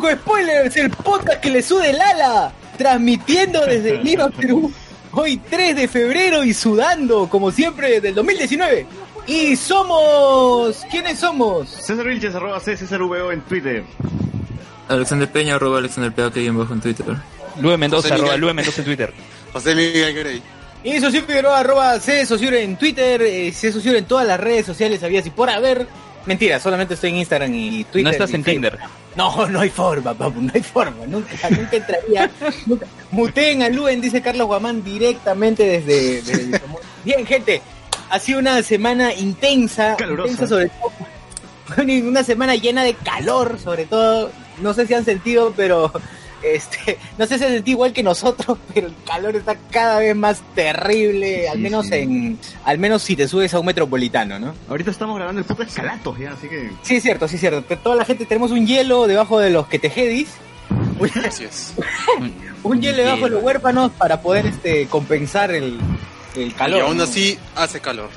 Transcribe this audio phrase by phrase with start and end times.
[0.00, 4.72] con Spoilers, el podcast que le sude el ala, transmitiendo desde Lima, Perú,
[5.12, 8.86] hoy 3 de febrero y sudando, como siempre, del 2019.
[9.26, 10.84] Y somos...
[10.90, 11.68] ¿Quiénes somos?
[11.68, 13.84] César Vilches, arroba C, César VO en Twitter.
[14.88, 17.06] Alexander Peña, arroba Alexander Peña, que en bajo en Twitter.
[17.60, 18.36] Lue Mendoza, arroba.
[18.36, 19.12] Lue Mendoza en Twitter.
[19.52, 20.42] José Miguel Grey.
[20.82, 24.66] Y Socio Figueroa, arroba C, Socio en Twitter, eh, C, Socio en todas las redes
[24.66, 25.86] sociales, habías y por haber.
[26.26, 28.04] Mentira, solamente estoy en Instagram y Twitter.
[28.04, 28.70] No estás y en Facebook.
[28.70, 29.03] Tinder.
[29.16, 31.06] No, no hay forma, papu, no hay forma.
[31.06, 32.30] Nunca, nunca entraría.
[32.66, 32.86] nunca.
[33.10, 36.60] Muteen a Luen, dice Carlos Guamán, directamente desde.
[37.04, 37.62] Bien, gente,
[38.10, 39.96] ha sido una semana intensa.
[39.96, 40.32] Calurosa.
[40.32, 40.92] Intensa sobre todo.
[42.08, 44.30] Una semana llena de calor, sobre todo.
[44.60, 45.92] No sé si han sentido, pero.
[46.44, 50.14] Este, no sé si han sentido igual que nosotros, pero el calor está cada vez
[50.14, 51.94] más terrible, al menos sí.
[51.94, 54.54] en, al menos si te subes a un metropolitano, ¿no?
[54.68, 56.70] Ahorita estamos grabando el podcast Calatos ya, así que...
[56.82, 57.76] Sí, es cierto, sí, es cierto.
[57.78, 60.28] Toda la gente tenemos un hielo debajo de los que tejedis.
[61.40, 61.74] Es.
[62.62, 65.78] un hielo debajo de los huérfanos para poder este compensar el,
[66.36, 66.78] el calor.
[66.78, 67.04] y aún ¿no?
[67.04, 68.08] así hace calor.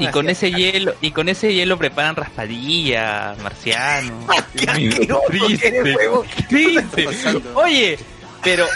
[0.00, 4.26] Y, con ese hielo, y con ese hielo preparan raspadillas, marciano.
[4.56, 5.22] ¡Qué asqueroso
[5.60, 6.26] que eres, huevón!
[6.48, 7.04] Triste.
[7.04, 7.52] pasando?
[7.54, 7.98] Oye,
[8.44, 8.66] pero,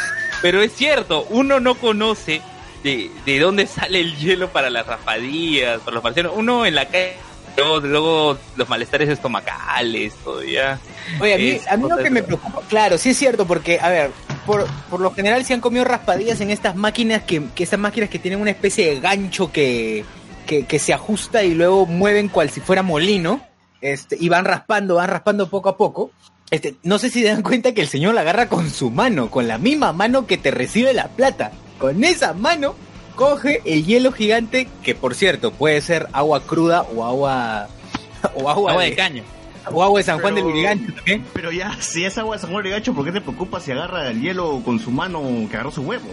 [0.42, 2.40] pero es cierto, uno no conoce
[2.82, 6.32] de, de dónde sale el hielo para las raspadillas, para los marcianos.
[6.34, 7.16] Uno en la calle,
[7.56, 10.80] luego, luego los malestares estomacales, todo ya.
[11.20, 13.78] Oye, a mí, Es a mí lo que me preocupa, claro, sí es cierto, porque,
[13.80, 14.10] a ver,
[14.44, 18.10] por, por lo general se han comido raspadillas en estas máquinas que, que estas máquinas
[18.10, 20.04] que tienen una especie de gancho que,
[20.46, 23.40] que, que se ajusta y luego mueven cual si fuera molino,
[23.80, 26.10] este, y van raspando, van raspando poco a poco.
[26.50, 29.30] Este, no sé si se dan cuenta que el señor la agarra con su mano,
[29.30, 31.52] con la misma mano que te recibe la plata.
[31.78, 32.74] Con esa mano
[33.16, 37.68] coge el hielo gigante, que por cierto puede ser agua cruda o agua
[38.34, 39.22] o agua, Agua de, de caño.
[39.72, 41.24] O agua de San Juan Pero- del Lurigancho también.
[41.32, 43.72] Pero ya, si es agua de San Juan de Gacho, ¿por qué te preocupas si
[43.72, 46.04] agarra el hielo con su mano que agarró su huevo?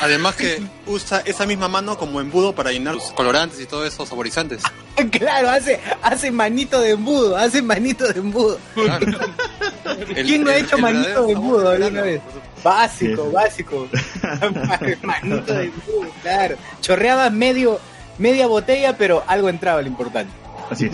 [0.00, 4.04] Además que usa esa misma mano como embudo para llenar los colorantes y todo eso,
[4.06, 4.62] saborizantes.
[5.10, 8.58] Claro, hace, hace manito de embudo, hace manito de embudo.
[8.74, 9.06] Claro.
[10.14, 12.20] El- ¿Quién no ha hecho el manito de embudo del alguna vez?
[12.62, 13.88] Básico, básico.
[15.02, 16.56] manito de embudo, claro.
[16.80, 17.80] Chorreabas medio,
[18.18, 20.32] media botella, pero algo entraba lo importante.
[20.70, 20.92] Así es.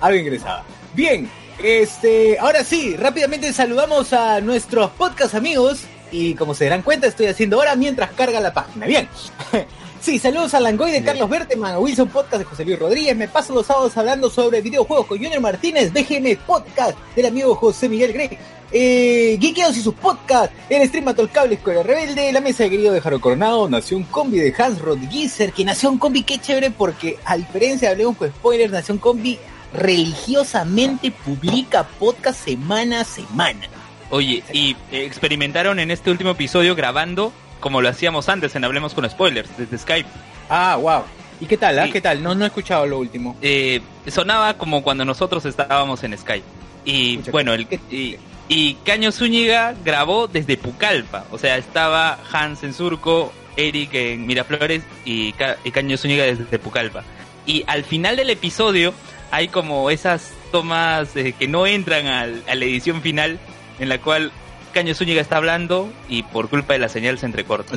[0.00, 0.62] Algo ingresaba.
[0.94, 1.30] Bien,
[1.62, 5.84] este, ahora sí, rápidamente saludamos a nuestros podcast amigos.
[6.10, 8.86] Y como se darán cuenta, estoy haciendo ahora mientras carga la página.
[8.86, 9.08] Bien.
[10.02, 13.16] Sí, saludos a Langoy de Carlos Berteman, a Wilson Podcast de José Luis Rodríguez.
[13.16, 17.88] Me paso los sábados hablando sobre videojuegos con Junior Martínez, BGM Podcast del amigo José
[17.88, 18.36] Miguel Grey.
[18.72, 22.92] Eh, y sus podcasts, el stream Mató el Cable Escuela Rebelde, la mesa de querido
[22.92, 27.36] de Jaro Coronado, Nación Combi de Hans Rodgiser, que Nación Combi qué chévere porque a
[27.36, 29.38] diferencia de Hablemos con Spoilers, Nación Combi
[29.72, 33.66] religiosamente publica podcast semana a semana.
[34.10, 38.92] Oye, y eh, experimentaron en este último episodio grabando como lo hacíamos antes en Hablemos
[38.94, 40.08] con Spoilers, desde Skype.
[40.50, 41.02] Ah, wow.
[41.40, 41.78] ¿Y qué tal?
[41.78, 41.88] ah?
[41.90, 42.22] ¿Qué tal?
[42.22, 43.36] No, no he escuchado lo último.
[43.40, 46.44] Eh, sonaba como cuando nosotros estábamos en Skype.
[46.84, 48.16] Y Escucha, bueno, el, ¿qué- y,
[48.48, 51.24] y Caño Zúñiga grabó desde Pucallpa.
[51.30, 56.58] O sea, estaba Hans en Surco, Eric en Miraflores y, Ca- y Caño Zúñiga desde
[56.58, 57.04] Pucallpa.
[57.46, 58.92] Y al final del episodio
[59.32, 63.40] hay como esas tomas eh, que no entran al- a la edición final
[63.80, 64.30] en la cual
[64.72, 67.74] Caño Zúñiga está hablando y por culpa de la señal se entrecorta.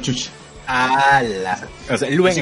[0.67, 1.17] Ah.
[1.19, 1.59] ¡Hala!
[1.91, 2.41] O sea, Luen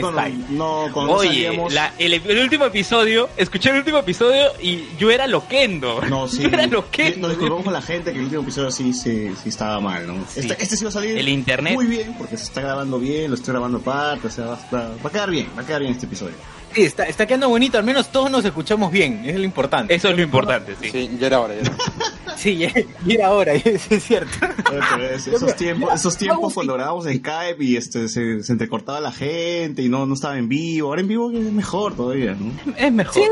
[0.49, 5.27] no, Oye, salíamos- la- el, el último episodio, escuché el último episodio y yo era
[5.27, 5.99] loquendo.
[6.07, 6.43] No, sí.
[6.43, 7.19] Yo era loquendo.
[7.27, 10.13] Nos disculpamos con la gente que el último episodio sí, sí, sí estaba mal, ¿no?
[10.29, 10.39] Sí.
[10.39, 11.73] Este, este sí va a salir El internet.
[11.73, 14.89] muy bien porque se está grabando bien, lo estoy grabando aparte, o sea, va, va-
[15.03, 16.35] va a quedar bien, va a quedar bien este episodio.
[16.73, 19.93] Sí, está, está quedando bonito, al menos todos nos escuchamos bien, es lo importante.
[19.93, 20.89] Eso es lo importante, sí.
[20.89, 21.83] Sí, ya era hora, ya era hora.
[22.35, 22.65] Sí,
[23.07, 24.31] era ahora, eso es cierto.
[24.71, 28.51] Oye, pero es- esos tiempos, esos tiempos cuando grabábamos en Skype y este se, se
[28.51, 32.35] entrecortaba la gente y no, no estaba en vivo, ahora en vivo es mejor todavía,
[32.39, 32.51] ¿no?
[32.77, 33.13] Es mejor.
[33.13, 33.23] Sí,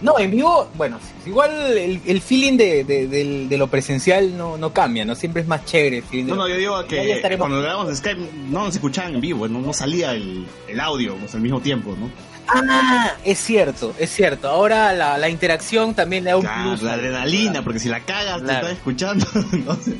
[0.00, 4.56] no, en vivo, bueno, igual el, el feeling de, de, del- de lo presencial no,
[4.56, 5.14] no cambia, ¿no?
[5.14, 6.24] Siempre es más chévere el feeling.
[6.26, 8.20] de- No, no, yo digo que cuando grabamos en Skype
[8.50, 11.94] no nos escuchaban en vivo, no, no salía el, el audio pues, al mismo tiempo,
[11.98, 12.10] ¿no?
[12.50, 14.48] Ah, es cierto, es cierto.
[14.48, 16.82] Ahora la, la interacción también le da un Claro, plus.
[16.82, 18.66] la adrenalina, porque si la cagas te Claro.
[18.66, 19.94] estás escuchando, entonces...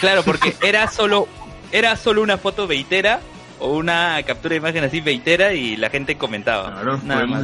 [0.00, 1.28] Claro, porque era solo,
[1.72, 3.20] era solo una foto veitera
[3.58, 6.72] o una captura de imagen así veitera y la gente comentaba.
[6.72, 7.42] Claro, Nada más.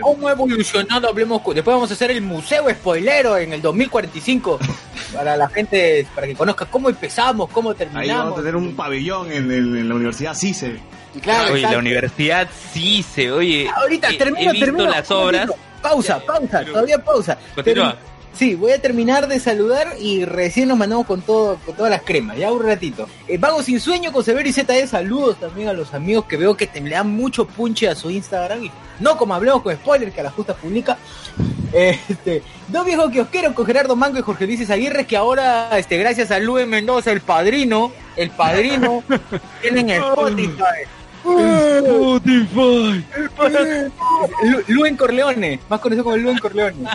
[0.00, 1.08] ¿Cómo ha evolucionado?
[1.08, 1.40] Hablemos.
[1.42, 4.58] con- Después vamos a hacer el museo spoilero en el 2045
[5.14, 8.32] para la gente, para que conozca cómo empezamos, cómo Ahí vamos terminamos.
[8.32, 10.80] a tener un pabellón en, el- en la Universidad CICE.
[11.22, 13.68] Claro, Oye, la universidad sí se oye.
[13.72, 14.90] Ahorita termino, he visto termino.
[14.90, 15.48] las obras.
[15.80, 17.38] Pausa, pausa, Pero- todavía pausa.
[17.54, 17.96] Continúa.
[18.34, 22.02] Sí, voy a terminar de saludar y recién nos mandamos con todo, con todas las
[22.02, 23.08] cremas, ya un ratito.
[23.28, 26.56] Eh, Vago sin sueño con Severo y ZD, saludos también a los amigos que veo
[26.56, 30.10] que te, le dan mucho punche a su Instagram y no como hablemos con spoiler
[30.12, 30.98] que a la justa publica.
[31.74, 36.30] Este, dos viejos kiosqueros con Gerardo Mango y Jorge Luis Aguirre que ahora, este, gracias
[36.30, 39.02] a Luis Mendoza, el padrino, el padrino,
[39.60, 40.86] tienen Spotify.
[41.24, 43.04] Spotify.
[44.44, 46.88] Lu- Luen Corleone, más conocido como Luen Corleone.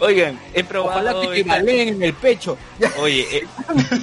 [0.00, 0.92] Oigan, he probado.
[1.00, 2.56] Ojalá que te baleen en el pecho.
[2.98, 3.44] Oye, eh,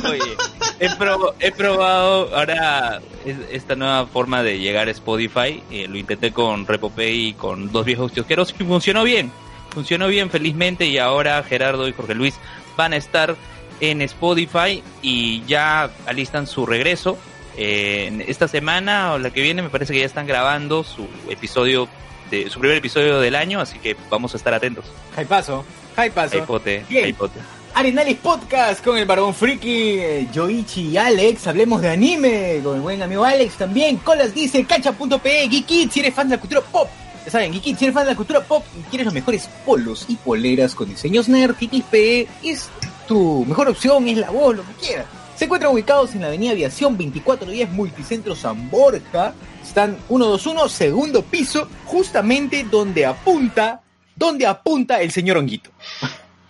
[0.10, 0.38] oye,
[0.80, 5.64] he, prob- he probado ahora es- esta nueva forma de llegar a Spotify.
[5.72, 9.32] eh, lo intenté con Repopay y con dos viejos kiosqueros y funcionó bien.
[9.72, 12.36] Funcionó bien felizmente y ahora Gerardo y Jorge Luis
[12.76, 13.36] van a estar
[13.80, 17.18] en Spotify y ya alistan su regreso.
[17.58, 21.88] Eh, esta semana o la que viene me parece que ya están grabando su episodio
[22.30, 24.86] de su primer episodio del año, así que vamos a estar atentos.
[25.16, 25.66] Jaipazo,
[25.96, 26.38] jaipazo.
[26.38, 27.06] Aipote, Bien.
[27.06, 27.40] aipote.
[27.74, 31.48] Arenales Podcast con el Barbón Friki, eh, Yoichi y Alex.
[31.48, 33.98] Hablemos de anime con el buen amigo Alex también.
[33.98, 36.90] Colas dice cancha.pe, Geekit, si eres fan de la cultura pop.
[37.26, 40.06] Ya saben, Geekit, si eres fan de la cultura pop y quieres los mejores polos
[40.10, 42.70] y poleras con diseños nerd, Geekit.pe es
[43.08, 45.06] tu mejor opción, es la voz, lo que quieras.
[45.42, 49.34] Se encuentran ubicados en la avenida Aviación 2410 Multicentro San Borja.
[49.64, 53.82] Están 121, segundo piso, justamente donde apunta,
[54.16, 55.72] donde apunta el señor Honguito.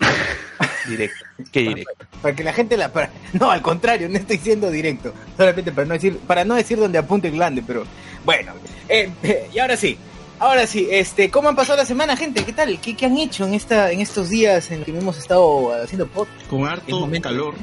[0.90, 1.26] Directo.
[1.54, 2.06] Qué directo.
[2.22, 2.92] Para que la gente la...
[2.92, 5.14] para- no, al contrario, no estoy siendo directo.
[5.38, 7.86] Solamente para no decir, para no decir donde apunte el glande, pero
[8.26, 8.52] bueno.
[8.90, 9.98] Eh, eh, y ahora sí.
[10.38, 12.44] Ahora sí, este, ¿cómo han pasado la semana, gente?
[12.44, 12.78] ¿Qué tal?
[12.82, 16.28] ¿Qué, qué han hecho en esta, en estos días en que hemos estado haciendo pod?
[16.50, 17.56] Con En harto calor.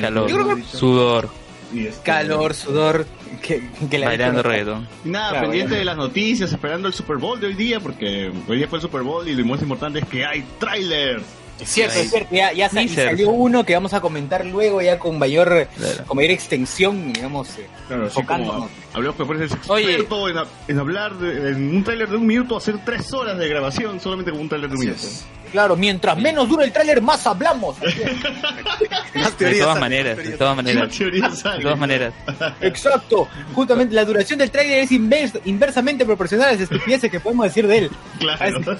[0.00, 1.28] Calor, Yo creo que- sudor,
[1.72, 3.06] Y este- Calor, sudor,
[3.42, 4.86] que, que la bailando reggaetón.
[5.04, 8.56] Nada, Claro, pendiente de las noticias, esperando el Super Bowl de hoy día, porque hoy
[8.58, 11.22] día fue el Super Bowl y lo más importante es que hay trailers.
[11.60, 12.34] Es cierto, es cierto.
[12.34, 16.04] Ya, salió uno que vamos a comentar luego ya con mayor, Claro.
[16.06, 17.48] con mayor extensión, digamos.
[17.58, 20.36] eh, Claro, así como hablamos que fueres experto en,
[20.68, 24.30] en hablar de- en un trailer de un minuto, hacer tres horas de grabación solamente
[24.32, 25.00] con un trailer de un minuto.
[25.06, 25.24] es.
[25.52, 27.76] Claro, mientras menos dura el tráiler, más hablamos.
[29.38, 30.98] De todas maneras, de todas maneras.
[30.98, 32.12] De todas maneras.
[32.60, 33.28] Exacto.
[33.54, 37.66] Justamente la duración del tráiler es invers- inversamente proporcional a las estupideces que podemos decir
[37.68, 37.90] de él.
[38.18, 38.60] Claro.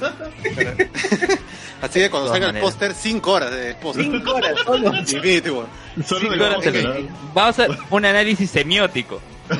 [1.82, 4.05] Así que cuando salga el póster, 5 horas de póster.
[4.05, 4.94] Cinco horas solo.
[4.99, 5.67] Infinity War.
[6.06, 7.09] Solo Cinco del horas póster, de-.
[7.35, 9.21] Vamos a hacer un análisis semiótico.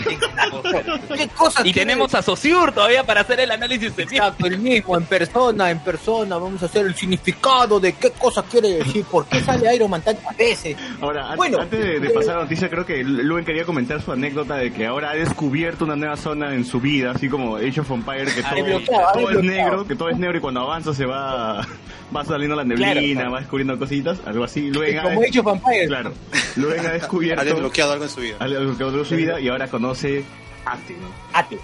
[1.14, 4.25] ¿Qué cosas Y tenemos a Sociur todavía para hacer el análisis semiótico.
[4.25, 8.46] Exacto, el mismo, en persona, en persona, vamos a hacer el significado de qué cosas
[8.50, 10.75] quiere decir, por qué sale Iron Man tantas veces.
[11.02, 11.60] Ahora, Bueno.
[11.60, 14.72] antes de, de pasar a la noticia, creo que Luen quería comentar su anécdota de
[14.72, 18.25] que ahora ha descubierto una nueva zona en su vida, así como Age of Empire,
[18.25, 18.81] que todo,
[19.12, 21.67] todo es negro, que todo es negro y cuando avanza se va,
[22.15, 23.31] va saliendo la neblina, Claro, claro.
[23.33, 24.71] va descubriendo cositas, algo así.
[24.71, 25.89] Luen ha, Como Age of Empires.
[25.89, 26.13] claro,
[26.56, 28.37] Luen ha descubierto Ha desbloqueado algo en su vida.
[28.39, 30.25] ha desbloqueado de su vida y ahora conoce
[30.67, 31.09] Ate, ¿no?
[31.33, 31.59] Ate.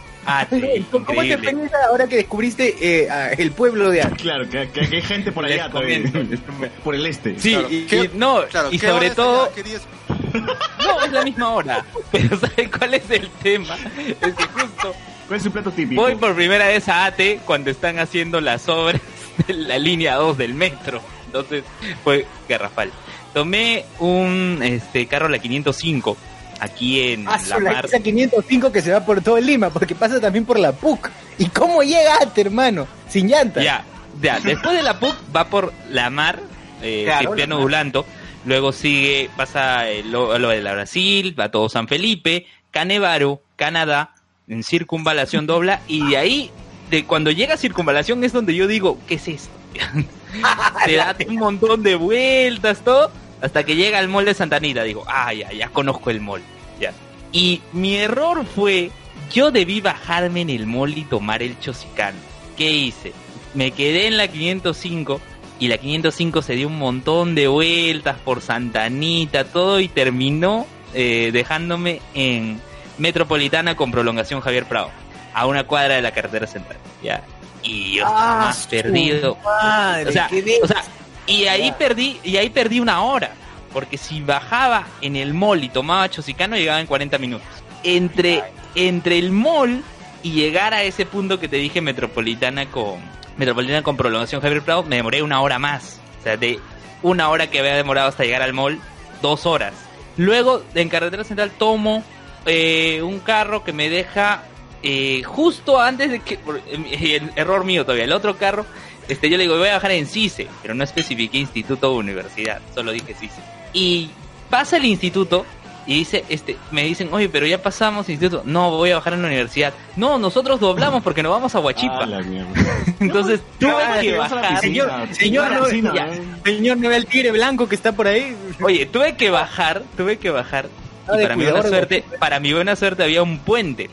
[0.50, 4.16] Sí, ¿Cómo te experiencia ahora que descubriste eh, el pueblo de Ate?
[4.16, 6.18] Claro, que, que- que hay gente por Les allá comento.
[6.84, 7.38] por el este.
[7.40, 7.68] Sí, Claro.
[7.70, 9.48] y, ¿Qué- y no, Claro, y ¿qué sobre todo,
[10.34, 11.84] no, es la misma hora.
[12.12, 13.76] Pero ¿sabes cuál es el tema?
[14.20, 14.94] Es que justo
[15.26, 16.02] ¿Cuál es su plato típico?
[16.02, 19.00] voy por primera vez a ATE cuando están haciendo las obras
[19.48, 21.00] la línea 2 del metro.
[21.26, 21.64] Entonces
[22.02, 22.90] fue garrafal.
[23.32, 26.16] Tomé un este carro la 505
[26.58, 27.86] aquí en Ah, la la mar.
[27.86, 31.08] esa 505 que se va por todo el Lima, porque pasa también por la PUC.
[31.38, 32.86] ¿Y cómo llega Ate, hermano?
[33.08, 33.62] Sin llanta.
[33.62, 33.84] Ya,
[34.20, 36.40] ya, después de la PUC va por la mar,
[36.82, 37.58] eh, Claro, Cipriano.
[37.60, 38.04] Dulanto,
[38.44, 44.14] luego sigue, pasa el- lo, lo de la Brasil, va todo San Felipe, Canevaro, Canadá,
[44.48, 46.50] en circunvalación dobla, y de ahí,
[46.90, 49.50] de cuando llega circunvalación es donde yo digo, ¿qué es esto?
[50.84, 55.04] Te da un montón de vueltas, todo, hasta que llega al mall de Santanita, digo,
[55.06, 56.42] ah, ya, ya conozco el mall,
[56.80, 56.92] ya.
[57.32, 58.90] Y mi error fue,
[59.32, 62.18] yo debí bajarme en el mall y tomar el chosicano.
[62.56, 63.12] ¿Qué hice?
[63.54, 65.20] Me quedé en la 505
[65.60, 71.30] y la 505 se dio un montón de vueltas por Santanita, todo y terminó eh,
[71.32, 72.60] dejándome en
[72.98, 74.90] Metropolitana con prolongación Javier Prado,
[75.34, 76.78] a una cuadra de la carretera central.
[77.02, 77.22] Ya.
[77.62, 79.36] Y yo estaba Ah, más perdido.
[79.44, 80.28] Madre, O sea,
[80.62, 80.82] o sea,
[81.26, 83.32] y ahí perdí, y ahí perdí una hora.
[83.72, 87.46] Porque si bajaba en el mall y tomaba chosicano, llegaba en 40 minutos.
[87.84, 88.42] Entre,
[88.74, 89.82] entre el mall
[90.22, 92.98] y llegar a ese punto que te dije metropolitana con
[93.36, 96.00] metropolitana con prolongación Javier Prado, me demoré una hora más.
[96.18, 96.58] O sea, de
[97.02, 98.78] una hora que había demorado hasta llegar al mall,
[99.22, 99.72] dos horas.
[100.16, 102.02] Luego, en carretera central, tomo
[102.46, 104.42] eh, un carro que me deja
[104.82, 106.36] eh, justo antes de que.
[106.38, 108.04] por- eh, el error mío todavía.
[108.04, 108.64] El otro carro
[109.08, 112.60] este, yo le digo, voy a bajar en CICE, pero no especifiqué instituto o universidad,
[112.74, 113.40] solo dije CICE.
[113.72, 114.10] Y
[114.48, 115.44] pasa el instituto
[115.84, 118.42] y dice, este, me dicen, oye, pero ya pasamos instituto.
[118.46, 119.72] No, voy a bajar en la universidad.
[119.96, 122.04] No, nosotros doblamos porque nos vamos a Huachipa.
[122.04, 122.20] Ah.
[123.00, 124.60] Entonces tuve Ah, que bajar.
[124.60, 126.22] Señor, señor, no, piscina, ya, ¿eh?
[126.44, 128.36] señor, ¿no ve el tigre blanco que está por ahí?
[128.62, 130.68] Oye, tuve que bajar, tuve que bajar.
[131.08, 133.90] Ah, Y de para mi buena suerte, para mi buena suerte había un puente.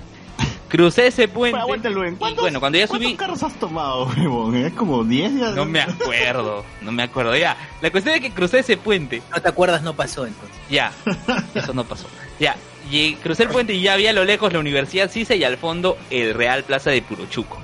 [0.69, 1.57] Crucé ese puente.
[1.81, 4.55] Pero y ¿cuántos- bueno, cuando ya ¿Cuántos subí, carros has tomado, huevón?
[4.55, 5.51] Es como 10 ya.
[5.51, 7.35] no me acuerdo, no me acuerdo.
[7.35, 9.21] Ya, la cuestión es que crucé ese puente.
[9.33, 10.57] No te acuerdas, no pasó entonces.
[10.69, 10.91] Ya,
[11.55, 12.07] eso no pasó.
[12.39, 12.55] Ya,
[12.91, 15.57] y crucé el puente y ya había a lo lejos la Universidad CICE y al
[15.57, 17.61] fondo el Real Plaza de Purochuco.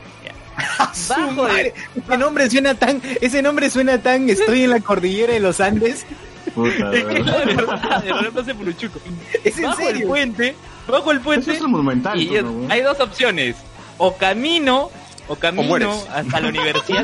[1.09, 5.39] Bajo de, Ese nombre suena tan, ese nombre suena tan, estoy en la cordillera de
[5.39, 6.05] los Andes.
[6.53, 7.25] Puta, es que huevón.
[7.47, 8.99] de verdad, el Real Plaza de Purochuco.
[9.43, 10.55] Es en Bajo el puente,
[10.87, 12.19] bajo el Eso puente es monumental.
[12.21, 12.29] y
[12.69, 13.55] hay dos opciones.
[13.97, 14.89] O camino,
[15.27, 17.03] o camino hasta la Universidad.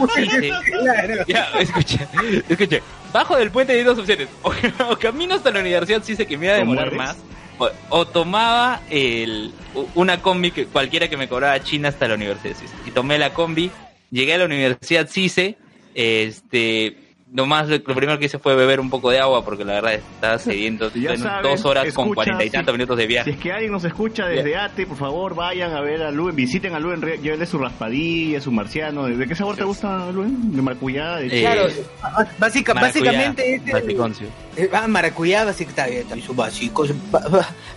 [0.65, 1.13] Claro.
[1.27, 2.07] Ya, escucha,
[2.49, 2.77] escucha.
[3.13, 4.27] Bajo del puente hay dos opciones.
[4.43, 4.51] O,
[4.89, 7.17] o camino hasta la universidad, sí sé que me iba a ¿O demorar más.
[7.59, 9.53] O, o tomaba el,
[9.95, 12.55] una combi que cualquiera que me cobraba China hasta la universidad.
[12.85, 13.69] Y tomé la combi,
[14.11, 15.57] llegué a la universidad CICE,
[15.93, 19.73] este, nomás lo lo primero que hice fue beber un poco de agua porque la
[19.73, 20.91] verdad estaba sediento.
[20.93, 23.31] Ya En saben, dos horas con cuarenta y si- tantos minutos de Si viaje.
[23.31, 26.73] es que alguien nos escucha desde Ate, por favor, vayan a ver a Luen, visiten
[26.73, 29.05] a Luen, llévenle su raspadilla, su marciano.
[29.07, 30.55] ¿De qué sabor te gusta, Luen?
[30.55, 31.17] ¿De maracuyá?
[31.17, 31.67] ¿De Eh, Claro,
[32.39, 36.85] básica- Maracuyá, básicamente es el- eh, ah, maracuyá, básicamente, su básico,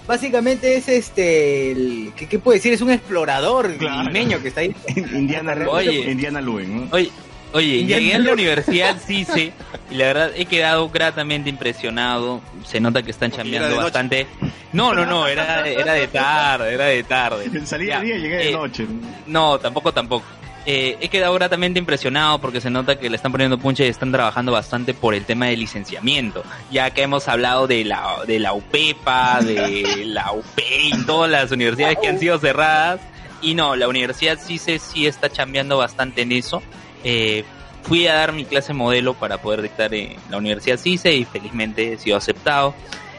[0.07, 2.73] básicamente es este, el, ¿qué, qué puede decir?
[2.73, 4.03] Es un explorador Claro.
[4.05, 4.75] limeño que está ahí.
[4.97, 6.11] Indiana, Oye.
[6.11, 6.89] Indiana Luen, ¿no?
[6.93, 7.11] Oye,
[7.53, 9.53] oye, llegué a la universidad CICE
[9.91, 12.41] y la verdad he quedado gratamente impresionado.
[12.65, 14.27] Se nota que están chambeando de bastante.
[14.73, 17.51] No, no, no, era, era de tarde, era de tarde.
[17.67, 18.87] Salí de día y llegué de eh, noche.
[19.27, 20.25] No, tampoco, tampoco.
[20.65, 24.13] Eh, he quedado gratamente impresionado porque se nota que le están poniendo punche y están
[24.13, 26.45] trabajando bastante por el tema del licenciamiento.
[26.71, 31.51] Ya que hemos hablado de la, de la UPEPA, de la UP y todas las
[31.51, 33.01] universidades que han sido cerradas.
[33.41, 36.63] Y no, la universidad sí se sí está chambeando bastante en eso.
[37.05, 37.45] Eh,
[37.83, 41.93] fui a dar mi clase modelo para poder dictar en la universidad CICE y felizmente
[41.93, 42.75] he sido aceptado.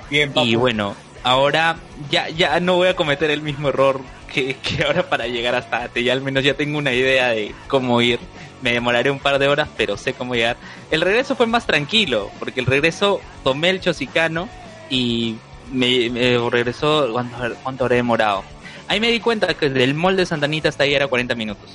[0.09, 1.77] Bien, Y bueno, ahora
[2.09, 5.83] ya, ya no voy a cometer el mismo error que, que ahora para llegar hasta
[5.83, 6.03] Ate.
[6.03, 8.19] Ya al menos ya tengo una idea de cómo ir.
[8.61, 10.55] Me demoraré un par de horas, pero sé cómo llegar.
[10.89, 14.47] El regreso fue más tranquilo, porque el regreso tomé el chosicano
[14.89, 15.35] y
[15.71, 17.11] me, me regresó.
[17.11, 18.43] ¿cuánto, cuánto habré demorado?
[18.87, 21.69] Ahí me di cuenta que del mall de Santanita hasta ahí era 40 minutos.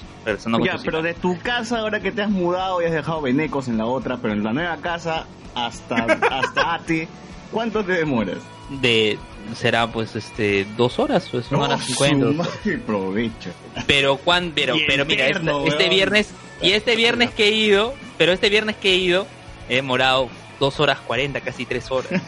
[0.45, 3.67] Con Ya, pero de tu casa, ahora que te has mudado y has dejado venecos
[3.69, 5.97] en la otra, pero en la nueva casa, hasta,
[6.31, 7.09] hasta Ate,
[7.51, 8.39] ¿cuánto te demoras?
[8.83, 9.19] De,
[9.57, 12.27] será pues este dos horas, pues una hora Oh, cincuenta.
[12.27, 13.51] su madre, provecho.
[13.87, 15.91] Pero cuan, pero, Y pero mira, eterno, este weón.
[15.95, 19.27] viernes, y este viernes que he ido, pero este viernes que he ido,
[19.71, 22.11] he demorado dos horas cuarenta, casi tres horas.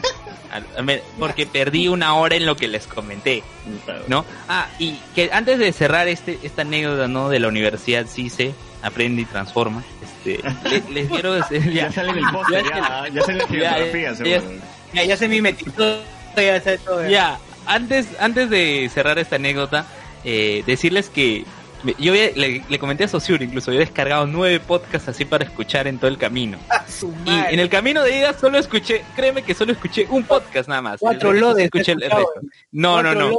[1.19, 3.41] Porque perdí una hora en lo que les comenté,
[4.07, 4.25] ¿no?
[4.49, 7.29] Ah, y que antes de cerrar este, esta anécdota, ¿no?
[7.29, 12.17] De la Universidad CICE, Aprende y Transforma, este, le- les quiero decir, Ya sale en
[12.17, 14.59] el póster, Ya, ya, ya sale en la ya, geografía, ya, seguro.
[14.93, 16.01] Ya, ya se mimetizó,
[16.35, 17.07] ya sé todo.
[17.07, 19.85] Ya, antes, antes de cerrar esta anécdota,
[20.25, 21.60] eh, decirles que me-
[21.97, 25.45] yo había- le, le comenté a Sosur incluso, yo he descargado nueve podcasts así para
[25.45, 26.57] escuchar en todo el camino.
[26.69, 26.85] Ah,
[27.25, 30.81] Y en el camino de ida solo escuché, créeme que solo escuché un podcast nada
[30.81, 30.99] más.
[30.99, 32.27] Cuatro lodes, escuché el, resto.
[32.71, 33.31] No, no, no.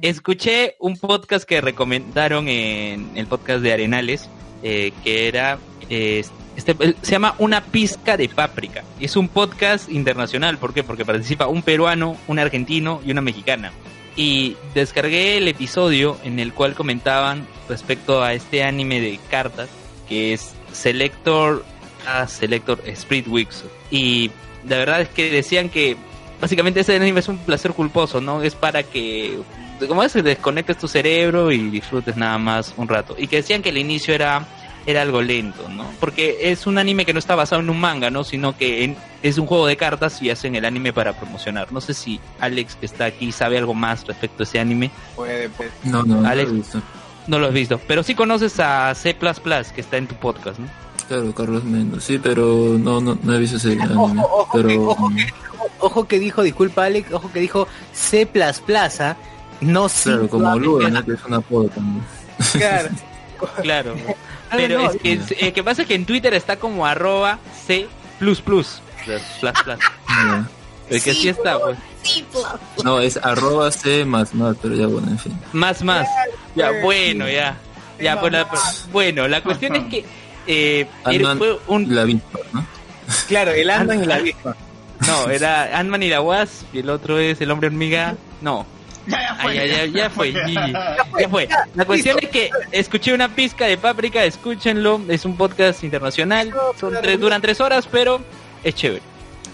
[0.00, 4.28] Escuché un podcast que recomendaron en el podcast de Arenales,
[4.62, 5.58] eh, que era,
[5.90, 6.24] eh,
[6.56, 8.82] este, se llama Una pizca de páprica.
[8.98, 10.82] Y es un podcast internacional, ¿por qué?
[10.82, 13.72] Porque participa un peruano, un argentino y una mexicana.
[14.16, 19.68] Y descargué el episodio en el cual comentaban respecto a este anime de cartas,
[20.08, 21.64] que es Selector,
[22.06, 23.64] ah, Selector Spirit Weeks.
[23.90, 24.30] Y
[24.68, 25.96] la verdad es que decían que
[26.40, 28.42] básicamente ese anime es un placer culposo, ¿no?
[28.42, 29.38] Es para que,
[29.88, 33.14] como es, desconectes tu cerebro y disfrutes nada más un rato.
[33.16, 34.46] Y que decían que el inicio era,
[34.86, 35.84] era algo lento, ¿no?
[36.00, 38.24] Porque es un anime que no está basado en un manga, ¿no?
[38.24, 41.72] Sino que en- es un juego de cartas y hacen el anime para promocionar.
[41.72, 44.90] No sé si Alex, que está aquí, sabe algo más respecto a ese anime.
[45.16, 45.70] Puede, puede.
[45.84, 46.48] No, no, no Alex.
[46.48, 46.82] lo he visto.
[47.28, 50.66] No lo has visto, pero sí conoces a C++, que está en tu podcast, ¿no?
[51.06, 52.04] Claro, Carlos Mendoza.
[52.06, 53.94] Sí, pero no, no, no he visto ese anime.
[53.94, 55.26] Ojo, ojo, que, Pero ojo, que,
[55.78, 59.16] ojo que dijo, disculpa Alex, ojo que dijo C plus plaza,
[59.60, 60.10] no C.
[60.10, 61.04] claro, como Lua, ¿no?
[61.04, 62.04] Que es un apodo también.
[62.54, 62.88] Claro.
[63.62, 63.94] Claro.
[64.52, 67.38] Ah, Pero no, es que el que pasa es que en Twitter está como arroba
[67.66, 67.86] C
[68.18, 68.80] plus plus.
[69.04, 69.78] Plus, plus.
[70.08, 70.46] Ya.
[70.90, 71.78] El que sí está, pues.
[72.84, 75.32] No, es arroba C más más, pero ya bueno, en fin.
[75.52, 76.06] Más, más.
[76.54, 77.56] Ya, bueno, ya.
[78.00, 78.46] Ya, pues la-
[78.92, 80.04] bueno, la cuestión es que
[80.46, 80.86] eh,
[81.38, 81.94] fue un...
[81.94, 82.66] La avispa, ¿no?
[83.28, 84.56] Claro, el Ant-Man y la avispa.
[85.06, 88.16] No, era Ant-Man y la Wasp y el otro es el hombre hormiga.
[88.40, 88.66] No,
[89.06, 90.32] Ya, ya ya, ya, ya fue.
[90.32, 91.48] Ya fue.
[91.74, 96.94] La cuestión es que escuché una pizca de Páprica, escúchenlo, es un podcast internacional, son
[97.00, 98.20] tres, duran tres horas, pero
[98.62, 99.02] es chévere.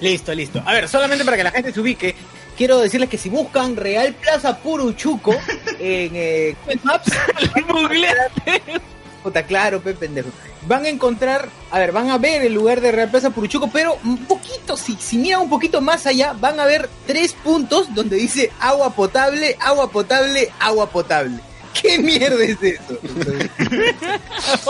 [0.00, 0.62] Listo, listo.
[0.64, 2.14] A ver, solamente para que la gente se ubique,
[2.56, 5.32] quiero decirles que si buscan Real Plaza Puruchuco
[5.80, 7.12] en eh, Google Maps.
[9.22, 10.28] puta, claro, pe pendejo.
[10.66, 13.98] Van a encontrar, a ver, van a ver el lugar de Real Plaza Puruchuco, pero
[14.04, 18.16] un poquito, si, si miran un poquito más allá, van a ver tres puntos donde
[18.16, 21.38] dice agua potable, agua potable, agua potable.
[21.80, 22.98] ¿Qué mierda es eso?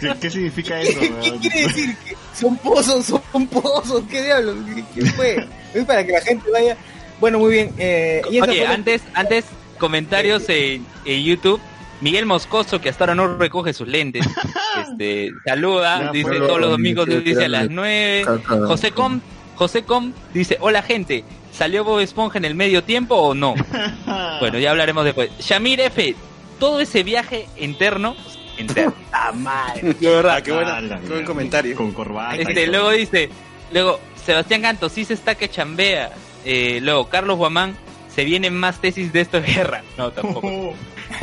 [0.00, 0.98] ¿Qué, qué significa eso?
[1.00, 1.96] ¿Qué, quiere decir?
[2.04, 3.06] ¿Que ¿Son pozos?
[3.06, 4.02] ¿Son pozos?
[4.10, 4.56] ¿Qué diablos?
[4.74, 5.48] ¿Qué, qué fue?
[5.74, 6.76] Es para que la gente vaya.
[7.18, 7.74] Bueno, muy bien.
[7.78, 9.44] Eh, y esa Oye, fue la- antes, antes,
[9.78, 11.60] comentarios en, en YouTube.
[12.04, 14.26] Miguel Moscoso, que hasta ahora no recoge sus lentes,
[14.88, 18.22] este, saluda, Ya dice todos los lo- domingos, dice a las lo- nueve.
[18.26, 18.66] Caca.
[18.66, 19.20] José Com,
[19.56, 23.54] José Com dice, hola gente, ¿salió Bob Esponja en el medio tiempo o no?
[24.40, 25.30] Bueno, ya hablaremos después.
[25.40, 26.14] Shamir F,
[26.60, 28.14] todo ese viaje interno,
[28.58, 28.92] interno.
[29.06, 29.94] ¡Puta madre!
[29.94, 30.34] De verdad.
[30.36, 31.74] Ah, qué, buena, Ah, qué buen comentario.
[31.76, 32.36] Con corbata.
[32.36, 33.30] Este, luego dice,
[33.72, 36.10] luego, Sebastián Canto, sí se está que chambea.
[36.44, 37.74] Eh, luego, Carlos Guamán,
[38.14, 39.82] se vienen más tesis de esto de guerra.
[39.96, 40.74] No, tampoco.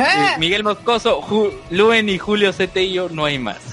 [0.02, 3.58] Eh, Miguel Moscoso, Ju- Luen y Julio Cetello, no hay más.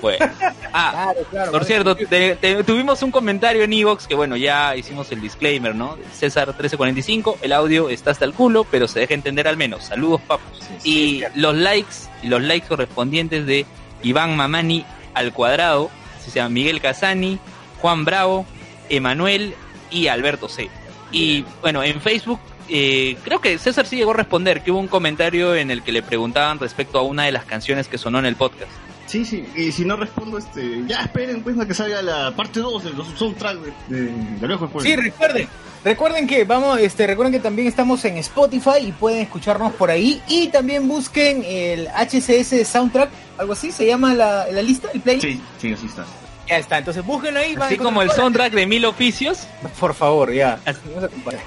[0.00, 0.30] Bueno.
[0.72, 1.52] Ah, Claro, claro.
[1.52, 5.74] por cierto, te- te- tuvimos un comentario en Evox que bueno, ya hicimos el disclaimer,
[5.74, 5.98] ¿no?
[6.14, 9.84] César 1345, el audio está hasta el culo, pero se deja entender al menos.
[9.84, 10.58] Saludos, papus.
[10.84, 11.92] y los likes,
[12.22, 13.66] los likes correspondientes de
[14.02, 15.90] Iván Mamani al cuadrado,
[16.24, 17.38] se llama Miguel Casani,
[17.82, 18.46] Juan Bravo,
[18.88, 19.54] Emanuel
[19.90, 20.70] y Alberto C.
[21.12, 24.88] Y bueno, en Facebook eh, creo que César sí llegó a responder que hubo un
[24.88, 28.26] comentario en el que le preguntaban respecto a una de las canciones que sonó en
[28.26, 28.70] el podcast.
[29.06, 32.60] Sí, sí, y si no respondo, este, ya esperen pues a que salga la parte
[32.60, 34.84] 2 de los soundtrack de, de, de Lejos después.
[34.84, 35.48] Sí, recuerden.
[35.82, 40.22] Recuerden que vamos, este, recuerden que también estamos en Spotify y pueden escucharnos por ahí.
[40.28, 45.20] Y también busquen el HCS Soundtrack, algo así, se llama la, la lista, el play.
[45.20, 46.04] sí, sí, así está.
[46.46, 47.54] Ya está, entonces búsquenlo ahí.
[47.54, 49.46] van a Así como el soundtrack de Mil Oficios.
[49.78, 50.60] Por favor, ya.
[50.64, 50.80] Así.
[50.86, 51.40] Vamos a comparar.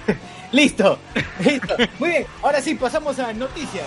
[0.53, 0.99] Listo,
[1.43, 1.75] listo.
[1.99, 3.85] Muy bien, ahora sí, pasamos a noticias.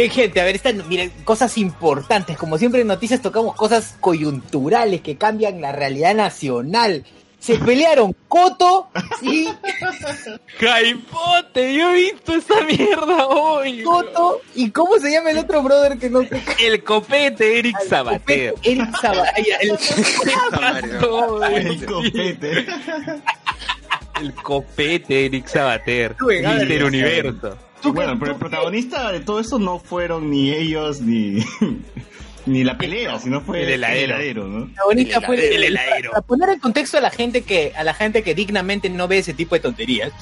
[0.00, 2.38] Bien, gente, a ver, están, miren, cosas importantes.
[2.38, 7.04] Como siempre en noticias tocamos cosas coyunturales que cambian la realidad nacional.
[7.38, 8.88] Se pelearon Coto
[9.20, 9.46] y
[10.58, 13.82] Jaipote, yo he visto esa mierda hoy.
[13.82, 18.54] Coto y ¿cómo se llama el otro brother que no sé El copete Eric Sabater.
[18.62, 19.44] Eric Sabater.
[19.60, 19.78] El
[21.66, 22.66] El copete.
[24.18, 26.16] El copete Eric Sabater.
[26.18, 27.69] Mister Universo.
[27.82, 31.42] ¿Tú Bueno, qué- pero el protagonista de todo esto no fueron ni ellos ni,
[32.46, 34.46] ni la pelea, sino fue El heladero.
[34.48, 34.66] ¿no?
[34.66, 35.56] protagonista El fue heladero.
[35.56, 36.10] El heladero.
[36.12, 39.18] Para poner en contexto a la gente que a la gente que dignamente no ve
[39.18, 40.12] ese tipo de tonterías.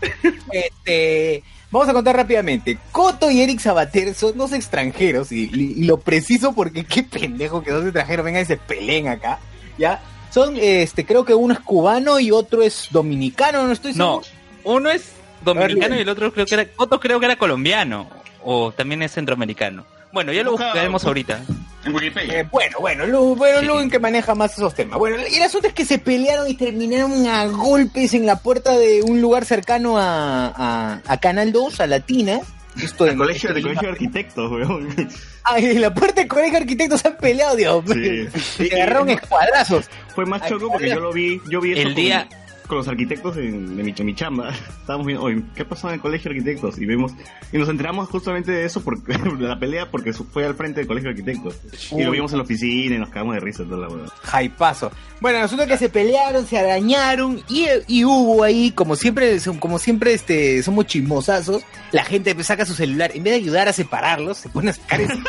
[0.52, 2.78] este, vamos a contar rápidamente.
[2.92, 7.62] Coto y Eric Sabater son dos extranjeros y, y- y lo preciso porque qué pendejo
[7.62, 9.38] que dos extranjeros vengan y se peleen acá,
[9.78, 10.02] ¿ya?
[10.30, 14.78] Son este, creo que uno es cubano y otro es dominicano, no estoy No, seguro.
[14.78, 15.12] uno es
[15.44, 18.08] dominicano y el otro creo que era, otro creo que era colombiano
[18.42, 19.84] o también es centroamericano.
[20.12, 21.40] Bueno, ya lo Busca- buscaremos ahorita.
[21.84, 22.40] En Wikipedia.
[22.40, 23.88] Eh, bueno, bueno, Lu, bueno, Sí.
[23.90, 24.98] Que maneja más esos temas.
[24.98, 29.02] Bueno, el asunto es que se pelearon y terminaron a golpes en la puerta de
[29.02, 32.40] un lugar cercano a, a, a Canal 2, a Latina.
[32.80, 34.88] Esto El en- colegio, de en colegio de arquitectos, weón.
[35.44, 37.84] Ah, en la puerta del colegio de arquitectos se han peleado, Dios.
[37.92, 38.66] Sí.
[38.68, 39.90] Se agarraron escuadrazos.
[40.14, 42.38] Fue más choco porque yo lo vi, yo vi eso El día- con
[42.70, 44.50] los arquitectos en, en mi, chamba.
[44.80, 46.78] Estábamos viendo, oye, ¿qué pasó en el colegio de arquitectos?
[46.78, 47.12] Y vemos,
[47.52, 50.86] y nos enteramos justamente de eso, porque, de la pelea, porque fue al frente del
[50.86, 51.56] colegio de arquitectos.
[51.92, 53.94] Y lo vimos en la oficina y nos cagamos de risa toda la.
[54.22, 54.90] Jaipazo.
[55.20, 59.78] Bueno, el es que se pelearon, se arañaron y, y hubo ahí, como siempre, como
[59.78, 63.72] siempre este, somos chismosazos, la gente pues, saca su celular, en vez de ayudar a
[63.72, 65.22] separarlos, se pone a sacar ese-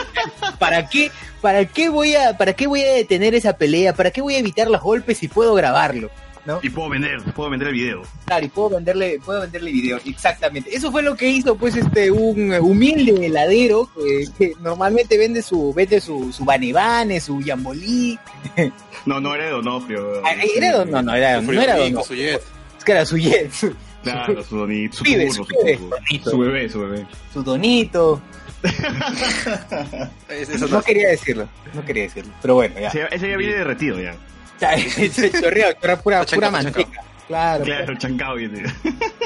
[0.60, 1.12] ¿Para qué?
[1.42, 3.94] ¿Para qué voy a, para qué voy a detener esa pelea?
[3.94, 6.10] ¿Para qué voy a evitar los golpes si puedo grabarlo?
[6.46, 6.60] ¿No?
[6.62, 8.04] Y puedo vender, puedo vender el video.
[8.26, 10.76] Claro, y puedo venderle, puedo venderle video, exactamente.
[10.76, 15.74] Eso fue lo que hizo, pues, este, un humilde heladero que, que normalmente vende su,
[15.74, 18.18] vende su, su banebane, su yambolí.
[19.06, 20.20] No, no era Donofrio.
[20.26, 22.42] Ah, ¿Era Don- no, no, era, Su no era Don- su jet.
[22.78, 26.30] Es que era su jet, su, Claro, su donito, su Pibe, turbo, su su.
[26.32, 27.06] Su bebé, su bebé.
[27.34, 28.22] su donito.
[30.70, 32.34] No quería decirlo, no quería decirlo.
[32.42, 32.88] Pero bueno, ya.
[32.90, 34.16] Ese ya viene derretido ya.
[34.60, 37.04] Chorreó, era pura, pura manteca.
[37.28, 38.36] Claro, Claro, chancado.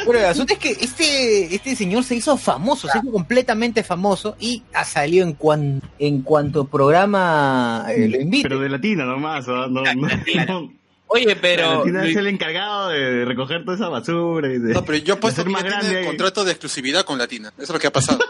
[0.05, 4.37] Bueno, el asunto es que este, este señor se hizo famoso, se hizo completamente famoso
[4.39, 8.47] y ha salido en, cuan, en cuanto programa eh, lo invite.
[8.47, 9.67] Pero de latina nomás, ¿no?
[9.67, 10.07] no, no,
[10.47, 10.73] no.
[11.11, 14.99] Oye, pero Latina es el encargado de recoger toda esa basura y de, No, pero
[14.99, 15.89] yo puesto ser más grande.
[15.89, 17.51] tiene contrato de exclusividad con Latina.
[17.57, 18.19] Eso es lo que ha pasado.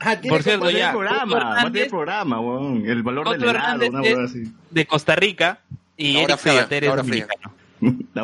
[0.00, 2.84] Ah, tiene por cierto, Va ya programa, va a tener programa, weón.
[2.86, 4.42] El valor Otto del helado, una así.
[4.70, 5.60] de Costa Rica
[6.00, 7.54] y La hora Eric Sabater es dominicano.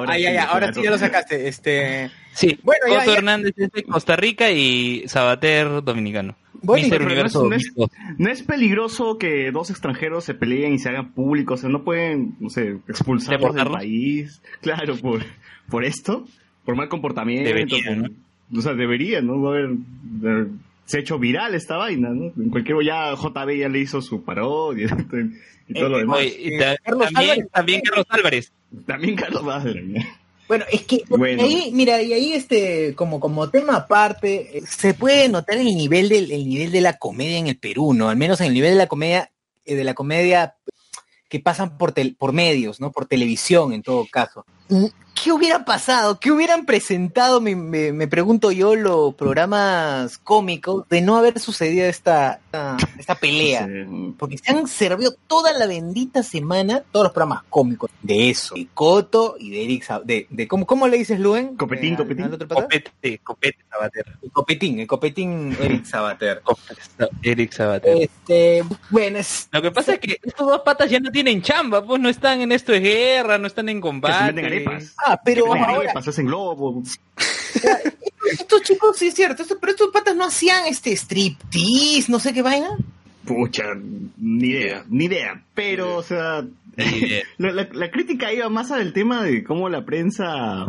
[0.09, 1.49] Ah, ya, ahora sí ya lo sacaste.
[1.49, 3.19] Este, Sí, Bueno, ya, Otto ya.
[3.19, 6.37] Hernández es de Costa Rica y Sabater dominicano.
[6.63, 7.49] Bueno, Mister pero no es- Universo.
[7.49, 8.19] no es- 2002.
[8.19, 11.85] No es peligroso que dos extranjeros se peleen y se hagan públicos, o sea, no
[11.85, 14.43] pueden, no sé, expulsarlos del país.
[14.61, 15.23] Claro, por,
[15.71, 16.27] por esto,
[16.65, 17.49] por mal comportamiento.
[17.49, 18.03] Deberían,
[18.51, 19.41] por- O sea, deberían, ¿no?
[19.41, 20.47] Va a haber,
[20.87, 22.33] se ha hecho viral esta vaina, ¿no?
[22.43, 24.87] En cualquier ya JB ya le hizo su parodia
[25.69, 26.19] y todo Eh, lo demás.
[26.21, 27.53] Oye, y Eh, ta- Carlos también, Álvarez.
[27.53, 28.53] también Carlos Álvarez.
[28.87, 29.75] También Carlos Badra.
[30.49, 31.43] Bueno, es que Bueno.
[31.43, 36.09] ahí, mira, y ahí este, como, como tema aparte, eh, se puede notar el nivel
[36.09, 38.09] del, el nivel de la comedia en el Perú, ¿no?
[38.09, 39.31] Al menos en el nivel de la comedia,
[39.65, 40.55] eh, de la comedia
[41.29, 42.93] que pasan por tel- por medios, ¿no?
[42.93, 44.47] Por televisión en todo caso.
[44.69, 44.93] ¿Y
[45.25, 46.21] ¿Qué hubiera pasado?
[46.21, 51.87] ¿Qué hubieran presentado, me, me- me pregunto yo, los programas cómicos de no haber sucedido
[51.87, 53.67] esta, esta, esta pelea?
[54.19, 58.69] Porque se han servido toda la bendita semana todos los programas cómicos de eso, de
[58.75, 61.57] Coto y de Eric de, de ¿cómo, ¿cómo le dices Luen?
[61.57, 62.25] Copetín, Eh, Copetín.
[62.25, 62.63] al otro pata?
[62.65, 64.05] Copete, Copete Sabater.
[64.23, 66.43] El Copetín, el Copetín Eric Sabater.
[67.23, 67.97] Eric Sabater.
[68.03, 71.83] Este, bueno, es, Lo que pasa es que estos dos patas ya no tienen chamba,
[71.85, 74.33] pues no están en esto de guerra, no están en Que se combate.
[74.57, 74.95] Arepas.
[75.05, 76.83] ah, pero ahora, arepas, hacen globo.
[78.33, 82.33] estos chicos, sí es cierto, estos- pero estos patas no hacían este striptease, no sé
[82.33, 82.69] qué vaina.
[83.25, 83.65] Pucha,
[84.19, 85.43] ni idea, ni idea.
[85.55, 86.45] Pero, o sea,
[87.39, 90.67] la, la- la crítica iba más al tema de cómo la prensa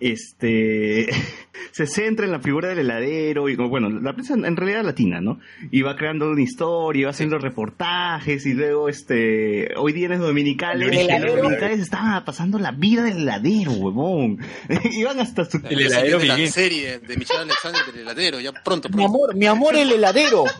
[0.00, 1.08] este
[1.72, 5.38] se centra en la figura del heladero y bueno, la prensa en realidad latina, ¿no?
[5.70, 10.20] Y va creando una historia, va haciendo reportajes y luego este hoy día en los
[10.20, 14.38] dominicales, El los dominicales estaban pasando la vida del heladero, huevón.
[14.92, 18.88] Iban hasta su El heladero viene la serie de Michelle Alexander del heladero, ya pronto,
[18.88, 19.14] Mi pronto.
[19.14, 20.44] amor, mi amor el heladero.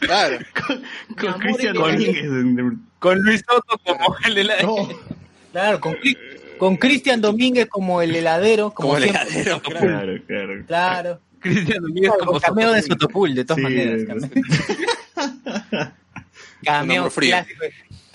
[0.00, 0.38] Claro.
[1.18, 1.74] con amor, Cristian.
[1.74, 2.78] Domínguez.
[2.98, 4.88] Con Luis Soto como el heladero.
[5.52, 5.96] Claro, con,
[6.58, 9.22] con Cristian Domínguez como el heladero, como, Como el siempre.
[9.40, 9.86] heladero, claro.
[9.86, 10.64] Claro, claro.
[10.66, 11.20] Claro.
[11.40, 13.34] Cristian Domínguez No, como cameo de Sotopul.
[13.34, 14.02] De todas Sí, maneras.
[14.06, 14.30] cameo.
[16.64, 17.64] Cameo clásico.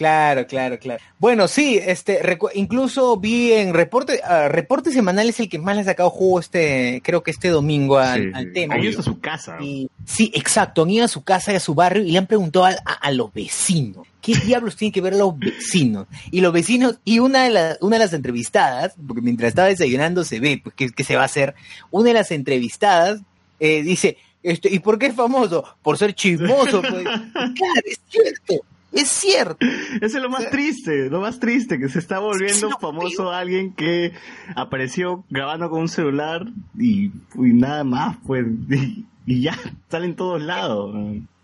[0.01, 0.99] Claro, claro, claro.
[1.19, 2.19] Bueno, sí, este,
[2.55, 6.39] incluso vi en reporte, ah, reporte semanal es el que más le ha sacado jugo
[6.39, 8.51] este, creo que este domingo al, Sí, al sí.
[8.53, 8.73] tema.
[8.73, 9.57] Han ido a su casa.
[9.61, 12.25] Y- sí, exacto, han ido a su casa y a su barrio y le han
[12.25, 14.07] preguntado a, a- a los vecinos.
[14.23, 16.07] ¿Qué diablos tienen que ver los vecinos?
[16.31, 20.23] Y los vecinos, y una de, las una de las entrevistadas, porque mientras estaba desayunando
[20.23, 21.53] se ve, pues, ¿qué, qué se va a hacer?
[21.91, 23.19] Una de las entrevistadas
[23.59, 25.63] eh, dice, este, ¿y por qué es famoso?
[25.83, 26.81] Por ser chismoso.
[26.81, 27.03] Pues.
[27.33, 29.65] claro, es cierto, es cierto.
[30.01, 34.13] Eso es lo más triste, lo más triste, que se está volviendo famoso alguien que
[34.55, 36.45] apareció grabando con un celular
[36.77, 39.57] y, y nada más, pues, y, y ya
[39.89, 40.95] sale en todos lados.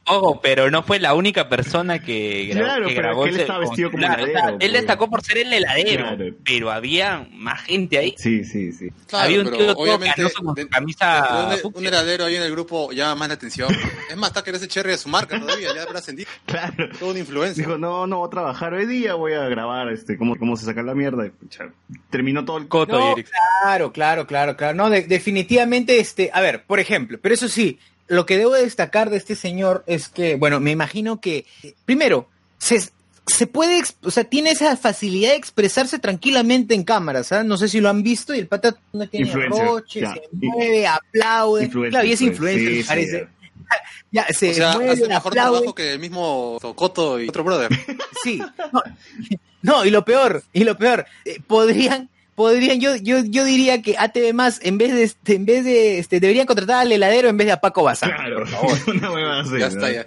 [0.09, 3.39] Ojo, pero no fue la única persona que, gra- Claro, que pero grabó que él
[3.41, 4.73] estaba vestido como Claro, o sea, heladero, Él pues.
[4.73, 6.25] destacó por ser el heladero, Claro.
[6.45, 8.15] pero había más gente ahí.
[8.17, 8.89] Sí, sí, sí.
[9.07, 12.51] Claro, Había un tío todo obviamente con de- camisa de- un, heladero ahí en el
[12.51, 13.69] grupo llama más la atención.
[14.09, 16.29] Es más, está que ese cherry de su marca todavía, ya habrá ascendido.
[16.45, 16.89] Claro.
[16.99, 17.63] Todo una influencia.
[17.65, 20.65] Dijo, no, no voy a trabajar hoy día, voy a grabar este cómo, cómo se
[20.65, 21.25] saca la mierda.
[21.25, 21.65] Y, pucha,
[22.09, 23.29] terminó todo el Coto No, y Eric.
[23.61, 24.73] Claro, claro, claro, claro.
[24.75, 29.09] No, de- definitivamente, este, a ver, por ejemplo, pero eso sí, lo que debo destacar
[29.09, 32.79] de este señor es que, bueno, me imagino que, eh, primero, se,
[33.25, 37.43] se puede, o sea, tiene esa facilidad de expresarse tranquilamente en cámaras, ¿ah?
[37.43, 40.13] No sé si lo han visto y el pata no tiene Influencer, roche, ya.
[40.13, 41.63] se mueve, aplaude.
[41.65, 43.27] Influencer, claro, y es pues, influencer, sí, me sí, parece.
[44.11, 45.51] Ya, se O sea, mueve, hace mejor aplaude.
[45.57, 47.69] trabajo que el mismo Coto y otro brother.
[48.23, 48.41] Sí.
[48.71, 48.81] No,
[49.61, 53.97] no, y lo peor, y lo peor, eh, podrían, podrían, yo, yo, yo diría que
[53.97, 57.35] ATV más, en vez de, este, en vez de, este, deberían contratar al heladero en
[57.35, 58.11] vez de a Paco Bazán.
[58.11, 58.45] Claro,
[58.87, 59.53] una hueva así.
[59.53, 59.65] ya ¿no?
[59.65, 60.05] está, ya.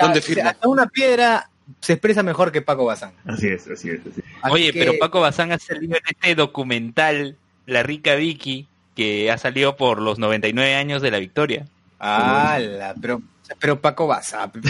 [0.00, 0.48] ¿Dónde o sea, firmo?
[0.48, 3.12] hasta una piedra se expresa mejor que Paco Bazán.
[3.26, 4.00] Así es, así es.
[4.00, 4.24] Así es.
[4.40, 9.30] Así Oye, que- pero Paco Bazán ha salido en este documental, La Rica Vicky, que
[9.30, 11.66] ha salido por los 99 años de la victoria.
[11.98, 12.94] ¡Hala!
[12.98, 13.20] Pero,
[13.58, 14.50] pero Paco Bazán.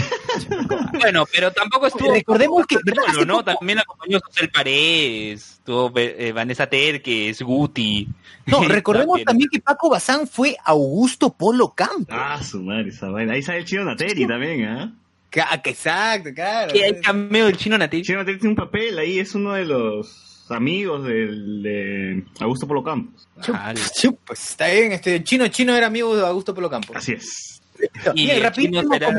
[0.99, 2.13] Bueno, pero tampoco estuvo...
[2.13, 2.77] Recordemos que,
[3.11, 3.33] solo, ¿no?
[3.39, 8.07] poco- También acompañó José Paredes, tuvo eh, Vanessa Terques, Guti.
[8.47, 12.05] No, recordemos también que Paco Bazán fue Augusto Polo Campo.
[12.09, 13.33] Ah, su madre, esa vaina.
[13.33, 14.93] Ahí sale el chino Nateri también, ¿ah?
[15.29, 16.71] Que- que exacto, claro.
[16.71, 18.01] Que hay cameo del chino Nati.
[18.01, 22.83] chino Nateri tiene un papel ahí, es uno de los amigos del, de Augusto Polo
[22.83, 23.27] Campos.
[23.53, 26.93] Ah, Chup, pues está bien, este chino chino era amigo de Augusto Polo Campo.
[26.95, 27.56] Así es.
[28.15, 29.13] Y rapidísimo será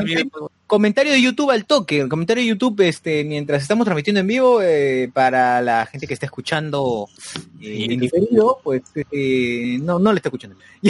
[0.67, 2.01] comentario, de YouTube al toque.
[2.01, 6.13] El comentario de YouTube, este, mientras estamos transmitiendo en vivo, eh, para la gente que
[6.13, 7.07] está escuchando
[7.59, 10.55] eh, en diferido, pues eh, no, no le está escuchando.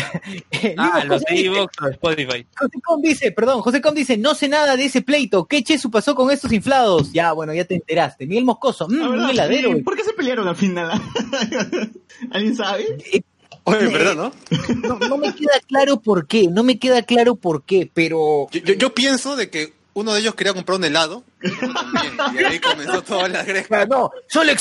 [0.51, 2.45] Eh, Ah, los de Evox o de Spotify.
[2.55, 5.45] José Com dice, perdón, José Com dice, no sé nada de ese pleito.
[5.45, 7.11] ¿Qué chesu pasó con estos inflados?
[7.13, 8.27] Ya, bueno, ya te enteraste.
[8.27, 9.31] Miguel Moscoso, mm, Ah, un ¿verdad?
[9.31, 9.83] heladero.
[9.83, 10.91] ¿Por qué se pelearon al final?
[12.31, 12.85] ¿Alguien sabe?
[13.69, 14.31] Oye, en verdad, ¿no?
[14.87, 18.59] No, no me queda claro por qué, no me queda claro por qué, pero Yo,
[18.61, 21.23] yo, yo pienso de que uno de ellos quería comprar un helado.
[21.41, 23.85] y otro también, y ahí comenzó toda la greja.
[23.85, 24.51] No, solo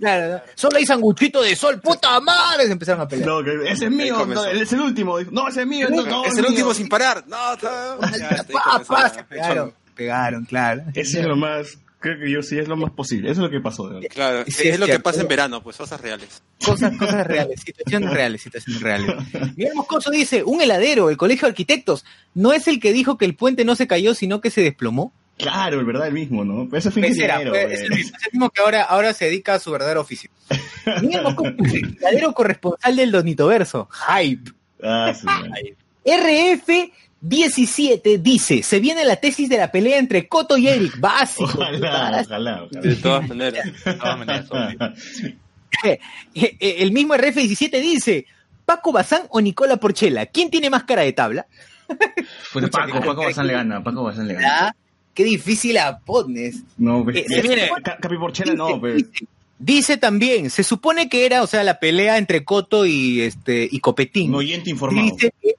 [0.00, 0.40] claro, ¿no?
[0.54, 3.28] solo hay sanguchito de sol, puta madre, se empezaron a pelear.
[3.28, 5.18] No, que ese es mío, no, es el último.
[5.30, 5.88] No, ese es mío.
[5.90, 6.50] No, no, es el mío.
[6.50, 7.24] último sin parar.
[7.26, 7.96] No, está...
[8.18, 10.82] Ya, ahí Pa, comenzó pa, la- se pegaron, pegaron, claro.
[10.94, 13.30] Ese es lo más, creo que yo sí es lo más posible.
[13.30, 13.88] Eso es lo que pasó.
[13.88, 14.08] de.
[14.08, 16.42] Claro, Sí, es, es lo que pasa en verano, pues cosas reales.
[16.64, 19.14] Cosas, cosas reales, situaciones reales, situaciones reales.
[19.56, 23.24] Miguel Moscoso dice, un heladero, el colegio de arquitectos, no es el que dijo que
[23.26, 25.12] el puente no se cayó, sino que se desplomó.
[25.38, 26.66] Claro, el verdad, el mismo, ¿no?
[26.68, 27.52] Pero ese fue Ese era, ingeniero.
[27.52, 27.74] fue- güey.
[27.74, 30.30] es el mismo, es el mismo que ahora, ahora se dedica a su verdadero oficio.
[31.02, 34.50] Miguel Moscoso dice, heladero corresponsal del Donito Verso, hype.
[34.82, 35.76] Ah, sí, madre.
[37.22, 41.44] RF17 dice, se viene la tesis de la pelea entre Coto y Eric, básico.
[41.44, 42.62] Ojalá, ojalá.
[42.64, 42.80] ojalá.
[42.80, 43.66] De todas maneras.
[43.84, 44.48] De todas maneras.
[45.84, 46.00] Eh,
[46.34, 48.26] eh, El mismo RF17 dice,
[48.66, 51.46] Paco Bazán o Nicola Porchela, ¿quién tiene más cara de tabla?
[52.52, 54.48] Pues Paco, Paco Bazán le gana, Paco Bazán le gana.
[54.68, 54.74] Ah,
[55.14, 56.62] Qué difícil la pones.
[56.76, 58.94] No, pues, Eh, mire, Ca- Capi Porchela no, Dice, pero...
[58.96, 59.10] dice,
[59.60, 63.78] dice también, se supone que era, o sea, la pelea entre Coto y este y
[63.78, 64.30] Copetín.
[64.30, 65.04] Un oyente informado.
[65.08, 65.54] Dice que-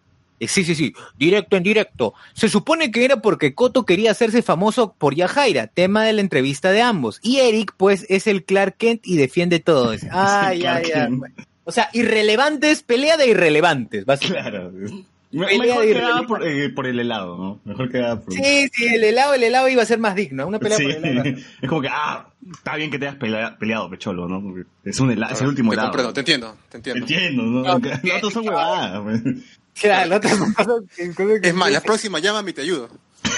[0.48, 2.14] sí, sí, sí, directo en directo.
[2.34, 6.72] Se supone que era porque Coto quería hacerse famoso por Yajaira, tema de la entrevista
[6.72, 7.20] de ambos.
[7.22, 9.94] Y Eric, pues, es el Clark Kent y defiende todo.
[9.94, 10.08] eso.
[10.12, 11.08] Ay, ay, ay.
[11.64, 14.50] O sea, irrelevantes, pelea de irrelevantes, básicamente.
[14.52, 14.72] Claro.
[15.32, 17.60] Pelea Mejor de quedaba por, eh, por el helado, ¿no?
[17.64, 18.34] Mejor quedaba por...
[18.34, 20.46] Sí, sí, el helado, el helado iba a ser más digno.
[20.46, 20.84] Una pelea Sí.
[20.84, 21.30] por el helado.
[21.62, 24.42] Es como que, ah, está bien que te hayas pelea- peleado, pecholo, ¿no?
[24.42, 25.90] Porque es, un helado, es el último Te helado.
[25.92, 27.00] comprendo, te entiendo, te entiendo.
[27.06, 27.62] Entiendo, ¿no?
[27.64, 29.22] No, Los otros son huevadas.
[29.80, 30.30] Claro, que-
[31.42, 32.90] que- Es más, la próxima llámame y te ayudo.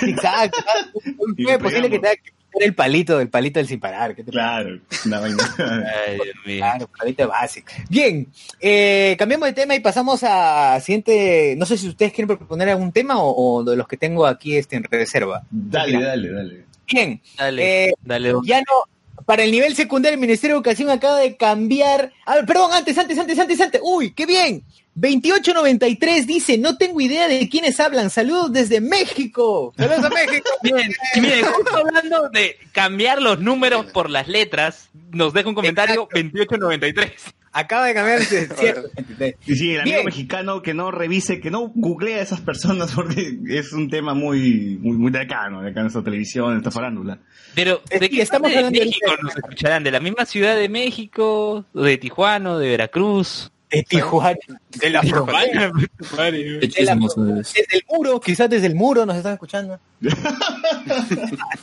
[0.02, 0.60] Exacto.
[1.38, 2.20] Es le posible que pegamos.
[2.24, 4.16] te, el palito, el palito del sin parar.
[4.16, 5.56] ¿qué te Claro, una vaina.
[6.46, 6.58] Ay.
[6.58, 7.72] Claro, palito básico.
[7.90, 8.28] Bien,
[8.60, 11.56] eh, cambiamos de tema y pasamos a siguiente.
[11.58, 14.56] No sé si ustedes quieren proponer algún tema o, o de los que tengo aquí
[14.58, 15.44] este, en reserva.
[15.50, 16.66] Dale, dale, dale.
[16.92, 18.34] Bien, Dale, Eh, dale.
[18.46, 19.24] ya no.
[19.26, 22.12] Para el nivel secundario, el Ministerio de Educación acaba de cambiar.
[22.26, 23.82] A ver, perdón, antes, antes, antes, antes, antes.
[23.84, 24.64] Uy, qué bien.
[24.96, 28.10] 2893 dice: No tengo idea de quiénes hablan.
[28.10, 29.74] Saludos desde México.
[29.78, 30.50] Saludos a México.
[30.64, 35.56] Bien, y miren, justo hablando de cambiar los números por las letras, nos deja un
[35.56, 37.12] comentario 2893.
[37.56, 38.22] Acaba de cambiar.
[38.24, 38.90] sí, cierto.
[39.46, 40.06] Y sí, el amigo Bien.
[40.06, 44.78] mexicano que no revise, que no googlea a esas personas porque es un tema muy,
[44.82, 45.62] muy, muy de acá, ¿no?
[45.62, 47.20] De acá en esta televisión, en esta farándula.
[47.54, 49.84] Pero, Sí, ¿de qué estamos estamos de hablando México nos escucharán?
[49.84, 51.66] ¿De la misma ciudad de México?
[51.74, 52.58] ¿O ¿De Tijuana?
[52.58, 53.52] ¿De Veracruz?
[53.74, 54.38] De Tijuana.
[54.70, 55.72] De la frontera.
[56.60, 57.54] Qué chismoso eres.
[57.54, 59.80] Desde el muro, quizás desde el muro nos están escuchando.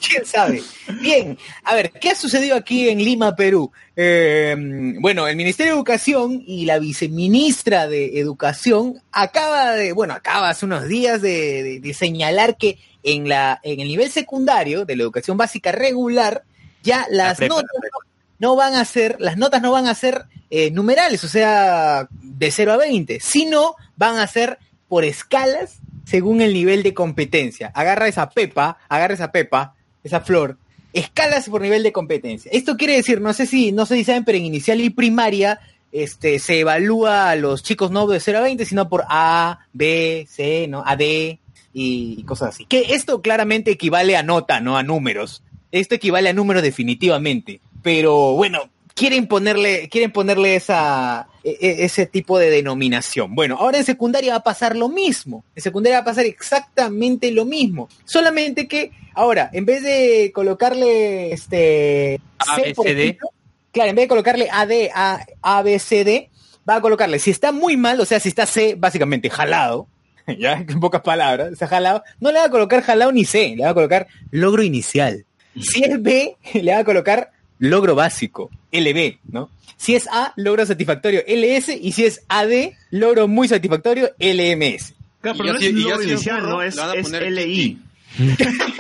[0.07, 0.62] ¿Quién sabe?
[1.01, 3.70] Bien, a ver, ¿qué ha sucedido aquí en Lima, Perú?
[3.96, 4.57] Eh,
[5.01, 10.66] bueno, el Ministerio de Educación y la viceministra de Educación acaba de, bueno, acaba hace
[10.66, 15.03] unos días de, de- de señalar que en, la, en el nivel secundario de la
[15.03, 16.42] educación básica regular,
[16.83, 18.10] ya las prepa, notas la.
[18.40, 22.50] No van a ser, las notas no van a ser eh, numerales, o sea, de
[22.50, 27.70] 0 a 20, sino van a ser por escalas según el nivel de competencia.
[27.74, 30.57] Agarra esa pepa, agarra esa pepa, esa flor,
[30.92, 32.50] escalas por nivel de competencia.
[32.53, 35.61] Esto quiere decir, no sé si, no sé si saben, pero en inicial y primaria,
[35.92, 40.26] este, se evalúa a los chicos no de 0 a 20, sino por A, B,
[40.29, 40.83] C, ¿no?
[40.87, 41.38] A, D
[41.74, 42.64] y, y cosas así.
[42.64, 45.42] Que esto claramente equivale a nota, no a números.
[45.72, 47.61] Esto equivale a números definitivamente.
[47.82, 53.34] Pero bueno, quieren ponerle, quieren ponerle esa, e- e- ese tipo de denominación.
[53.34, 55.44] Bueno, ahora en secundaria va a pasar lo mismo.
[55.56, 57.88] En secundaria va a pasar exactamente lo mismo.
[58.04, 62.20] Solamente que ahora, en vez de colocarle este
[62.56, 63.30] C, por ejemplo,
[63.72, 66.30] claro, en vez de colocarle AD, A, A, B, C, D,
[66.68, 69.88] va a colocarle, si está muy mal, o sea, si está C, básicamente jalado,
[70.38, 73.64] ya, en pocas palabras, está jalado, no le va a colocar jalado ni C, le
[73.64, 75.24] va a colocar logro inicial.
[75.58, 77.30] Si es B, le va a colocar
[77.61, 79.49] logro básico, LB, ¿no?
[79.77, 84.94] Si es A, logro satisfactorio, LS, y si es AD, logro muy satisfactorio, LMS.
[85.23, 87.79] Claro, pero no es logro inicial, no es, es LI.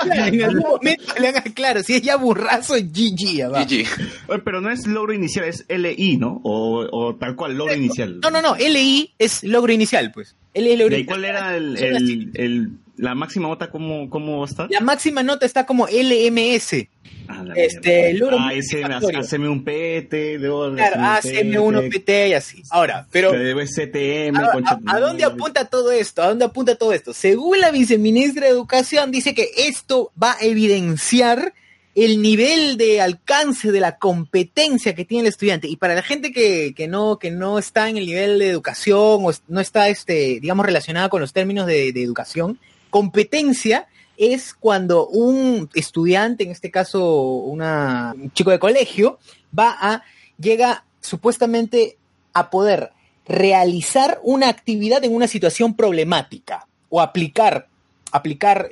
[0.02, 3.64] Claro, en algún momento le hagan claro, si es ya burrazo, GG, abajo.
[3.66, 3.86] GG.
[4.28, 6.40] Oye, Pero no es logro inicial, es LI, ¿no?
[6.42, 8.18] O, o tal cual, logro inicial.
[8.20, 10.34] No, no, no, LI es logro inicial, pues.
[10.54, 11.06] LI es logro ¿Y inicial.
[11.06, 13.70] cuál era el, el- la máxima nota?
[13.70, 14.66] ¿Cómo, cómo está?
[14.70, 16.86] La máxima nota está como LMS.
[17.28, 22.62] Ah, este, logro Ah, ese, haceme un PT, luego Claro, ACM1, PT y así.
[22.70, 26.22] Ahora, pero ¿a, a- dónde apunta todo esto?
[26.22, 27.12] ¿A dónde apunta todo esto?
[27.12, 31.54] Según la viceministra de Educación, dice que esto va a evidenciar
[31.94, 35.68] el nivel de alcance de la competencia que tiene el estudiante.
[35.68, 38.98] Y para la gente que, que no, que no está en el nivel de educación
[39.24, 42.58] o no está, este, digamos, relacionada con los términos de, de educación,
[42.90, 49.18] competencia es cuando un estudiante, en este caso una, un chico de colegio,
[49.58, 50.02] va a,
[50.38, 51.96] llega supuestamente
[52.34, 52.90] a poder
[53.26, 57.68] realizar una actividad en una situación problemática o aplicar,
[58.12, 58.68] aplicar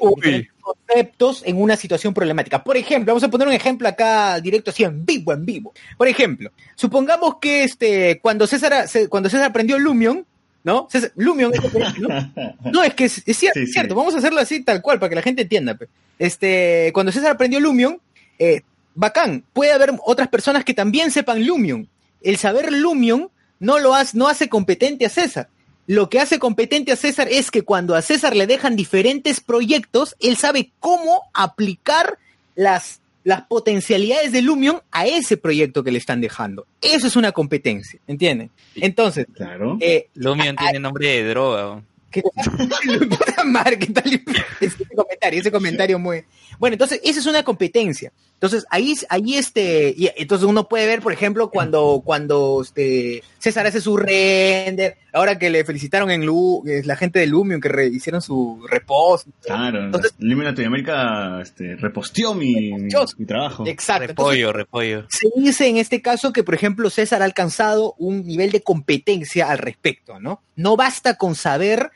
[0.60, 2.62] conceptos en una situación problemática.
[2.62, 5.72] Por ejemplo, vamos a poner un ejemplo acá directo, así en vivo, en vivo.
[5.96, 10.26] Por ejemplo, supongamos que este, cuando César, cuando César aprendió Lumion,
[10.68, 10.86] ¿no?
[11.16, 12.32] Lumion, es ¿no?
[12.72, 13.72] No, es que es, es cierto, Sí, es sí.
[13.72, 13.94] cierto.
[13.94, 15.74] Vamos a hacerlo así tal cual para que la gente entienda.
[15.74, 15.88] pe.
[16.18, 17.98] Este, cuando César aprendió Lumion,
[18.38, 18.60] eh,
[18.94, 19.44] bacán.
[19.54, 21.88] Puede haber otras personas que también sepan Lumion.
[22.20, 25.48] El saber Lumion no lo hace, no hace competente a César.
[25.86, 30.16] Lo que hace competente a César es que cuando a César le dejan diferentes proyectos,
[30.20, 32.18] él sabe cómo aplicar
[32.54, 36.66] las, las potencialidades de Lumion a ese proyecto que le están dejando.
[36.80, 38.50] Eso es una competencia, ¿entienden?
[38.76, 39.76] Entonces, Claro.
[39.80, 41.82] eh, Lumion tiene nombre de droga.
[42.10, 42.22] ¿Qué
[43.10, 44.22] Puta madre, ¿qué tal?
[44.60, 46.24] Ese comentario, ese comentario muy.
[46.58, 48.12] Bueno, entonces, esa es una competencia.
[48.38, 53.66] Entonces, ahí, ahí este, y entonces uno puede ver, por ejemplo, cuando, cuando este, César
[53.66, 57.68] hace su render, ahora que le felicitaron en Lu, eh, la gente de Lumion que
[57.68, 59.26] re- hicieron su repost.
[59.44, 59.86] Claro.
[59.86, 63.16] Entonces- Lumen Latinoamérica este, reposteó mi, mi, Reposteó.
[63.18, 63.66] mi trabajo.
[63.66, 64.04] Exacto.
[64.10, 65.06] Entonces, Repollo, repollo.
[65.10, 69.50] se dice en este caso que, por ejemplo, César ha alcanzado un nivel de competencia
[69.50, 70.42] al respecto, ¿no?
[70.54, 71.90] No basta con saber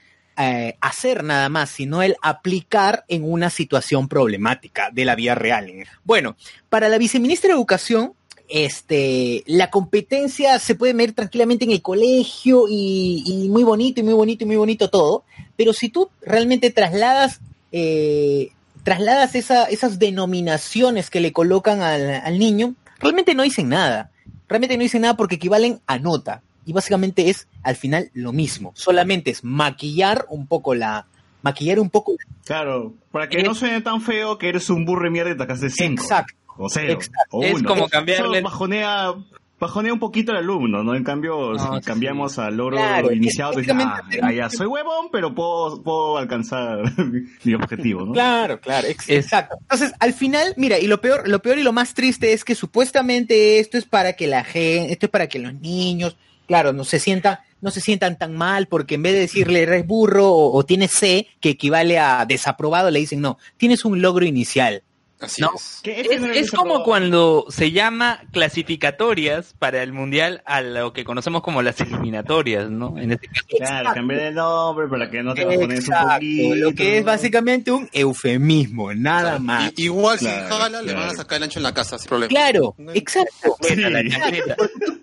[0.45, 5.70] eh, hacer nada más, sino el aplicar en una situación problemática de la vida real.
[6.03, 6.34] Bueno,
[6.68, 8.14] para la viceministra de Educación,
[8.49, 14.14] este, la competencia se puede medir tranquilamente en el colegio y, muy bonito y muy
[14.14, 15.22] bonito y muy bonito todo,
[15.57, 17.40] pero si tú realmente trasladas
[17.70, 18.51] eh,
[18.82, 24.11] trasladas esa, esas denominaciones que le colocan al, al niño, realmente no dicen nada.
[24.49, 26.43] Realmente no dicen nada porque equivalen a nota.
[26.65, 28.73] Y básicamente es al final lo mismo.
[28.75, 31.07] Solamente es maquillar un poco la.
[31.43, 32.15] Maquillar un poco.
[32.45, 35.45] Claro, para que no suene tan feo que eres un burro de mierda y te
[35.47, 36.03] de 5.
[36.03, 36.35] Exacto.
[36.57, 36.93] O cero.
[36.93, 37.37] Exacto.
[37.37, 37.69] O Es uno.
[37.69, 39.15] como cambiarle- Eso bajonea,
[39.59, 40.95] bajonea un poquito al alumno, ¿no?
[40.95, 44.67] En cambio, No, si cambiamos al logro Claro, es iniciado, dices, ah, ah, ya, soy
[44.69, 46.79] huevón, pero puedo, puedo alcanzar
[47.45, 48.13] mi objetivo, ¿no?
[48.13, 49.57] Claro, claro, ex- Es- exacto.
[49.63, 52.55] Entonces, al final, mira, y lo peor, lo peor y lo más triste es que
[52.55, 56.84] supuestamente esto es para que la gente, esto es para que los niños, claro, no
[56.84, 60.57] se sientan, no se sientan tan mal, porque en vez de decirle eres burro o,
[60.57, 64.82] o tienes C, que equivale a desaprobado, le dicen no, tienes un logro inicial.
[65.23, 65.51] Así No.
[65.55, 65.81] es.
[65.83, 71.05] Que Es, no es como cuando se llama clasificatorias para el mundial a lo que
[71.05, 72.97] conocemos como las eliminatorias, ¿no?
[72.99, 73.47] En este caso.
[73.57, 76.55] Claro, cambié de nombre para que no te bajones un poquito.
[76.57, 79.73] lo que es básicamente un eufemismo, nada más.
[79.77, 82.09] Y- igual Claro, si jala, le van a sacar el ancho en la casa sin
[82.09, 82.29] problema.
[82.29, 83.57] Claro, No- exacto.
[83.62, 83.77] Sí.
[83.77, 84.03] La.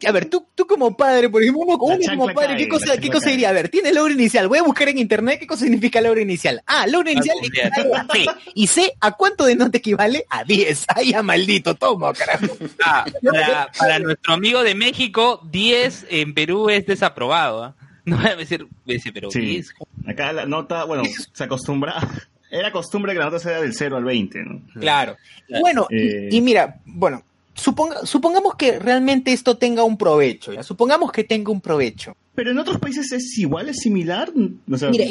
[0.07, 2.70] A ver, tú, tú como padre, por ejemplo, uno, uno como padre, cae, ¿qué la
[2.70, 3.49] cosa, ¿qué cosa diría?
[3.49, 4.47] A ver, tiene logro inicial.
[4.47, 6.61] Voy a buscar en internet qué cosa significa logro inicial.
[6.65, 8.26] Ah, logro inicial equivale a C.
[8.55, 10.09] ¿Y C a cuánto de nota equivale?
[10.30, 10.86] A 10.
[10.95, 12.47] Ay, a maldito, toma, carajo.
[12.84, 17.64] Ah, para, para nuestro amigo de México, 10 en Perú es desaprobado.
[17.64, 17.76] ¿ah?
[18.05, 18.68] No voy a decir,
[19.14, 19.39] pero Sí.
[19.41, 19.74] 10.
[20.07, 21.03] Acá la nota, bueno,
[21.34, 21.95] se acostumbra.
[22.49, 24.62] Era costumbre que la nota sea del 0 al 20, ¿no?
[24.80, 25.16] Claro.
[25.62, 26.30] Bueno, y- Eh.
[26.32, 27.22] y, mira, bueno,
[27.53, 30.64] suponga, supongamos que realmente esto tenga un provecho, ¿ya?
[30.64, 32.16] Supongamos que tenga un provecho.
[32.39, 34.31] Pero en otros países es igual, es similar.
[34.71, 35.07] O sea, Mira,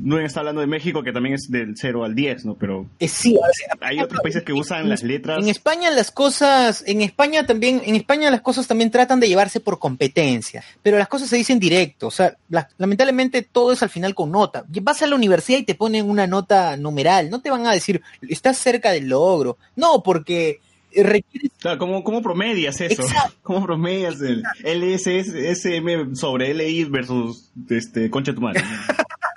[0.00, 2.56] no está hablando de México, que también es del 0 al 10, ¿no?
[2.56, 5.38] Pero Eh, sí, o sea, hay otros países que usan las letras.
[5.40, 9.60] En España las cosas, en España también, en España las cosas también tratan de llevarse
[9.60, 13.88] por competencia, pero las cosas se dicen directo, o sea, la- lamentablemente todo es al
[13.90, 14.64] final con nota.
[14.82, 18.02] Vas a la universidad y te ponen una nota numeral, no te van a decir,
[18.28, 20.58] estás cerca del logro, no, porque
[20.96, 23.02] requiere Claro, ¿cómo, ¿Cómo promedias eso?
[23.02, 23.34] Exacto.
[23.42, 28.62] ¿Cómo promedias el LSSM sobre LI versus este, concha tu madre?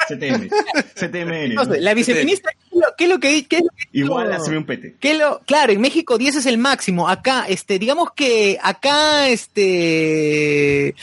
[0.07, 0.49] CTM.
[0.95, 1.55] CTMN.
[1.55, 1.61] ¿no?
[1.61, 4.31] Entonces, la viceministra, ¿qué es lo- ¿qué es lo que qué es lo que Igual
[4.33, 4.95] hace un pete.
[4.99, 7.09] ¿Qué lo, claro, en México 10 es el máximo.
[7.09, 10.93] Acá, este, digamos que acá, este,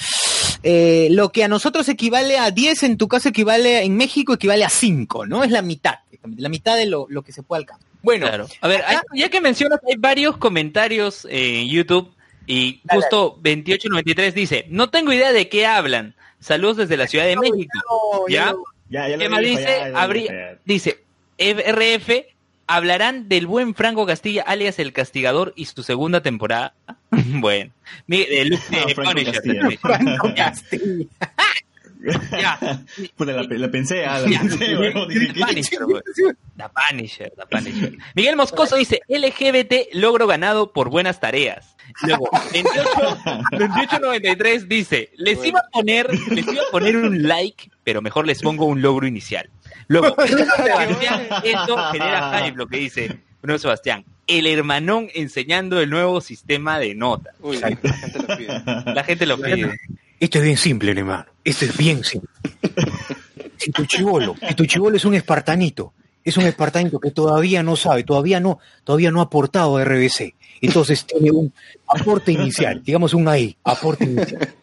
[0.63, 4.65] eh, lo que a nosotros equivale a 10, en tu caso equivale, en México equivale
[4.65, 5.43] a 5, ¿no?
[5.43, 5.95] Es la mitad,
[6.37, 7.89] la mitad de lo, lo que se puede alcanzar.
[8.03, 8.47] Bueno, Claro.
[8.61, 12.13] A ver, hay- ya que mencionas, hay varios comentarios en YouTube
[12.47, 16.15] y justo 2893 dice, no tengo idea de qué hablan.
[16.41, 18.27] Saludos desde la Ciudad de México.
[18.29, 18.53] ¿Ya?
[18.91, 19.93] ¿Qué más dice?
[19.95, 20.99] Habría- dice,
[21.39, 22.27] RF,
[22.67, 26.75] hablarán del buen Franco Castilla, alias El Castigador, y su segunda temporada.
[27.11, 27.73] bueno,
[28.07, 29.69] mi- de, Lu- de Ah, Franco Punisher, Castilla.
[29.81, 30.35] Franco.
[30.35, 31.07] Castilla.
[32.33, 32.59] Ya.
[33.17, 34.41] Puta, la, la pensé, ah, la Ya.
[34.41, 34.77] pensé,
[35.09, 35.41] dije, ¿qué?
[35.41, 37.33] Punisher.
[37.37, 37.93] The Punisher.
[38.15, 41.77] Miguel Moscoso dice, LGBT logro ganado por buenas tareas.
[42.03, 42.91] Luego, 28,
[43.51, 48.41] 2893 dice, les iba a poner, les iba a poner un like, pero mejor les
[48.41, 49.51] pongo un logro inicial.
[49.89, 54.05] Luego, Sebastián, esto genera hype, lo que dice Bruno Sebastián.
[54.27, 57.35] El hermanón enseñando el nuevo sistema de notas.
[57.41, 58.63] Uy, la gente lo pide.
[58.95, 59.81] La gente lo pide.
[60.23, 61.27] Esto es bien simple, hermano.
[61.43, 62.31] Esto es bien simple.
[63.57, 67.75] Si tu chivolo, si tu chivolo es un espartanito, es un espartanito que todavía no
[67.75, 70.37] sabe, todavía no, todavía no ha aportado a RBC.
[70.61, 71.53] Entonces tiene un
[71.89, 74.55] aporte inicial, digamos un ahí, aporte inicial.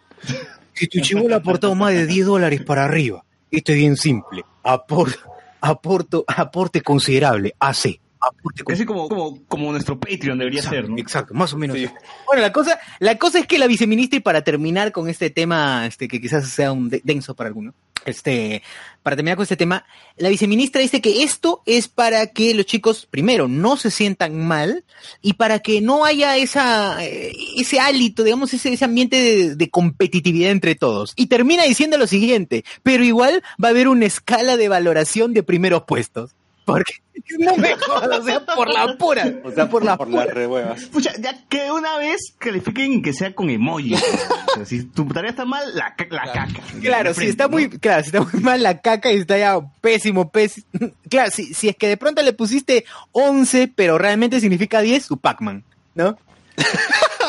[0.72, 4.46] Si tu chivolo ha aportado más de 10 dólares para arriba, esto es bien simple.
[4.64, 5.14] Apor,
[5.60, 8.00] aporto, aporte considerable, AC.
[8.22, 10.98] Aporte Casi como, como, como nuestro Patreon debería Exacto, ser, ¿no?
[10.98, 11.78] Exacto, más o menos.
[11.78, 11.88] Sí.
[12.28, 15.86] Bueno, la cosa, la cosa es que la viceministra, y para terminar con este tema,
[15.88, 17.74] este, que quizás sea un de- denso para alguno,
[18.06, 18.62] este,
[19.04, 19.86] para terminar con este tema,
[20.18, 24.84] la viceministra dice que esto es para que los chicos, primero, no se sientan mal,
[25.22, 29.70] y para que no haya esa, eh, ese hálito, digamos, ese, ese ambiente de, de
[29.70, 31.14] competitividad entre todos.
[31.16, 35.44] Y termina diciendo lo siguiente, pero igual va a haber una escala de valoración de
[35.44, 36.32] primeros puestos.
[36.74, 36.94] Porque
[37.40, 40.26] no me jodas, o sea, por la pura, o sea, por la Por pura.
[40.26, 40.86] las rehuevas.
[40.86, 43.94] Pucha, ya que una vez califiquen que sea con emoji.
[43.94, 46.32] o sea, si tu tarea está mal, la, la Claro.
[46.34, 46.62] caca.
[46.82, 47.50] Claro, si está ¿no?
[47.52, 50.66] muy, claro, si está muy mal la caca y está ya pésimo, pésimo.
[51.10, 55.18] Claro, si, si es que de pronto le pusiste 11, pero realmente significa 10, su
[55.18, 55.64] Pac-Man,
[55.96, 56.18] ¿no?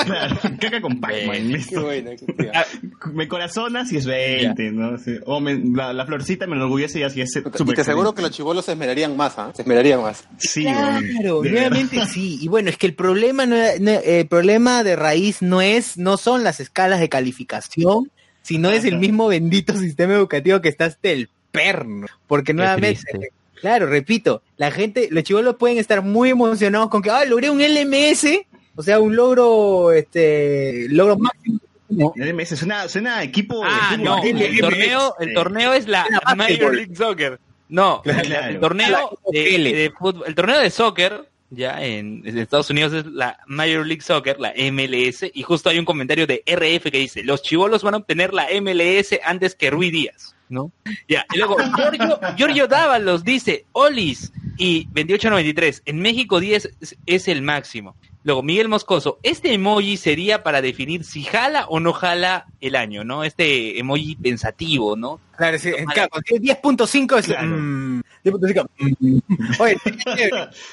[0.05, 1.83] Claro, caca con Pac-Man, Qué listo.
[1.85, 2.11] buena.
[2.55, 2.65] Ah,
[3.13, 4.99] Me corazonas y es 20, ¿no?
[4.99, 5.17] Sí.
[5.27, 8.23] O me- la, la florcita me enorgullece y así es Y súper te aseguro que
[8.23, 9.53] los chivolos se esmerarían más, ¿ah?
[9.55, 10.25] Se esmerarían más.
[10.39, 11.53] Sí, Claro, verdad.
[11.53, 12.39] nuevamente sí.
[12.41, 16.17] Y bueno, es que el problema, no, no- el problema de raíz no es, no
[16.17, 18.11] son las escalas de calificación,
[18.43, 22.07] sino es el mismo bendito sistema educativo que está hasta el perno.
[22.27, 23.31] Porque nuevamente.
[23.61, 27.61] Claro, repito, la gente, los chivolos pueden estar muy emocionados con que, ah, logré un
[27.61, 28.47] LMS,
[28.81, 31.59] o sea, un logro, este, logro máximo.
[31.91, 32.15] No.
[32.17, 33.61] LMS suena, suena equipo.
[33.63, 36.75] Ah, de no, el torneo, el torneo es la Major.
[36.75, 37.39] League Soccer.
[37.69, 38.49] No, Claro.
[38.49, 43.05] el torneo de, de fútbol, el torneo de soccer ya en, en Estados Unidos es
[43.07, 47.23] la Major League Soccer, la MLS, y justo hay un comentario de RF que dice,
[47.23, 50.73] los chivolos van a obtener la MLS antes que Rui Díaz, ¿no?
[51.07, 57.29] Ya, y luego Giorgio, Giorgio Dávalos dice, Olis, y 2893, en México 10 es, es
[57.29, 57.97] el máximo.
[58.23, 63.03] Luego, Miguel Moscoso, este emoji sería para definir si jala o no jala el año,
[63.03, 63.25] ¿no?
[63.25, 65.21] Este emoji pensativo, ¿no?
[65.39, 67.27] Claro, sí, claro, cuando tiene 10.5 es...
[67.27, 67.49] Claro.
[67.57, 69.19] mm, 10.5, mm.
[69.61, 69.77] Oye,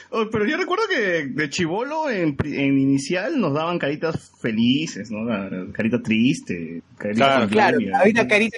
[0.09, 5.25] Oh, pero yo recuerdo que de chivolo en, inicial nos daban caritas felices, ¿no?
[5.71, 8.57] Carita triste, carita Claro, claro, ahorita carita...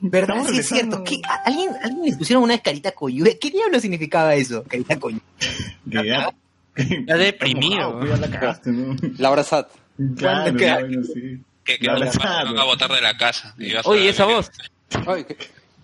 [0.00, 0.38] ¿Verdad?
[0.38, 1.04] Estamos Sí, es cierto.
[1.04, 1.20] ¿Qué?
[1.26, 3.30] ¿A- ¿Alguien, ¿Alguien les pusieron una carita coyuda?
[3.40, 4.64] ¿Qué diablo significaba eso?
[4.64, 5.22] Carita coyuda.
[6.78, 8.96] Está deprimido, Wow, ya la cagaste, ¿no?
[9.18, 9.68] Laura Sat.
[10.16, 10.56] Claro.
[10.56, 13.54] Que, no van a botar de la casa.
[13.84, 14.50] Oye, esa voz.
[14.90, 15.26] ¿Quién es?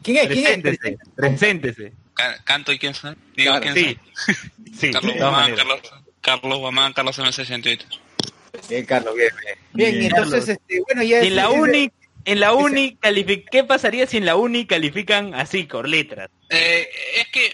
[0.03, 0.29] ¿Quién es?
[0.29, 1.93] preséntese, preséntese.
[2.15, 3.15] Ca- Canto y quién soy.
[3.37, 4.35] Digo, Claro, quién Sí, soy.
[4.79, 5.55] sí, Carlos Guamán.
[5.55, 5.81] Carlos,
[6.21, 7.89] Carlos Guamán, Carlos MC en Twitter.
[8.69, 9.31] Bien, Carlos, bien,
[9.73, 9.95] bien.
[9.95, 11.21] Bien, entonces, este, bueno, ya...
[11.21, 11.51] En la
[12.27, 12.97] en la uni,
[13.51, 16.31] ¿qué pasaría si en la uni califican así, con letras?
[16.49, 17.53] Eh, es que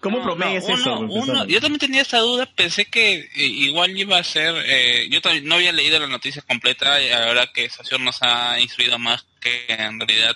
[0.00, 0.98] ¿Cómo No, promedias no, eso?
[1.00, 5.20] uno- yo también tenía esa duda, pensé que eh, igual iba a ser, eh, yo
[5.20, 9.26] también no había leído la noticia completa y ahora que Sación nos ha instruido más
[9.40, 10.34] que en realidad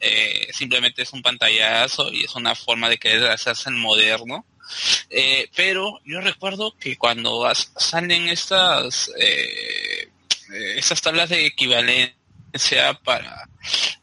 [0.00, 4.46] eh, simplemente es un pantallazo y es una forma de querer hacerse el moderno.
[5.10, 7.46] Eh, pero yo recuerdo que cuando
[7.76, 10.08] salen estas eh,
[10.76, 13.48] estas tablas de equivalencia para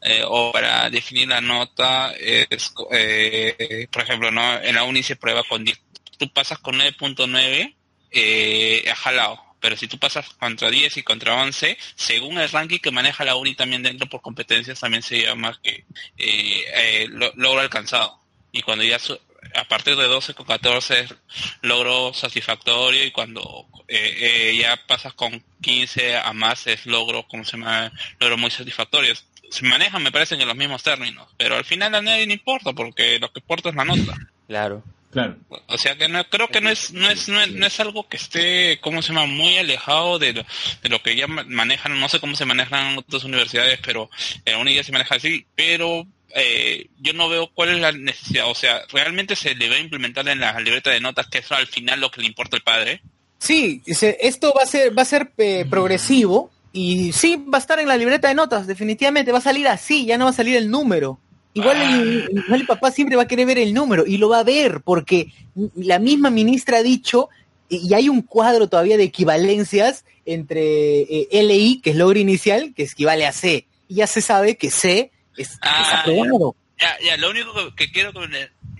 [0.02, 5.16] eh, o para definir la nota es, eh, por ejemplo no en la uni se
[5.16, 5.80] prueba con 10
[6.18, 7.74] tú pasas con 9.9
[8.12, 12.78] eh, ha jalado pero si tú pasas contra 10 y contra 11 según el ranking
[12.78, 15.84] que maneja la uni también dentro por competencias también se llama que
[16.18, 18.18] eh, eh, lo- logro alcanzado
[18.52, 19.18] y cuando ya su-
[19.54, 21.14] a partir de 12 con 14 es
[21.62, 27.44] logro satisfactorio y cuando eh, eh, ya pasas con 15 a más es logro, como
[27.44, 27.90] se llama?
[28.20, 29.12] Logro muy satisfactorio.
[29.50, 32.72] Se manejan, me parecen, en los mismos términos, pero al final a nadie le importa
[32.72, 34.16] porque lo que importa es la nota.
[34.46, 34.82] Claro.
[35.12, 35.36] Claro.
[35.66, 38.08] O sea que no, creo que no es, no es, no es, no es algo
[38.08, 39.26] que esté, ¿cómo se llama?
[39.26, 40.44] Muy alejado de lo,
[40.84, 44.08] de lo que ya ma- manejan, no sé cómo se manejan en otras universidades, pero
[44.44, 48.46] en uni ya se maneja así, pero eh, yo no veo cuál es la necesidad,
[48.48, 51.56] o sea, realmente se le va a implementar en la libreta de notas que eso
[51.56, 53.02] al final lo que le importa al padre.
[53.38, 57.60] Sí, se- esto va a ser, va a ser eh, progresivo y sí, va a
[57.60, 60.34] estar en la libreta de notas, definitivamente va a salir así, ya no va a
[60.34, 61.18] salir el número.
[61.52, 64.38] Igual el, igual el papá siempre va a querer ver el número y lo va
[64.38, 65.32] a ver porque
[65.74, 67.28] la misma ministra ha dicho
[67.68, 72.84] y hay un cuadro todavía de equivalencias entre eh, LI, que es logro inicial, que
[72.84, 73.66] equivale a C.
[73.88, 76.54] Y ya se sabe que C es, es Ah, aprobado.
[76.78, 78.20] Ya, ya, lo único que, que quiero que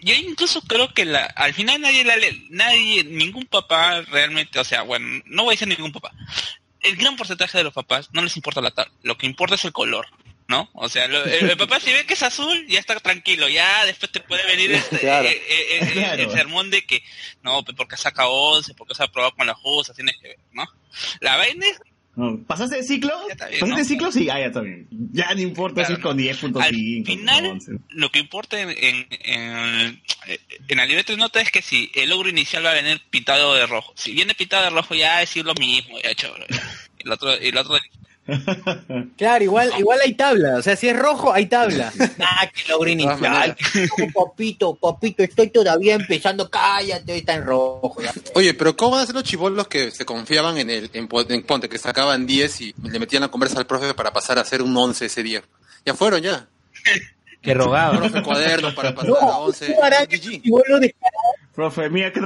[0.02, 4.64] yo incluso creo que la, al final nadie la lee, nadie, ningún papá realmente, o
[4.64, 6.12] sea, bueno, no voy a decir ningún papá.
[6.82, 9.64] El gran porcentaje de los papás no les importa la tabla, lo que importa es
[9.64, 10.06] el color,
[10.48, 10.68] ¿no?
[10.72, 13.84] O sea, lo- el, el papá si ve que es azul, ya está tranquilo, ya
[13.84, 15.28] después te puede venir este, Claro.
[15.28, 16.22] eh, eh, eh, Claro.
[16.22, 17.02] el sermón de que,
[17.42, 20.38] no, pues porque saca 11, porque se ha aprobado con las justas, tienes que ver,
[20.52, 20.66] ¿no?
[21.20, 21.80] La vaina es
[22.20, 23.12] No, ¿Pasaste de ciclo?
[23.26, 24.12] Bien, ¿Pasaste de ciclo?
[24.12, 24.86] Sí, ah, ya está bien.
[24.90, 26.22] Ya no importa si es con ¿no?
[26.60, 27.06] Al 10.5.
[27.06, 27.72] final, con 11.
[27.88, 30.02] lo que importa en, en, en,
[30.68, 33.54] en la libreta de nota es que si el logro inicial va a venir pintado
[33.54, 33.94] de rojo.
[33.96, 36.46] Si viene pintado de rojo, ya es lo mismo, ya chévere.
[36.50, 36.89] ya.
[37.02, 37.76] Y el otro, y el otro
[39.16, 40.56] Claro, igual, igual hay tabla.
[40.56, 41.92] O sea, si es rojo, hay tabla.
[42.20, 43.56] Ah, que logro todas inicial.
[44.14, 46.48] Papito, papito, estoy todavía empezando.
[46.48, 47.96] Cállate, está en rojo.
[48.02, 48.12] ya.
[48.34, 51.28] Oye, pero ¿cómo van a ser los chivolos que se confiaban en el en, Po-
[51.28, 54.42] en Ponte, que sacaban 10 y le metían la conversa al profe para pasar a
[54.42, 55.42] hacer un 11 ese día?
[55.84, 56.46] Ya fueron, ya.
[57.42, 57.96] Que rogaba.
[57.96, 59.74] Profe cuaderno para pasar No, a 11.
[59.74, 60.60] ¿cómo
[61.60, 62.20] Profe, mira que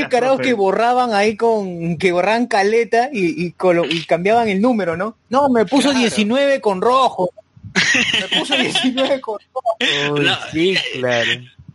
[0.00, 0.48] descarados profe.
[0.48, 5.18] que borraban ahí con, que borraban caleta y, y, colo- y cambiaban el número, ¿no?
[5.28, 5.98] No, me puso Claro.
[6.00, 7.30] 19 con rojo.
[7.74, 9.76] Me puso 19 con rojo.
[10.14, 10.38] Uy, No.
[10.52, 11.30] sí, claro.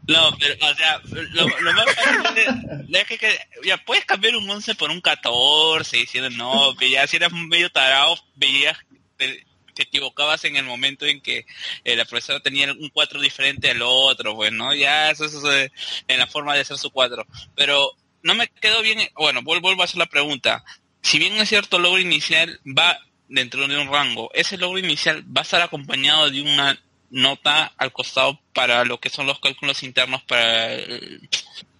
[0.08, 1.02] No, pero, o sea,
[1.34, 3.38] lo, lo más fácil es, es que, que-
[3.68, 7.70] ya puedes cambiar un 11 por un 14, diciendo, no, que ya si eras medio
[7.70, 8.76] tarado, veías,
[9.18, 9.46] te,
[9.78, 11.46] te equivocabas en el momento en que
[11.84, 14.74] eh, la profesora tenía un 4 diferente al otro, pues, ¿no?
[14.74, 15.72] Ya eso es
[16.08, 17.26] en la forma de hacer su 4.
[17.56, 17.92] Pero
[18.24, 20.64] no me quedó bien, bueno, vuel- vuelvo a hacer la pregunta.
[21.02, 22.98] Si bien es cierto, logro inicial va
[23.30, 26.78] dentro de un rango, ese logro inicial va a estar acompañado de una
[27.10, 30.68] nota al costado para lo que son los cálculos internos para,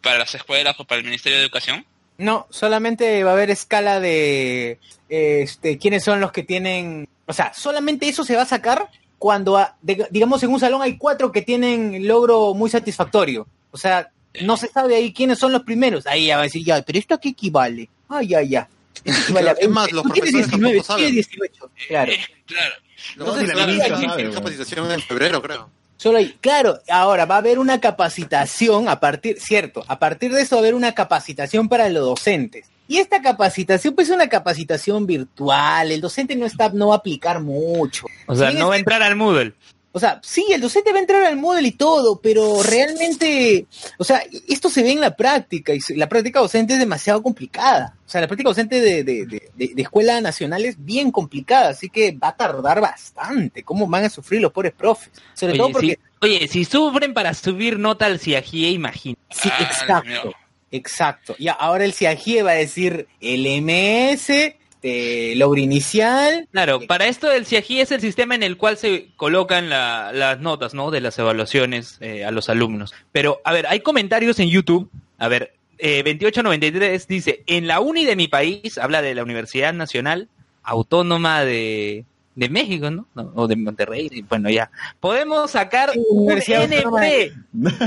[0.02, 1.86] para las escuelas o para el Ministerio de Educación?
[2.18, 4.80] No, solamente va a haber escala de
[5.10, 9.58] este quiénes son los que tienen, o sea, solamente eso se va a sacar cuando
[9.58, 13.46] a- de- digamos en un salón hay cuatro que tienen logro muy satisfactorio.
[13.72, 14.10] O sea,
[14.42, 16.06] no se sabe ahí quiénes son los primeros.
[16.08, 17.90] Ahí ya va a decir, ya, pero esto a qué equivale?
[18.10, 18.68] Ah, ya, ya.
[19.04, 19.96] Equivale a Claro, es más, 20.
[19.96, 21.46] los Tú tienes profesores 19, tampoco tú tienes saben.
[21.46, 21.70] 18.
[21.88, 22.12] Claro.
[22.12, 22.76] Eh, claro.
[23.16, 25.70] No, No, sé ni si la ministra sabe, capacitación en febrero, creo.
[25.98, 30.42] Solo ahí, claro, ahora va a haber una capacitación a partir, cierto, a partir de
[30.42, 32.68] eso va a haber una capacitación para los docentes.
[32.88, 36.98] Y esta capacitación, pues es una capacitación virtual, el docente no está, no va a
[36.98, 38.06] aplicar mucho.
[38.28, 39.54] O sea, no va a entrar al Moodle.
[39.98, 43.66] O sea, sí, el docente va a entrar al Moodle y todo, pero realmente,
[43.98, 47.96] o sea, esto se ve en la práctica, y la práctica docente es demasiado complicada.
[48.06, 52.12] O sea, la práctica docente de, de, de, escuela nacional es bien complicada, así que
[52.12, 53.64] va a tardar bastante.
[53.64, 55.10] ¿Cómo van a sufrir los pobres profes?
[55.34, 56.00] Sobre todo Oye, porque...
[56.22, 59.18] si, oye, si sufren para subir nota al CIAGIE, imagina.
[59.32, 60.32] Sí, exacto.
[60.72, 61.36] Exacto.
[61.38, 64.30] Y ahora el CIAGIE va a decir LMS,
[64.78, 66.48] este, logro inicial.
[66.52, 70.40] Claro, para esto el CIAGIE es el sistema en el cual se colocan la- las
[70.40, 70.92] notas, ¿no?
[70.92, 72.94] De las evaluaciones eh, a los alumnos.
[73.12, 74.90] Pero, a ver, hay comentarios en YouTube.
[75.18, 79.74] A ver, eh, 2893 dice, en la uni de mi país, habla de la Universidad
[79.74, 80.28] Nacional
[80.64, 82.04] Autónoma de,
[82.36, 83.08] de México, ¿no?
[83.36, 84.70] O de Monterrey, y bueno, ya.
[85.00, 87.34] Podemos sacar Sí, un de- NP.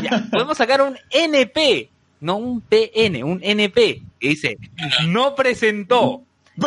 [0.03, 1.89] Ya, podemos sacar un NP,
[2.21, 4.03] no un PN, un NP.
[4.21, 4.59] Que dice,
[5.07, 6.23] no presentó.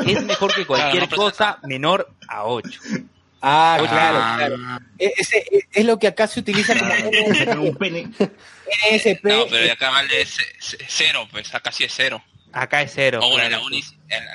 [0.07, 2.79] Es mejor que cualquier Claro, no cosa menor a 8.
[3.41, 3.87] Ah, Ah.
[4.37, 4.85] claro, claro.
[4.97, 7.77] E- ese- e- es lo que acá se utiliza como un NSP.
[7.77, 8.09] pene.
[8.89, 9.23] NSP.
[9.29, 12.23] No, pero de acá vale ce- ce- cero, pues acá sí es cero.
[12.53, 13.19] Acá es cero.
[13.21, 13.61] O bueno, claro.
[13.61, 13.83] la uni,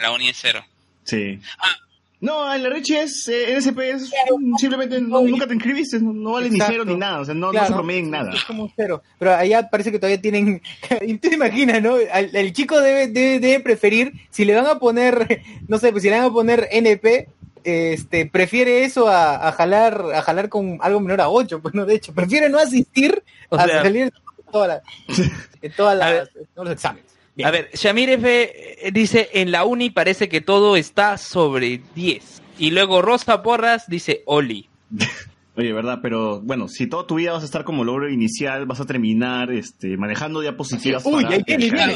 [0.02, 0.64] la uni es cero.
[1.04, 1.40] Sí.
[1.58, 1.74] Ah.
[2.20, 4.10] No, en la Richie es, eh, NSP es
[4.58, 7.46] simplemente no- nunca te inscribiste, no, no vale ni cero ni nada, o sea, no,
[7.46, 7.66] no Claro.
[7.68, 8.32] se promedia en nada.
[8.34, 9.02] Es como un cero.
[9.20, 10.60] Pero allá parece que todavía tienen.
[11.06, 11.94] y tú te imaginas, ¿no?
[12.12, 16.02] Al- el chico debe, debe, debe preferir, si le van a poner, no sé, pues
[16.02, 17.28] si le van a poner NP,
[17.62, 21.86] este, prefiere eso a, a jalar, a jalar con algo menor a 8, pues no,
[21.86, 24.12] de hecho, prefiere no asistir O a sea- salir en
[24.50, 25.18] todas las,
[25.62, 27.07] en todas las, en todos los exámenes.
[27.38, 27.48] Bien.
[27.48, 32.42] A ver, Shamir F eh, dice, en la uni parece que todo está sobre 10.
[32.58, 34.68] Y luego Rosa Porras dice, Oli.
[35.56, 35.98] Oye, ¿verdad?
[36.02, 39.50] Pero bueno, si toda tu vida vas a estar como logro inicial, vas a terminar
[39.52, 41.04] este, manejando diapositivas.
[41.06, 41.44] Uy, para- sí,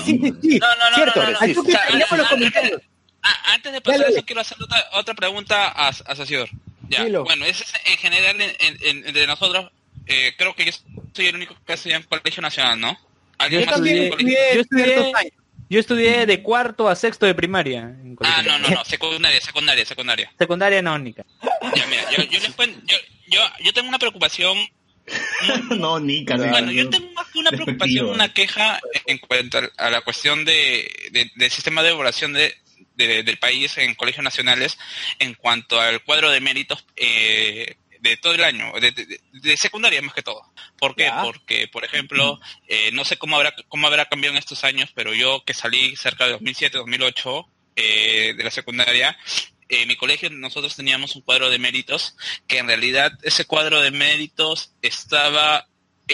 [0.05, 0.59] sí, sí.
[0.59, 2.82] No, no, no, Cierto, no, no, los comentarios.
[3.55, 6.49] Antes de pasar Dale, eso, quiero hacer otra, otra pregunta a, a Saciador.
[6.88, 7.22] Ya, Dilo.
[7.24, 9.70] bueno, eso es en general en, en- en- de nosotros.
[10.07, 10.72] eh, creo que yo
[11.14, 12.99] soy el único que estudia en Colegio Nacional, ¿no?
[13.43, 15.32] ¿Alguien Yo también estudié- yo estudié-.
[15.68, 17.80] Yo de cuarto a sexto de primaria.
[17.80, 20.30] en Ah, no, no, no, secundaria, secundaria, secundaria.
[20.38, 21.24] Secundaria no, única.
[21.74, 22.97] Ya, mira, yo, yo les yo,
[23.28, 24.59] yo, yo tengo una preocupación
[25.78, 26.47] no, ni casi.
[26.49, 30.90] Bueno, yo tengo más que una preocupación, una queja en cuanto a la cuestión de,
[31.11, 32.55] de- del sistema de evaluación de,
[32.97, 34.78] de- del país en colegios nacionales
[35.18, 40.03] en cuanto al cuadro de méritos eh, de todo el año, de, de- de secundaria
[40.03, 40.51] más que todo.
[40.82, 41.04] ¿Por qué?
[41.04, 41.22] Ya.
[41.22, 45.14] Porque, por ejemplo, eh, no sé cómo habrá, cómo habrá cambiado en estos años, pero
[45.14, 49.16] yo que salí cerca de 2007, 2008 eh, de la secundaria,
[49.68, 52.16] en mi colegio nosotros teníamos un cuadro de méritos
[52.48, 55.68] que en realidad ese cuadro de méritos estaba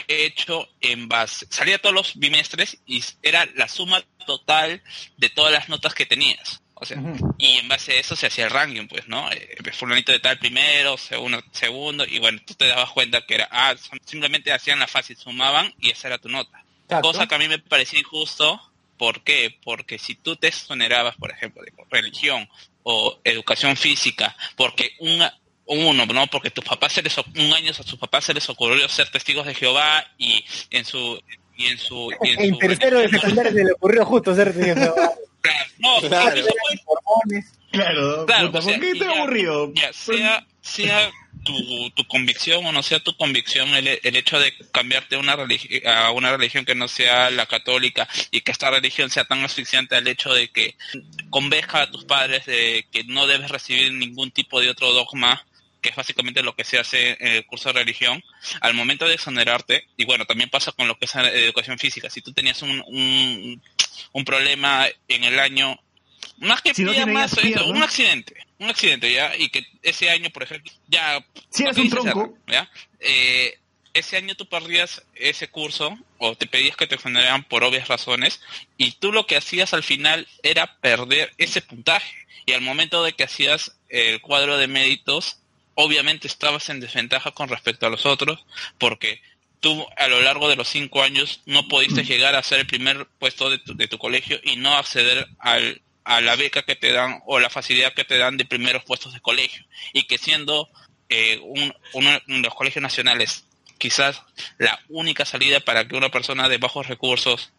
[0.07, 4.83] hecho en base, salía todos los bimestres y era la suma total
[5.17, 6.61] de todas las notas que tenías.
[6.81, 7.03] O sea,
[7.39, 9.31] y en base a eso se hacía el ranking, pues, ¿no?
[9.33, 13.49] Eh, fulanito de tal primero, segundo, segundo, y bueno, tú te dabas cuenta que era,
[13.51, 13.75] ah,
[14.05, 16.65] simplemente hacían la fácil, sumaban y esa era tu nota.
[16.85, 17.09] Exacto.
[17.09, 18.61] Cosa que a mí me parecía injusto,
[18.97, 19.59] ¿por qué?
[19.65, 22.49] Porque si tú te exonerabas, por ejemplo, de religión
[22.85, 26.27] o educación física, porque una, uno, ¿no?
[26.29, 29.47] Porque tus papás se les, un año a sus papás se les ocurrió ser testigos
[29.47, 31.21] de Jehová y en su,
[31.57, 34.55] y en su, y en En su tercero de secundaria se le ocurrió justo ser
[35.79, 36.37] no, Claro.
[36.37, 37.53] incluso puede hormones.
[37.71, 39.73] Claro, Claro, puta, o sea, ¿por qué y estoy ya- aburrido?
[39.75, 41.11] ya, sea, sea
[41.45, 45.37] tu, tu convicción o no sea tu convicción el, el hecho de cambiarte a una,
[45.37, 49.45] religi- a una religión que no sea la católica y que esta religión sea tan
[49.45, 50.77] asfixiante al hecho de que
[51.31, 55.47] convenzca a tus padres de que no debes recibir ningún tipo de otro dogma
[55.81, 58.23] que es básicamente lo que se hace en el curso de religión,
[58.61, 62.21] al momento de exonerarte, y bueno, también pasa con lo que es educación física, si
[62.23, 63.63] tú tenías un, un,
[64.13, 65.79] un problema en el año,
[66.39, 67.67] más que Si no pida tenías más, eso, piernas.
[67.69, 69.37] un accidente, un accidente, ¿ya?
[69.37, 71.25] Y que ese año, por ejemplo, ya...
[71.51, 72.39] Si eres un tronco.
[72.47, 72.71] ¿ya?
[73.01, 73.59] Eh,
[73.95, 78.41] ese año tú perdías ese curso o te pedías que te exoneraran por obvias razones
[78.77, 82.15] y tú lo que hacías al final era perder ese puntaje
[82.47, 85.41] y al momento de que hacías el cuadro de méritos
[85.81, 88.45] obviamente estabas en desventaja con respecto a los otros,
[88.79, 89.23] porque
[89.61, 93.07] tú a lo largo de los cinco años no pudiste llegar a ser el primer
[93.21, 96.93] puesto de tu, de tu colegio y no acceder al, a la beca que te
[96.93, 99.65] dan o la facilidad que te dan de primeros puestos de colegio.
[99.93, 100.69] Y que siendo
[101.09, 103.45] eh, un, uno de los colegios nacionales
[103.79, 104.23] quizás
[104.59, 107.53] la única salida para que una persona de bajos recursos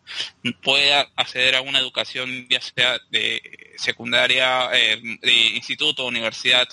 [0.61, 3.41] pueda acceder a una educación, ya sea de
[3.77, 6.67] secundaria, eh, de instituto, universidad,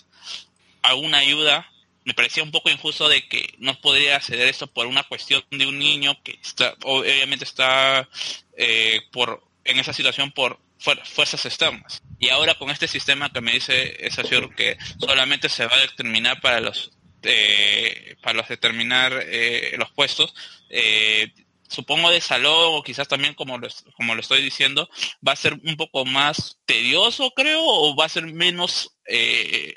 [0.89, 1.71] a una ayuda,
[2.05, 5.43] me parecía un poco injusto de que no podría acceder a esto por una cuestión
[5.51, 8.09] de un niño que está, obviamente está
[8.57, 12.03] eh, por en esa situación por fuerzas externas.
[12.19, 16.41] Y ahora con este sistema que me dice Sacior que solamente se va a determinar
[16.41, 20.33] para los eh, para los determinar eh, los puestos,
[20.71, 21.33] eh,
[21.69, 24.89] supongo de salón o quizás también como lo, como lo estoy diciendo,
[25.27, 29.75] va a ser un poco más tedioso creo o va a ser menos eh,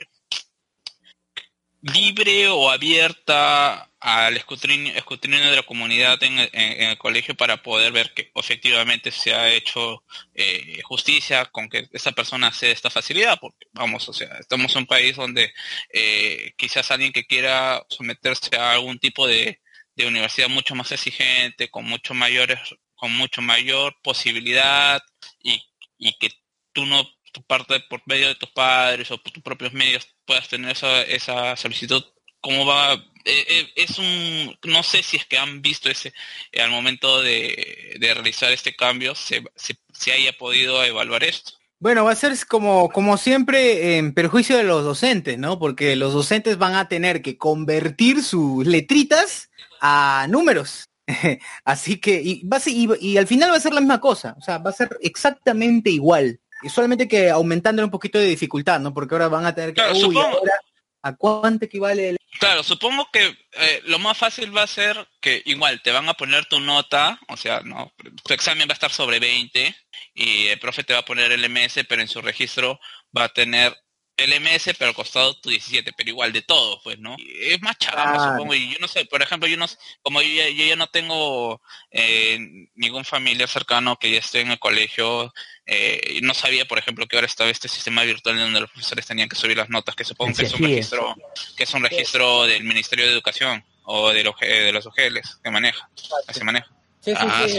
[1.81, 7.61] libre o abierta al escrutinio, escrutinio de la comunidad en, en, en, el colegio para
[7.61, 10.03] poder ver que efectivamente se ha hecho
[10.33, 14.79] eh, justicia con que esa persona sea esta facilidad, porque vamos, o sea, estamos en
[14.79, 15.53] un país donde
[15.93, 19.59] eh, quizás alguien que quiera someterse a algún tipo de,
[19.95, 22.59] de universidad mucho más exigente, con mucho mayores,
[22.95, 25.01] con mucho mayor posibilidad
[25.43, 25.61] y,
[25.97, 26.29] y que
[26.71, 30.47] tú no tu parte por medio de tus padres o por tus propios medios puedas
[30.47, 32.03] tener esa, esa solicitud
[32.41, 32.93] cómo va
[33.25, 36.13] eh, eh, es un no sé si es que han visto ese
[36.51, 41.51] eh, al momento de, de, realizar este cambio se, se, se, haya podido evaluar esto.
[41.79, 46.13] Bueno va a ser como como siempre en perjuicio de los docentes no porque los
[46.13, 49.49] docentes van a tener que convertir sus letritas
[49.81, 50.85] a números.
[51.65, 53.99] Así que y, va a ser, y, y al final va a ser la misma
[53.99, 58.25] cosa o sea va a ser exactamente igual y solamente que aumentando un poquito de
[58.25, 58.93] dificultad, ¿no?
[58.93, 59.75] Porque ahora van a tener que...
[59.75, 60.53] Claro, uy, supongo, ahora,
[61.01, 62.17] ¿A cuánto equivale el...
[62.39, 66.13] Claro, supongo que eh, lo más fácil va a ser que igual te van a
[66.13, 67.93] poner tu nota, o sea, no,
[68.23, 69.75] tu examen va a estar sobre 20
[70.13, 72.79] y el profe te va a poner el MS, pero en su registro
[73.17, 73.75] va a tener
[74.23, 77.15] el MS, pero al costado tu 17, pero igual de todo, pues, ¿no?
[77.17, 79.65] Y es más chamba, supongo, y yo no sé, por ejemplo, yo no,
[80.01, 82.37] como yo ya, yo ya no tengo eh,
[82.75, 85.33] ningún familiar cercano que ya esté en el colegio,
[85.71, 89.05] eh, no sabía, por ejemplo, que ahora estaba este sistema virtual en donde los profesores
[89.05, 91.15] tenían que subir las notas, que supongo que es un registro,
[91.55, 95.51] que es un registro del Ministerio de Educación o de los, de los OGLs que
[95.51, 95.89] maneja,
[96.27, 96.67] que se maneja.
[97.01, 97.57] Sí, sí, ah, sí,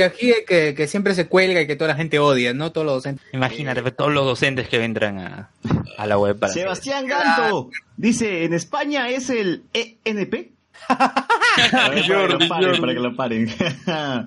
[0.00, 2.72] el, el que, que, siempre se cuelga y que toda la gente odia, ¿no?
[2.72, 3.26] Todos los docentes.
[3.32, 5.50] Imagínate, eh, todos los docentes que vendrán a,
[5.98, 10.52] a la web para Sebastián Ganto dice, en España es el ENP.
[10.88, 13.48] para, Jordi, que paren, para que lo paren.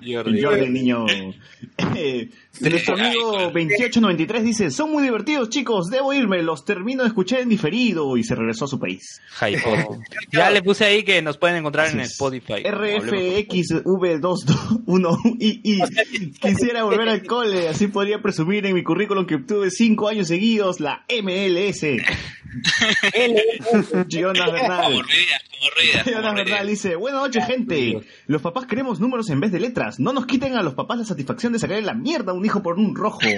[0.04, 1.04] Jordi, Jordi niño.
[2.60, 7.40] Eh, nuestro amigo 2893 dice, son muy divertidos chicos, debo irme, los termino de escuchar
[7.40, 9.22] en diferido y se regresó a su país.
[10.32, 12.62] ya le puse ahí que nos pueden encontrar Así en Spotify.
[12.64, 15.80] RFXV221 y, y
[16.32, 20.80] quisiera volver al cole, así podría presumir en mi currículum que obtuve 5 años seguidos
[20.80, 21.82] la MLS.
[24.08, 25.02] Jonas Bernal.
[26.06, 30.12] Jonas Bernal dice, buenas noches gente, los papás queremos números en vez de letras, no
[30.12, 32.94] nos quiten a los papás la satisfacción de sacarle la mierda a un por un
[32.94, 33.20] rojo.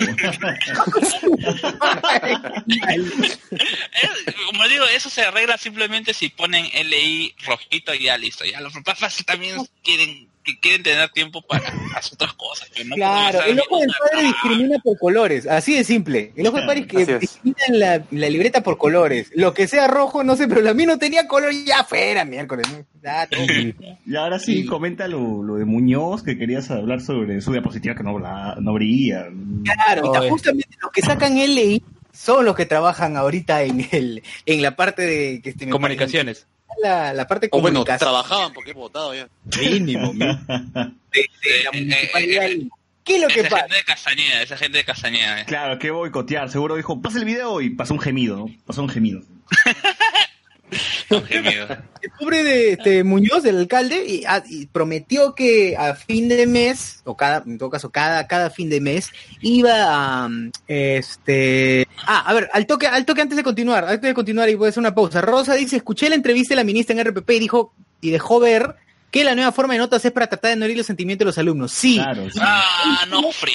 [4.47, 8.45] Como digo, eso se arregla simplemente si ponen LI rojito y ya listo.
[8.45, 12.69] Ya los papás también quieren que quieren tener tiempo para hacer otras cosas.
[12.87, 16.33] No claro, el ojo del padre discrimina por colores, así de simple.
[16.37, 19.31] El ojo del padre que discrimina la, la, libreta por colores.
[19.35, 22.25] Lo que sea rojo, no sé, pero la mía no tenía color y ya fuera,
[22.25, 22.67] miércoles.
[24.07, 24.67] y ahora sí, sí.
[24.67, 28.75] comenta lo, lo, de Muñoz, que querías hablar sobre su diapositiva que no, la, no
[28.75, 29.27] brilla.
[29.65, 31.83] Claro, oh, justamente los que sacan LI
[32.13, 36.47] son los que trabajan ahorita en el en la parte de que este, comunicaciones.
[36.83, 39.29] La, la, parte o bueno, trabajaban porque he votado ya.
[39.61, 40.13] Mínimo.
[40.13, 42.47] de, de la municipalidad.
[42.47, 42.69] Eh, eh,
[43.05, 43.63] ¿Qué es lo que esa pasa?
[43.63, 45.41] Gente de Castañeda, esa gente de Castañeda.
[45.41, 45.45] Eh.
[45.47, 46.51] Claro, que boicotear.
[46.51, 48.47] Seguro dijo, pasa el video y pasó un gemido, ¿no?
[48.67, 49.23] Pasó un gemido.
[51.11, 56.47] el pobre de este, Muñoz, el alcalde, y, a, y, prometió que a fin de
[56.47, 59.11] mes, o cada, en todo caso, cada, cada fin de mes,
[59.41, 60.29] iba a
[60.69, 64.55] este ah, a ver, al toque, al toque antes de continuar, antes de continuar y
[64.55, 65.21] voy a hacer una pausa.
[65.21, 68.77] Rosa dice, escuché la entrevista de la ministra en RPP y dijo, y dejó ver
[69.11, 71.29] que la nueva forma de notas es para tratar de no herir los sentimientos de
[71.31, 71.73] los alumnos.
[71.73, 71.97] Sí.
[71.97, 72.39] Claro, sí.
[72.41, 73.53] Ah, no, free.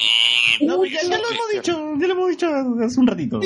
[0.61, 2.47] No, ya, ya, lo hemos dicho, ya lo hemos dicho
[2.83, 3.41] hace un ratito.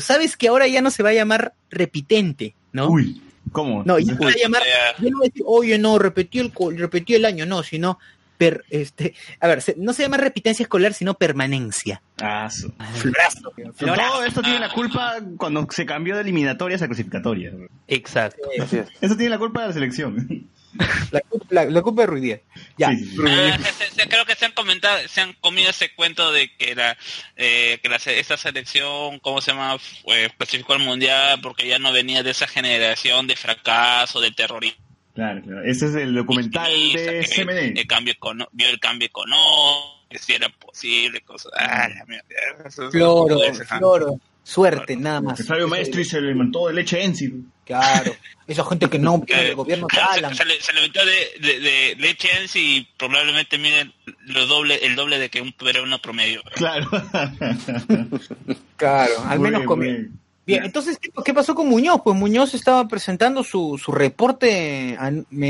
[0.00, 2.88] Sabes que ahora ya no se va a llamar repitente, ¿no?
[2.88, 3.20] Uy,
[3.52, 3.82] ¿cómo?
[3.84, 4.62] No, ya se va a llamar,
[4.98, 7.98] ya no va a decir, oye, no, repetió el, repetió el año, no, sino
[8.38, 12.02] per, este, a ver, se- no se llama repitencia escolar, sino permanencia.
[12.20, 13.52] Ah, su- Florazo.
[13.78, 17.54] Todo esto tiene la culpa cuando se cambió de eliminatorias a clasificatorias.
[17.88, 18.42] Exacto.
[19.00, 20.48] Eso tiene la culpa de la selección.
[21.10, 22.40] La, culpa- la- la culpa de Ruidía.
[22.78, 22.88] Ya.
[22.90, 23.22] Sí, sí, sí.
[23.28, 26.74] Ah, se- se- creo que se han comentado, se han comido ese cuento de que
[26.74, 26.96] la,
[27.36, 29.78] eh, que la, esta selección, ¿cómo se llama?
[30.02, 34.78] Fue- clasificó al mundial porque ya no venía de esa generación de fracaso, de terrorismo.
[35.14, 35.62] Claro, claro.
[35.64, 37.78] Ese es el documental de que CMD.
[37.80, 41.52] El cambio econo- vio el cambio económico, si era posible, cosas.
[41.56, 42.24] Ah, la mierda,
[42.66, 43.38] eso es- Floro,
[43.78, 44.20] floro.
[44.44, 45.36] Suerte, nada más.
[45.38, 47.32] Que Flavio Maestri se alimentó de leche Enzi.
[47.64, 48.12] Claro.
[48.46, 50.34] Esa gente que no viene del gobierno se- talan.
[50.34, 53.92] se, le- alimentó de, de, de leche y probablemente mide
[54.26, 56.42] lo doble, el doble de que un peruano promedio.
[56.54, 56.90] Claro.
[58.76, 59.90] Claro, al menos bien, comió.
[59.90, 60.18] bien.
[60.44, 62.00] Bien, entonces, ¿qué, pasó con Muñoz?
[62.02, 64.96] Pues Muñoz estaba presentando su, su reporte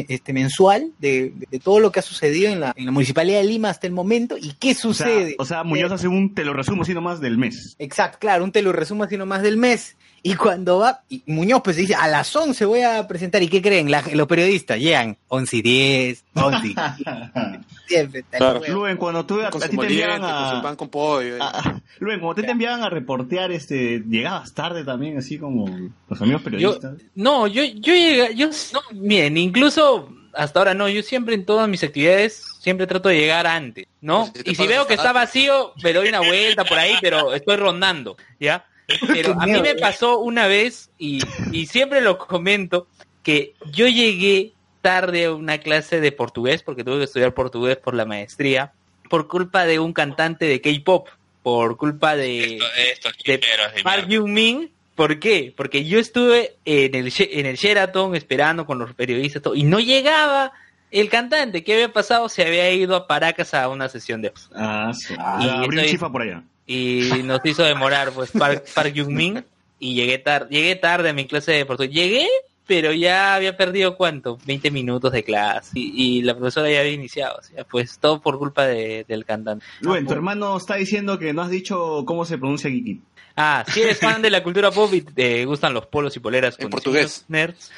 [0.09, 3.39] este, mensual de, de- de todo lo que ha sucedido en la, en la Municipalidad
[3.39, 5.35] de Lima hasta el momento y qué O sea, sucede.
[5.39, 7.75] o sea, Muñoz hace un, te lo resumo así nomás del mes.
[7.79, 9.97] Exacto, claro, un te lo resumo así nomás del mes.
[10.25, 13.43] Y cuando va, y Muñoz pues dice, a las 11 voy a presentar.
[13.43, 13.91] ¿Y qué creen?
[13.91, 16.75] La- los periodistas llegan 11 y 10, 11 y
[17.89, 18.25] siempre.
[18.31, 18.61] Claro.
[18.69, 20.63] Luen, cuando tú, a, Con a ti te enviaban moliente, con su a...
[20.63, 21.37] pan con pollo.
[21.43, 25.67] a- Luen, cuando te, te enviaban a reportear, este, llegabas tarde también, así como
[26.09, 26.95] los amigos Yo, periodistas.
[27.15, 31.69] no, yo, yo llegué, yo, no, miren, incluso hasta ahora no, yo siempre en todas
[31.69, 34.31] mis actividades siempre trato de llegar antes, ¿no?
[34.33, 37.35] Pues si Y si veo que está vacío, me doy una vuelta por ahí, pero
[37.35, 38.65] estoy rondando, ¿ya?
[39.07, 41.21] Pero a mí me pasó una vez, y,
[41.51, 42.87] y siempre lo comento,
[43.23, 47.95] que yo llegué tarde a una clase de portugués, porque tuve que estudiar portugués por
[47.95, 48.73] la maestría,
[49.09, 51.09] por culpa de un cantante de K-pop,
[51.43, 52.57] por culpa de...
[52.57, 53.41] Esto, estos de
[53.85, 54.25] Park mierda.
[54.25, 55.55] Young-min, ¿por qué?
[55.57, 59.79] Porque yo estuve en el, en el Sheraton esperando con los periodistas todo, y no
[59.81, 60.53] llegaba
[60.91, 61.63] el cantante.
[61.65, 62.29] ¿Qué había pasado?
[62.29, 64.33] Se había ido a Paracas a una sesión de...
[64.55, 65.15] Ah, sí.
[65.15, 66.43] Y abrió estoy- chifa por allá.
[66.73, 69.45] Y nos hizo demorar, pues, Park, Park Young-min,
[69.79, 71.93] y llegué, tar llegué tarde a mi clase de portugués.
[71.93, 72.27] Llegué,
[72.67, 74.39] pero ya había perdido, ¿cuánto?
[74.47, 77.37] 20 minutos de clase, y, y la profesora ya había iniciado.
[77.39, 79.65] O sea, pues todo por culpa de- del cantante.
[79.81, 83.01] Luen, tu hermano está diciendo que no has dicho cómo se pronuncia Kiki.
[83.35, 86.55] Ah, si eres fan de la cultura pop y te gustan los polos y poleras
[86.59, 87.25] En con portugués.
[87.29, 87.73] nerds.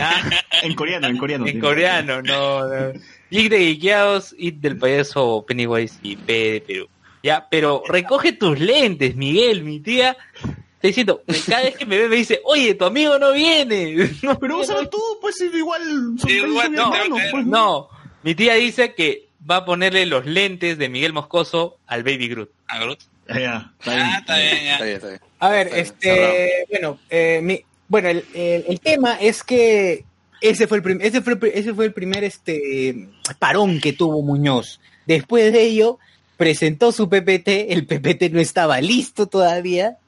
[0.00, 0.30] ah,
[0.62, 1.46] En coreano, en coreano.
[1.46, 1.58] en sí.
[1.60, 2.68] coreano, no.
[2.68, 2.92] no.
[3.30, 6.88] Geek de Geekeados, It del payaso Pennywise y P de Perú.
[7.28, 10.16] Ya, pero recoge tus lentes, Miguel, mi tía.
[10.42, 14.10] Está diciendo, cada vez que me ve me dice, oye, tu amigo no viene.
[14.22, 15.82] No, Pero úsalo tú, pues igual
[16.18, 17.88] son, Igual, no, no, pues, No,
[18.22, 22.50] mi tía dice que va a ponerle los lentes de Miguel Moscoso al Baby Groot.
[22.68, 23.00] Ah, Groot.
[23.28, 24.06] Ya, ya, está bien.
[24.06, 24.72] Ah, está bien, ya.
[24.72, 25.20] Está bien, está bien.
[25.40, 30.04] A ver, Está bien, este, bueno, eh, mi- bueno, el, el- el tema es que
[30.40, 33.08] ese fue el prim- ese fue ese fue el primer este
[33.38, 34.80] parón que tuvo Muñoz.
[35.06, 35.98] Después de ello
[36.38, 39.98] presentó su PPT, el PPT no estaba listo todavía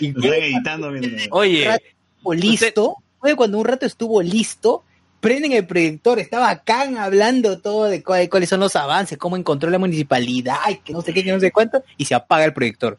[0.00, 0.88] y editando
[1.30, 1.68] Oye,
[2.16, 4.82] estuvo listo, fue cuando un rato estuvo listo,
[5.20, 9.68] prenden el proyector, estaba Khan hablando todo de cuál- cuáles son los avances, cómo encontró
[9.68, 12.54] la municipalidad, y que no sé qué, que no sé cuánto, y se apaga el
[12.54, 12.98] proyector.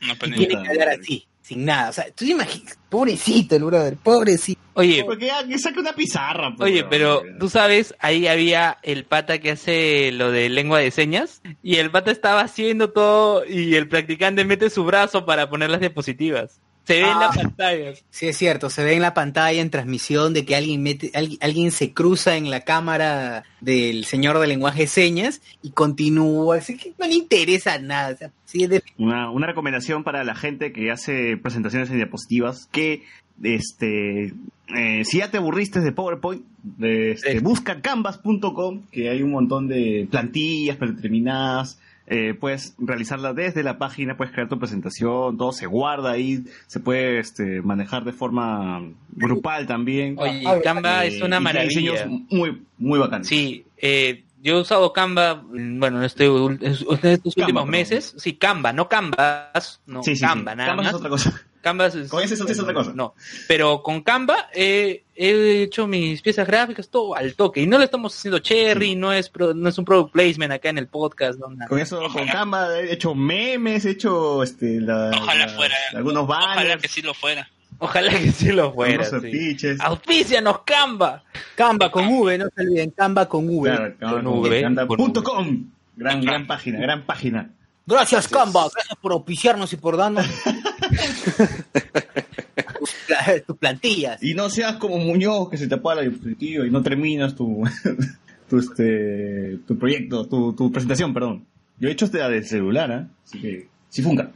[0.00, 1.90] No, Y tiene que hablar así, sin nada.
[1.90, 4.57] O sea, tú te imaginas, pobrecito el brother, pobrecito.
[4.78, 6.54] Oye, Porque que saque una pizarra.
[6.56, 10.90] pues, Oye, pero tú sabes, ahí había el pata que hace lo de lengua de
[10.90, 15.70] señas y el pata estaba haciendo todo y el practicante mete su brazo para poner
[15.70, 16.60] las diapositivas.
[16.84, 17.32] Se ve en la Ah.
[17.34, 17.92] pantalla.
[18.08, 21.38] Sí, es cierto, se ve en la pantalla en transmisión de que alguien mete, alguien,
[21.42, 26.78] alguien se cruza en la cámara del señor de lenguaje de señas y continúa, así
[26.78, 28.14] que no le interesa nada.
[28.14, 32.70] O sea, sí, de- Una, una recomendación para la gente que hace presentaciones en diapositivas,
[32.72, 33.02] que
[33.42, 34.32] este
[34.76, 37.38] eh, si ya te aburriste de PowerPoint, de, este, Sí.
[37.38, 44.16] busca canvas.com, que hay un montón de plantillas predeterminadas, eh, puedes realizarla desde la página,
[44.18, 48.82] puedes crear tu presentación, todo se guarda ahí, se puede este, manejar de forma
[49.12, 50.16] grupal también.
[50.18, 52.06] Oye, Ah, Canva Eh, es una maravilla.
[52.30, 53.26] muy, muy bacanes.
[53.26, 58.14] Sí, eh, yo he usado Canva, bueno, en, este, en estos últimos meses.
[58.18, 60.26] Sí, Canva, no Canvas, no, Sí, sí, sí.
[60.26, 60.94] Canva, nada Canvas más.
[60.94, 61.42] es otra cosa.
[61.60, 62.92] Canvas es, Con ese es- es otra cosa.
[62.94, 63.14] No,
[63.46, 67.84] pero con Canva eh, he hecho mis piezas gráficas todo al toque y no le
[67.84, 71.38] estamos haciendo cherry, no es pro- no es un product placement acá en el podcast,
[71.38, 71.68] no, nada.
[71.68, 75.74] Con eso, con Canva he hecho memes, he hecho este, la- Ojalá la- fuera.
[75.94, 77.48] algunos Ojalá banners, que sí lo fuera.
[77.80, 79.04] Ojalá que sí lo fuera.
[79.04, 79.16] sí.
[79.16, 79.80] afiches.
[79.80, 81.22] Auspícianos Canva.
[81.54, 83.70] Canva con V, no se olviden, Canva con V.
[83.70, 85.64] Claro, Canva Con con V, Canva con punto com.
[85.96, 87.50] Gran, gran página, gran página.
[87.86, 90.26] Gracias, Canva, gracias por auspiciarnos y por darnos
[90.90, 94.22] tus, pla- tus plantillas.
[94.22, 97.62] Y no seas como Muñoz que se te apaga el dispositivo y no terminas tu,
[98.50, 101.46] tu, este, tu proyecto, tu, tu presentación, perdón.
[101.78, 103.08] Yo he hecho este de celular, ¿ah?
[103.24, 104.32] Así que, sí funca.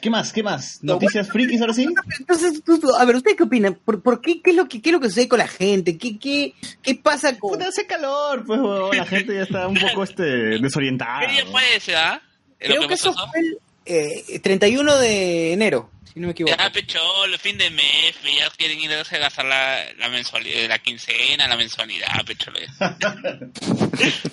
[0.00, 0.32] ¿Qué más?
[0.32, 0.78] ¿Qué más?
[0.82, 1.86] ¿Noticias frikis ahora sí?
[2.18, 3.74] Entonces, tú- tú- a ver, ¿ustedes qué opinan?
[3.84, 5.98] ¿Por, por qué, qué, es lo que, ¿Qué es lo que sucede con la gente?
[5.98, 7.52] ¿Qué, qué, qué pasa con...?
[7.52, 8.60] Puta, hace calor, pues,
[8.96, 11.20] la gente ya está un poco, este, desorientada.
[11.26, 11.50] ¿Qué día ¿no?
[11.50, 12.22] fue ese, ah?
[12.60, 13.58] ¿Lo Creo que que eso fue el
[13.90, 16.56] eh, 31 de enero, si no me equivoco.
[16.56, 21.48] Ya, pecholo, fin de mes, ya quieren ir a gastar la, la mensualidad, la quincena,
[21.48, 22.58] la mensualidad, pecholo.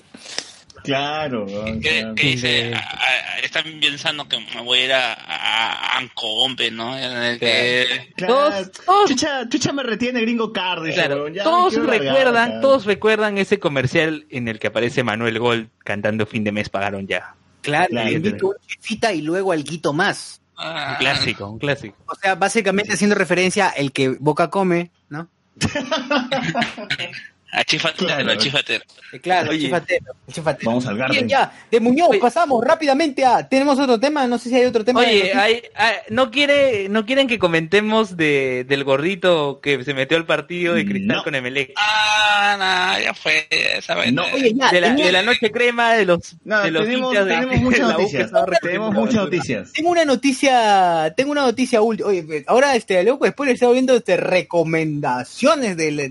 [0.83, 2.15] Claro, claro.
[2.15, 6.97] que dice, a- a- están pensando que me voy a ir a, a, Ancombe, ¿no?
[6.97, 8.33] En el que- Claro.
[8.33, 12.61] Todos- todos- Chucha, chucha me retiene gringo card, dice, Claro, todos largar recuerdan, acá.
[12.61, 17.05] todos recuerdan ese comercial en el que aparece Manuel Gold cantando fin de mes pagaron
[17.05, 17.33] ya.
[17.67, 18.47] Claro, Claro, le invito claro.
[18.47, 20.39] una chifita y luego algo más.
[20.57, 21.97] Un clásico, un clásico.
[22.07, 25.27] O sea, básicamente haciendo referencia el que Boca come, ¿no?
[27.49, 28.31] A chifatero, Claro.
[28.31, 28.83] a chifatero.
[29.13, 29.59] Eh, Claro, Oye.
[29.61, 30.69] chifatero, chifatero.
[30.69, 31.29] Vamos al Bien, garden.
[31.29, 32.19] ya, de Muñoz Oye.
[32.19, 33.47] pasamos rápidamente a...
[33.47, 34.27] ¿Tenemos otro tema?
[34.27, 34.99] No sé si hay otro tema.
[34.99, 35.37] Oye, noticias.
[35.37, 40.25] hay, hay- no quiere, no quieren que comentemos de, del gordito que se metió al
[40.25, 41.23] partido de Cristal No.
[41.23, 41.71] con Emelec.
[41.77, 43.95] Ah, no, ya fue esa.
[44.11, 44.23] No.
[44.33, 47.13] Oye, ya, de, la, tenía- de la noche crema, de los, No, de los tenemos,
[47.13, 48.31] de, tenemos muchas noticias.
[48.61, 49.71] Tenemos muchas noticias.
[49.71, 52.09] Tengo una noticia, tengo una noticia última.
[52.09, 56.09] Oye, ahora este luego después le estaba viendo este recomendaciones de,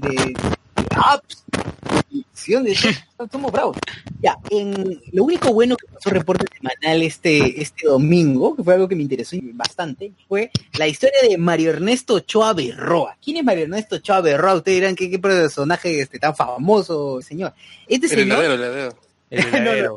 [3.30, 3.76] somos bravos.
[4.22, 8.88] Ya, en lo único bueno que pasó reporte semanal este, este domingo, que fue algo
[8.88, 13.16] que me interesó bastante, fue la historia de Mario Ernesto Ochoa Berroa.
[13.22, 14.54] ¿Quién es Mario Ernesto Ochoa Berroa?
[14.54, 17.52] Ustedes dirán qué, qué personaje este tan famoso, señor.
[17.86, 18.96] Este El señor, heladero, el heladero.
[19.30, 19.96] El heladero.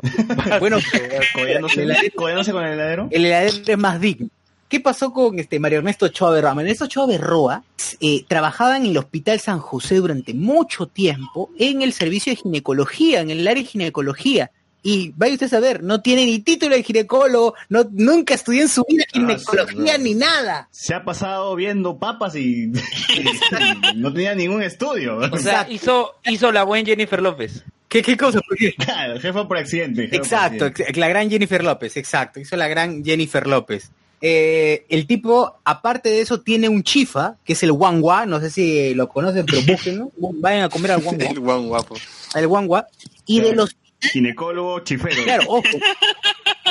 [0.60, 0.78] bueno,
[1.34, 3.08] Codeándose, el heladero- codeándose con el heladero.
[3.10, 4.28] el heladero es más digno.
[4.70, 6.54] ¿Qué pasó con este Mario Ernesto Ochoa Berroa?
[6.54, 7.64] Mario Ernesto Ochoa Berroa
[8.00, 13.20] eh, trabajaba en el Hospital San José durante mucho tiempo en el servicio de ginecología,
[13.20, 14.52] en el área de ginecología.
[14.84, 18.68] Y vaya usted a saber, no tiene ni título de ginecólogo, no, nunca estudió en
[18.68, 20.68] su vida ginecología ni nada.
[20.70, 22.70] Se ha pasado viendo papas y,
[23.12, 25.16] y no tenía ningún estudio.
[25.16, 25.72] O sea, Exacto.
[25.72, 27.64] hizo, hizo la buen Jennifer López.
[27.88, 28.40] ¿Qué, qué cosa?
[28.78, 30.02] Claro, jefa por accidente.
[30.02, 31.00] jefa por Exacto, accidente.
[31.00, 33.90] la gran Jennifer López, exacto, hizo la gran Jennifer López.
[34.20, 38.50] Eh, el tipo, aparte de eso, tiene un chifa, que es el guangua, no sé
[38.50, 40.10] si lo conocen, pero búsquenlo,
[40.40, 41.96] vayan a comer al guangua, El guan guapo.
[42.34, 42.86] al guangua,
[43.26, 45.22] y de los, Ginecólogo chifero.
[45.24, 45.62] claro, ojo,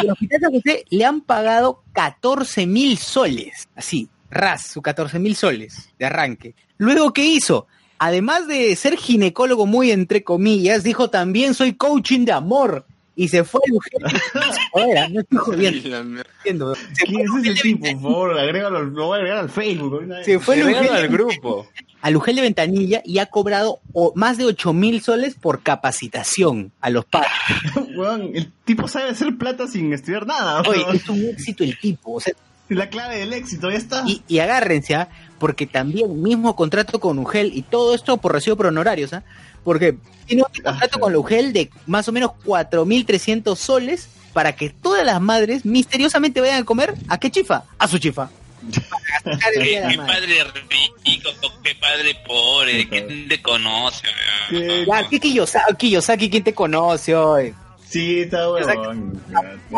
[0.02, 5.36] del Hospital San José le han pagado 14 mil soles, así, ras, su 14 mil
[5.36, 6.56] soles de arranque.
[6.78, 7.68] Luego, ¿qué hizo?
[7.98, 12.86] Además de ser ginecólogo muy entre comillas, dijo también soy coaching de amor.
[13.20, 14.22] Y se fue al Eugenio.
[14.72, 16.24] Joder, no estoy jodiendo.
[16.44, 16.62] ¿Quién
[17.20, 17.86] es ese tipo?
[17.92, 20.08] Por favor, agrégalo, lo voy a agregar al Facebook.
[20.24, 21.68] se fue al Regalo al grupo.
[22.02, 26.72] al Ugel de Ventanilla y ha cobrado o- más de 8 mil soles por capacitación
[26.80, 27.30] a los padres.
[27.98, 30.62] Weón, el tipo sabe hacer plata sin estudiar nada.
[30.62, 32.14] Oye, es un éxito el tipo.
[32.14, 32.34] O sea,
[32.70, 34.04] La clave del éxito, ya está.
[34.08, 35.10] y, y agárrense, ¿ah?
[35.40, 39.24] porque también mismo contrato con Ugel y todo esto por recibo por honorarios, ¿ah?
[39.64, 44.56] porque tiene un contrato Ah, con la Ugel de más o menos 4.300 soles para
[44.56, 48.30] que todas las madres misteriosamente vayan a comer a qué chifa, a su chifa.
[48.70, 50.44] Qué padre
[51.04, 51.30] rico,
[51.64, 54.08] qué padre pobre, ¿quién te conoce?
[54.52, 57.54] Ya, ¿qué Kiyosaki, Kiyosaki, ¿quién te conoce hoy?
[57.90, 59.20] Sí, está weón.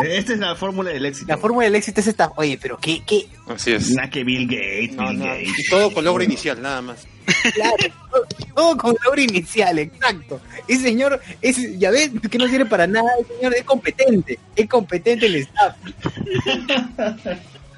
[0.04, 1.26] Esta es la fórmula del éxito.
[1.28, 2.30] La fórmula del éxito es esta.
[2.36, 3.90] Oye, pero qué, qué, Así es.
[3.92, 5.48] Nada que Bill Gates, No, Bill no, Gates.
[5.58, 7.06] y todo con logro inicial, nada más.
[7.54, 7.76] claro,
[8.10, 10.40] todo- todo con logro inicial, exacto.
[10.68, 14.68] Ese señor, es, ya ves, que no sirve para nada, el señor es competente, es
[14.68, 15.76] competente el staff.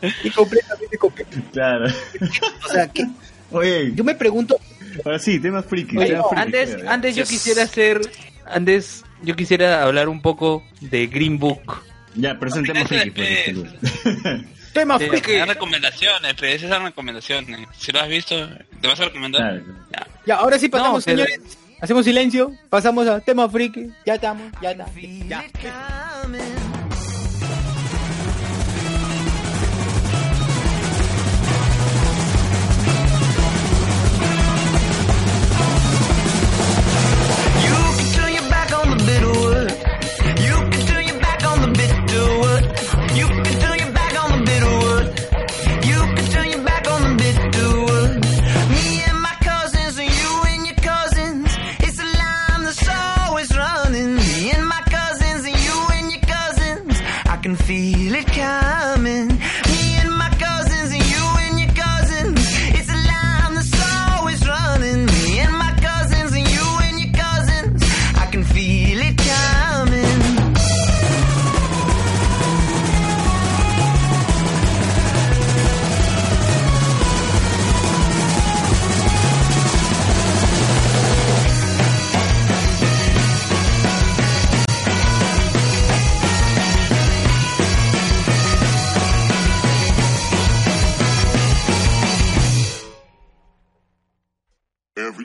[0.03, 1.47] Es completamente competente.
[1.53, 1.87] Claro.
[2.65, 3.07] O sea, que
[3.51, 4.59] Oye, yo me pregunto,
[5.05, 5.97] ahora sí, temas friki.
[5.97, 8.01] Oye, temas friki, Antes, antes yo quisiera hacer,
[8.47, 11.83] antes yo quisiera hablar un poco de Green Book.
[12.15, 13.11] Ya, es un tema friki.
[13.11, 13.55] pues,
[14.73, 15.33] tema Sí, friki.
[15.33, 17.69] Esas recomendaciones, pero esas son recomendaciones.
[17.77, 18.49] Si lo has visto,
[18.81, 19.41] ¿te vas a recomendar?
[19.63, 19.65] Claro.
[19.93, 20.07] Ya.
[20.27, 21.59] Ya, ahora sí pasamos, No, pero- señores.
[21.81, 23.91] Hacemos silencio, pasamos a tema friki.
[24.07, 24.87] Ya estamos, ya está.
[25.29, 26.64] Ya.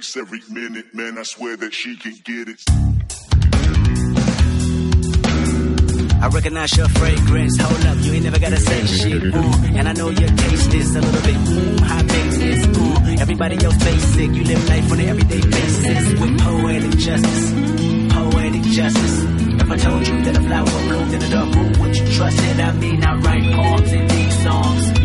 [0.02, 1.18] Sex every minute, man.
[1.18, 2.64] I swear that she can get it.
[6.22, 7.58] I recognize your fragrance.
[7.60, 9.22] Hold up, you ain't never gotta say shit.
[9.22, 9.78] Mm.
[9.78, 12.66] And I know your taste is a little bit mm, high maintenance.
[12.78, 13.20] Mm.
[13.20, 14.32] Everybody else basic.
[14.32, 17.52] You live life on an everyday basis with poetic justice.
[18.14, 19.24] Poetic justice.
[19.62, 22.40] If I told you that a flower bloomed in a dark room, would you trust
[22.40, 22.60] it?
[22.60, 24.99] I mean, I write poems and these songs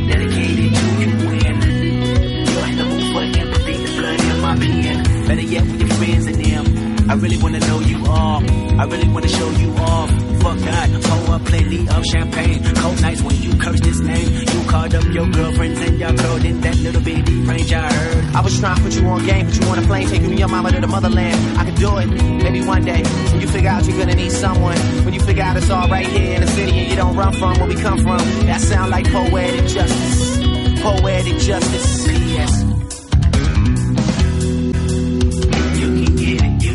[5.55, 7.09] Yet, with your friends and them.
[7.09, 8.43] I really wanna know you all.
[8.81, 10.11] I really wanna show you off.
[10.43, 12.75] Fuck God, pour up plenty of champagne.
[12.75, 14.33] Cold nights when you curse this name.
[14.53, 18.35] You called up your girlfriends and y'all curled in that little bitty range I heard.
[18.35, 20.31] I was trying to put you on game, put you on a plane, take you
[20.31, 21.59] and your mama to the motherland.
[21.59, 22.07] I could do it,
[22.43, 23.05] maybe one day.
[23.31, 24.79] When you figure out you're gonna need someone.
[25.05, 27.33] When you figure out it's all right here in the city and you don't run
[27.33, 28.19] from where we come from.
[28.49, 30.37] That sound like poetic justice.
[30.83, 32.09] Poetic justice.
[32.09, 32.74] P.S.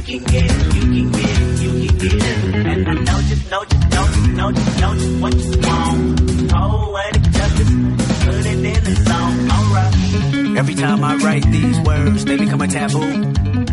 [0.09, 2.65] can get you can get you can get.
[2.65, 6.49] And I know just, know just, know just, know just, know just what you want.
[6.49, 7.69] Poetic justice,
[8.25, 10.57] put it in the song, alright.
[10.57, 13.68] Every time I write these words, they become a taboo.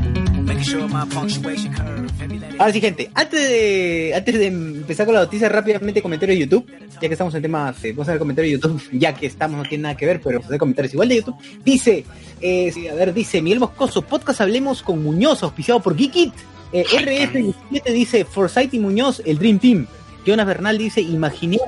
[2.59, 6.67] Ahora sí, gente, antes de, antes de empezar con la noticia, rápidamente comentario de YouTube,
[6.95, 9.27] ya que estamos en temas, eh, vamos a ver el comentario de YouTube, ya que
[9.27, 11.37] estamos, no tiene nada que ver, pero vamos a hacer comentarios igual de YouTube.
[11.65, 12.05] Dice,
[12.41, 16.33] eh, a ver, dice Miguel Moscoso, podcast Hablemos con Muñoz, auspiciado por Geekit.
[16.73, 19.87] Eh, RF17 dice, Forsyth y Muñoz, el Dream Team.
[20.25, 21.59] Jonas Bernal dice, imaginé,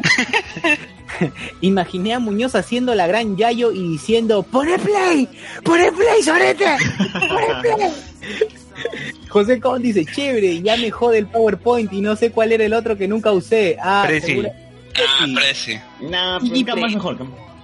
[1.60, 5.28] imaginé a Muñoz haciendo la gran Yayo y diciendo, ¡Pone play!
[5.62, 6.66] ¡Pone play, Sorete!
[7.12, 8.58] ¡Pone play!
[9.28, 12.72] José Con dice, chévere, ya me jode el PowerPoint y no sé cuál era el
[12.72, 13.76] otro que nunca usé.
[13.82, 14.26] Ah, Prezi.
[14.26, 14.52] segura-
[14.96, 15.78] Ah, Prezi.
[16.00, 17.18] Nah, Y más mejor.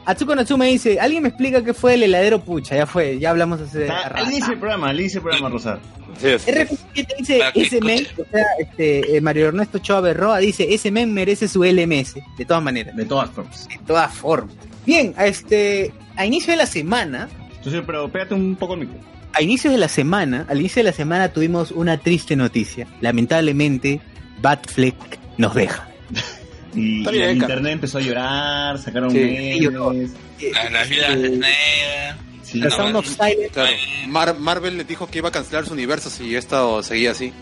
[0.07, 2.77] Atsuko Natsume dice, ¿alguien me explica qué fue el heladero pucha?
[2.77, 5.81] Ya fue, ya hablamos hace Al inicio del programa, al inicio del programa, Rosar.
[6.21, 10.91] RF7 dice, que ese men, o sea, este, eh, Mario Ernesto Choa Berroa dice, ese
[10.91, 13.67] men merece su LMS, de todas maneras, De todas formas.
[13.69, 14.55] de todas formas.
[14.87, 18.99] Bien, a este, a inicio de la semana, Entonces, pero pégate un poco el micro.
[19.35, 22.87] A inicio de la semana, al inicio de la semana tuvimos una triste noticia.
[23.01, 24.01] Lamentablemente,
[24.41, 24.97] Batfleck
[25.39, 25.89] nos deja.
[26.77, 30.11] Y, el internet empezó a llorar, sacaron Sí, memes.
[30.53, 32.17] Las, las vidas de Snyder.
[32.43, 33.71] Sí, The Sound of Silence, Claro,
[34.09, 37.33] Mar- Marvel le dijo que iba a cancelar su universo si esto seguía así.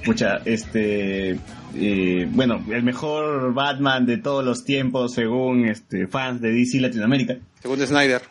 [0.00, 1.38] Escucha, este.
[1.76, 7.36] eh, bueno, el mejor Batman de todos los tiempos, según este fans de DC Latinoamérica,
[7.62, 8.22] Según Snyder.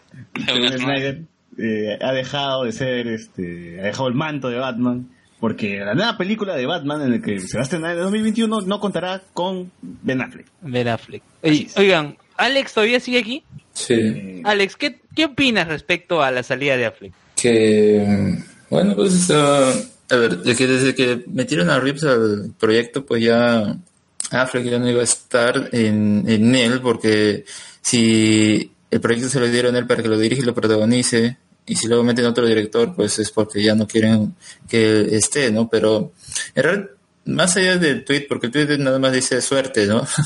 [0.46, 1.22] según Snyder,
[1.58, 5.10] eh, ha dejado de ser, este, ha dejado el manto de Batman,
[5.40, 8.04] porque la nueva película de Batman en la que se va a estrenar en el
[8.04, 10.48] 2021 no contará con Ben Affleck.
[10.62, 11.24] Ben Affleck.
[11.44, 13.44] Oye, oigan, ¿Alex todavía sigue aquí?
[13.74, 13.94] Sí.
[13.94, 17.14] Eh, Alex, ¿qué, ¿qué opinas respecto a la salida de Affleck?
[17.36, 18.38] Que,
[18.70, 23.78] bueno, pues, a ver, que desde que metieron a Reeves al proyecto, pues ya
[24.32, 27.46] Affleck ya no iba a estar en, en él, porque
[27.82, 31.38] si el proyecto se lo dieron a él para que lo dirija y lo protagonice,
[31.68, 34.34] y si luego meten otro director, pues es porque ya no quieren
[34.70, 35.70] que esté, ¿no?
[35.70, 36.14] Pero,
[36.56, 36.90] en realidad,
[37.26, 40.08] más allá del tweet, porque el tweet nada más dice suerte, ¿no?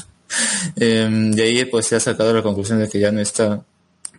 [0.78, 3.66] Em, de ahí pues se ha sacado la conclusión de que ya no está.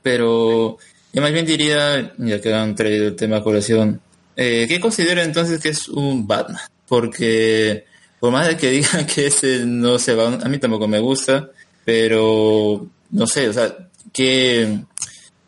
[0.03, 0.77] Pero
[1.11, 3.99] yo más bien diría, ya que han traído el tema a colación,
[4.37, 6.61] eh, ¿qué considera entonces que es un Batman?
[6.87, 7.87] Porque
[8.21, 11.49] por más de que digan que ese no se va, a mí tampoco me gusta,
[11.85, 13.75] pero no sé, o sea,
[14.13, 14.81] ¿qué,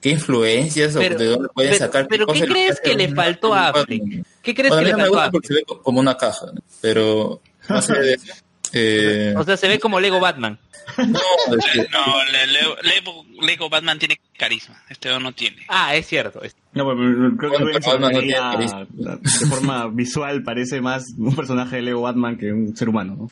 [0.05, 2.06] qué influencias Pero- o de dónde pueden pero- sacar?
[2.09, 3.68] pero ¿qué cosas crees hace que le faltó a?
[3.70, 4.02] Affleck?
[4.43, 6.16] ¿Qué crees Bueno, que a le mí no faltó a porque se ve como una
[6.18, 6.60] caja, ¿no?
[6.82, 7.40] pero
[7.70, 8.32] más allá de eso,
[8.74, 10.59] eh, O sea, se ve como Lego Batman.
[10.98, 14.82] no, es que- No, le- Lego, Lego- Lego Batman tiene carisma.
[14.90, 15.64] Este no tiene.
[15.68, 16.43] Ah, es cierto.
[16.43, 21.76] es- No, pero creo que Bueno, Batman no de forma visual parece más un personaje
[21.76, 23.31] de Lego Batman que un ser humano, ¿no?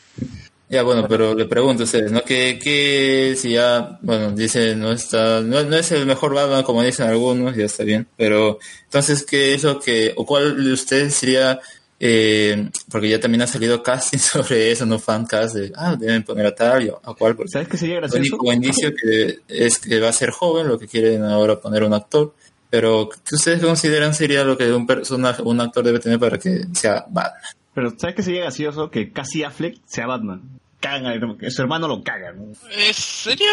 [0.73, 2.23] Ya, bueno, pero le pregunto a ustedes, ¿no?
[2.23, 6.83] ¿Qué, qué si ya, bueno, dice, no está, no, no es el mejor Batman como
[6.83, 11.13] dicen algunos, ya está bien, pero entonces, ¿qué es lo que, o cuál de ustedes
[11.15, 11.61] sería,
[12.01, 16.47] eh, porque ya también ha salido casting sobre eso, no fancast de, ah, deben poner
[16.47, 18.37] a tal, y a cual, porque ¿Sabes qué sería el gracioso?
[18.37, 21.93] único indicio que es que va a ser joven, lo que quieren ahora poner un
[21.93, 22.33] actor,
[22.71, 26.63] pero ¿qué ustedes consideran sería lo que un personaje, un actor debe tener para que
[26.73, 27.43] sea Batman?
[27.75, 28.91] Pero ¿sabes qué sería gracioso?
[28.91, 30.62] Que casi Affleck sea Batman.
[30.83, 32.53] Cagan, a- que su hermano lo caga, ¿no?
[32.77, 33.49] Eh, sería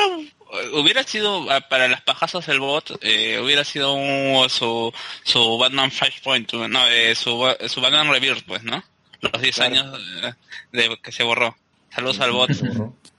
[0.73, 4.91] hubiera sido ah, para las pajazas del bot eh, hubiera sido un- su
[5.23, 8.83] su Batman Flashpoint no eh, su su Batman Rebirth pues no
[9.21, 9.85] los 10 años
[10.71, 11.55] de que se borró
[11.93, 12.49] saludos al bot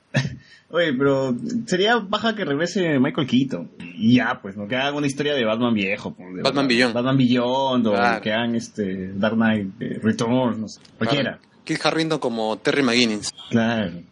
[0.72, 1.34] Oye, pero
[1.66, 3.70] sería baja que regrese Michael Keaton.
[3.96, 4.68] Y ya, pues, ¿no?
[4.68, 6.14] Que hagan una historia de Batman viejo.
[6.16, 6.94] de Batman Beyond.
[6.94, 8.22] Batman Beyond, o Claro.
[8.22, 10.80] que hagan este Dark Knight eh, Returns, no sé.
[10.96, 11.40] Cualquiera.
[11.64, 13.32] Kit Harrington como Terry McGuinness.
[13.50, 14.02] Claro.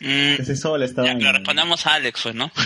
[0.00, 2.50] Mm, Ese sol estaba ya, pero respondamos a Alex, pues, ¿no?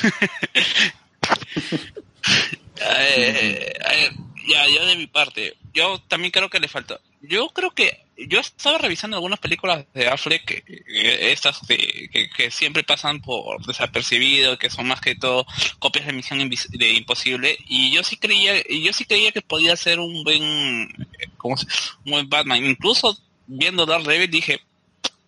[2.79, 4.11] Eh, eh,
[4.49, 7.01] ya, yo de mi parte, yo también creo que le falta.
[7.23, 12.29] Yo creo que yo estaba revisando algunas películas de Affleck, que, que- estas de- que,
[12.31, 15.47] que siempre pasan por desapercibido, que son más que todo
[15.79, 19.43] copias de Misión Invis- de Imposible, y yo sí creía, y yo sí creía que
[19.43, 20.43] podía ser un buen,
[21.19, 21.67] eh, ¿cómo se-
[22.05, 22.65] un buen Batman.
[22.65, 24.61] Incluso viendo Daredevil dije,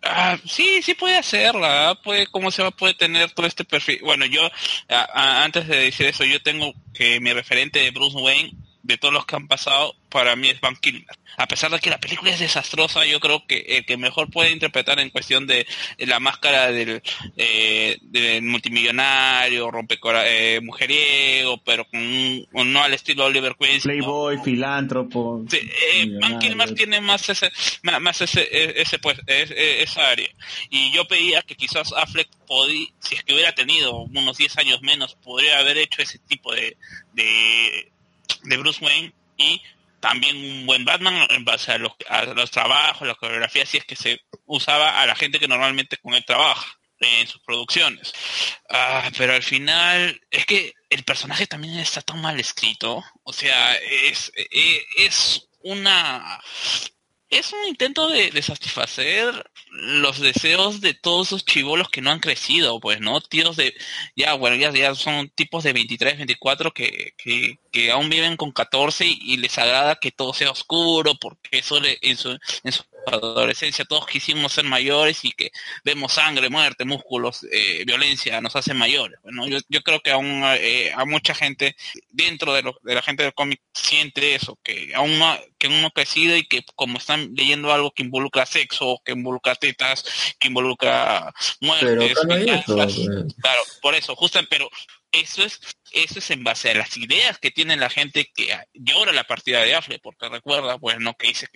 [0.01, 1.95] Ah, sí, sí puede hacerla, ¿ah?
[2.03, 2.70] puede, ¿cómo se va?
[2.70, 3.99] Puede tener todo este perfil.
[4.03, 4.40] Bueno, yo,
[4.89, 8.53] a- a- antes de decir eso, yo tengo que mi referente de Bruce Wayne,
[8.89, 11.05] de todos los que han pasado, para mí es Van Kilmer.
[11.36, 14.51] A pesar de que la película es desastrosa, yo creo que el que mejor puede
[14.51, 15.66] interpretar en cuestión de
[15.98, 17.02] la máscara del,
[17.36, 23.81] eh, del multimillonario, rompecora, eh, mujeriego, pero con un, no al estilo Oliver Queen.
[23.82, 25.44] Playboy, filántropo.
[25.51, 25.59] Sí,
[25.93, 26.39] eh, Van.
[26.39, 27.52] Kilmer tiene más ese,
[28.01, 30.31] más ese, e- ese pues, es- e- esa área.
[30.70, 34.81] Y yo pedía que quizás Affleck podía, si es que hubiera tenido unos 10 años
[34.81, 36.77] menos, podría haber hecho ese tipo de,
[37.12, 37.93] de,
[38.43, 39.61] de Bruce Wayne y
[40.01, 43.85] también un buen Batman en base a los, a los trabajos, la coreografía, si es
[43.85, 48.13] que se usaba a la gente que normalmente con él trabaja en sus producciones.
[48.71, 53.05] Ah, pero al final es que el personaje también está tan mal escrito.
[53.23, 56.41] O sea, es, e- es una...
[57.31, 62.81] Es un intento de, satisfacer los deseos de todos esos chivolos que no han crecido,
[62.81, 63.21] pues, ¿no?
[63.21, 63.75] Tíos de,
[64.17, 68.51] ya, bueno, ya, ya son tipos de 23, 24 que, que, que aún viven con
[68.53, 72.31] 14 y, y les agrada que todo sea oscuro, porque eso le- en su,
[72.65, 75.51] en su adolescencia todos quisimos ser mayores y que
[75.85, 79.18] vemos sangre, muerte, músculos, eh, violencia, nos hace mayores.
[79.22, 81.76] Bueno, yo, yo creo que aún eh, a mucha gente
[82.10, 85.89] dentro de, lo- de la gente del cómic siente eso, que aún no, que uno
[85.89, 90.05] ha crecido y que como están leyendo algo que involucra sexo, que involucra tetas,
[90.39, 93.35] que involucra muertes, Pero eso, venganzas, pues.
[93.40, 94.68] claro, por eso, justo, pero
[95.12, 95.59] eso es
[95.90, 99.62] eso es en base a las ideas que tiene la gente que llora la partida
[99.62, 101.48] de Affleck, porque recuerda, bueno, que dice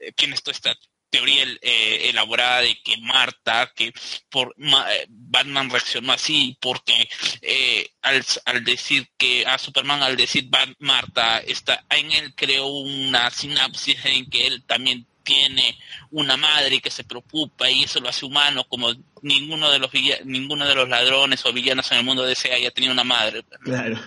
[0.00, 0.76] eh, quién es toda esta
[1.10, 3.92] teoría eh, elaborada de que Marta, que
[4.30, 7.08] por Ma- eh, Batman reaccionó así, porque
[7.42, 12.66] eh, al, al decir que a Superman, al decir Bat- Marta, está, en él creó
[12.66, 15.76] una sinapsis en que él también tiene
[16.10, 18.88] una madre que se preocupa y eso lo hace humano como
[19.20, 19.90] ninguno de los
[20.24, 23.44] ninguno de los ladrones o villanos en el mundo de ese haya tenido una madre
[23.62, 23.98] Claro.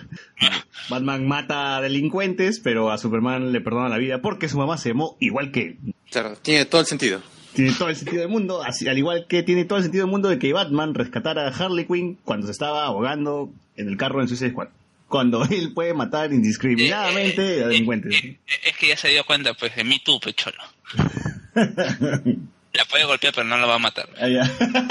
[0.88, 5.16] Batman mata delincuentes, pero a Superman le perdona la vida porque su mamá se llamó
[5.20, 5.94] igual que él.
[6.10, 7.22] Claro, tiene todo el sentido.
[7.54, 10.10] Tiene todo el sentido del mundo, así, al igual que tiene todo el sentido del
[10.10, 14.20] mundo de que Batman rescatara a Harley Quinn cuando se estaba ahogando en el carro
[14.22, 14.68] en Suicide Squad.
[15.06, 18.24] Cuando él puede matar indiscriminadamente a delincuentes.
[18.24, 20.62] Eh, es que ya se dio cuenta pues de mí tú pecholo
[21.54, 24.50] la puede golpear pero no la va a matar Ah, ya.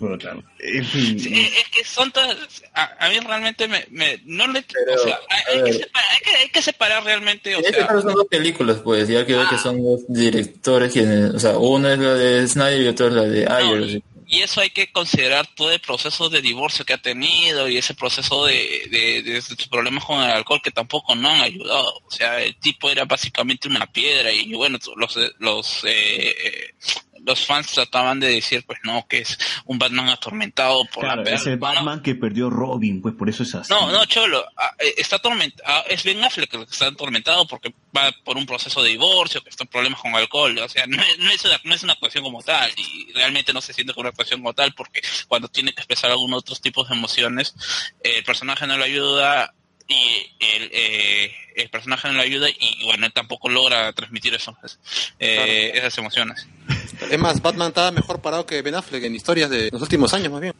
[0.00, 0.34] Puta.
[0.60, 1.20] En fin.
[1.20, 2.34] Sí, es que son todas
[2.72, 6.10] a, a mí realmente me, me no le Pero, o sea, hay, hay que separar,
[6.10, 9.34] hay, que, hay que separar realmente o sea caso son dos películas, pues, ya que
[9.34, 13.08] veo que son dos directores quienes, o sea, una es la de Snyder y otra
[13.08, 14.02] es la de Ayer.
[14.30, 17.94] Y eso hay que considerar todo el proceso de divorcio que ha tenido y ese
[17.94, 22.00] proceso de, de, sus problemas con el alcohol que tampoco no han ayudado.
[22.06, 26.74] O sea, el tipo era básicamente una piedra y bueno, los los eh, eh,
[27.24, 31.30] los fans trataban de decir, pues no, que es un Batman atormentado por Claro, la
[31.30, 31.58] es el.
[31.58, 33.72] Batman que perdió Robin, pues por eso es así.
[33.72, 37.74] No, no, Cholo, ah, eh, está atormentado, es Ben Affleck el que está atormentado porque
[37.96, 41.00] va por un proceso de divorcio, que está en problemas con alcohol, o sea, no
[41.02, 43.92] es, no es una, no es una actuación como tal, y realmente no se siente
[43.92, 47.54] como una actuación como tal porque cuando tiene que expresar algunos otros tipos de emociones,
[48.02, 49.54] eh, el personaje no lo ayuda
[49.90, 54.56] y el, eh, el personaje no lo ayuda y bueno, él tampoco logra transmitir eso,
[55.18, 56.46] eh, esas emociones.
[57.10, 60.30] Es más, Batman estaba mejor parado que Ben Affleck en historias de los últimos años,
[60.32, 60.54] más bien.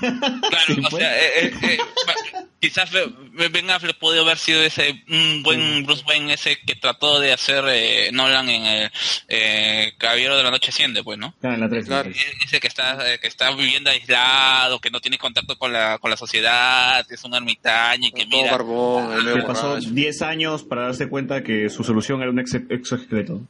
[0.00, 1.78] Claro, o sea, eh, eh, eh,
[2.08, 6.74] va- quizás Be- Ben Affleck pudo haber sido ese un buen Bruce Wayne ese que
[6.76, 8.90] trató de hacer eh, Nolan en el
[9.28, 11.34] eh, Caballero de la Noche Asciende, pues, ¿no?
[11.40, 12.08] Claro, en la tres, Claro.
[12.08, 12.26] la tres.
[12.26, 15.98] E- Ese que está eh, que está viviendo aislado, que no tiene contacto con la
[15.98, 19.68] con la sociedad, que es un ermitaño y que Todo mira, barbón, el Que pasó
[19.70, 19.90] borracho.
[19.90, 23.40] 10 años para darse cuenta que su solución era un ex exoesqueleto.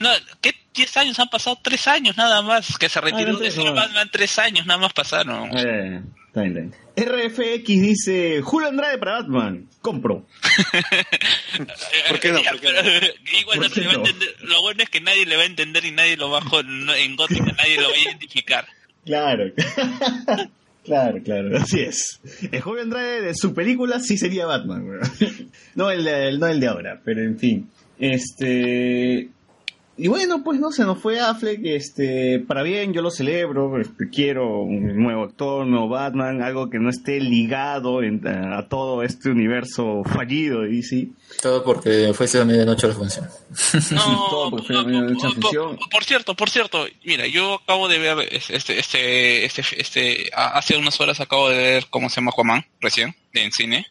[0.00, 0.10] no,
[0.40, 1.58] ¿qué 10 años han pasado?
[1.62, 3.72] Tres años nada más, que se retiró eran de ser.
[3.72, 5.50] Batman, tres años nada más pasaron.
[5.56, 6.74] Eh, está bien, está bien.
[6.96, 9.68] RFX dice, Julio Andrade para Batman.
[9.82, 10.26] Compro.
[12.08, 12.42] ¿Por qué no?
[12.42, 13.06] Ya, ¿Por qué pero,
[13.38, 14.06] igual ¿Por no se qué le va a no?
[14.06, 14.36] entender.
[14.42, 17.44] Lo bueno es que nadie le va a entender y nadie lo bajo en Gótica,
[17.56, 18.66] nadie lo va a identificar.
[19.04, 19.52] Claro.
[20.84, 22.20] claro, claro, así es.
[22.50, 25.00] El joven Andrade de su película sí sería Batman, weón.
[25.74, 27.70] No el de, el- no el de ahora, pero en fin.
[27.98, 29.28] Este.
[29.98, 34.10] Y bueno, pues no se nos fue Affleck, este, para bien, yo lo celebro, este,
[34.10, 38.68] quiero un nuevo actor, un nuevo Batman, algo que no esté ligado en- a, a
[38.68, 41.08] todo este universo fallido de DC.
[41.40, 43.26] Todo porque fuese a medianoche la función.
[43.92, 45.76] No, todo porque fue por, una lucha por- ficción.
[45.76, 50.30] por- por cierto, por cierto, mira, yo acabo de ver este, este, este, este, este-
[50.34, 53.86] a- hace unas horas acabo de ver cómo se llama Aquaman, recién, en cine,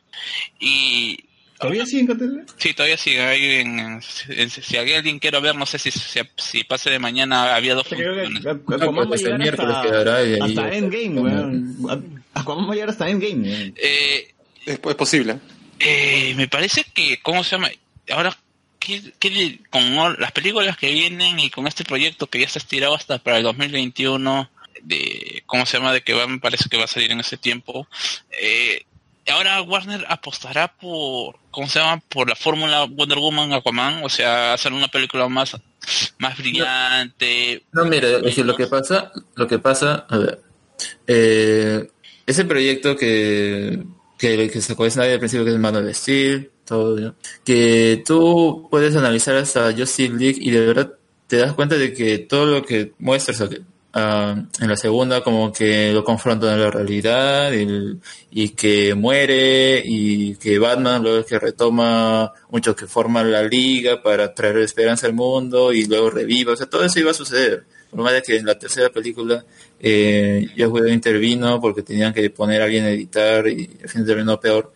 [0.60, 1.18] y
[1.60, 2.44] ¿Todavía siguen cátedra?
[2.58, 6.64] sí, todavía sigue ahí en, en- si alguien quiere ver, no sé si, si, si
[6.66, 8.46] pase de mañana, había dos Creo que funciones.
[8.68, 12.24] Aquaman va a pues llegar hasta, hasta Endgame, weón.
[12.34, 13.74] Aquaman va a llegar hasta Endgame, weón.
[13.78, 14.34] Eh,
[14.66, 15.38] Es, es posible.
[15.80, 17.70] Eh, me parece que, ¿cómo se llama?
[18.10, 18.36] Ahora,
[18.80, 22.96] ¿qué, qué con las películas que vienen y con este proyecto que ya está estirado
[22.96, 24.50] hasta para el 2021,
[24.82, 25.94] de, ¿cómo se llama?
[25.94, 27.88] De que va, me parece que va a salir en ese tiempo.
[28.42, 28.84] Eh,
[29.28, 32.02] ahora Warner apostará por, ¿cómo se llama?
[32.10, 35.56] Por la fórmula Wonder Woman Aquaman, o sea, hacer una película más,
[36.20, 37.64] más brillante.
[37.72, 40.42] No, mira, es que lo que pasa, lo que pasa, a ver,
[41.08, 41.88] eh,
[42.28, 43.82] ese proyecto que,
[44.18, 47.16] que, que sacó Snyder al principio, que es Man of Steel, todo, ¿no?
[47.46, 50.94] que tú puedes analizar hasta Justice League y de verdad
[51.28, 53.62] te das cuenta de que todo lo que muestras o que,
[53.96, 57.52] ah, en la segunda como que lo confrontan a la realidad
[58.30, 64.04] y que muere y que Batman luego es que retoma mucho que forma la liga
[64.04, 67.66] para traer esperanza al mundo y luego reviva, o sea, todo eso iba a suceder.
[67.90, 69.44] Por más de que en la tercera película
[69.80, 74.40] eh, Whedon intervino porque tenían que poner a alguien a editar y al final terminó
[74.40, 74.74] peor.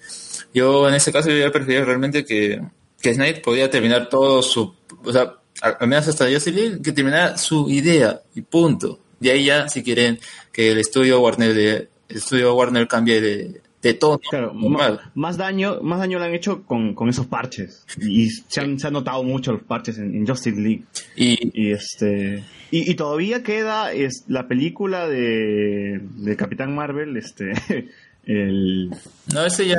[0.54, 2.62] Yo en ese caso yo preferido realmente que,
[3.02, 4.74] que Snyder podía terminar todo su,
[5.04, 9.00] o sea, al menos hasta League, que terminara su idea y punto.
[9.20, 10.20] De ahí ya, si quieren,
[10.52, 14.20] que el estudio Warner de, el estudio Warner cambie de, de tono.
[14.30, 15.00] Claro, normal.
[15.04, 17.86] ma- más daño, más daño le han hecho con, con esos parches.
[18.00, 20.84] Y se han, se han notado mucho los parches en, en Justice League.
[21.16, 22.44] Y, Y este.
[22.72, 27.52] Y, y todavía queda es la película de, de Capitán Marvel, este.
[28.32, 28.92] El,
[29.34, 29.78] no, ese ya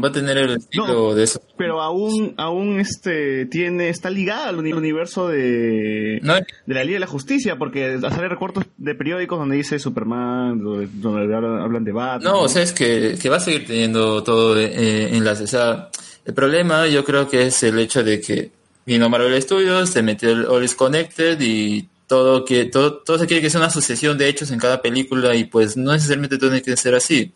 [0.00, 1.14] va a tener el estilo No.
[1.16, 1.42] de eso.
[1.58, 6.94] pero aún, aún este tiene, está ligada al uni- universo de, No, de la Liga
[6.96, 11.82] de la Justicia, porque sale recortes de periódicos donde dice Superman, donde, donde hablan hablan
[11.82, 12.32] de Batman.
[12.32, 15.42] No, o sea, es que, que va a seguir teniendo todo eh, enlace.
[15.42, 15.88] O sea,
[16.24, 18.52] el problema yo creo que es el hecho de que
[18.86, 23.28] vino Marvel Studios, se metió el All is Connected y todo que todo, todo se
[23.28, 26.60] quiere que sea una sucesión de hechos en cada película y pues no necesariamente tiene
[26.60, 27.32] que ser así.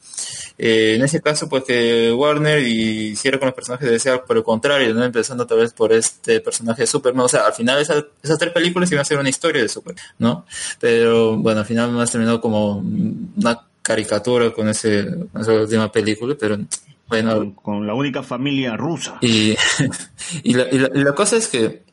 [0.58, 4.42] Eh, en ese caso, pues que Warner hiciera con los personajes de DC, por el
[4.42, 5.04] contrario, ¿no?
[5.04, 7.24] empezando tal vez por este personaje de Superman.
[7.24, 10.04] O sea, al final esas, esas tres películas iban a ser una historia de Superman,
[10.18, 10.44] ¿no?
[10.80, 16.34] Pero bueno, al final más terminó como una caricatura con, ese, con esa última película,
[16.36, 16.58] pero
[17.06, 19.18] bueno, con, con la única familia rusa.
[19.20, 19.54] y,
[20.42, 21.83] y, la, y la- y la cosa es que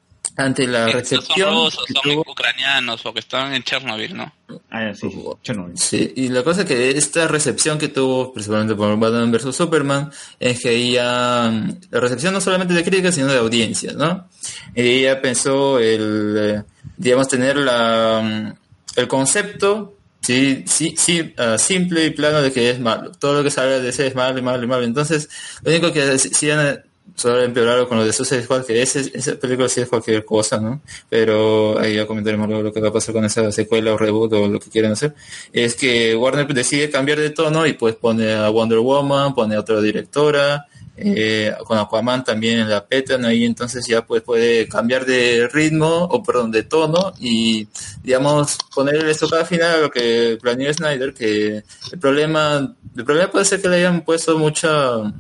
[0.45, 4.34] ante la son recepción rusos, que son tuvo- ucranianos, porque estaban en Chernobyl, ¿no?
[4.69, 5.77] Ah, sí, sí, Chernobyl.
[5.77, 10.11] Sí, y la cosa es que esta recepción que tuvo principalmente por Batman vs Superman
[10.39, 11.49] es que ella,
[11.89, 14.27] la recepción no solamente de críticas sino de audiencia, ¿no?
[14.76, 16.63] Ella pensó el, eh,
[16.97, 22.69] digamos, tener la, mm, el concepto, sí, sí, sí, ah, simple y plano de que
[22.69, 23.11] es malo.
[23.13, 24.84] Todo lo que sale de ese es malo y malo y malo.
[24.84, 25.30] Entonces,
[25.63, 26.84] lo único que hacían
[27.15, 30.60] solo empeoraron con lo de Suicide Squad, que ese, esa película sí es cualquier cosa,
[30.60, 30.82] ¿no?
[31.10, 34.34] Pero ahí ya comentaremos luego lo que va a pasar con esa secuela o reboot
[34.34, 35.14] o lo que quieran hacer.
[35.53, 39.60] Es que Warner decide cambiar de tono y pues pone a Wonder Woman, pone a
[39.60, 40.68] otra directora,
[40.98, 46.22] eh, con Aquaman también la petan ahí, entonces ya pues puede cambiar de ritmo, o
[46.22, 47.68] perdón, de tono y
[48.03, 53.32] digamos poner el estocado final a lo que planeó Snyder, que el problema, el problema
[53.32, 55.11] puede ser que le hayan puesto mucha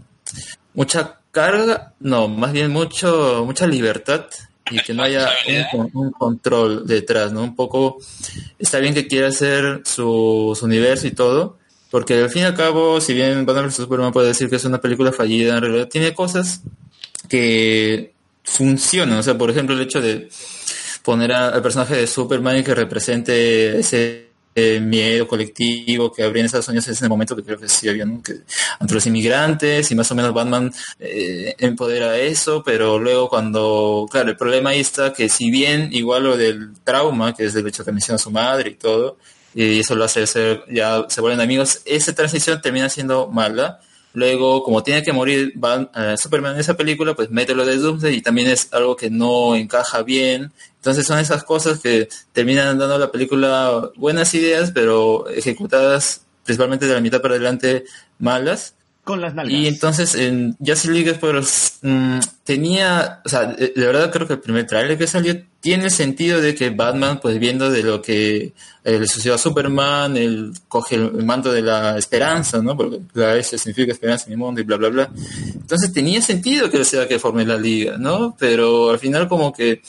[0.73, 4.25] mucha carga, no, más bien mucho, mucha libertad
[4.69, 5.29] y que no haya
[5.73, 7.43] un, con- un control detrás, ¿no?
[7.43, 7.97] Un poco,
[8.59, 11.57] está bien que quiera hacer su, su universo y todo,
[11.89, 13.75] porque al fin y al cabo, si bien Batman vs.
[13.75, 16.61] Superman puede decir que es una película fallida, en realidad tiene cosas
[17.27, 18.13] que
[18.43, 20.29] funcionan, o sea, por ejemplo, el hecho de
[21.03, 26.41] poner a- al personaje de Superman y que represente ese eh, miedo colectivo que habría
[26.41, 28.21] en Estados Unidos en ese momento que creo que sí había, ¿no?
[28.21, 28.41] que
[28.89, 34.37] los inmigrantes y más o menos Batman eh, empodera eso, pero luego cuando, claro, el
[34.37, 37.91] problema ahí está que si bien igual lo del trauma, que es el hecho que
[37.91, 39.17] menciona su madre y todo,
[39.53, 43.79] y eso lo hace ser, ya se vuelven amigos, esa transición termina siendo mala,
[44.13, 45.53] Luego, como tiene que morir
[45.95, 49.09] eh, Superman en esa película, pues mete lo de Doomsday y también es algo que
[49.09, 50.51] no encaja bien.
[50.77, 56.87] Entonces son esas cosas que terminan dando a la película buenas ideas, pero ejecutadas principalmente
[56.87, 57.85] de la mitad para adelante
[58.19, 58.75] malas.
[59.03, 59.53] Con las nalgas.
[59.59, 64.39] Y entonces en Justice League pues mm, tenía, o sea, de, verdad creo que el
[64.39, 68.53] primer trailer que salió tiene sentido de que Batman pues viendo de lo que
[68.83, 72.77] eh, le sucedió a Superman, él coge el, el manto de la esperanza, ¿no?
[72.77, 75.11] Porque la S significa esperanza en el mundo y bla bla bla.
[75.53, 78.35] Entonces tenía sentido que sea que forme la liga, ¿no?
[78.37, 79.81] Pero al final como que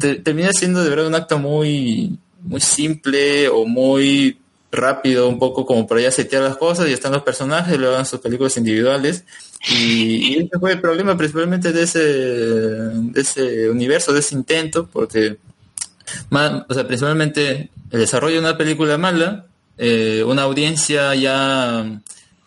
[0.00, 4.38] te- termina siendo de verdad un acto muy muy simple o muy
[4.70, 8.06] rápido, un poco como para ya setear las cosas y están los personajes, luego hagan
[8.06, 9.24] sus películas individuales.
[9.70, 14.86] Y, y ese fue el problema principalmente de ese, de ese universo, de ese intento,
[14.92, 15.38] porque
[16.30, 19.46] ma- o sea, principalmente el desarrollo de una película mala,
[19.78, 22.00] eh, una audiencia ya,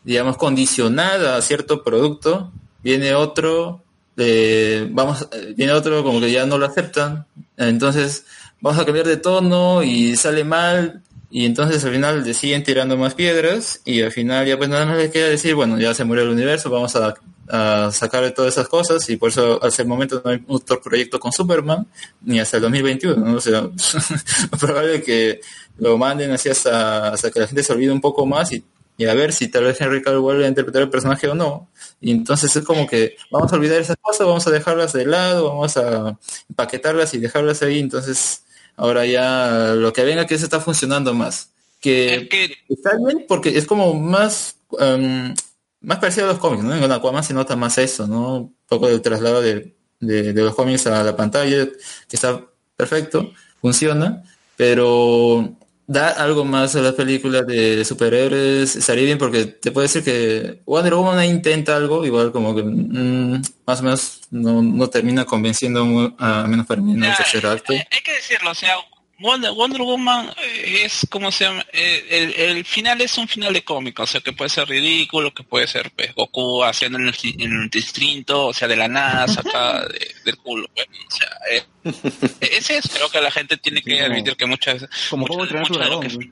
[0.04, 2.52] digamos, condicionada a cierto producto,
[2.84, 3.84] viene otro,
[4.18, 7.26] eh, vamos, eh, viene otro como que ya no lo aceptan,
[7.58, 8.26] entonces
[8.60, 12.98] vamos a cambiar de tono y sale mal, y entonces al final le siguen tirando
[12.98, 16.04] más piedras, y al final ya pues nada más les queda decir, bueno, ya se
[16.04, 17.16] murió el universo, vamos a,
[17.48, 20.82] a sacar de todas esas cosas, y por eso hasta el momento no hay otro
[20.82, 21.88] proyecto con Superman,
[22.22, 23.38] ni hasta el 2021, ¿no?
[23.38, 23.70] O sea,
[24.60, 25.40] probable que
[25.78, 28.64] lo manden así hasta, hasta que la gente se olvide un poco más y,
[28.98, 31.70] y a ver si tal vez Henry Cavill vuelve a interpretar el personaje o no.
[32.00, 35.50] Y entonces es como que vamos a olvidar esas cosas, vamos a dejarlas de lado,
[35.50, 37.80] vamos a empaquetarlas y dejarlas ahí.
[37.80, 38.44] Entonces
[38.76, 41.52] ahora ya lo que venga que eso está funcionando más.
[41.80, 42.30] Que,
[42.70, 45.34] está bien porque es como más, em,
[45.82, 46.76] más parecido a los cómics, ¿no?
[46.76, 48.38] En Aquaman se nota más eso, ¿no?
[48.38, 52.46] Un poco del traslado de, de, de los cómics a la pantalla, que está
[52.76, 53.32] perfecto,
[53.62, 54.24] funciona,
[54.56, 55.56] pero
[55.92, 60.62] da algo más a las películas de superhéroes, estaría bien porque te puede decir que
[60.66, 66.16] Wonder Woman intenta algo, igual como que mm, más o menos no, no termina convenciendo
[66.18, 67.74] a menos para mí en el tercer acto.
[67.74, 68.76] Hay que decirlo, o sea,
[69.22, 70.34] Wonder, Wonder Woman
[70.66, 74.20] es como se llama, eh, el, el final es un final de cómico, o sea,
[74.22, 78.48] que puede ser ridículo, que puede ser pues, Goku haciendo en el, en el instinto,
[78.48, 80.68] o sea, de la nada, sacada de- del culo.
[80.76, 81.64] pues, o sea, eh,
[82.42, 86.02] es eso, creo que la gente tiene que admitir que muchas, Como de dragón.
[86.02, 86.30] que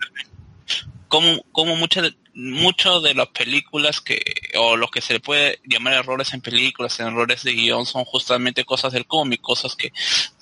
[1.07, 4.21] como, como muchas de- mucho de las películas que
[4.57, 8.63] o lo que se le puede llamar errores en películas errores de guion son justamente
[8.63, 9.91] cosas del cómic cosas que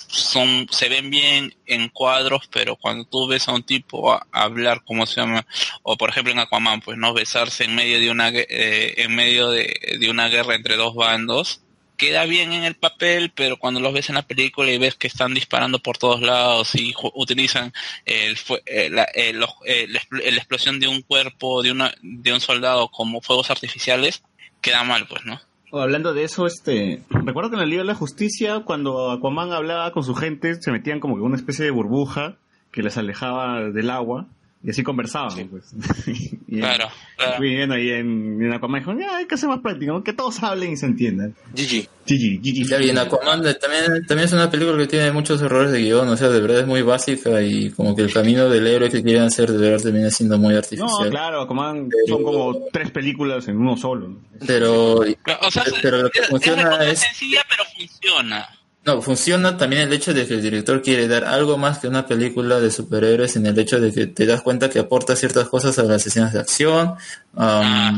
[0.08, 4.84] son se ven bien en cuadros pero cuando tú ves a un tipo a- hablar
[4.86, 5.46] como se llama
[5.84, 9.50] o por ejemplo en Aquaman pues no besarse en medio de una eh, en medio
[9.50, 11.62] de, de una guerra entre dos bandos
[11.98, 15.08] queda bien en el papel, pero cuando los ves en la película y ves que
[15.08, 17.74] están disparando por todos lados y utilizan
[18.06, 22.34] el, fue- eh, la, eh, los- eh, la explosión de un cuerpo de una de
[22.34, 24.22] un soldado como fuegos artificiales,
[24.62, 25.42] queda mal, pues, ¿no?
[25.82, 29.92] Hablando de eso, este, recuerdo que en la Liga de la Justicia, cuando Aquaman hablaba
[29.92, 32.38] con su gente, se metían como que una especie de burbuja
[32.72, 34.28] que les alejaba del agua
[34.64, 35.74] y así conversaban, pues.
[36.08, 37.46] y, Claro, claro.
[37.46, 40.04] y bueno, ahí en, en Aquaman dijo, ya, hay que hacer más práctico, ¿no?
[40.04, 41.36] que todos hablen y se entiendan.
[41.54, 41.88] GG.
[42.08, 42.68] GG, GG.
[42.68, 46.08] Claro, y en Aquaman también, también es una película que tiene muchos errores de guion,
[46.08, 49.04] o sea, de verdad es muy básica y como que el camino del héroe que
[49.04, 51.10] quieren hacer de verdad termina siendo muy No, artificial.
[51.10, 54.08] claro, Aquaman son como tres películas en uno solo.
[54.08, 54.20] ¿no?
[54.48, 58.48] Pero, O sea, pero lo que es, es funciona es, sencilla, pero funciona.
[58.88, 62.08] No, funciona también el hecho de que el director quiere dar algo más que una
[62.08, 65.78] película de superhéroes en el hecho de que te das cuenta que aporta ciertas cosas
[65.78, 66.96] a las escenas de acción,
[67.36, 67.92] um, a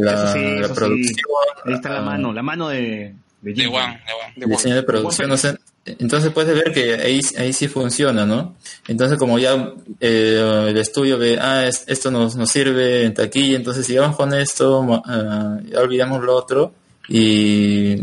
[0.00, 0.74] la, Eso sí, la eso sí.
[0.74, 1.16] producción,
[1.64, 3.66] Ahí está la a- mano, la mano de, de.
[3.68, 4.00] One,
[4.36, 4.44] de.
[4.44, 5.56] De diseño de producción, o sea,
[5.86, 8.56] entonces puedes ver que ahí, ahí sí funciona, ¿no?
[8.88, 13.56] Entonces como ya eh, el estudio ve, ah, es- esto nos, nos sirve en taquilla,
[13.56, 16.72] entonces sigamos con esto, ah, ya olvidamos lo otro
[17.08, 17.98] y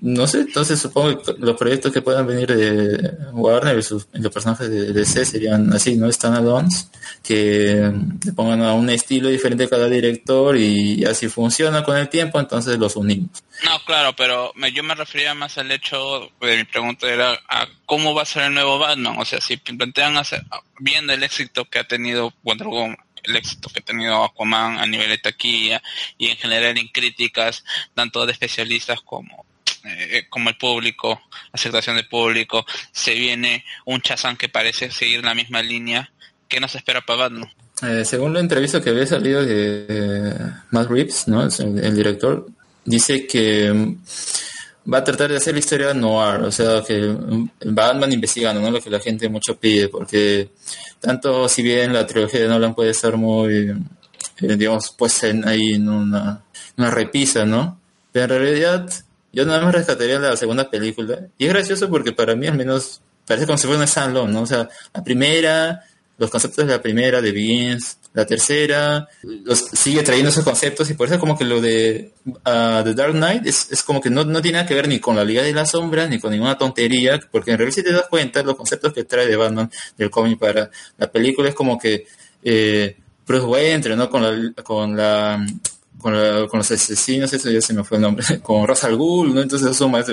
[0.00, 4.32] no sé, entonces supongo que los proyectos que puedan venir de Warner y sus- los
[4.32, 6.10] personajes de DC serían así, ¿no?
[6.12, 6.90] Standalones,
[7.22, 7.90] que
[8.24, 12.78] le pongan a un estilo diferente cada director y así funciona con el tiempo, entonces
[12.78, 13.30] los unimos.
[13.64, 18.14] No, claro, pero yo me refería más al hecho de mi pregunta era a cómo
[18.14, 19.16] va a ser el nuevo Batman.
[19.18, 20.42] O sea, si plantean hacer,
[20.78, 24.86] viendo el éxito que ha tenido Wonder Woman, el éxito que ha tenido Aquaman a
[24.86, 25.82] nivel de taquilla
[26.16, 27.62] y en general en críticas,
[27.94, 29.39] tanto de especialistas como
[29.84, 31.20] eh, como el público,
[31.52, 36.10] aceptación del público, se viene un Chazán que parece seguir la misma línea.
[36.48, 37.50] ¿Qué nos espera Batman?
[37.82, 40.34] Eh, según la entrevista que había salido de eh,
[40.70, 41.42] Matt Reeves, ¿no?
[41.42, 42.46] El director,
[42.84, 47.50] dice que mm, va a tratar de hacer la historia noir, o sea, que mm,
[47.66, 48.70] Batman investigando, ¿no?
[48.70, 50.50] Lo que la gente mucho pide, porque
[50.98, 53.72] tanto si bien la trilogía de Nolan puede ser muy
[54.40, 56.42] eh, digamos, pues en, ahí en una,
[56.76, 57.78] una repisa, ¿no?
[58.12, 58.90] Pero en realidad,
[59.32, 61.28] yo nada más rescataría la segunda película.
[61.38, 64.42] Y es gracioso porque para mí al menos parece como si fuera un standalone, ¿no?
[64.42, 65.84] O sea, la primera,
[66.18, 70.94] los conceptos de la primera, de Begins, la tercera, los, sigue trayendo esos conceptos y
[70.94, 72.12] por eso como que lo de
[72.44, 74.98] ah, The Dark Knight es, es como que no, no tiene nada que ver ni
[74.98, 77.92] con la Liga de las Sombras ni con ninguna tontería, porque en realidad si te
[77.92, 81.78] das cuenta, los conceptos que trae de Batman del cómic para la película es como
[81.78, 82.06] que
[82.42, 82.96] eh,
[83.26, 84.10] Bruce Wayne ¿no?
[84.10, 85.46] con la, con la
[86.00, 88.96] con, la- con los asesinos, eso ya se me fue el nombre, con Ra's al
[88.96, 89.40] Ghul, ¿no?
[89.40, 90.06] Entonces eso más...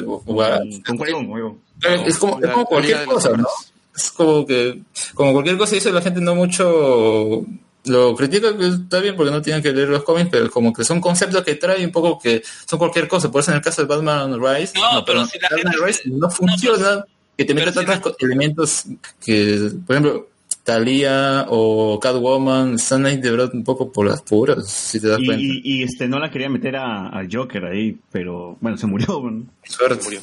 [1.32, 1.58] huevón.
[2.06, 3.48] Es como, es como cualquier cosa, ¿no?
[3.96, 4.82] Es como que,
[5.16, 7.44] como cualquier cosa dice la gente no mucho
[7.86, 10.84] lo critica que está bien porque no tienen que leer los cómics, pero como que
[10.84, 13.32] son conceptos que trae un poco que son cualquier cosa.
[13.32, 15.86] Por eso en el caso de Batman Rise, No, pero perdón, si la Batman gente-
[15.88, 17.06] Rise no funciona,
[17.38, 18.84] que te mete si tantos elementos
[19.24, 20.28] que, por ejemplo,
[20.68, 25.20] Talia o Catwoman están ahí de verdad un poco por las puras, si te das
[25.22, 25.42] Y, cuenta.
[25.42, 29.22] y, y, este no la quería meter a, a Joker ahí, pero bueno, se murió.
[29.22, 29.46] bueno.
[29.64, 30.20] Suerte.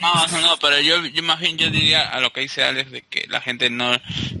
[0.00, 2.92] No, no, no, pero yo, yo más bien yo diría a lo que dice Alex
[2.92, 3.92] de que la gente no,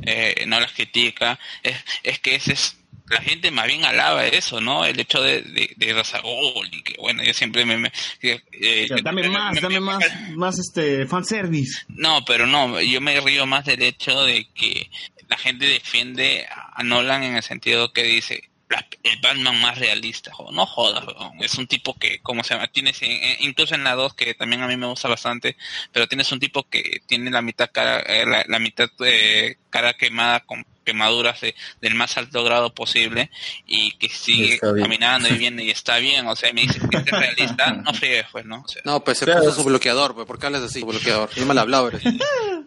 [0.02, 1.74] eh, no las critica, es,
[2.04, 2.76] es que ese es,
[3.08, 4.84] la gente más bien alaba eso, ¿no?
[4.84, 5.92] El hecho de, de,
[6.22, 7.92] Ghul y que bueno, yo siempre me...
[8.22, 8.40] eh,
[8.84, 10.04] O sea, dame me- más, me- dame me- más,
[10.34, 11.82] más este fanservice.
[11.88, 14.90] No, pero no, yo me río más del hecho de que
[15.28, 20.32] la gente defiende a Nolan en el sentido que dice la- el Batman más realista.
[20.32, 21.04] Jo, No jodas,
[21.40, 22.66] es un tipo que, ¿cómo se llama?
[22.68, 25.56] Tienes, eh, incluso en la 2, que también a mí me gusta bastante,
[25.92, 29.94] pero tienes un tipo que tiene la mitad cara, eh, la, la mitad eh, cara
[29.94, 33.30] quemada con quemaduras de- del más alto grado posible
[33.66, 37.04] y que sigue caminando y viene y está bien, o sea, me dices que es
[37.06, 38.62] realista, no friegues, pues, ¿no?
[38.64, 39.40] O sea, No, pues se Claro.
[39.42, 40.80] puso su bloqueador, pues, ¿por qué hablas así?
[40.80, 41.28] Su bloqueador.
[41.30, 42.02] Qué mal hablado eres.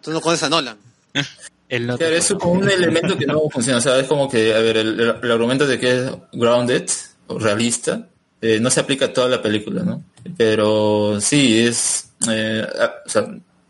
[0.02, 0.78] Tú no conoces a Nolan.
[1.70, 3.78] El no Claro, es como un elemento que no funciona.
[3.78, 6.84] O sea, es como que, a ver, el, el- el argumento de que es grounded
[7.28, 8.06] o realista
[8.42, 10.02] eh, no se aplica a toda la película, ¿no?
[10.36, 12.10] Pero sí, es.
[12.30, 13.26] eh, a, o sea,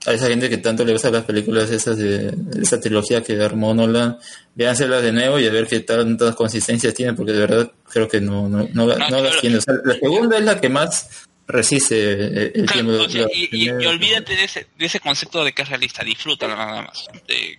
[0.06, 3.38] a esa gente que tanto le gusta las películas esas de, de esa trilogía que
[3.42, 4.16] armó Nolan,
[4.54, 8.18] véanselas de nuevo y a ver qué tantas consistencias tienen, porque de verdad creo que
[8.20, 9.58] no, no, no, no las tiene.
[9.58, 12.12] O sea, la segunda es la que más resiste
[12.58, 13.04] el Claro, tiempo.
[13.04, 16.56] o sea, y, y- olvídate de ese, de ese concepto de que es realista, disfrútalo
[16.56, 17.06] nada más.
[17.26, 17.58] De-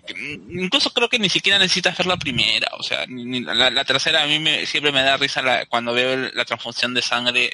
[0.50, 4.24] incluso creo que ni siquiera necesitas ver la primera, o sea, ni- la, la tercera
[4.24, 7.52] a mí me, siempre me da risa la- cuando veo la transfusión de sangre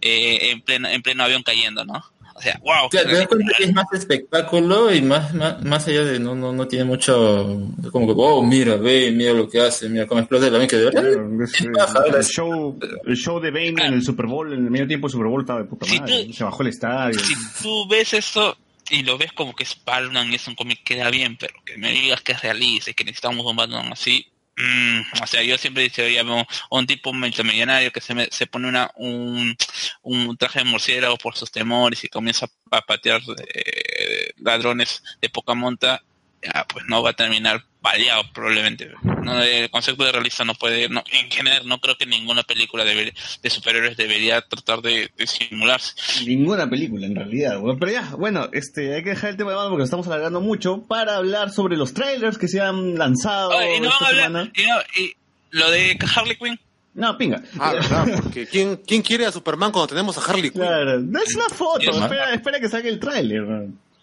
[0.00, 2.02] eh, en, pleno, en pleno avión cayendo, ¿no?
[2.40, 2.88] O sea, wow.
[2.88, 6.34] Claro, te das cuenta que es más espectáculo y más, más, más allá de no,
[6.34, 7.60] no, no tiene mucho
[7.92, 10.76] como que oh mira, ve, mira lo que hace, mira cómo explota el avión que
[10.76, 14.52] de verdad Claro, es- el, la- show, el show de Bane en el Super Bowl,
[14.52, 16.24] en el medio tiempo del Super Bowl estaba de puta Si madre.
[16.26, 17.18] tú- Se bajó el estadio.
[17.18, 18.56] Si tú ves eso
[18.90, 21.54] y lo ves como que es Batman y es un cómic que da bien, pero
[21.64, 24.26] que me digas que es realista y que necesitamos un Batman así.
[24.56, 28.68] Mm, o sea, yo siempre decía, un, un tipo multimillonario que se, me- se pone
[28.68, 29.56] una, un,
[30.02, 33.20] un traje de murciélago por sus temores y comienza a patear
[33.54, 36.02] eh, ladrones de poca monta,
[36.42, 38.90] ya, pues no va a terminar baleado probablemente.
[39.22, 42.84] No, el concepto de realista no puede, no, en general no creo que ninguna película
[42.84, 45.94] debería- de superhéroes debería tratar de, de simularse.
[46.26, 47.78] Ninguna película en realidad, weón.
[47.78, 50.40] Pero ya, bueno, este, hay que dejar el tema de Batman porque nos estamos alargando
[50.40, 54.24] mucho para hablar sobre los trailers que se han lanzado Oye, y no esta hablar,
[54.26, 54.52] semana.
[54.54, 55.12] y, no- y
[55.50, 56.60] lo de Harley Quinn.
[56.92, 57.40] No, pinga.
[57.58, 58.20] Ah, ¿verdad?
[58.22, 60.60] Porque ¿quién, ¿quién quiere a Superman cuando tenemos a Harley Quinn?
[60.60, 63.44] Claro, no es una foto, espera, espera que salga el tráiler.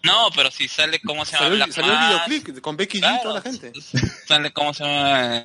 [0.04, 1.46] No, pero si sale, ¿cómo se llama?
[1.46, 3.72] Salió, Black salió el videoclip con Becky G y claro, toda la gente.
[4.26, 5.42] Sale, ¿cómo se llama?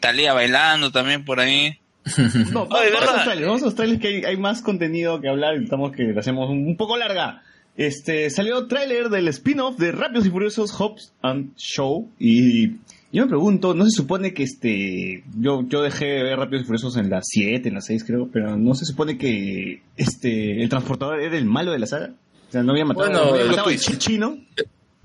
[0.00, 1.78] Talía bailando también por ahí.
[2.52, 3.14] No, Oye, vamos a ¿verdad?
[3.14, 5.92] los trailers, vamos a los trailers que hay, hay más contenido que hablar y estamos
[5.92, 7.42] que lo hacemos un, un poco larga.
[7.76, 12.68] Este, salió tráiler del spin-off de Rápidos y Furiosos Hobbs and Show y
[13.14, 16.66] yo me pregunto, no se supone que este, yo, yo dejé de ver Rápidos y
[16.66, 20.68] Furiosos en las 7, en las 6 creo, pero no se supone que este, el
[20.68, 22.10] transportador era el malo de la saga.
[22.54, 24.38] Sea, no había matado, Bueno, no había el chino.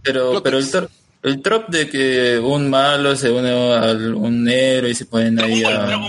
[0.04, 0.88] Pero, pero el, tro-
[1.24, 5.64] el trop de que un malo se une a un héroe y se ponen ahí
[5.64, 6.00] a...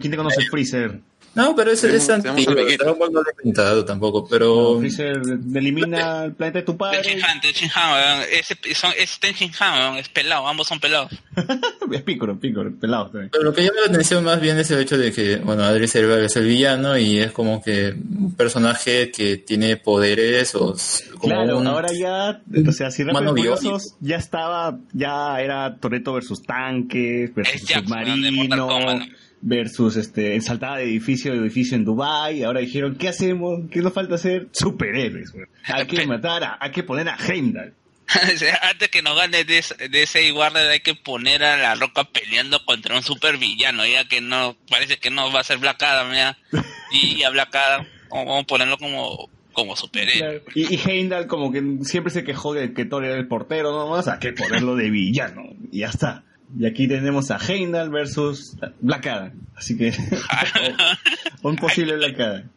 [0.00, 0.98] ¿Quién te conoce Freezer?
[1.36, 2.54] No, pero ese es antiguo.
[2.54, 4.78] Dragon Ball no lo he pintado tampoco, pero...
[4.80, 5.20] Freezer
[5.54, 7.02] elimina el planeta de tu padre.
[7.02, 8.24] Tenshin Han, Tenshin Han, weón.
[8.32, 11.12] Ese- son- es Tenshin Han, weón, es pelado, ambos son pelados.
[11.92, 13.28] es Piccolo, Piccolo, pelado también.
[13.30, 15.86] Pero lo que llama la atención más bien es el hecho de que, bueno, Adri
[15.86, 20.74] Silva es el villano y es como que un personaje que tiene poderes o
[21.18, 21.66] como Claro, un...
[21.66, 23.04] ahora ya, o sea, si.
[23.04, 27.68] Furiosos ya estaba, ya era Toreto versus tanques, versus Es
[29.48, 32.42] Versus este, saltada de edificio a edificio en Dubai.
[32.42, 33.60] Ahora dijeron, ¿qué hacemos?
[33.70, 34.48] ¿Qué nos falta hacer?
[34.50, 35.46] Superhéroes, güey.
[35.64, 37.72] Hay que matar a, hay que poner a Heimdall.
[38.62, 42.64] Antes que nos gane de, de ese Warner hay que poner a la roca peleando
[42.64, 46.12] contra un super villano, ya que no, parece que no va a ser Black Adam,
[46.12, 46.38] ya.
[46.92, 50.42] Y a Black Adam, vamos a ponerlo como, como superhéroe.
[50.54, 54.08] Y, y Heimdall como que siempre se quejó de que Thor era el portero nomás,
[54.08, 55.42] hay que ponerlo de villano.
[55.72, 56.24] Y ya está.
[56.58, 59.32] Y aquí tenemos a Heimdall versus Black Adam.
[59.56, 59.92] Así que...
[61.42, 62.50] o- un posible Black Adam.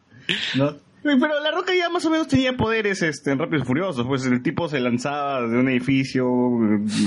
[0.56, 0.76] ¿No?
[1.02, 4.06] Pero La Roca ya más o menos tenía poderes este, en Rápidos y Furiosos.
[4.06, 6.28] Pues el tipo se lanzaba de un edificio,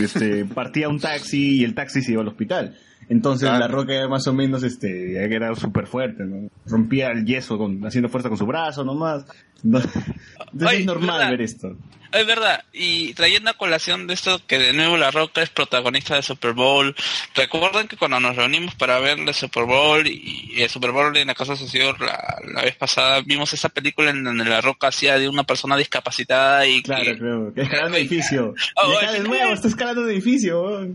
[0.01, 2.75] este, partía un taxi y el taxi se iba al hospital.
[3.09, 3.59] Entonces Claro.
[3.59, 6.49] La Roca ya más o menos este, era súper fuerte, ¿no?
[6.65, 9.25] Rompía el yeso con, haciendo fuerza con su brazo nomás.
[9.63, 11.31] No- Entonces Ay, es normal ¿verdad?
[11.31, 11.75] ver esto.
[12.11, 16.15] Es verdad, y trayendo a colación de esto que de nuevo La Roca es protagonista
[16.15, 16.95] de Super Bowl,
[17.33, 21.25] recuerdan que cuando nos reunimos para ver el Super Bowl y el Super Bowl en
[21.25, 25.17] la Casa Sucedió la, la vez pasada, vimos esa película en donde La Roca hacía
[25.17, 27.51] de una persona discapacitada y Claro, que creo.
[27.55, 28.53] Que escalando edificio.
[28.75, 30.87] Oh, y acá de nuevo está escalando un edificio.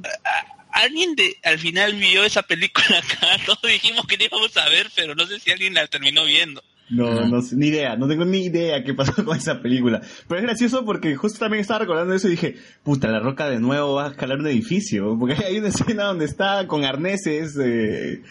[0.70, 4.88] alguien de al final vio esa película acá, todos dijimos que la íbamos a ver,
[4.94, 6.62] pero no sé si alguien la terminó viendo.
[6.90, 10.00] No, no sé, ni idea, no tengo ni idea qué pasó con esa película.
[10.26, 13.60] Pero es gracioso porque justo también estaba recordando eso y dije, puta, la roca de
[13.60, 15.16] nuevo va a escalar un edificio.
[15.18, 18.22] Porque hay una escena donde está con arneses eh,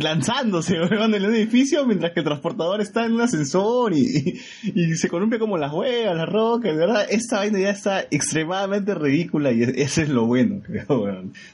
[0.00, 4.96] lanzándose en un edificio mientras que el transportador está en un ascensor y, y, y
[4.96, 6.68] se columpia como las huevas, la roca.
[6.68, 10.84] De verdad, esta vaina ya está extremadamente ridícula y eso es lo bueno, creo,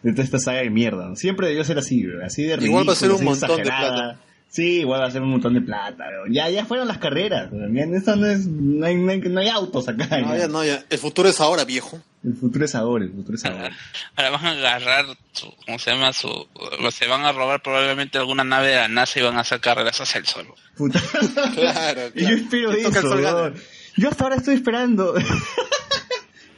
[0.02, 1.08] de toda esta saga de mierda.
[1.08, 1.16] ¿no?
[1.16, 2.70] Siempre debió ser así, así de ridículo.
[2.70, 3.94] Igual va a ser un así montón de exagerada.
[3.94, 4.29] plata.
[4.50, 6.04] Sí, igual va a ser un montón de plata.
[6.10, 6.32] weón.
[6.34, 7.50] Ya, ya fueron las carreras.
[7.52, 7.72] weón.
[7.72, 10.06] Ya esto no, es, no, hay, no, hay, no hay autos acá.
[10.20, 10.38] No, ya.
[10.38, 10.84] ya, no, ya.
[10.90, 12.00] El futuro es ahora, viejo.
[12.24, 13.70] El futuro es ahora, el futuro es ahora.
[14.16, 16.12] Ahora van a agarrar su, ¿cómo se llama?
[16.12, 16.48] Su,
[16.90, 19.98] se van a robar probablemente alguna nave de la NASA y van a hacer carreras
[20.00, 20.46] hacia el sol.
[20.76, 21.00] Puta.
[21.54, 23.08] Claro, Y yo espero eso.
[23.08, 23.54] weón.
[23.96, 25.14] Yo hasta ahora estoy esperando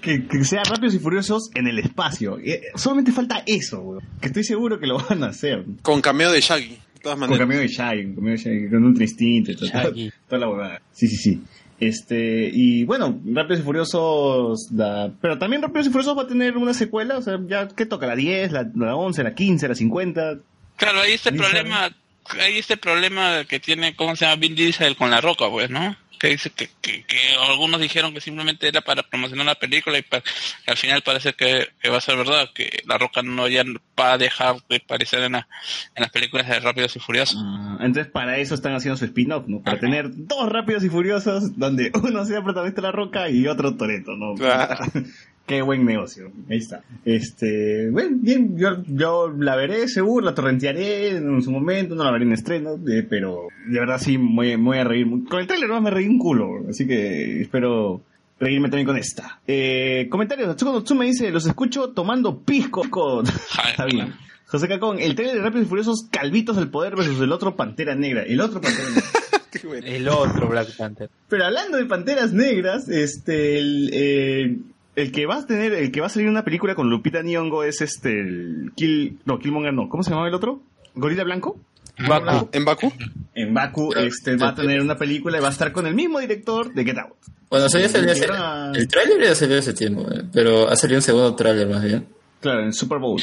[0.01, 2.39] que, que sea Rápidos y Furiosos en el espacio.
[2.39, 4.09] Eh, solamente falta eso, weón.
[4.21, 5.65] que estoy seguro que lo van a hacer.
[5.83, 6.79] Con cameo de Shaggy.
[7.03, 7.39] Todas Con maneras.
[7.41, 9.91] cameo de Shaggy, con cameo de Shaggy, con un tristinto, toda,
[10.29, 10.83] toda la huevada.
[10.93, 11.41] Sí, sí, sí.
[11.81, 16.57] Este, y bueno, Rápidos y Furiosos, da- pero también Rápidos y Furiosos va a tener
[16.57, 18.07] una secuela, o sea, ya, ¿qué toca?
[18.07, 20.39] ¿La 10, la, la 11, la 15, la 50?
[20.77, 21.51] Claro, hay este Nissan.
[21.51, 21.91] problema,
[22.41, 24.37] hay este problema que tiene, ¿cómo se llama?
[24.41, 25.97] Vin Diesel con la roca, pues, ¿no?
[26.23, 27.17] Que dice que, que, que
[27.51, 30.05] algunos dijeron que simplemente era para promocionar la película y
[30.69, 33.65] al final parece que, que va a ser verdad, que la roca no ya
[33.99, 35.49] va a dejar de aparecer en, la-
[35.97, 37.43] en las películas de Rápidos y Furiosos.
[37.45, 39.63] Ah, entonces para eso están haciendo su spin-off, ¿no?
[39.63, 43.77] Para tener dos Rápidos y Furiosos donde uno sea protagonista de La Roca y otro
[43.77, 44.37] Toreto, ¿no?
[44.37, 44.77] Claro.
[45.47, 46.31] Qué buen negocio.
[46.49, 46.83] Ahí está.
[47.05, 52.13] Este, bueno, bien, yo, yo la veré seguro, la torrentearé en su momento, no la
[52.13, 55.07] veré en estreno, eh, pero de verdad sí me voy, me a reír.
[55.29, 58.03] Con el trailer no me reí un culo, así que espero
[58.39, 59.41] reírme también con esta.
[59.47, 62.83] Eh, comentarios, Natsuko Natsume dice, los escucho tomando pisco.
[63.71, 64.15] Está bien.
[64.47, 67.95] José Cacón, el trailer de Rápidos y Furiosos, Calvitos del Poder versus el otro Pantera
[67.95, 68.23] Negra.
[68.23, 69.03] El otro Pantera Negra.
[69.51, 69.87] Qué bueno.
[69.87, 71.11] El otro Black Panther.
[71.29, 74.59] Pero hablando de panteras negras, este, el, eh,
[74.97, 77.65] el que va a tener, el que va a salir una película con Lupita Nyong'o
[77.65, 80.61] es este, el Kill, no, Killmonger no, ¿cómo se llamaba el otro?
[80.95, 81.59] ¿Gorila Blanco?
[82.09, 82.49] Baku.
[82.53, 82.93] ¿En Baku?
[83.35, 86.19] En Baku, este, va a tener una película y va a estar con el mismo
[86.21, 87.15] director de Get Out.
[87.51, 91.03] Bueno, salió hace- Era- el tráiler ya salió hace tiempo, eh, pero ha salido un
[91.03, 92.07] segundo tráiler más bien.
[92.43, 93.21] Claro, en Super Bowl.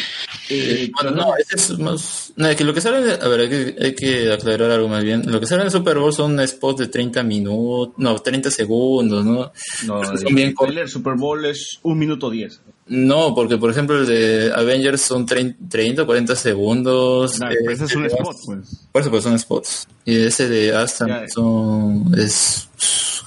[0.50, 2.32] Eh, Eh, bueno, no, ese es más...
[2.38, 3.20] No, que lo que sale...
[3.22, 5.30] A ver, hay que, hay que aclarar algo más bien.
[5.30, 7.96] Lo que sale en el Super Bowl son spots de 30 minutos...
[7.98, 9.52] No, 30 segundos, ¿no?
[9.86, 12.62] no, el son bien trailer Super Bowl es un minuto diez.
[12.88, 17.40] No, porque por ejemplo el de Avengers son 30, 30 40 segundos.
[17.40, 18.88] Nah, eh, pero ese es un el de spot, pues.
[18.92, 19.88] Por eso, pues son spots.
[20.06, 21.28] Y ese de Aston Ya.
[21.28, 22.18] son...
[22.18, 22.70] Es...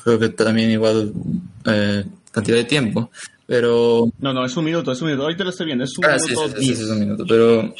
[0.02, 1.12] Creo que también igual...
[1.66, 3.10] Eh, cantidad de tiempo.
[3.52, 4.10] Pero...
[4.18, 5.24] No, no, es un minuto, es un minuto.
[5.24, 7.24] Ahorita lo estoy viendo, es un Ah, minuto sí, sí, sí, es un minuto.
[7.28, 7.74] Pero...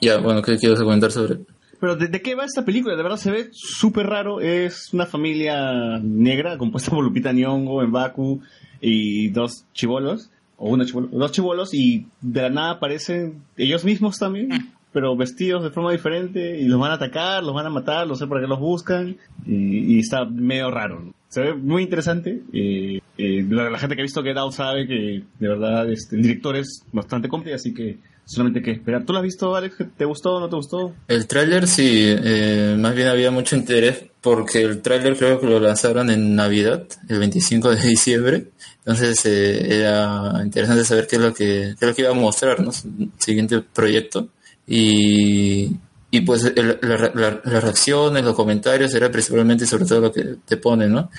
[0.00, 1.40] Ya, bueno, ¿qué quiero comentar sobre...?
[1.78, 2.96] Pero ¿de, de qué va esta película?
[2.96, 4.40] De verdad se ve súper raro.
[4.40, 8.40] Es una familia negra compuesta por Lupita Nyong'o, Baku
[8.80, 10.30] y dos chivolos.
[10.56, 14.72] O una chibolo, dos chivolos y de la nada aparecen ellos mismos también.
[14.92, 18.16] Pero vestidos de forma diferente y los van a atacar, los van a matar, no
[18.16, 19.16] sé por qué los buscan.
[19.46, 21.12] Y, está medio raro.
[21.28, 22.42] Se ve muy interesante.
[22.52, 26.22] eh, eh, la, gente que ha visto Get Out sabe que de verdad este, el
[26.22, 29.04] director es bastante cómplice, así que solamente que esperar.
[29.04, 29.76] ¿Tú lo has visto, Alex?
[29.96, 30.94] ¿Te gustó o no te gustó?
[31.06, 35.60] El tráiler sí, eh, más bien había mucho interés porque el tráiler creo que lo
[35.60, 38.46] lanzaron en Navidad, el 25 de diciembre.
[38.78, 42.14] Entonces eh, era interesante saber qué es lo que, qué es lo que iba a
[42.14, 42.70] mostrar, ¿no?
[43.18, 44.28] Siguiente proyecto.
[44.72, 45.76] Y,
[46.12, 50.36] y pues el- la- la- las reacciones, los comentarios era principalmente sobre todo lo que
[50.46, 51.10] te pone, ¿no?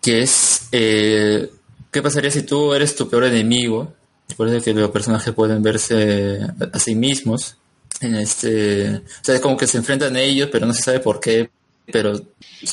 [0.00, 1.50] Que es eh,
[1.90, 3.92] ¿qué pasaría si tú eres tu peor enemigo?
[4.36, 6.38] Por que los personajes pueden verse
[6.72, 7.56] a sí mismos
[8.00, 11.00] en este, o sea, es como que se enfrentan a ellos, pero no se sabe
[11.00, 11.50] por qué,
[11.92, 12.20] pero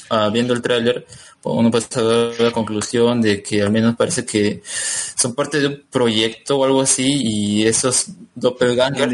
[0.10, 1.06] ah, viendo el tráiler
[1.44, 5.84] uno puede sacar la conclusión de que al menos parece que son parte de un
[5.92, 9.12] proyecto o algo así y esos doppelgangers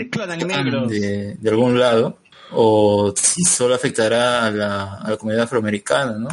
[0.87, 2.19] de, de algún lado
[2.53, 6.29] o si solo afectará a la, a la comunidad afroamericana, ¿no?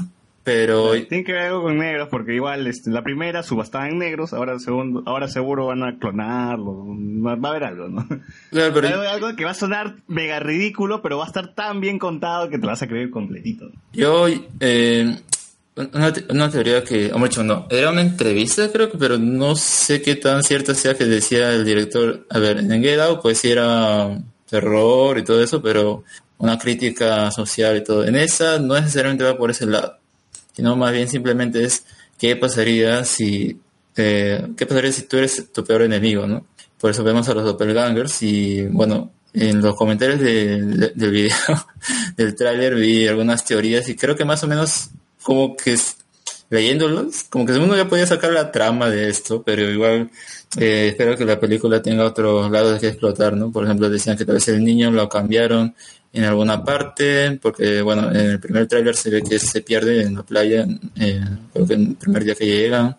[0.48, 4.32] Pero Tiene que ver algo con negros, porque igual este, la primera subastaban en negros,
[4.32, 8.06] ahora segundo, ahora seguro van a clonarlo, va, a haber algo, ¿no?
[8.50, 11.80] Claro, pero- Algo, algo que va a sonar mega ridículo, pero va a estar tan
[11.80, 13.70] bien contado que te lo vas a creer completito.
[13.92, 14.26] Yo,
[14.60, 15.18] eh,
[15.76, 19.54] una, te- una teoría que, hombre, hecho, no, era una entrevista creo que, pero no
[19.54, 23.38] sé qué tan cierta sea que decía el director, a ver, en Get Out pues
[23.38, 24.18] sí era
[24.48, 26.04] terror y todo eso, pero
[26.38, 28.04] una crítica social y todo.
[28.06, 29.96] En esa no necesariamente va por ese lado,
[30.59, 31.85] sino más bien simplemente es
[32.18, 33.56] qué pasaría si,
[33.97, 36.44] eh, qué pasaría si tú eres tu peor enemigo, ¿no?
[36.80, 41.36] Por eso vemos a los doppelgangers y, bueno, en los comentarios de- de- del video,
[42.16, 44.89] del tráiler vi algunas teorías y creo que más o menos
[45.22, 45.94] como que es-
[46.51, 50.10] leyéndolos, como que uno ya podía sacar la trama de esto, pero igual
[50.56, 53.52] eh, espero que la película tenga otros lados que explotar, ¿no?
[53.52, 55.74] Por ejemplo, decían que tal vez el niño lo cambiaron
[56.12, 60.16] en alguna parte, porque bueno, en el primer tráiler se ve que se pierde en
[60.16, 60.66] la playa,
[60.97, 62.97] eh, creo que en el primer día que llegan.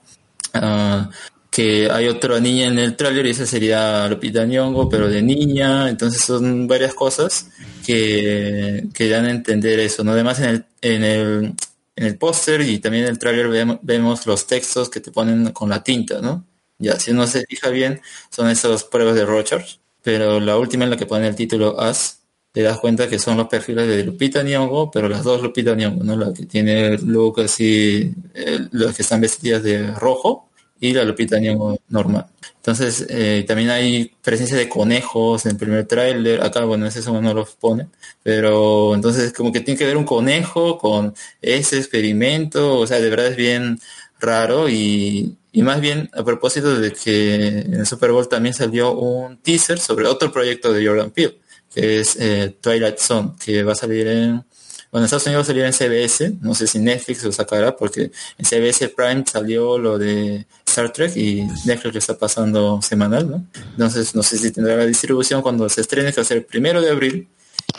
[0.54, 1.10] Ah,
[1.50, 5.90] que hay otra niña en el tráiler y esa sería Lupita Nyong'o, pero de niña,
[5.90, 7.50] entonces son varias cosas
[7.86, 10.12] que, que dan a entender eso, ¿no?
[10.12, 11.54] Además en el, en el,
[11.96, 15.70] en el póster y también en el tráiler vemos, los textos que te ponen con
[15.70, 16.46] la tinta, ¿no?
[16.78, 20.92] Ya, si uno se fija bien, son esas pruebas de Rorschach, pero la última en
[20.92, 22.19] la que pone el título As,
[22.52, 26.04] te das cuenta que son los perfiles de Lupita Nyong'o, pero las dos Lupita Nyong'o,
[26.04, 26.16] ¿no?
[26.16, 30.50] La que tiene look así, eh, las que están vestidas de rojo,
[30.80, 32.28] y la Lupita Nyong'o normal.
[32.58, 36.42] Entonces, eh, también hay presencia de conejos en el primer tráiler.
[36.42, 37.88] Acá, bueno, ese eso no los pone.
[38.24, 42.78] Pero entonces, como que tiene que ver un conejo con ese experimento.
[42.78, 43.80] O sea, de verdad es bien
[44.20, 44.70] raro.
[44.70, 49.38] Y, y más bien, a propósito de que en el Super Bowl también salió un
[49.38, 51.39] teaser sobre otro proyecto de Jordan Peele,
[51.74, 54.44] que es eh, Twilight Zone, que va a salir en
[54.92, 57.76] bueno, en Estados Unidos va a salir en CBS, no sé si Netflix lo sacará,
[57.76, 63.30] porque en CBS Prime salió lo de Star Trek y Netflix lo está pasando semanal,
[63.30, 63.46] ¿no?
[63.72, 66.46] Entonces, no sé si tendrá la distribución cuando se estrene, que va a ser el
[66.46, 67.28] primero de abril.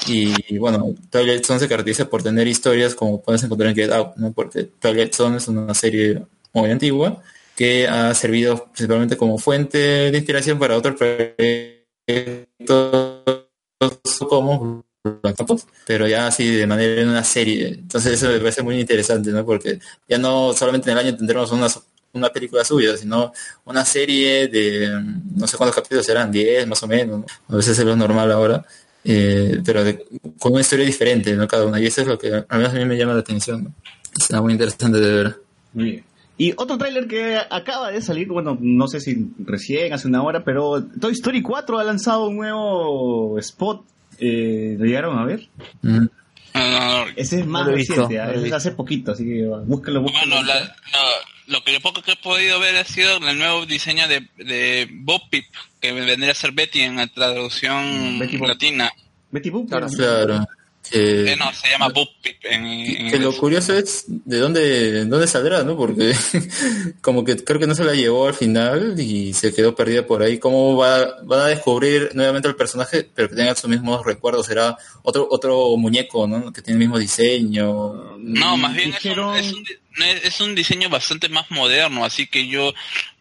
[0.07, 4.15] Y bueno, Twilight Zone se caracteriza por tener historias como puedes encontrar en Get Out,
[4.17, 4.33] ¿no?
[4.33, 6.23] Porque Twilight Zone es una serie
[6.53, 7.21] muy antigua
[7.57, 9.79] que ha servido principalmente como fuente
[10.13, 11.81] de inspiración para otros proyectos
[14.29, 14.85] como
[15.87, 17.69] pero ya así de manera en una serie.
[17.69, 19.45] Entonces eso me parece muy interesante, ¿no?
[19.45, 19.79] Porque
[20.09, 21.69] ya no solamente en el año tendremos una,
[22.13, 23.33] una película suya, sino
[23.65, 24.91] una serie de
[25.37, 27.27] no sé cuántos capítulos serán, 10 más o menos, ¿no?
[27.49, 28.65] a veces es lo normal ahora,
[29.05, 30.05] eh, pero de-
[30.39, 31.49] con una historia diferente, ¿no?
[31.49, 33.75] Cada una, y eso es lo que a mí me llama la atención, ¿no?
[34.19, 35.37] Está muy interesante de ver.
[35.73, 36.05] Muy bien.
[36.43, 40.43] Y otro tráiler que acaba de salir, bueno, no sé si recién, hace una hora,
[40.43, 43.85] pero Toy Story 4 ha lanzado un nuevo spot.
[44.19, 45.49] Eh, ¿Lo llegaron a ver?
[45.83, 46.07] Mm.
[47.17, 48.47] Ese es más No visto, reciente, no ¿ah?
[48.47, 50.37] es hace poquito, así que búscalo, búscalo.
[50.37, 53.67] Bueno, la- lo, lo que yo poco que he podido ver ha sido el nuevo
[53.67, 55.45] diseño de, de Bob Pip,
[55.81, 58.91] que vendría a ser Betty en la traducción Betty latina.
[59.31, 59.69] Betty Boop.
[59.69, 59.89] Claro.
[59.89, 60.47] Claro.
[60.91, 62.09] Que, Eh, no, se llama Pip
[62.43, 65.77] en, en que lo curioso es de dónde, dónde saldrá, ¿no?
[65.77, 66.15] Porque
[67.01, 70.23] como que creo que no se la llevó al final y se quedó perdida por
[70.23, 70.39] ahí.
[70.39, 74.47] ¿Cómo va, van a descubrir nuevamente el personaje, pero que tenga sus mismos recuerdos?
[74.47, 76.53] ¿Será otro otro muñeco, ¿no?
[76.53, 78.17] Que tiene el mismo diseño.
[78.19, 79.65] No, más bien es un, es, un,
[80.25, 82.73] es un diseño bastante más moderno, así que yo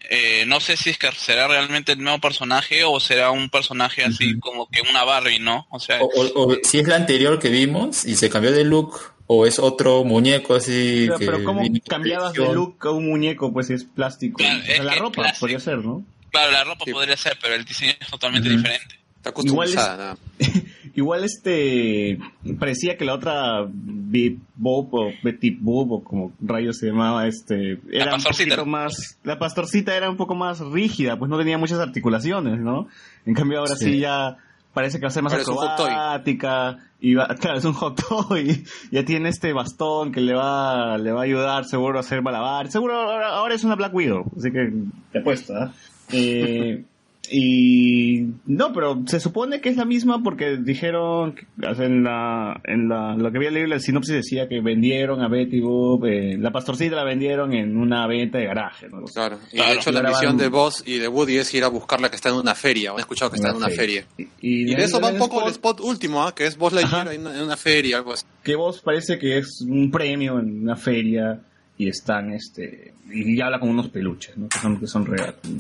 [0.09, 4.03] eh, no sé si es que será realmente el nuevo personaje o será un personaje
[4.03, 5.67] así como que una Barbie, ¿no?
[5.69, 8.63] O sea, O, o- o si es la anterior que vimos y se cambió de
[8.63, 13.07] look, o es otro muñeco así Pero, que pero ¿cómo cambiabas de look a un
[13.07, 13.53] muñeco?
[13.53, 14.37] Pues es plástico.
[14.37, 15.39] Claro, o sea, es la ropa plástico.
[15.41, 16.03] podría ser, ¿no?
[16.31, 16.91] claro, la ropa Sí.
[16.93, 18.99] podría ser, pero el diseño es totalmente diferente.
[19.17, 20.63] Está Igual customizada, es- nada.
[20.99, 22.19] Igual este
[22.59, 27.79] parecía que la otra Bip Bob o Betty Boop o como rayos se llamaba este
[27.91, 28.55] era un pastorcita.
[28.55, 32.87] poquito más la pastorcita era un poco más rígida pues no tenía muchas articulaciones no
[33.25, 33.99] en cambio ahora sí, Sí.
[33.99, 34.37] ya
[34.73, 39.05] parece que va a ser más acrobática y va, claro es un hot toy ya
[39.05, 42.95] tiene este bastón que le va le va a ayudar seguro a hacer malabar seguro
[42.95, 44.71] ahora, ahora es una Black Widow así que
[45.11, 45.71] te apuesto ¿ah?
[46.11, 46.83] Eh,
[47.31, 53.15] y no, pero se supone que es la misma porque dijeron, en la, en la,
[53.15, 56.95] lo que había leído la sinopsis decía que vendieron a Betty Boop, eh, la pastorcita
[56.95, 59.03] la vendieron en una venta de garaje, ¿no?
[59.05, 59.39] Claro.
[59.51, 62.09] Y Claro, de hecho la misión de Boss y de Woody es ir a buscarla
[62.09, 62.91] que está en una feria.
[62.91, 64.05] Han escuchado que está en una feria.
[64.17, 66.33] Y, Y de eso va un poco el spot último, ¿ah?
[66.33, 67.13] que es Boss Ajá.
[67.13, 68.25] en una, en una feria, algo así.
[68.43, 71.41] que vos parece que es un premio en una feria
[71.77, 74.49] y están este y habla con unos peluches ¿no?
[74.49, 75.57] que son que son regalos Y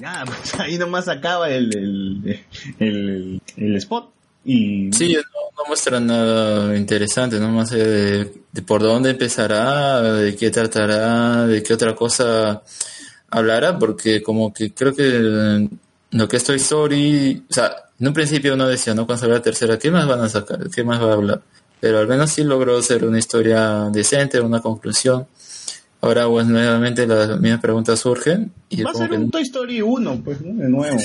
[0.00, 2.40] nada pues ahí nomás acaba el el,
[2.78, 4.12] el, el spot
[4.44, 5.20] y Sí, no,
[5.58, 11.62] no muestra nada interesante, no más de, de por dónde empezará, de qué tratará, de
[11.62, 12.62] qué otra cosa
[13.30, 15.68] hablará, porque como que creo que
[16.10, 19.06] lo que es Toy Story, o sea, en un principio uno decía, ¿no?
[19.06, 20.70] Cuando salió la tercera, ¿qué más van a sacar?
[20.70, 21.42] ¿Qué más va a hablar?
[21.80, 25.26] Pero al menos sí logró hacer una historia decente, una conclusión.
[26.00, 28.52] Ahora, pues nuevamente las mismas preguntas surgen.
[28.68, 30.62] Y va a ser que un Toy Story 1 pues ¿no?
[30.62, 30.96] de nuevo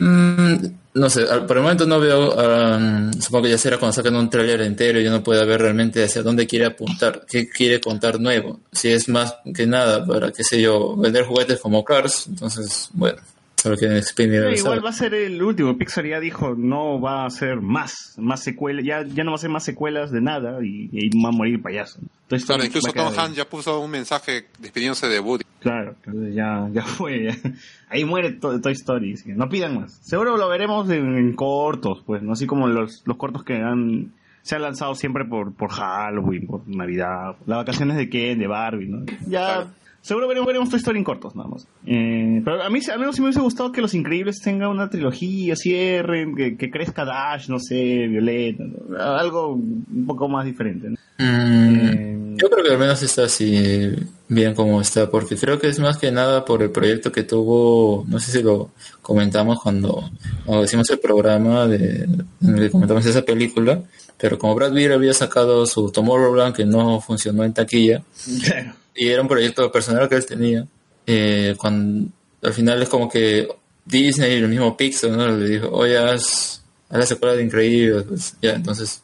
[0.00, 0.54] Mm,
[0.94, 4.28] no sé, por el momento no veo, ah, supongo que ya será cuando saquen un
[4.28, 8.60] tráiler entero y uno pueda ver realmente hacia dónde quiere apuntar, qué quiere contar nuevo.
[8.72, 13.20] Si es más que nada para, qué sé yo, vender juguetes como Cars, entonces, bueno,
[13.64, 18.14] el igual va a ser el último Pixar ya dijo no va a ser más
[18.18, 21.28] más secuelas ya ya no va a ser más secuelas de nada y, y va
[21.28, 22.00] a morir el payaso
[22.30, 23.14] Story Claro, incluso Tom ahí.
[23.18, 25.44] Hanks ya puso un mensaje despidiéndose de Woody.
[25.58, 27.24] Claro, entonces ya, ya fue.
[27.24, 27.36] ya.
[27.88, 29.14] Ahí muere to- Toy Story.
[29.14, 29.98] así que no pidan más.
[30.00, 32.34] Seguro lo veremos en, en cortos, pues, ¿no?
[32.34, 34.12] Así como los, los cortos que han,
[34.42, 38.86] se han lanzado siempre por, por Halloween, por Navidad, las vacaciones de Ken, de Barbie,
[38.86, 39.04] ¿no?
[39.26, 39.66] Ya,
[40.02, 41.66] seguro veremos, veremos Toy Story en cortos, nada más.
[41.86, 44.90] Eh, pero a mí, al menos sí me hubiese gustado que Los Increíbles tengan una
[44.90, 48.64] trilogía, cierren, que, que crezca Dash, no sé, Violeta,
[48.98, 50.96] algo un poco más diferente, ¿no?
[51.18, 53.90] Mm, yo creo que al menos está así
[54.28, 58.06] bien como está, porque creo que es más que nada por el proyecto que tuvo,
[58.08, 58.70] no sé si lo
[59.02, 60.08] comentamos cuando,
[60.46, 63.82] cuando hicimos el programa de, en el que comentamos esa película,
[64.20, 68.02] pero como Brad Pitt había sacado su Tomorrowland que no funcionó en taquilla,
[68.94, 70.66] y era un proyecto personal que él tenía,
[71.06, 72.10] eh, cuando
[72.42, 73.48] al final es como que
[73.84, 75.28] Disney y el mismo Pixar ¿no?
[75.28, 79.02] le dijo, oye, haz, haz la secuela de Increíble, pues ya, entonces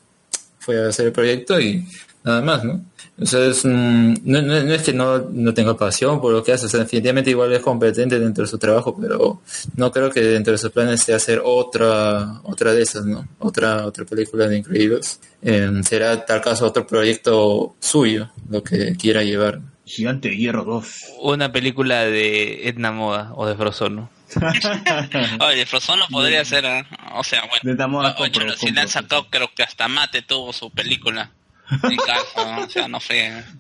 [0.58, 1.86] fue a hacer el proyecto y
[2.22, 2.84] nada más, ¿no?
[3.18, 6.66] Entonces, mm, no, no- no es que no, no tenga pasión por lo que hace,
[6.66, 9.40] o sea, definitivamente igual es competente dentro de su trabajo, pero
[9.76, 13.26] no creo que dentro de sus planes esté hacer otra, otra de esas, ¿no?
[13.38, 15.18] Otra, otra película de Increíbles.
[15.42, 19.60] Eh, será tal caso otro proyecto suyo, lo que quiera llevar.
[19.86, 20.86] Gigante de Hierro 2.
[21.22, 24.10] Una película de Edna Moda o de Frozono.
[25.40, 26.84] Oye, Frozono podría ser, ¿eh?
[27.14, 27.76] o sea, bueno.
[27.76, 27.84] De
[28.18, 28.88] Oye, compro, si le han compro.
[28.88, 31.30] sacado, creo que hasta Mate tuvo su película.
[31.70, 32.64] En casa, ¿no?
[32.64, 32.98] o sea, no.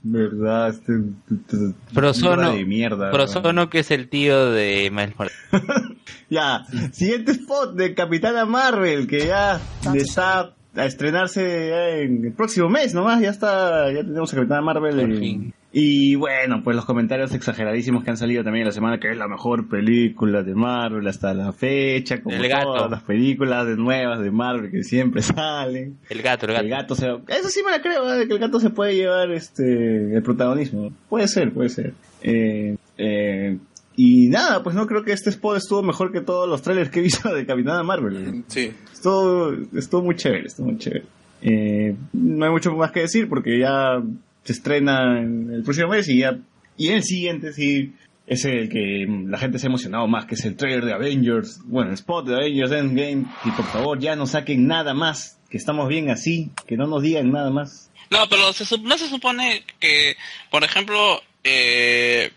[0.02, 0.68] ¿Verdad?
[0.70, 0.92] Este,
[1.30, 3.10] este- Frozono, de mierda.
[3.10, 5.38] Frozono que es el tío de Miles Morales.
[6.28, 9.60] Ya, siguiente spot de Capitana Marvel, que ya
[9.94, 14.60] está a estrenarse ya en el próximo mes nomás, ya está, ya tenemos a Capitana
[14.60, 14.98] Marvel.
[15.00, 15.54] En- fin.
[15.78, 19.18] Y bueno, pues los comentarios exageradísimos que han salido también en la semana, que es
[19.18, 22.72] la mejor película de Marvel hasta la fecha, como El gato.
[22.72, 25.98] todas las películas de nuevas de Marvel que siempre salen.
[26.08, 26.64] El gato, el gato.
[26.64, 27.06] El gato se...
[27.28, 28.26] Eso sí me la creo, ¿eh?
[28.26, 30.92] que el gato se puede llevar este el protagonismo.
[31.10, 31.92] Puede ser, puede ser.
[32.22, 33.58] Eh, eh,
[33.96, 37.00] y nada, pues no creo que este spot estuvo mejor que todos los trailers que
[37.00, 38.44] he visto de Capitana Marvel.
[38.46, 38.72] Sí.
[38.94, 41.04] Estuvo, estuvo muy chévere, estuvo muy chévere.
[41.42, 44.02] Eh, no hay mucho más que decir porque ya
[44.46, 46.38] se estrena en el próximo mes y ya
[46.78, 47.92] y en el siguiente sí
[48.26, 51.60] es el que la gente se ha emocionado más, que es el trailer de Avengers,
[51.64, 55.56] bueno, el spot de Avengers Endgame, y por favor ya no saquen nada más, que
[55.56, 57.88] estamos bien así, que no nos digan nada más.
[58.10, 60.16] No, pero se, no se supone que,
[60.50, 62.32] por ejemplo, eh,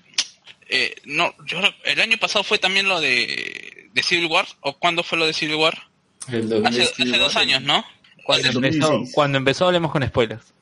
[0.70, 4.78] eh, no, yo creo- el año pasado fue también lo de, de Civil War, o
[4.78, 5.76] cuándo fue lo de Civil War?
[6.32, 7.84] El Hace, hace dos años, ¿no?
[8.24, 9.12] Cuando empezó, 2016.
[9.16, 10.54] cuando empezó hablemos con spoilers.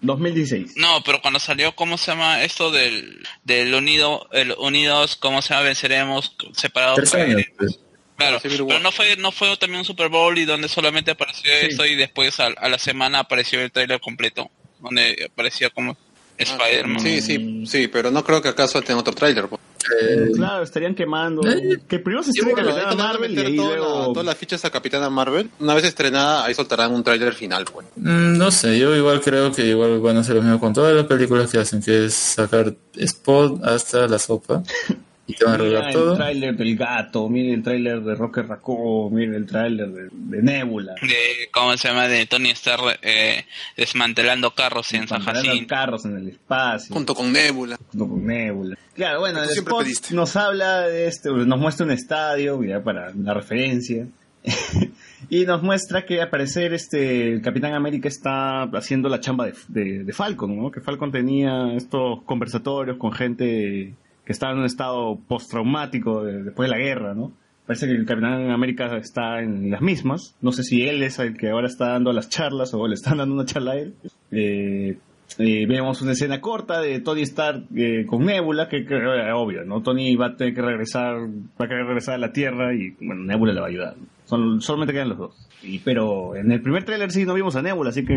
[0.00, 0.76] 2016.
[0.76, 5.54] No, pero cuando salió, ¿cómo se llama esto del, del unido, el unidos, cómo se
[5.54, 6.96] llama, venceremos, separados?
[6.96, 7.80] Tres años, pues.
[8.16, 11.84] Claro, pero no fue, no fue también un Super Bowl y donde solamente apareció esto
[11.84, 15.96] y después a, a la semana apareció el trailer completo, donde aparecía como
[16.38, 17.00] Spider-Man.
[17.00, 19.46] Sí, sí, sí, pero no creo que acaso tenga otro tráiler.
[19.48, 19.60] pues.
[20.02, 21.46] Eh, Claro, estarían quemando.
[21.46, 24.36] Eh, Que primero se estrene bueno, Capitana Marvel y meter ahí toda la- todas las
[24.36, 25.50] fichas a Capitana Marvel.
[25.60, 27.86] Una vez estrenada, ahí soltarán un tráiler final, pues.
[27.96, 30.94] Mm, No sé, yo igual creo que igual van a hacer lo mismo con todas
[30.96, 34.62] las películas que hacen, que es sacar spot hasta la sopa
[35.26, 36.16] y te van a Mira arreglar el todo.
[36.16, 40.94] tráiler del gato, mire el tráiler de Rocket Raccoon, mire el tráiler de, de Nebula.
[41.00, 43.44] de cómo se llama de Tony Stark eh,
[43.76, 46.92] desmantelando carros en San Jacinto carros en el espacio.
[46.94, 47.78] Junto con Nebula.
[47.90, 48.76] junto con Nebula.
[48.94, 50.14] Claro, bueno, el spot pediste.
[50.14, 54.06] nos habla de este, nos muestra un estadio, ya para la referencia.
[55.30, 59.54] y nos muestra que al parecer este el Capitán América está haciendo la chamba de,
[59.68, 60.70] de- de Falcon, ¿no?
[60.70, 63.94] Que Falcon tenía estos conversatorios con gente
[64.24, 67.32] que estaba en un estado postraumático de- después de la guerra, ¿no?
[67.66, 70.36] Parece que el Capitán América está en las mismas.
[70.42, 73.18] No sé si él es el que ahora está dando las charlas o le están
[73.18, 73.94] dando una charla a él.
[74.30, 74.98] Eh,
[75.38, 78.96] eh, vemos una escena corta de Tony Stark eh, con Nebula, que, que,
[79.32, 79.80] obvio, ¿no?
[79.82, 83.24] Tony va a tener que regresar, va a querer regresar a la Tierra y, bueno,
[83.24, 83.94] Nebula le va a ayudar.
[84.26, 85.48] Son, solamente quedan los dos.
[85.62, 88.14] Y, pero en el primer tráiler sí no vimos a Nebula, así que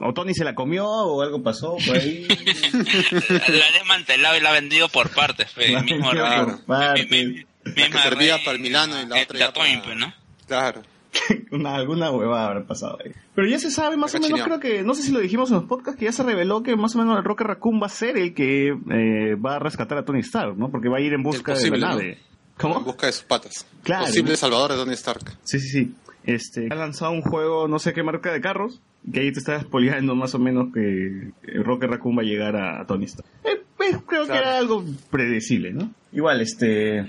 [0.00, 2.26] o Tony se la comió o algo pasó por ahí.
[3.28, 5.72] la ha desmantelado y la ha vendido por partes, fe.
[5.72, 7.10] La mismo por partes.
[7.10, 9.46] Mi- mi- La que misma servía rey, para el Milano y la eh, otra la
[9.46, 10.12] ya para- Toimpe, ¿no?
[10.46, 10.82] Claro.
[11.50, 13.10] Una, alguna huevada habrá pasado ahí.
[13.34, 15.56] Pero ya se sabe más o menos, creo que, no sé si lo dijimos en
[15.56, 17.90] los podcasts, que ya se reveló que más o menos el Rocket Raccoon va a
[17.90, 20.70] ser el que eh, va a rescatar a Tony Stark, ¿no?
[20.70, 22.00] Porque va a ir en busca de la ¿no?
[22.58, 22.70] Nave.
[22.70, 22.84] En ¿Cómo?
[22.92, 23.66] busca de sus patas.
[23.82, 24.06] Claro.
[24.06, 25.36] Posible salvador de Tony Stark.
[25.44, 25.94] Sí, sí, sí.
[26.24, 28.80] Este, ha lanzado un juego, no sé qué marca de carros,
[29.10, 31.30] que ahí te está spoileando más o menos que
[31.62, 33.26] Rocket Raccoon va a llegar a, a Tony Stark.
[33.44, 35.90] Eh, pues, creo que era algo predecible, ¿no?
[36.12, 37.08] Igual, este...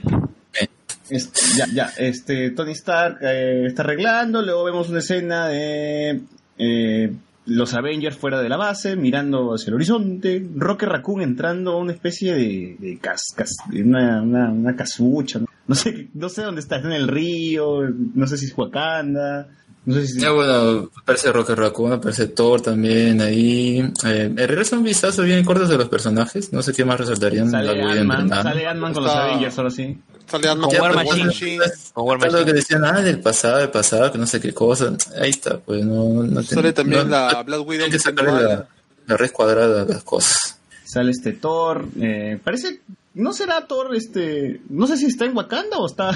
[1.09, 6.21] es- ya, ya, este, Tony Stark eh, está arreglando, luego vemos una escena de
[6.57, 7.11] eh,
[7.49, 11.91] los Avengers fuera de la base, mirando hacia el horizonte, Rocket Raccoon entrando a una
[11.91, 15.45] especie de, de cas, cas- una, una, una casucha, ¿no?
[15.67, 17.81] No sé, no sé dónde está, está en el río,
[18.15, 19.49] no sé si es Wakanda,
[19.85, 20.19] no sé si...
[20.19, 23.79] Ya bueno, aparece Rocket Raccoon, aparece Thor también ahí.
[24.05, 26.51] Eh, eh, regresa un vistazo bien corto de los personajes.
[26.53, 27.49] No sé qué más resaltarían.
[27.49, 29.97] Sale Ant-Man, sale Ant-Man con los Avengers, ahora sí.
[30.27, 31.25] Sale Ant-Man Con War War Machine.
[31.25, 31.59] Machine.
[31.93, 32.45] Con War Todo lo Machine.
[32.45, 34.95] que decían, ah, del pasado, del pasado, que no sé qué cosa.
[35.19, 36.23] Ahí está, pues no.
[36.23, 37.67] no Sale también no- la Black Widow.
[37.87, 38.67] Tienen que sacarle "Ah, la,
[39.07, 40.59] la red cuadrada a las cosas.
[40.85, 42.81] Sale este Thor, eh, parece,
[43.13, 46.09] no será Thor, este, no sé si está en Wakanda o está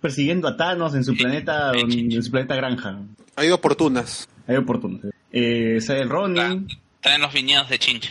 [0.00, 3.00] persiguiendo a Thanos en su planeta, en su planeta granja.
[3.36, 4.28] Hay oportunas.
[4.46, 4.98] Hay oportuno.
[5.30, 6.66] Eh, sale el Ronin
[6.96, 8.10] Está en los viñedos de Chincha.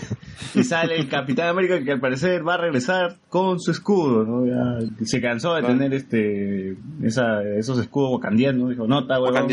[0.54, 4.46] y sale el Capitán América que al parecer va a regresar con su escudo, ¿no?
[4.46, 9.48] Ya se cansó de tener este, esa, esos escudos wakandianos, dijo, no, está huevón,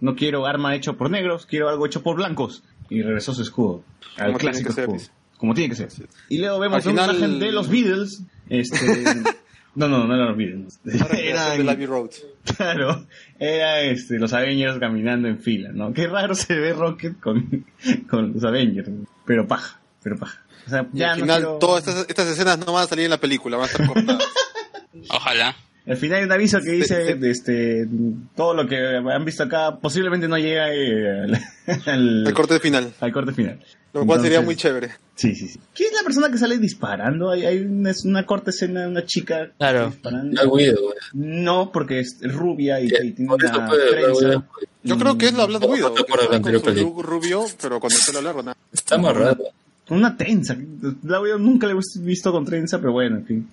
[0.00, 2.62] no quiero arma hecho por negros, quiero algo hecho por blancos.
[2.88, 3.84] Y regresó su escudo,
[4.16, 5.14] al Como clásico ser, escudo.
[5.36, 6.08] Como tiene que ser.
[6.28, 8.76] Y luego vemos Al una final- imagen de los Beatles, este...
[9.74, 10.80] No, no, no Beatles.
[10.84, 12.10] Era de Eran, Abbey Road.
[12.56, 13.06] claro,
[13.38, 15.92] era este, los Avengers caminando en fila, ¿no?
[15.92, 17.64] Qué raro se ve Rocket con,
[18.08, 18.88] con los Avengers,
[19.24, 20.42] pero paja, pero paja.
[20.66, 22.86] O sea, Y ya al no final, quiero- todas estas, estas escenas no van a
[22.88, 24.24] salir en la película, van a estar cortadas.
[25.10, 25.56] Ojalá.
[25.86, 27.88] Al final hay un aviso que dice, este,
[28.36, 31.26] todo lo que han visto acá posiblemente no llega eh,
[31.86, 32.92] al, corte final.
[33.00, 33.58] al corte final.
[33.92, 34.90] Lo cual sería muy chévere.
[35.16, 35.58] Sí, sí, sí.
[35.74, 37.30] ¿Quién es la persona que sale disparando?
[37.30, 39.88] Hay, hay una, es una corta escena de una chica Claro.
[39.90, 40.30] disparando.
[40.30, 44.12] Black Widow, No, porque es rubia y, y tiene una puede.
[44.12, 44.44] Widow,
[44.84, 47.02] Yo creo que es la Black ¿Cómo Widow.
[47.02, 48.56] rubio, pero con el pelo largo, nada.
[48.72, 49.44] Está amarrado.
[49.90, 50.56] Una trenza.
[51.02, 53.48] La Widow nunca la he visto con trenza, pero bueno, en fin.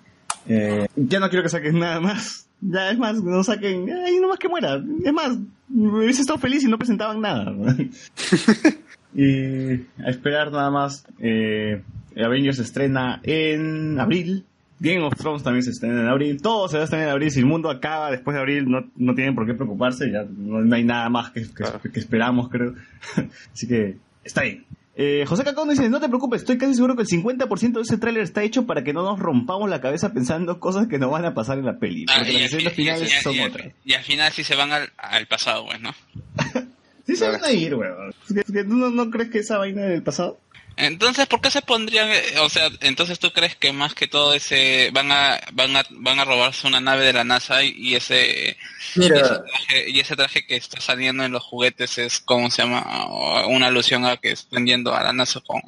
[0.48, 2.46] Eh, ya no quiero que saquen nada más.
[2.60, 3.88] Ya es más, no saquen.
[4.04, 4.82] Ay, no más que muera.
[5.04, 5.36] Es más,
[5.68, 7.52] me hubiese estado feliz si no presentaban nada.
[9.14, 9.72] y
[10.02, 11.06] a esperar nada más.
[11.20, 11.82] Eh,
[12.16, 14.44] Avengers se estrena en abril.
[14.80, 16.40] Game of Thrones también se estrena en abril.
[16.40, 17.30] Todo se va a estrenar en abril.
[17.32, 20.10] Si el mundo acaba después de abril, no, no tienen por qué preocuparse.
[20.10, 21.80] Ya no, no hay nada más que, que- Claro.
[21.80, 22.74] que esperamos, creo.
[23.52, 24.64] Así que está bien.
[25.00, 27.98] Eh, José Cacón dice, no te preocupes, estoy casi seguro que el 50% de ese
[27.98, 31.24] tráiler está hecho para que no nos rompamos la cabeza pensando cosas que no van
[31.24, 32.04] a pasar en la peli.
[32.08, 33.68] Ah, Porque y las al escenas finales y- son y- otras.
[33.84, 35.90] Y al final sí se van al, al pasado, pues, ¿no?
[37.08, 38.14] Sí se van a ir, weón.
[38.28, 40.38] Es que- es que ¿tú no, no crees que esa vaina del pasado?
[40.76, 44.32] Entonces, ¿por qué se pondrían, eh, o sea, entonces tú crees que más que todo
[44.32, 47.96] ese, van a, van a, van a robarse una nave de la NASA y, y
[47.96, 48.56] ese,
[48.94, 49.08] y ese
[49.40, 53.08] traje, y ese traje que está saliendo en los juguetes es, ¿cómo se llama?
[53.48, 55.60] Una alusión a que están yendo a la NASA con,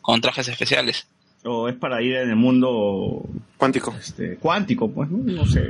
[0.00, 1.06] con trajes especiales.
[1.46, 3.22] ¿O es para ir en el mundo
[3.56, 3.94] Cuántico.
[3.98, 4.90] este, cuántico?
[4.90, 5.60] Pues no, no sé.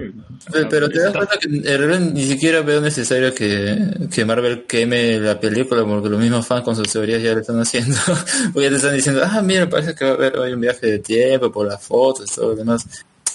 [0.52, 3.76] Pe- Pero te das cuenta que en realidad ni siquiera veo necesario que,
[4.12, 7.60] que Marvel queme la película porque los mismos fans con sus teorías ya lo están
[7.60, 7.96] haciendo.
[8.52, 10.86] porque ya te están diciendo, ah, mira, parece que va a haber hoy un viaje
[10.86, 12.86] de tiempo por las fotos y todo lo demás.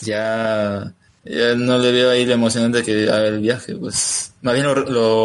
[0.02, 0.92] Ya,
[1.24, 3.76] ya no le veo ahí lo emocionante que haga el viaje.
[3.76, 4.74] Pues más bien lo,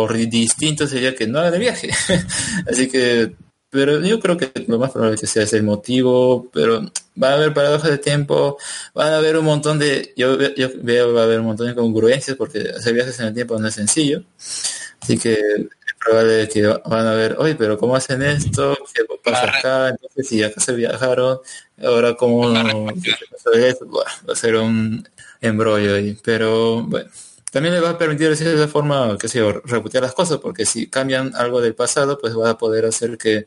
[0.06, 1.88] lo distinto sería que no haga el viaje.
[2.70, 3.32] Así que,
[3.70, 6.82] pero yo creo que lo más probable que sea ese el motivo, pero
[7.22, 8.59] va a haber paradojas de tiempo,
[8.94, 11.74] van a haber un montón de, yo, yo veo va a haber un montón de
[11.74, 14.22] congruencias porque hacer viajes en el tiempo no es sencillo,
[15.01, 18.76] así que es probable que van a ver, oye, pero ¿cómo hacen esto?
[18.94, 19.88] ¿Qué pasa acá?
[19.90, 21.38] Entonces, si acá se viajaron,
[21.82, 22.48] ahora cómo.
[22.52, 25.09] Buah, va a ser un
[25.40, 27.10] embrollo ahí, pero bueno,
[27.57, 30.66] también le va a permitir de cierta forma, qué sé yo, rebotear las cosas, porque
[30.66, 33.47] si cambian algo del pasado, pues va a poder hacer que,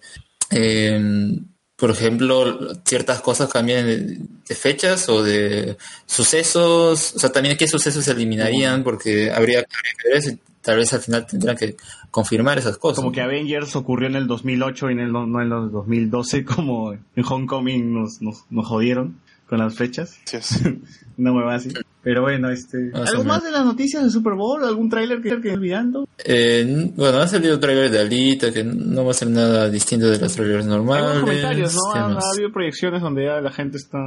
[0.49, 1.39] eh,
[1.75, 4.17] por ejemplo, ciertas cosas cambien de,
[4.47, 5.77] de fechas o de
[6.07, 10.77] sucesos, o sea, también qué sucesos se eliminarían, porque habría, que ver eso y tal
[10.77, 11.77] vez al final tendrán que
[12.09, 12.95] confirmar esas cosas.
[12.95, 16.93] Como que Avengers ocurrió en el 2008 y en el, no en el 2012, como
[16.93, 20.17] en Homecoming nos, nos, nos jodieron con las fechas.
[20.25, 20.61] Sí, es.
[21.19, 21.69] Una hueva así.
[22.01, 22.77] Pero bueno, este...
[22.93, 24.63] Más ¿Algo más de las noticias del Super Bowl?
[24.63, 26.07] ¿Algún tráiler que que olvidando?
[26.23, 30.17] Eh, bueno, ha salido trailer de Alita, que no va a ser nada distinto de
[30.17, 31.03] los trailers Hay normales.
[31.07, 31.81] buenos comentarios, ¿no?
[31.93, 33.97] ¿Qué Ha, ha habido proyecciones donde ya la gente está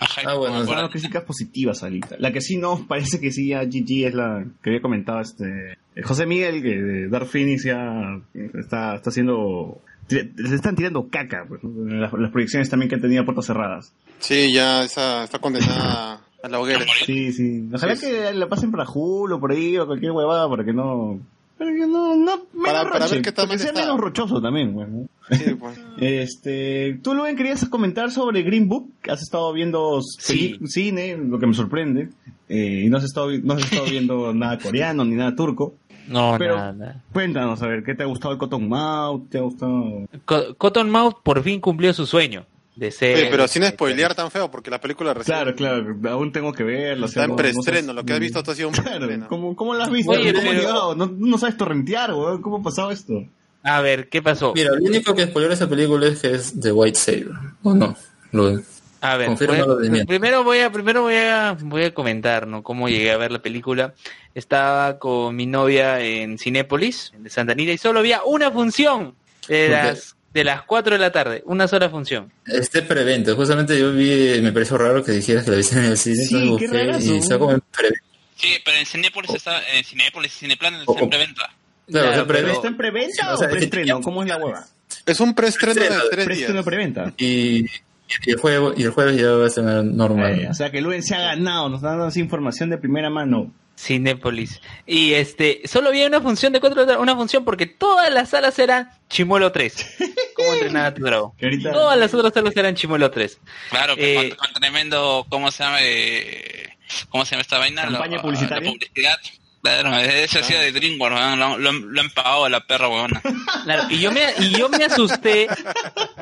[0.00, 2.16] Ajá, Ah, bueno, dando críticas positivas a Alita.
[2.18, 5.78] La que sí no, parece que sí ya GG es la que había comentado este...
[6.02, 8.20] José Miguel, que de Dark Phoenix ya
[8.54, 9.80] está, está haciendo...
[10.10, 11.84] Le están tirando caca, pues, ¿no?
[11.94, 13.94] las, las proyecciones también que han tenido puertas cerradas.
[14.18, 16.84] Sí, ya esa, está condenada a la hoguera.
[17.06, 17.68] Sí, sí.
[17.72, 20.72] Ojalá Sí, que la pasen para Hulu o por ahí o cualquier huevada para que
[20.72, 21.20] no...
[21.58, 22.16] Para que no...
[22.16, 23.80] no menos Para- para ver qué tal para que sea está.
[23.82, 25.06] menos rochoso también, pues, ¿no?
[25.30, 25.78] Sí, pues.
[25.98, 28.90] Este, tú, Luen, querías comentar sobre Green Book.
[29.08, 30.58] Has estado viendo Sí.
[30.66, 32.08] cine, lo que me sorprende.
[32.48, 35.74] Eh, y no has, estado, no has estado viendo nada coreano ni nada turco.
[36.08, 37.02] No, Pero- nada, nada.
[37.12, 39.28] Cuéntanos, a ver, ¿qué te ha gustado el Cotton Mouth?
[39.30, 40.08] ¿Te ha gustado...?
[40.24, 42.44] Co- Cottonmouth por fin cumplió su sueño
[42.76, 43.16] de ser.
[43.16, 46.62] Oye, pero sin spoilear tan feo, porque la película recién Claro, claro, aún tengo que
[46.64, 47.88] o sea, está en no- no preestreno.
[47.88, 48.74] sé- Lo que has visto ha sido un
[49.08, 49.26] Claro.
[49.28, 50.12] ¿cómo, ¿cómo lo has visto?
[50.12, 50.94] Oye, ¿Cómo has pero- llegado?
[50.94, 52.40] No, no sabes torrentear, weón.
[52.40, 53.24] ¿Cómo ha pasado esto?
[53.62, 54.52] A ver, ¿qué pasó?
[54.54, 57.38] Mira, lo único que spoiló esa película es que es The White Savior.
[57.62, 57.94] ¿O no?
[58.32, 58.60] Lo,
[59.02, 60.06] A ver, voy a- lo de Mian.
[60.06, 62.62] primero voy a primero voy a voy a comentar, ¿no?
[62.62, 63.94] Cómo llegué a ver la película.
[64.34, 69.14] Estaba con mi novia en Cinépolis, de Santa Anita, y solo había una función
[69.46, 72.32] de las de las 4 de la tarde, una sola función.
[72.46, 75.96] este preventa, justamente yo vi, me pareció raro que dijeras que la viste en el
[75.98, 78.00] cine, Sí, qué y está como en preventa.
[78.36, 81.42] Sí, pero en Cinépolis está, en Cinépolis, Cineplan está en preventa.
[81.44, 81.54] Claro,
[81.86, 82.52] Claro, está pero- preventa.
[82.56, 84.00] ¿Está en preventa o sea, o preestreno?
[84.00, 84.66] ¿Cómo es la hueva?
[85.06, 86.64] Es un preestreno de Preestreno, tres días.
[86.64, 87.12] preventa.
[87.18, 90.40] y, y el juego y el jueves ya va a ser normal.
[90.40, 93.52] Eh, o sea que Luen se ha ganado, nos dando esa información de primera mano.
[93.82, 94.60] Cinépolis.
[94.86, 98.12] Y este, solo había una función de 4 de la tarde, una función porque todas
[98.12, 99.96] las salas eran Chimuelo 3.
[100.36, 101.32] ¿Cómo entrenar a tu dragón?
[101.72, 103.40] Todas las otras salas eran Chimuelo 3.
[103.70, 105.78] Claro, que Eh, con, con tremendo, ¿cómo se llama?
[105.80, 106.68] Eh,
[107.08, 107.82] ¿Cómo se llama esta vaina?
[107.82, 108.70] ¿Campaña La- publicitaria?
[108.70, 109.18] La publicidad.
[109.62, 113.22] Claro, eso ha sido de DreamWorks, lo, lo, lo han pagado a la perra, weona.
[113.62, 115.46] Claro, y yo me y yo me asusté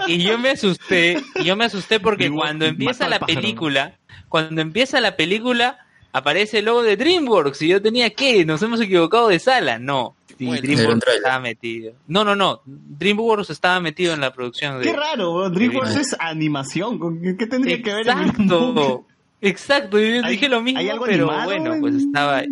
[0.06, 3.40] y yo me asusté y yo me asusté porque cuando empieza la pájaro.
[3.40, 3.94] película,
[4.28, 5.78] cuando empieza la película
[6.12, 10.14] aparece el logo de DreamWorks y yo tenía que nos hemos equivocado de sala, no.
[10.38, 10.62] Sí, Bueno.
[10.62, 11.92] DreamWorks estaba metido.
[12.08, 12.62] No, no, no.
[12.64, 15.50] DreamWorks estaba metido en la producción de Qué raro.
[15.50, 16.98] DreamWorks es animación.
[16.98, 18.08] ¿con ¿Qué, tendría que ver?
[18.08, 19.04] Exacto.
[19.42, 22.42] Exacto, yo ¿Hay- dije lo mismo, ¿Hay algo pero bueno, en pues estaba?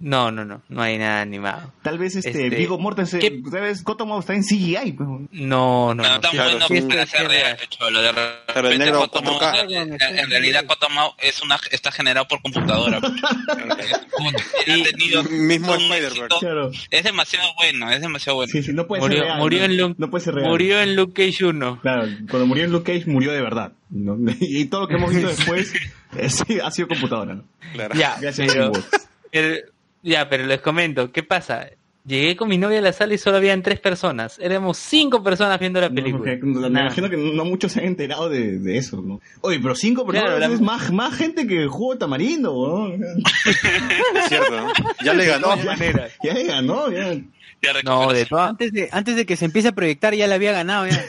[0.00, 1.72] No, no, no, no hay nada animado.
[1.82, 3.82] Tal vez este, Este, Vigo Mortensen, ¿qué- ¿sabes?
[3.82, 4.96] Cottonmouth está en CGI.
[4.98, 6.20] No, no, No, no.
[6.20, 8.00] tan Claro, bueno sí, para ser real, cholo.
[8.00, 9.70] De repente negro Cottonmouth, 4K.
[9.72, 12.98] en, en realidad Cottonmouth es una, está generado por computadora.
[14.20, 16.38] Ha tenido Mismo éxito.
[16.40, 16.70] Claro.
[16.90, 18.50] Es demasiado bueno, es demasiado bueno.
[18.52, 19.38] Sí, sí, no puede Murió, ser real.
[19.38, 19.64] murió ¿no?
[19.64, 20.48] en Luke, No puede ser real.
[20.50, 21.80] murió en Luke Cage 1.
[21.80, 23.72] Claro, cuando murió en Luke Cage murió de verdad.
[23.90, 24.16] ¿no?
[24.40, 25.72] Y todo lo que hemos visto después
[26.16, 27.34] eh, sí, ha sido computadora.
[27.34, 27.44] ¿no?
[27.72, 27.94] Claro.
[27.94, 28.72] Ya, Gracias pero.
[30.02, 31.68] Ya, pero les comento, ¿qué pasa?
[32.06, 34.38] Llegué con mi novia a la sala y solo habían tres personas.
[34.38, 36.32] Éramos cinco personas viendo la No, película.
[36.42, 39.20] me imagino que no muchos se han enterado de, de eso, ¿no?
[39.42, 42.52] Oye, pero cinco personas Claro, la- es más, más gente que el juego de tamarindo,
[42.96, 43.06] ¿no?
[43.44, 44.72] Es cierto, ¿no?
[45.04, 45.54] Ya le ganó.
[45.58, 46.12] Maneras.
[46.22, 47.12] Ya le ganó, ya.
[47.62, 50.36] Ya No, de todas Antes de, antes de que se empiece a proyectar ya la
[50.36, 51.04] había ganado ya.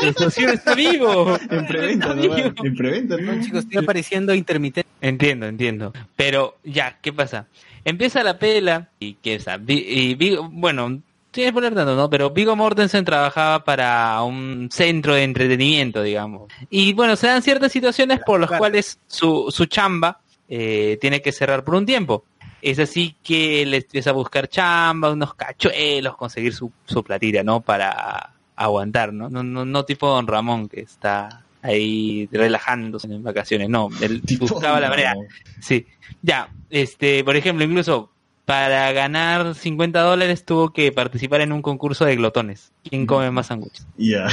[0.00, 1.36] El socio está vivo.
[1.50, 2.36] En preventa, ¿no?
[2.36, 3.42] En preventa, ¿no?
[3.42, 4.88] Chicos, estoy apareciendo intermitente.
[5.00, 5.92] Entiendo, entiendo.
[6.14, 7.48] Pero ya, ¿qué pasa?
[7.86, 9.58] Empieza la pela y qué está.
[9.66, 11.00] y Vigo- bueno,
[11.32, 12.10] sin poner tanto, ¿no?
[12.10, 16.50] Pero Vigo Mortensen trabajaba para un centro de entretenimiento, digamos.
[16.68, 20.18] Y bueno, se dan ciertas situaciones por las cuales su, su chamba
[20.48, 22.24] eh, tiene que cerrar por un tiempo.
[22.60, 27.60] Es así que él empieza a buscar chamba, unos cachuelos, conseguir su, su platita, ¿no?
[27.60, 29.28] Para aguantar, ¿no?
[29.30, 33.88] No, no, no tipo Don Ramón que está ahí relajándose en vacaciones, no.
[34.00, 35.14] Él buscaba la manera.
[35.60, 35.86] Sí,
[36.22, 38.10] ya, este, por ejemplo, incluso
[38.44, 42.72] para ganar 50 dólares tuvo que participar en un concurso de glotones.
[42.88, 43.86] ¿Quién come más sándwiches?
[43.96, 44.28] Ya.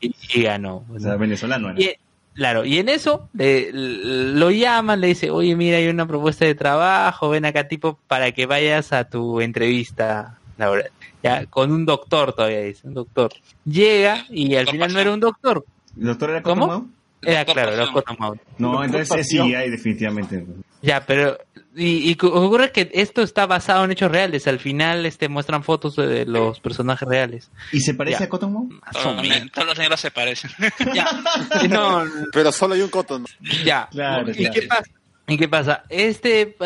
[0.00, 0.84] Y, y ganó.
[0.92, 1.72] O sea, venezolano.
[1.78, 1.90] Y,
[2.34, 6.54] claro, y en eso le- lo llaman, le dice, oye, mira, hay una propuesta de
[6.54, 10.90] trabajo, ven acá tipo para que vayas a tu entrevista laboral.
[11.22, 13.32] Ya, con un doctor todavía dice, un doctor.
[13.64, 15.64] Llega y al final no era un doctor.
[15.98, 16.66] ¿El doctor era ¿Cómo?
[16.66, 16.90] Cottonmouth?
[17.22, 18.38] Era claro, era Cottonmouth.
[18.58, 20.44] No, entonces es CGI definitivamente.
[20.82, 21.38] Ya, pero
[21.74, 24.46] y, y cu- ocurre que esto está basado en hechos reales.
[24.46, 27.50] Al final este muestran fotos de los personajes reales.
[27.72, 28.24] ¿Y se parece Ya.
[28.26, 28.70] a Cottonmouth?
[28.92, 30.50] Todos, todos los negros se parecen.
[31.70, 33.24] No, Pero solo hay un cotton.
[33.64, 33.88] ya.
[33.90, 34.54] Claro, ¿Y claro.
[34.54, 34.84] qué pasa?
[35.28, 35.82] ¿Y qué pasa?
[35.88, 36.56] Este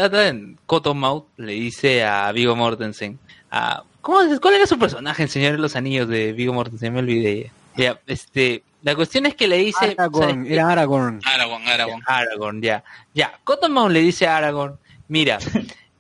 [0.66, 3.18] Cottonmouth le dice a Vigo Mortensen,
[3.50, 6.92] a, ¿cómo, ¿cuál era su personaje en Señor de los Anillos de Vigo Mortensen?
[6.92, 7.50] Me olvidé.
[7.76, 9.94] Ya, este, la cuestión es que le dice...
[9.96, 11.20] Aragorn, era Aragorn.
[11.24, 12.02] Aragorn, Aragorn.
[12.06, 12.82] Aragorn, ya.
[13.14, 14.78] Ya, Cottonmouth le dice a Aragorn,
[15.08, 15.38] mira,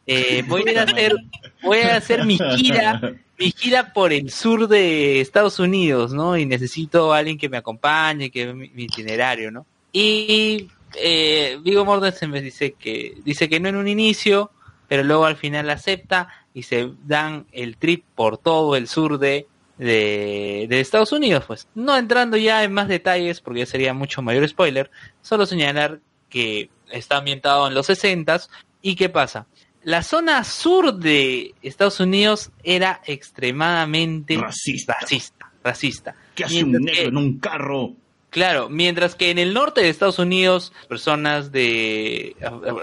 [0.06, 1.14] eh, voy a ir a hacer,
[1.62, 3.00] voy a hacer mi gira,
[3.38, 6.36] mi gira por el sur de Estados Unidos, ¿no?
[6.36, 9.66] Y necesito a alguien que me acompañe, que vea mi, mi itinerario, ¿no?
[9.92, 14.50] Y eh, Vigo Mortensen me dice que, dice que no en un inicio,
[14.88, 19.46] pero luego al final acepta y se dan el trip por todo el sur de,
[19.80, 21.66] de, de Estados Unidos, pues.
[21.74, 24.90] No entrando ya en más detalles, porque ya sería mucho mayor spoiler,
[25.22, 28.40] solo señalar que está ambientado en los 60
[28.82, 29.46] y qué pasa.
[29.82, 34.96] La zona sur de Estados Unidos era extremadamente Racista.
[35.00, 36.14] racista, racista.
[36.34, 37.92] ¿Qué hace un negro que- en un carro?
[38.28, 42.36] Claro, mientras que en el norte de Estados Unidos, personas de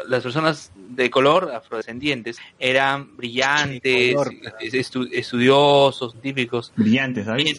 [0.09, 6.73] las personas de color afrodescendientes eran brillantes, color, estu- estudiosos, científicos.
[6.75, 7.55] Brillantes, ¿sabes?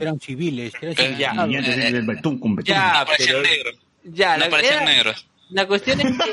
[0.00, 0.72] Eran civiles.
[0.80, 2.74] Eran ya, Brillantes, eh, del betún con betún.
[2.74, 3.74] Ya, No parecían pero- negros.
[4.04, 5.26] Ya, No la, parecían era- negros.
[5.50, 6.32] la cuestión es que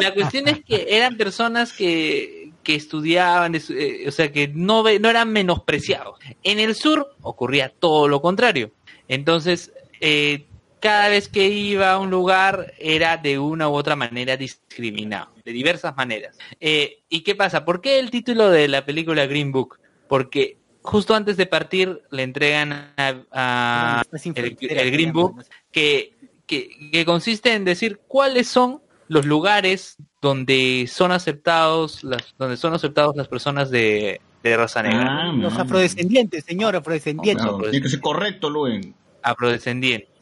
[0.00, 4.82] la cuestión es que eran personas que, que estudiaban, es- eh, o sea, que no
[4.82, 6.18] ve- no eran menospreciados.
[6.42, 8.72] En el sur ocurría todo lo contrario.
[9.06, 10.46] Entonces, eh,
[10.84, 15.50] cada vez que iba a un lugar era de una u otra manera discriminado, de
[15.50, 16.36] diversas maneras.
[16.60, 17.64] Eh, ¿Y qué pasa?
[17.64, 19.78] ¿Por qué el título de la película Green Book?
[20.08, 24.56] Porque justo antes de partir le entregan a, el,
[24.90, 25.42] Green Book
[25.72, 32.58] que, que, que consiste en decir cuáles son los lugares donde son aceptados las donde
[32.58, 37.46] son aceptados las personas de, de raza negra Ah, Los afrodescendientes, señor, afrodescendientes.
[37.46, 38.94] No, tiene que ser correcto, Luen.
[39.22, 40.13] afrodescendientes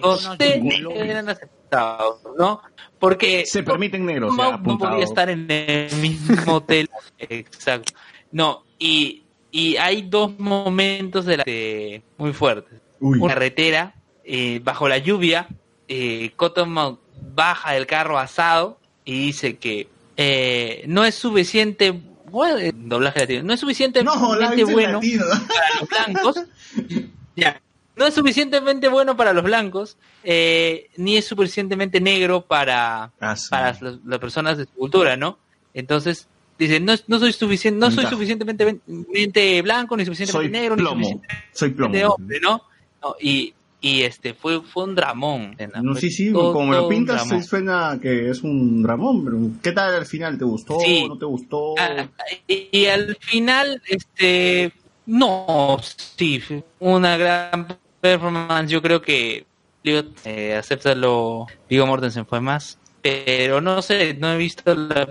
[0.00, 0.94] Los negros.
[0.96, 2.62] eran aceptados no
[2.98, 6.88] porque Se permiten negros, no, podía estar en el mismo hotel
[7.18, 7.92] exacto.
[8.32, 12.80] No y y hay dos momentos de la de- muy fuertes.
[13.00, 13.18] Uy.
[13.20, 13.94] una carretera
[14.24, 15.46] eh, bajo la lluvia
[15.86, 16.98] eh, Cottonmouth
[17.34, 21.92] baja del carro asado y dice que eh, no es suficiente
[22.30, 24.26] bueno, doblaje latino no es suficientemente No,
[24.72, 25.28] bueno latino.
[25.48, 26.36] para los blancos.
[27.36, 27.60] Ya
[27.98, 33.48] no es suficientemente bueno para los blancos eh, ni es suficientemente negro para Ah, sí.
[33.50, 35.38] para las, las personas de su cultura no
[35.74, 36.26] entonces
[36.58, 40.96] dice no, no soy suficiente no soy suficientemente blanco ni suficientemente Soy negro ni plomo.
[41.04, 42.14] suficientemente Soy plomo.
[42.14, 42.62] hombre, ¿no?
[43.02, 45.56] No, y, y este fue, fue un dramón.
[45.82, 49.70] No, sí, sí, todo- como todo lo pintas, suena que es un dramón, pero ¿qué
[49.70, 50.36] tal al final?
[50.36, 50.80] ¿Te gustó?
[50.80, 51.06] Sí.
[51.08, 51.74] ¿No te gustó?
[51.78, 52.08] Ah,
[52.48, 54.72] y, y al final, este,
[55.06, 55.78] no,
[56.16, 56.42] sí,
[56.80, 58.70] una gran performance.
[58.70, 59.44] Yo creo que,
[59.82, 62.78] digo, eh, acéptalo, Vigo Mortensen fue más.
[63.00, 65.06] Pero no sé, no he visto la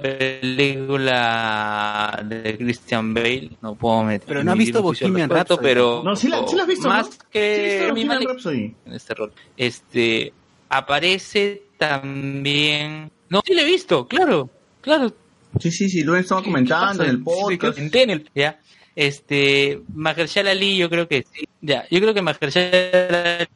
[0.91, 4.27] película de Christian Bale, no puedo meter.
[4.27, 5.59] Pero no ha visto Bohemian Rhapsody.
[5.61, 7.89] pero No, sí la, sí la has visto, más que
[8.27, 8.75] Rhapsody.
[8.85, 9.31] en este rol.
[9.55, 10.33] Este
[10.69, 13.09] aparece también.
[13.29, 14.49] No, sí lo he visto, claro,
[14.81, 15.13] claro.
[15.59, 17.49] Sí, sí, sí, lo estaba comentando en el podcast.
[17.51, 18.59] sí, comenté en el- ya.
[18.95, 21.46] Este, Mahershala Ali, yo creo que sí.
[21.61, 23.47] Ya, yo creo que Mahershala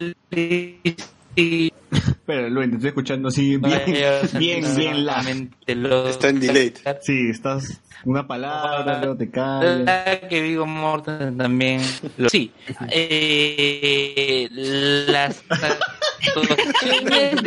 [2.32, 5.52] Pero lo estoy escuchando así, bien, bien.
[5.68, 6.74] Lo- Está en delay.
[7.02, 10.20] Sí, estás una palabra, luego te callas.
[10.30, 11.82] que Vigo Mortensen también
[12.18, 12.52] lo- sí
[12.90, 14.48] eh,
[15.08, 15.44] las,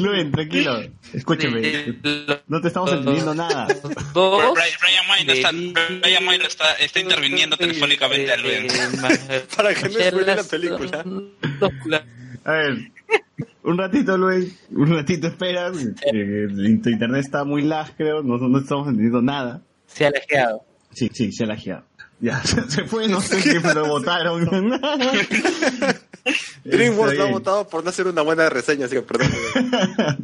[0.00, 0.80] Luen, tranquilo.
[1.12, 1.96] Escúchame, de
[2.46, 3.66] no te estamos entendiendo nada.
[4.14, 5.50] dos Brian, Brian May está,
[6.00, 8.68] Brian está, está interviniendo telefónicamente a Luen.
[9.56, 11.04] Para que no spoile la película.
[12.44, 12.78] A ver,
[13.62, 15.68] un ratito, Luen, un ratito espera.
[16.12, 19.62] eh, el internet está muy lag, creo, no, no estamos entendiendo nada.
[19.86, 21.84] se ha lajeado Sí, sí, se ha lajeado.
[22.20, 24.44] Ya, se fue, no sé qué, pero votaron.
[26.64, 29.28] DreamWorks lo ha Está votado por no hacer una buena reseña, así que perdón.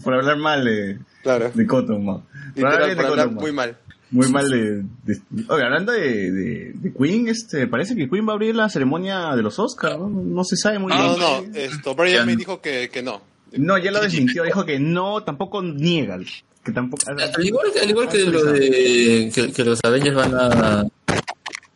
[0.04, 1.50] Por hablar mal de, Claro.
[1.52, 2.22] de Cottonmouth.
[2.54, 3.42] Por hablar Literal, bien por de hablar Cottonmouth.
[3.42, 3.76] muy mal.
[4.10, 8.32] Muy mal de, de- Oye, hablando de, de, de Queen, este, parece que Queen va
[8.32, 10.08] a abrir la ceremonia de los Oscars, ¿no?
[10.08, 11.20] No se sabe muy No, bien.
[11.20, 11.54] no, no.
[11.54, 13.20] Esto, Brian me dijo que, que no.
[13.52, 16.18] No, ya lo desmintió, dijo que no, tampoco niega.
[16.64, 17.02] Que tampoco...
[17.10, 20.86] Al igual, al igual que lo de que, que los Avengers van a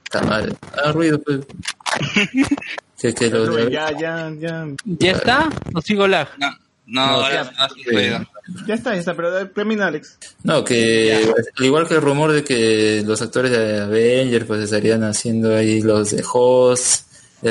[0.05, 1.41] está mal, haga ruido pues.
[3.01, 4.67] que, que los de ya, ya, ya.
[4.85, 6.49] ya está no sigo lag No,
[6.93, 8.19] No, No, ahora ya, eh.
[8.67, 10.19] Ya está, ya está, pero termina Alex.
[10.43, 15.03] No, que al igual que el rumor de que los actores de Avengers pues estarían
[15.03, 17.07] haciendo ahí los de Host,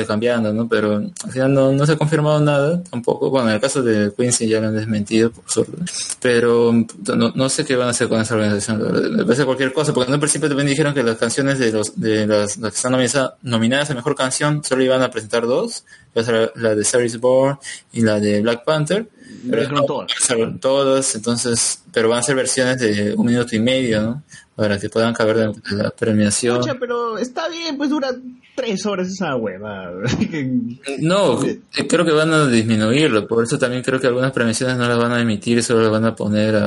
[0.06, 0.68] cambiando, ¿no?
[0.68, 3.30] Pero al final no, no se ha confirmado nada tampoco.
[3.30, 5.76] Bueno, en el caso de Quincy ya lo han desmentido, por suerte.
[6.20, 6.72] Pero
[7.14, 8.82] no, no sé qué van a hacer con esa organización.
[8.82, 9.08] la.
[9.08, 12.00] Me parece cualquier cosa, porque en un principio también dijeron que las canciones de los
[12.00, 15.84] de las, las que están nominadas, nominadas a mejor canción solo iban a presentar dos,
[16.16, 17.58] va a ser la de Series Born
[17.92, 19.06] y la de Black Panther.
[19.48, 20.12] Pero Dijeron todas.
[20.20, 24.22] Salieron todas, entonces, pero van a ser versiones de un minuto y medio, ¿no?
[24.54, 26.60] Para que puedan caber dentro de la premiación.
[26.60, 28.10] Escucha, pero está bien, pues dura
[28.54, 29.90] tres horas esa hueva.
[31.00, 31.58] No, eh,
[31.88, 35.12] creo que van a disminuirlo, por eso también creo que algunas premiaciones no las van
[35.12, 36.66] a emitir, solo las van a poner a-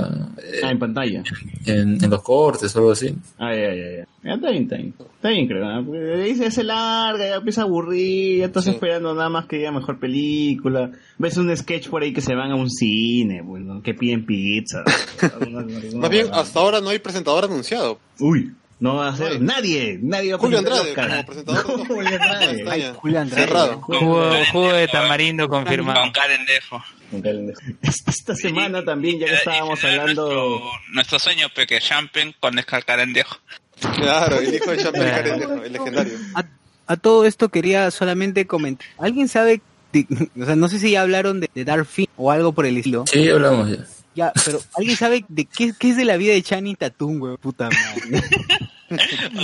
[0.64, 1.24] ah, en pantalla.
[1.66, 3.16] en, en los cortes o algo así.
[3.38, 3.95] Ay, ay, ay.
[3.99, 4.03] ay.
[4.24, 4.94] Ya, está bien, está bien.
[5.16, 5.82] Está bien, creo.
[5.82, 5.94] ¿no?
[6.24, 8.72] Ahí se hace larga, ya empieza a aburrir, ya estás Sí.
[8.72, 10.91] esperando nada más que haya mejor película.
[11.20, 13.84] Ves un sketch por ahí que se van a un cine, pues, ¿no?
[13.84, 14.84] que piden pizza.
[15.95, 17.99] Más bien, hasta ahora no hay presentador anunciado.
[18.20, 19.39] Uy, no va a ser Ay.
[19.39, 21.07] nadie, nadie va a Julio Andrade Oscar.
[21.10, 21.65] como presentador.
[21.77, 22.93] No, Julio Andrade.
[22.93, 23.45] Julio Andrade.
[23.47, 23.81] Cerrado.
[23.81, 26.02] Jugo, jugo de tamarindo confirmado.
[26.02, 26.84] Con Karen Dejo.
[27.81, 30.26] Esta esta semana también, ya que estábamos Y- y hablando...
[30.27, 33.38] Nuestro, nuestro sueño, Peque Champion con Escal Karen Dejo.
[33.97, 34.91] Claro, el hijo de Claro.
[34.93, 36.14] Carendejo, el legendario.
[36.34, 36.45] A,
[36.88, 38.88] a todo esto quería solamente comentar.
[38.99, 39.61] ¿Alguien sabe?
[39.93, 40.07] de-
[40.41, 41.88] o sea, no sé si ya hablaron de, de Dark
[42.18, 43.06] o algo por el estilo.
[43.07, 43.85] Sí, hablamos ya.
[44.16, 47.38] Ya, pero ¿alguien sabe de qué, qué es de la vida de Channing Tatum, güey?
[47.38, 48.24] Puta madre.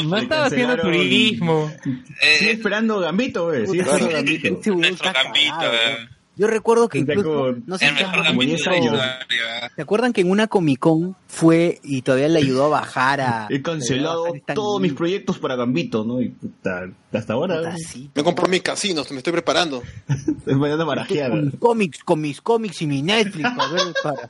[0.05, 1.71] No estaba haciendo turismo.
[1.83, 3.65] Sigue Eh, esperando Gambito, güey.
[3.65, 4.71] Sigue Puta, esperando Gambito.
[4.75, 5.95] Nuestro gambito, eh.
[5.97, 6.07] güey.
[6.41, 8.75] Yo recuerdo que incluso, no sé el si mejor han- como gambito 10 de la
[8.75, 8.93] años.
[8.95, 9.71] historia.
[9.75, 13.47] ¿Se acuerdan que en una Comic Con fue y todavía le ayudó a bajar a...
[13.51, 16.19] He cancelado a Stan todos mis proyectos para Gambito, ¿no?
[16.19, 19.83] Y puta, hasta ahora Puta, güey, sí, Me compro mis casinos, me estoy preparando.
[20.07, 21.29] estoy mandando barajear.
[21.29, 24.29] con mis cómics, con mis cómics y mi Netflix, a ver, para.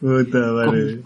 [0.00, 1.00] Puta madre.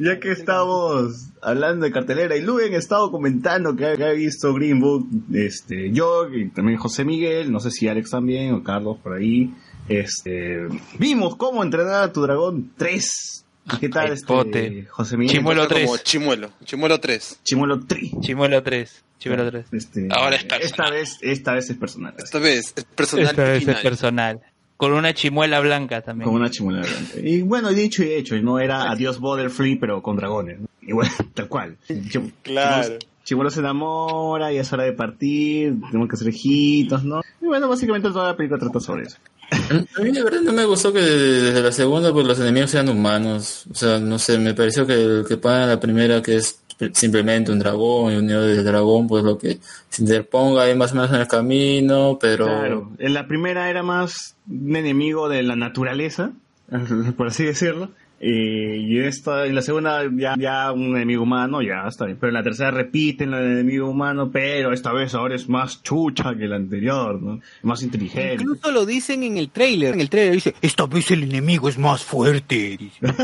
[0.00, 4.80] Ya que estamos hablando de cartelera y Luen ha estado comentando que ha, visto Green
[4.80, 9.14] Book, este, yo y también José Miguel, no sé si Alex también o Carlos por
[9.14, 9.52] ahí,
[9.88, 10.66] este,
[10.98, 13.44] vimos cómo entrenar a tu dragón 3.
[13.80, 14.86] ¿Qué tal este, pote.
[14.90, 15.36] José Miguel?
[15.36, 15.86] Chimuelo Está 3.
[15.86, 17.40] Como Chimuelo, Chimuelo 3.
[17.42, 18.10] Chimuelo 3.
[18.20, 19.04] Chimuelo 3.
[19.18, 19.66] Chimuelo 3.
[19.72, 20.66] Este, Ahora es personal.
[20.66, 22.14] Esta vez, esta vez es personal.
[22.16, 24.40] Esta vez es personal Esta vez es personal.
[24.76, 26.24] Con una chimuela blanca también.
[26.26, 27.18] Como una chimuela blanca.
[27.22, 30.60] Y bueno, dicho y hecho, no era Adiós Butterfly, pero con dragones.
[30.60, 30.66] ¿no?
[30.82, 31.76] Y bueno, tal cual.
[31.88, 32.98] Chim- Claro.
[33.24, 37.22] Chimuelo se enamora, ya es hora de partir, tenemos que hacer hijitos, ¿no?
[37.42, 39.16] Y bueno, básicamente toda la película trata sobre eso.
[39.98, 42.88] A mí de verdad no me gustó que desde la segunda pues los enemigos sean
[42.88, 43.66] humanos.
[43.68, 46.60] O sea, no sé, me pareció que el que ponen la primera que es
[46.92, 49.58] simplemente un dragón y un nido del dragón, pues lo que
[49.88, 52.46] se interponga ahí más o menos en el camino, pero...
[52.46, 56.32] Claro, en la primera era más un enemigo de la naturaleza,
[57.16, 57.90] por así decirlo.
[58.18, 62.16] Eh, y esta, en la segunda ya, ya un enemigo humano, ya está bien.
[62.18, 66.34] Pero en la tercera repiten el enemigo humano, pero esta vez ahora es más chucha
[66.34, 67.40] que el anterior, ¿no?
[67.62, 68.42] Más inteligente.
[68.42, 69.94] Incluso lo dicen en el trailer.
[69.94, 72.78] En el trailer dice, esta vez el enemigo es más fuerte.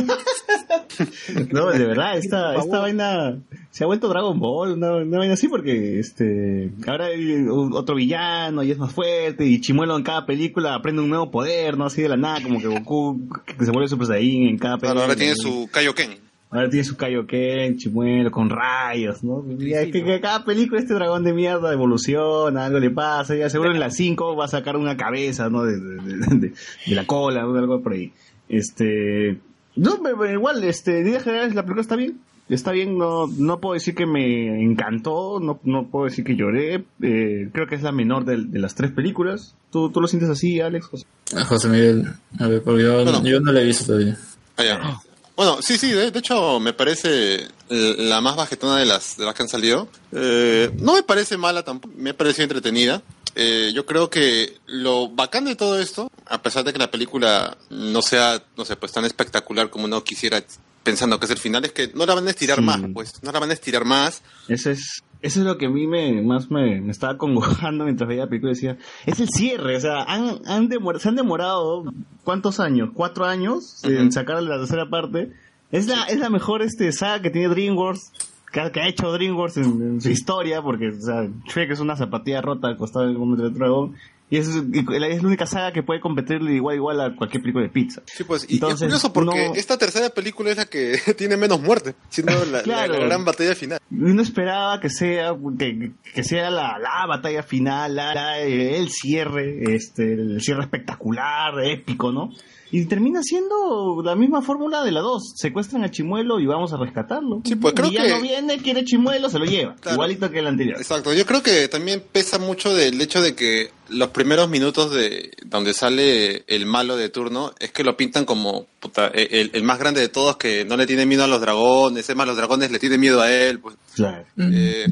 [1.50, 3.38] No, de verdad, esta, esta vaina
[3.70, 8.62] se ha vuelto Dragon Ball, una, una vaina así porque este ahora hay otro villano
[8.62, 11.86] y es más fuerte y Chimuelo en cada película aprende un nuevo poder, ¿no?
[11.86, 14.78] Así de la nada, como que Goku que se vuelve Super Saiyan en cada.
[14.82, 16.18] Claro, ahora tiene su Kaioken.
[16.50, 19.42] Ahora tiene su Kaioken, Chimuelo, con rayos, ¿no?
[19.58, 23.70] Ya que, que cada película este dragón de mierda evoluciona, algo le pasa, ya seguro
[23.72, 25.62] en la 5 va a sacar una cabeza, ¿no?
[25.64, 26.52] De, de, de- de-
[26.86, 27.56] de la cola, ¿no?
[27.56, 28.12] algo por ahí.
[28.48, 29.38] Este...
[29.76, 32.20] No, pero igual, este, en líneas generales la película está bien.
[32.50, 36.84] Está bien, no, no puedo decir que me encantó, no, no puedo decir que lloré.
[37.00, 39.54] eh, creo que es la menor de, de las tres películas.
[39.70, 40.84] ¿Tú, ¿Tú lo sientes así, Alex?
[40.86, 41.06] José?
[41.34, 42.04] Ah, José Miguel,
[42.38, 43.24] a ver, porque yo, Bueno.
[43.24, 44.18] yo no la he visto todavía.
[44.56, 45.00] Ah, ya.
[45.34, 49.34] Bueno, sí, sí, de, de hecho me parece la más bajetona de las, de las
[49.34, 49.88] que han salido.
[50.12, 53.02] Eh, no me parece mala tampoco, me parece entretenida.
[53.34, 57.56] Eh, yo creo que lo bacán de todo esto, a pesar de que la película
[57.70, 60.44] no sea, no sé, pues tan espectacular como uno quisiera
[60.82, 62.64] pensando que es el final, es que no la van a estirar Sí.
[62.64, 64.20] más, pues, no la van a estirar más.
[64.48, 68.06] Ese es, eso es lo que a mí me, más me, me estaba congojando mientras
[68.08, 68.50] veía la película.
[68.52, 68.76] Decía,
[69.06, 71.84] es el cierre, o sea, han, han demor- se han demorado,
[72.24, 72.90] ¿cuántos años?
[72.92, 74.12] ¿Cuatro años en Ujú.
[74.12, 75.32] sacar la tercera parte?
[75.70, 78.12] Es la, es la mejor este, saga que tiene DreamWorks,
[78.52, 81.80] que ha, que ha hecho DreamWorks en, en su historia, porque, o sea, Shrek es
[81.80, 83.94] una zapatilla rota al costado del momento del dragón.
[84.32, 88.00] Y es, la única saga que puede competirle igual igual a cualquier película de pizza.
[88.06, 90.96] Sí, pues, y, y es Entonces, curioso porque no- esta tercera película es la que
[91.18, 92.94] tiene menos muerte, siendo la, la- Claro.
[92.94, 93.78] la gran batalla final.
[93.90, 97.98] Uno esperaba que sea que, que sea la, la batalla final,
[98.40, 102.30] el cierre, este, el cierre espectacular, épico, ¿no?
[102.74, 105.34] Y termina siendo la misma fórmula de la 2.
[105.36, 107.42] Secuestran a Chimuelo y vamos a rescatarlo.
[107.44, 109.74] Sí, pues creo y ya que- no viene, quiere Chimuelo, se lo lleva.
[109.76, 109.96] Claro.
[109.96, 110.78] Igualito que el anterior.
[110.78, 115.32] Exacto, yo creo que también pesa mucho del hecho de que los primeros minutos de
[115.44, 119.78] donde sale el malo de turno es que lo pintan como puta, el, el más
[119.78, 122.70] grande de todos que no le tiene miedo a los dragones, es más, los dragones
[122.72, 123.58] le tienen miedo a él.
[123.58, 124.24] Pues, Claro.
[124.38, 124.86] eh,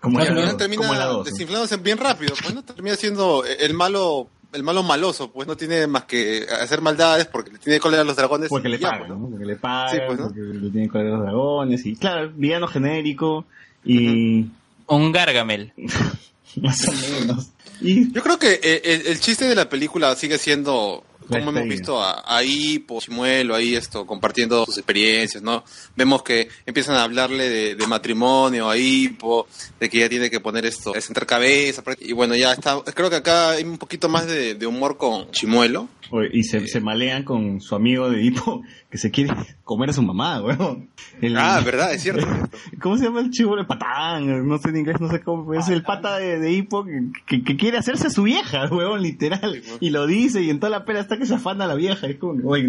[0.00, 1.26] Como, final termina como la 2.
[1.26, 5.86] desinflándose bien rápido, pues no termina siendo el malo el malo maloso, pues no tiene
[5.86, 8.48] más que hacer maldades porque le tiene cólera a los dragones.
[8.48, 9.28] Porque y le pagan, pues, ¿no?
[9.28, 10.24] Porque le pagan, Sí, pues, ¿no?
[10.26, 11.86] porque le tienen que los dragones.
[11.86, 13.44] Y claro, villano genérico.
[13.84, 14.46] Y.
[14.86, 15.72] Un Gargamel.
[16.56, 17.50] Más o menos.
[17.80, 21.68] Y Yo creo que eh, el, el chiste de la película sigue siendo como hemos
[21.68, 25.64] visto a, a Ipo, Chimuelo, ahí esto, compartiendo sus experiencias, ¿no?
[25.94, 29.46] Vemos que empiezan a hablarle de, de matrimonio a Ipo,
[29.78, 33.10] de que ya tiene que poner esto, es sentar cabeza, y bueno, ya está, creo
[33.10, 35.88] que acá hay un poquito más de, de humor con Chimuelo.
[36.32, 39.34] Y se, se malean con su amigo de Hippo que se quiere
[39.64, 40.88] comer a su mamá, weón.
[41.20, 42.26] El- Ah, verdad, es cierto.
[42.80, 44.46] ¿Cómo se llama el chivo de patán?
[44.46, 45.52] No sé en inglés, no sé cómo.
[45.54, 49.62] Es el pata de, de que, que- que quiere hacerse a su vieja, weón, literal.
[49.80, 52.06] Y lo dice y en toda la pena está que se afana a la vieja.
[52.06, 52.62] Es como, ¿Cuál,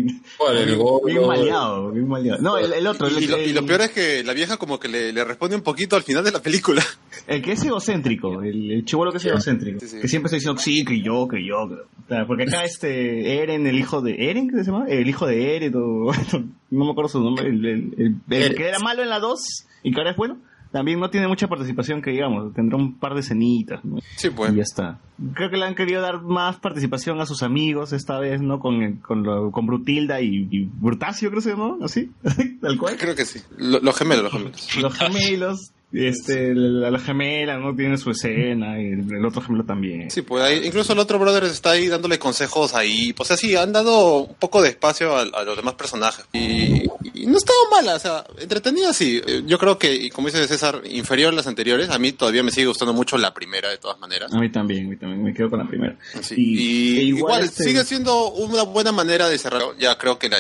[0.58, 2.42] el bien, maleado, bien maleado.
[2.42, 4.80] No, el, el otro, el, y, lo, y lo peor es que la vieja como
[4.80, 6.84] que le, le responde un poquito al final de la película.
[7.28, 9.80] El que es egocéntrico, el, el chivolo que es egocéntrico.
[9.80, 10.00] Sí, sí.
[10.02, 11.68] Que siempre está diciendo, sí, que yo, que yo.
[11.70, 14.86] que- porque acá este, Eren, el hijo de, ¿Eren qué se llama?
[14.88, 16.12] El hijo de Eren, o,
[16.72, 19.40] no me acuerdo su nombre, el, que era malo en la 2
[19.84, 20.38] y que ahora es bueno.
[20.70, 24.00] También no tiene mucha participación que digamos, tendrá un par de cenitas, ¿no?
[24.18, 24.52] Sí, pues.
[24.52, 25.00] Y ya está.
[25.34, 28.60] Creo que le han querido dar más participación a sus amigos esta vez, ¿no?
[28.60, 32.12] Con, con, lo- con Brutilda y, y Brutacio, creo que se llamó, ¿así?
[32.62, 32.98] Tal cual.
[33.00, 33.40] Creo que sí.
[33.58, 34.78] Lo- los gemelos, los gemelos.
[34.82, 37.76] Los gemelos, este, la, la gemela, ¿no?
[37.76, 40.12] Tiene su escena, y el, el otro gemelo también.
[40.12, 43.14] Sí, pues ahí- incluso el otro brother está ahí dándole consejos ahí.
[43.14, 46.26] Pues así, han dado un poco de espacio a, a los demás personajes.
[46.34, 46.84] Y,
[47.14, 49.22] y no estaba mala, o sea, entretenida sí.
[49.46, 51.90] Yo creo que, y como dice César, inferior a las anteriores.
[51.90, 54.34] A mí todavía me sigue gustando mucho la primera, de todas maneras.
[54.34, 55.98] A mí también, a mí también, me quedo con la primera.
[56.22, 56.36] Sí.
[56.38, 59.62] Y- Y, igual, este- sigue siendo una buena manera de cerrar.
[59.80, 60.38] Ya creo que la-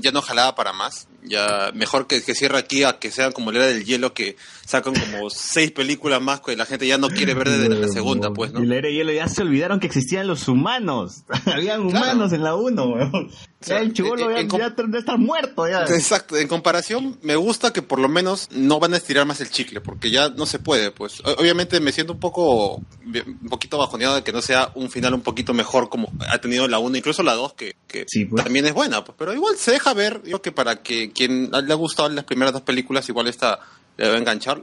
[0.00, 1.08] ya no jalaba para más.
[1.22, 4.36] Ya mejor que, que cierre aquí a que sea como la era del hielo que
[4.64, 8.32] sacan como seis películas más que la gente ya no quiere ver desde la segunda,
[8.32, 8.62] pues, ¿no?
[8.62, 11.24] Y la era de hielo ya se olvidaron que existían los humanos.
[11.46, 13.30] Habían humanos en la 1, weón.
[13.66, 15.82] Ya el chivolo en- ya, ya estar muerto ya.
[15.84, 19.50] Exacto, en comparación me gusta que por lo menos no van a estirar más el
[19.50, 21.20] chicle, porque ya no se puede, pues.
[21.20, 25.12] O- Obviamente me siento un poco, un poquito bajoneado de que no sea un final
[25.14, 28.42] un poquito mejor como ha tenido la 1, incluso la 2, que, que Sí, pues.
[28.42, 29.14] también es buena, pues.
[29.18, 32.54] Pero igual se deja ver, yo que para que quien le ha gustado las primeras
[32.54, 33.60] dos películas, igual esta
[34.00, 34.62] le va a enganchar.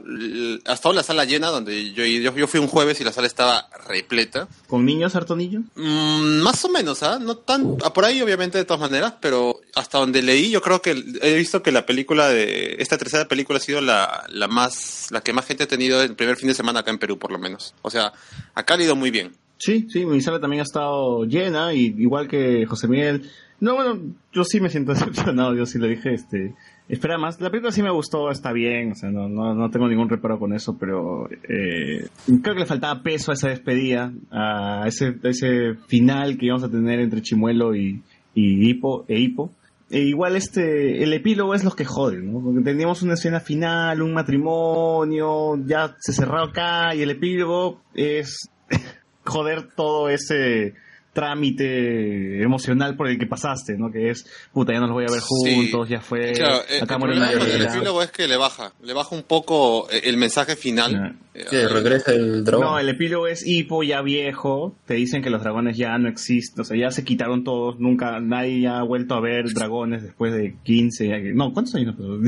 [0.66, 3.28] Hasta ahora la sala llena, donde yo, yo, yo fui un jueves y la sala
[3.28, 4.48] estaba repleta.
[4.66, 5.62] ¿Con niños, harto niño?
[5.76, 7.20] Mm, más o menos, ¿ah?
[7.20, 10.82] No tan, ah, por ahí obviamente de todas maneras, pero hasta donde leí yo creo
[10.82, 10.90] que
[11.22, 15.20] he visto que la película de, esta tercera película ha sido la, la más, la
[15.20, 17.38] que más gente ha tenido el primer fin de semana acá en Perú por lo
[17.38, 17.76] menos.
[17.82, 18.12] O sea,
[18.56, 19.36] acá ha ido muy bien.
[19.58, 23.30] Sí, sí, mi sala también ha estado llena, y, igual que José Miguel.
[23.60, 24.00] No, bueno,
[24.32, 26.54] yo sí me siento decepcionado, yo sí le dije, este,
[26.88, 27.40] espera más.
[27.40, 30.38] La película sí me gustó, está bien, o sea, no, no, no tengo ningún reparo
[30.38, 32.08] con eso, pero eh,
[32.42, 36.64] creo que le faltaba peso a esa despedida, a ese, a ese final que íbamos
[36.64, 38.02] a tener entre Chimuelo y,
[38.34, 39.50] y Hipo, e Hipo.
[39.90, 42.40] E igual este, el epílogo es lo que jode, ¿no?
[42.40, 48.50] Porque teníamos una escena final, un matrimonio, ya se cerró acá, y el epílogo es
[49.24, 50.74] joder todo ese
[51.18, 53.90] trámite emocional por el que pasaste, ¿no?
[53.90, 55.54] Que es, puta, ya no los voy a ver Sí.
[55.54, 57.74] juntos, ya fue, Claro, eh, acá el el guerra.
[57.74, 61.16] epílogo es que le baja, le baja un poco eh, el mensaje final.
[61.50, 62.66] Regresa el dragón.
[62.66, 66.60] No, el epílogo es Hippo ya viejo, te dicen que los dragones ya no existen,
[66.62, 70.56] o sea, ya se quitaron todos, nunca, nadie ha vuelto a ver dragones después de
[70.62, 71.94] 15, no, ¿cuántos años?
[71.96, 72.18] pasó?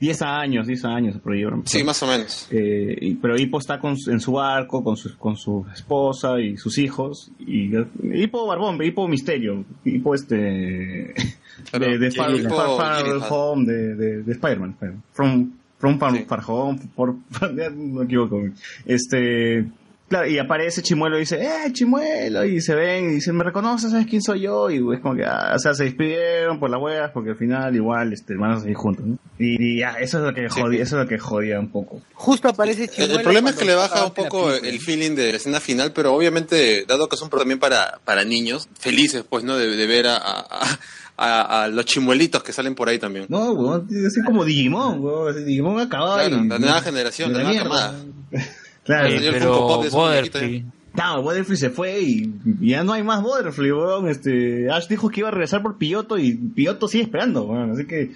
[0.00, 1.62] 10 años, 10 años, ahora.
[1.64, 2.48] Sí, más o menos.
[2.50, 6.78] Eh, pero Hippo está con, en su barco con su, con su esposa y sus
[6.78, 7.30] hijos.
[7.38, 7.70] Y
[8.12, 11.14] Hippo Barbón, Hippo Misterio, Hippo este.
[11.72, 12.36] De, de Far,
[12.76, 13.04] Far-.
[13.30, 14.70] Home, de, de, de Spider-Man.
[14.72, 15.02] Spider-Man.
[15.12, 16.24] From, from Far, Sí.
[16.94, 17.14] Por,
[17.52, 18.40] no me equivoco.
[18.84, 19.66] Este.
[20.08, 22.44] Claro, y aparece Chimuelo y dice, ¡eh, Chimuelo!
[22.44, 23.90] Y se ven y dicen, ¿me reconoces?
[23.90, 24.70] ¿Sabes quién soy yo?
[24.70, 27.74] Y es como que, ah, o sea, se despidieron por las huevas porque al final
[27.74, 29.18] igual este, van a seguir juntos, ¿no?
[29.36, 32.00] Y, y ya, eso es lo que jodía, eso es lo que jodía un poco.
[32.14, 33.14] Justo aparece El, Chimuelo.
[33.16, 34.70] el problema es que le baja un poco película.
[34.70, 37.98] el feeling de la escena final, pero obviamente, dado que es un programa también para,
[38.04, 39.56] para niños, felices, pues, ¿no?
[39.56, 40.78] De, de ver a, a, a-
[41.18, 43.26] a los chimuelitos que salen por ahí también.
[43.28, 47.44] No, weón, así como Digimon, weón, Digimon acabado Claro, y- la nueva generación, de la
[47.44, 47.68] nueva mierda.
[47.70, 48.04] camada.
[48.86, 49.86] Claro, el Funko Pop
[50.30, 50.62] pero
[50.96, 54.08] No, Butterfly se fue y ya no hay más Butterfly, weón.
[54.08, 57.72] Este, Ash dijo que iba a regresar por Piotto y Piotto sigue esperando, weón.
[57.72, 58.12] Así que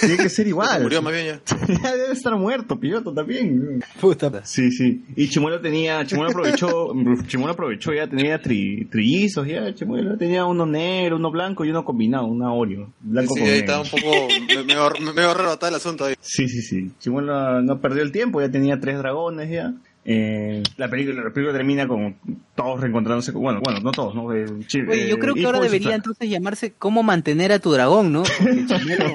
[0.00, 0.82] tiene que ser igual.
[0.82, 1.76] Murió más bien ya.
[1.82, 3.82] ya debe estar muerto, Piotto también.
[4.00, 4.44] Puta.
[4.44, 5.04] Sí, sí.
[5.14, 6.92] Y Chimuelo tenía, Chimuelo aprovechó,
[7.26, 11.84] Chimuelo aprovechó, ya tenía tri, trillizos, ya, Chimuelo tenía uno negro, uno blanco y uno
[11.84, 12.92] combinado, una Oreo.
[13.00, 13.82] Blanco Sí, con ahí negro.
[13.82, 14.28] estaba un poco.
[14.56, 16.14] Me, me, me el asunto ahí.
[16.20, 16.90] Sí, sí, sí.
[16.98, 19.74] Chimuelo no perdió el tiempo, ya tenía tres dragones ya.
[20.08, 22.16] Eh, la película, la película termina con
[22.54, 24.32] todos reencontrándose, con- bueno, bueno, no todos, ¿no?
[24.32, 27.72] Eh, Chi- Oye, yo eh, creo que ahora debería entonces llamarse ¿Cómo mantener a tu
[27.72, 28.22] dragón, no?
[28.22, 29.14] Porque Chimuelo-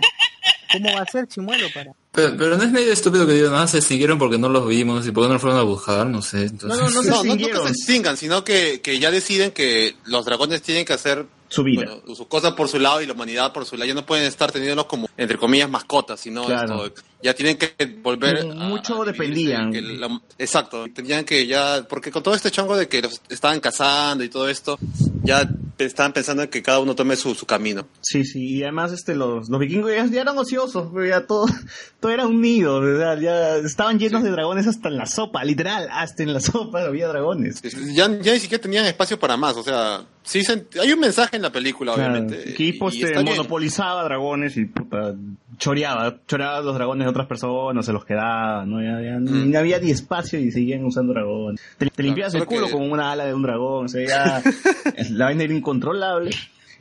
[0.74, 1.92] ¿Cómo va a ser Chimuelo para...?
[2.14, 5.08] Pero, pero no es medio estúpido que digan, ah, se extinguieron porque no los vimos
[5.08, 6.44] y por qué no los fueron a buscar, no sé.
[6.46, 6.78] Entonces...
[6.80, 9.52] No, no, no se No, no, no que se extingan, sino que, que ya deciden
[9.52, 11.84] que los dragones tienen que hacer Su vida.
[11.86, 13.88] bueno, sus cosas por su lado y la humanidad por su lado.
[13.88, 16.86] Ya no pueden estar teniéndolos como, entre comillas, mascotas, sino Claro.
[16.86, 18.40] esto, ya tienen que volver.
[18.40, 19.72] A- mucho a dependían.
[19.72, 23.60] que la- exacto, tenían que ya, porque con todo este chongo de que los estaban
[23.60, 24.78] cazando y todo esto,
[25.24, 27.88] ya estaban pensando en que cada uno tome su, su camino.
[28.02, 31.46] Sí, sí, y además este los, los vikingos ya, ya eran ociosos, ya todo,
[32.00, 33.20] todo era un nido, ¿verdad?
[33.20, 37.08] ya estaban llenos de dragones hasta en la sopa, literal, hasta en la sopa había
[37.08, 37.62] dragones.
[37.94, 40.44] Ya, ya ni siquiera tenían espacio para más, o sea, sí
[40.80, 42.54] hay un mensaje en la película, Claro, obviamente.
[42.54, 43.26] que y- y este, bien.
[43.26, 45.16] monopolizaba dragones y puta,
[45.62, 48.82] choreaba, choreaba los dragones de otras personas, se los quedaba, ¿no?
[48.82, 51.62] Ya, ya no había ni espacio y seguían usando dragones.
[51.78, 54.42] Te, te limpiabas el culo que- con una ala de un dragón, o sea, ya
[55.12, 56.32] la vaina era incontrolable.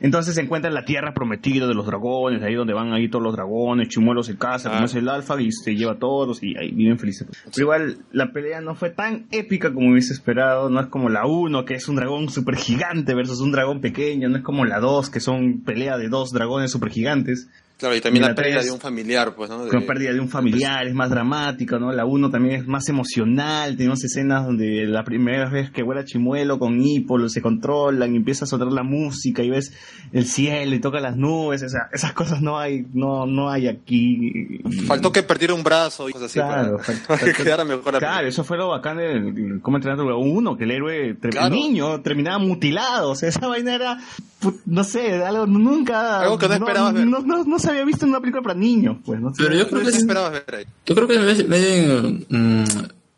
[0.03, 3.21] Entonces se encuentra en la tierra prometida de los dragones, ahí donde van ahí todos
[3.23, 4.73] los dragones, Chimuelo se casa, Ah.
[4.73, 7.27] como es el alfa, y se lleva a todos y ahí viven felices.
[7.53, 11.27] Pero igual la pelea no fue tan épica como hubiese esperado, no es como la
[11.27, 14.79] 1, que es un dragón super gigante versus un dragón pequeño, no es como la
[14.79, 17.47] 2, que son pelea de dos dragones super gigantes.
[17.81, 19.65] Claro, y también Y la, la pérdida de un familiar, pues, ¿no?
[19.65, 21.91] De- Con pérdida de un familiar, es más dramática, ¿no?
[21.91, 26.59] La 1 también es más emocional, tenemos escenas donde la primera vez que vuela Chimuelo
[26.59, 29.73] con Hipolo se controlan y empieza a sonar la música y ves
[30.13, 33.67] el cielo y toca las nubes, o sea, esas cosas no hay, no, no hay
[33.67, 34.61] aquí.
[34.87, 37.93] Faltó que perdiera un brazo y cosas así Claro, para, faltó- para que quedara mejor
[37.93, 41.47] la Claro, eso fue lo bacán de cómo entrenar a 1, que el héroe, Claro.
[41.47, 43.97] el niño, terminaba mutilado, o sea, esa vaina era,
[44.65, 47.05] no sé, algo nunca, Algo que no esperabas ver.
[47.07, 49.43] no, no- no se había visto en una película para niños, pues, no sé.
[49.43, 50.65] Pero yo creo que ¿Qué sí- esperabas ver ahí?
[50.85, 52.65] Yo creo que me, me, mm,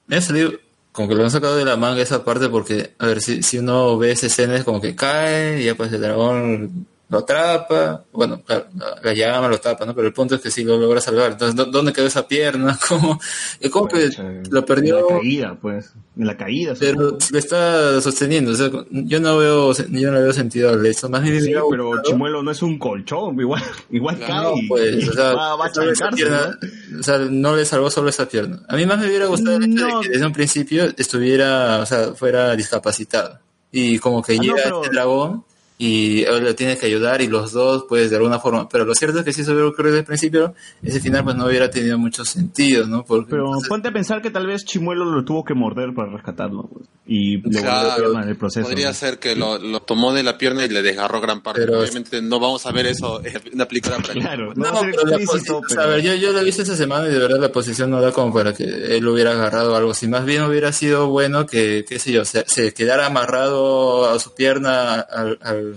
[0.08, 0.52] me ha salido
[0.92, 3.58] como que lo han sacado de la manga esa parte porque, a ver, si, si
[3.58, 8.04] uno ve esa escena es como que cae y ya pues el dragón lo atrapa,
[8.12, 9.96] bueno, claro, la, la llama lo tapa, ¿no?
[9.96, 11.32] Pero el punto es que sí lo logra salvar.
[11.32, 12.78] Entonces, ¿dó- ¿dónde quedó esa pierna?
[12.90, 13.20] ¿Cómo,
[13.60, 14.10] es como que
[14.50, 14.98] lo perdió?
[15.00, 16.74] En la caída, pues, en la caída.
[16.80, 21.08] Pero lo está sosteniendo, o sea, yo no veo, yo no veo sentido al hecho.
[21.10, 25.14] Más bien Sí, pero Chimuelo no es un colchón, igual, igual no, cae pues, o
[25.14, 26.60] sea, va, va a solo esa chancarse, pierna,
[26.92, 27.00] ¿no?
[27.00, 28.62] o sea, no le salvó solo esa pierna.
[28.68, 30.00] A mí más me hubiera gustado el hecho No.
[30.00, 33.40] de que desde un principio estuviera, o sea, fuera discapacitado.
[33.72, 35.46] Y como que Ah, no, llega pero- este dragón
[35.86, 38.70] y él le tiene que ayudar y los dos, pues, de alguna forma.
[38.70, 41.36] Pero lo cierto es que si eso hubiera ocurrido desde el principio, ese final, pues,
[41.36, 43.04] no hubiera tenido mucho sentido, ¿no?
[43.04, 46.12] Porque, Pero entonces, ponte a pensar que tal vez Chimuelo lo tuvo que morder para
[46.12, 48.68] rescatarlo, pues, y le volvió Claro, la pierna en el proceso.
[48.68, 48.94] Podría ¿no?
[48.94, 51.62] ser que lo, lo tomó de la pierna y le desgarró gran parte.
[51.62, 55.18] Pero- Obviamente no vamos a ver eso en una película para Claro, no, pero la
[55.18, 55.82] explícito, posi- o sea, pero...
[55.82, 58.00] a ver, yo, yo lo he visto esta semana y de verdad la posición no
[58.00, 59.94] da como para que él hubiera agarrado algo.
[59.94, 64.20] Si más bien hubiera sido bueno que, qué sé yo, se, se quedara amarrado a
[64.20, 65.73] su pierna al, al-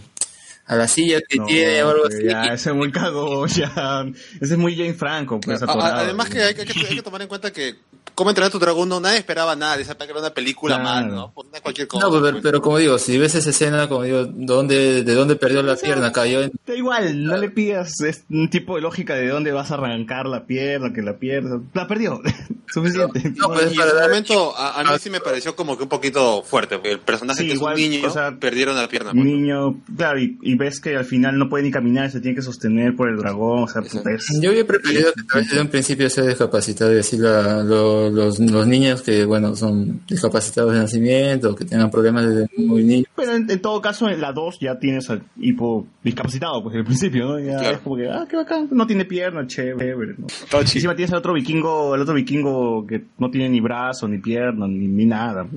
[0.66, 2.24] a la silla que No, tiene o algo pues, así.
[2.26, 4.04] Ya, ese es muy cago, ya.
[4.40, 5.96] Ese es muy Jane Franco, pues, A- a- atorado.
[5.96, 7.76] además que hay, que hay que hay que tomar en cuenta que
[8.14, 11.06] cómo entrenar a tu dragón no nadie esperaba nada esa que era una película Claro.
[11.06, 11.32] más, ¿no?
[11.34, 12.04] Pues, cualquier cosa.
[12.06, 12.42] No, pues, pero, pues.
[12.42, 16.12] pero como digo, si ves esa escena, como digo, ¿dónde, ¿de dónde perdió la pierna?
[16.12, 16.52] Cayó en...
[16.66, 20.26] Da igual, no le pidas es un tipo de lógica de dónde vas a arrancar
[20.26, 21.60] la pierna, que la pierna.
[21.74, 22.20] La perdió.
[22.72, 23.32] Suficiente.
[23.36, 25.76] No, pues, Y en para su dar- momento a, a mí sí me pareció como
[25.76, 28.36] que un poquito fuerte, porque el personaje Sí, que igual, es un niño o sea,
[28.40, 29.12] perdieron la pierna.
[29.12, 29.24] pues.
[29.24, 32.42] Niño, claro, y, y ves que al final no puede ni caminar, se tiene que
[32.42, 35.68] sostener por el dragón, o sea, puta, es- Yo hubiera preferido que tal vez un
[35.68, 40.78] principio sea discapacitado y decir la- lo- los, los niños que, bueno, son discapacitados de
[40.80, 43.06] nacimiento, que tengan problemas desde muy niños.
[43.16, 46.84] Pero en, en todo caso, en la 2 ya tienes al hipo discapacitado, pues, al
[46.84, 47.38] principio, ¿no?
[47.40, 47.76] Ya Claro.
[47.76, 50.26] es como que, ah, qué bacán, no tiene pierna, chévere, ¿no?
[50.60, 54.66] Encima tienes al otro vikingo, el otro vikingo que no tiene ni brazo, ni pierna,
[54.66, 55.46] ni, ni nada.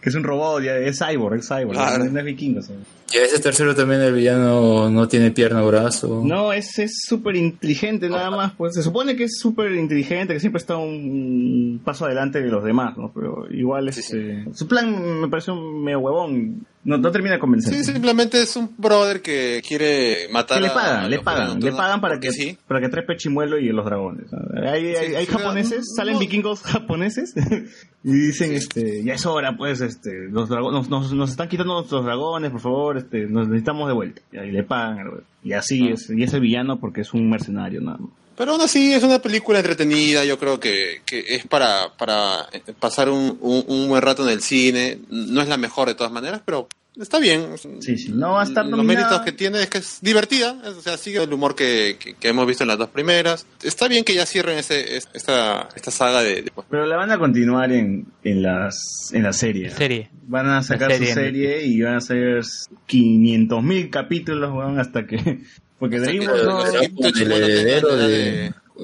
[0.00, 2.04] que es un robot, ya es cyborg, es cyborg, Claro.
[2.04, 2.62] no es vikingo.
[2.62, 2.76] sea.
[3.12, 6.22] Y a ese tercero también el villano no tiene pierna o brazo.
[6.24, 10.40] No, es es súper inteligente nada más, pues se supone que es súper inteligente, que
[10.40, 13.12] siempre está un paso adelante de los demás, ¿no?
[13.14, 17.40] Pero igual Sí, este, su plan me parece un medio huevón, no, no termina de
[17.40, 17.74] convencer.
[17.74, 21.72] Sí, simplemente es un brother que quiere matar Que le pagan, a le pagan, le
[21.72, 22.58] pagan para que, sí.
[22.66, 24.26] para que trepe Chimuelo y los dragones.
[24.64, 27.34] Hay, hay, Sí, hay sí, japoneses salen vikingos japoneses
[28.04, 31.74] y dicen, este, ya es hora, pues, este, los drago- nos, nos, nos están quitando
[31.74, 34.22] nuestros dragones, por favor, este, nos necesitamos de vuelta.
[34.32, 37.80] Y le pagan, al y así es, y es el villano porque es un mercenario,
[37.80, 38.10] nada más.
[38.36, 42.48] Pero aún así es una película entretenida, yo creo que, que es para, para
[42.78, 44.98] pasar un, un, un buen rato en el cine.
[45.08, 46.68] No es la mejor de todas maneras, pero
[47.00, 47.46] está bien.
[47.80, 49.06] Sí, sí, no va a estar Los nominada.
[49.08, 52.28] méritos que tiene es que es divertida, o sea, sigue el humor que, que, que
[52.28, 53.46] hemos visto en las dos primeras.
[53.62, 56.42] Está bien que ya cierren ese, es- esta, esta saga de...
[56.42, 59.70] de- Pero la van a continuar en, en, las, en la serie.
[59.70, 60.10] Serie.
[60.28, 62.42] Van a sacar serie su serie y van a ser
[62.86, 65.40] 500 mil capítulos, weón, hasta que...
[65.78, 66.64] Porque DreamWorks no-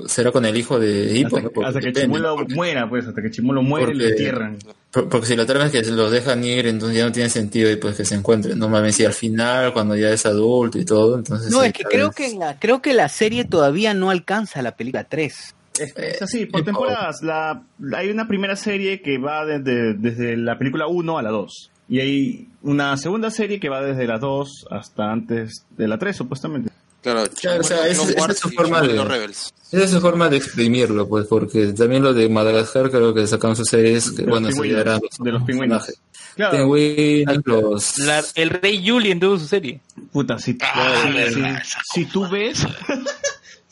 [0.06, 1.50] será con el hijo de Hippo, hasta, ¿no?
[1.52, 2.06] Porque hasta que depende.
[2.06, 4.58] Chimuelo muera, pues, hasta que Chimuelo muere y lo Porque- entierran.
[4.90, 7.70] Por- Porque si la trama es que los dejan ir, entonces ya no tiene sentido
[7.70, 8.58] y pues que se encuentren.
[8.58, 11.50] No mames, si al final, cuando ya es adulto y todo, entonces...
[11.50, 14.76] No, es que creo vez- que la, creo que la serie todavía no alcanza la
[14.76, 15.54] película 3.
[15.80, 17.22] Es, es así, por temporadas.
[17.22, 17.62] La,
[17.96, 21.70] hay una primera serie que va desde, desde la película 1 a la 2.
[21.88, 26.14] Y hay una segunda serie que va desde la 2 hasta antes de la 3,
[26.14, 26.70] supuestamente.
[27.02, 29.52] Claro, Claro, o sea, Chimuelo, esa- es su forma de- Rebels.
[29.72, 33.56] Esa es su forma de exprimirlo, pues, porque también lo de Madagascar creo que sacaron
[33.56, 34.62] sus series, que De los bueno, se
[35.24, 35.92] de los pingüinos.
[36.36, 37.98] Claro, Pingüinos, los...
[37.98, 39.80] La- el rey Julien tuvo su serie.
[40.12, 42.66] puta, si, Ah, si- verdad, si- si tú ves...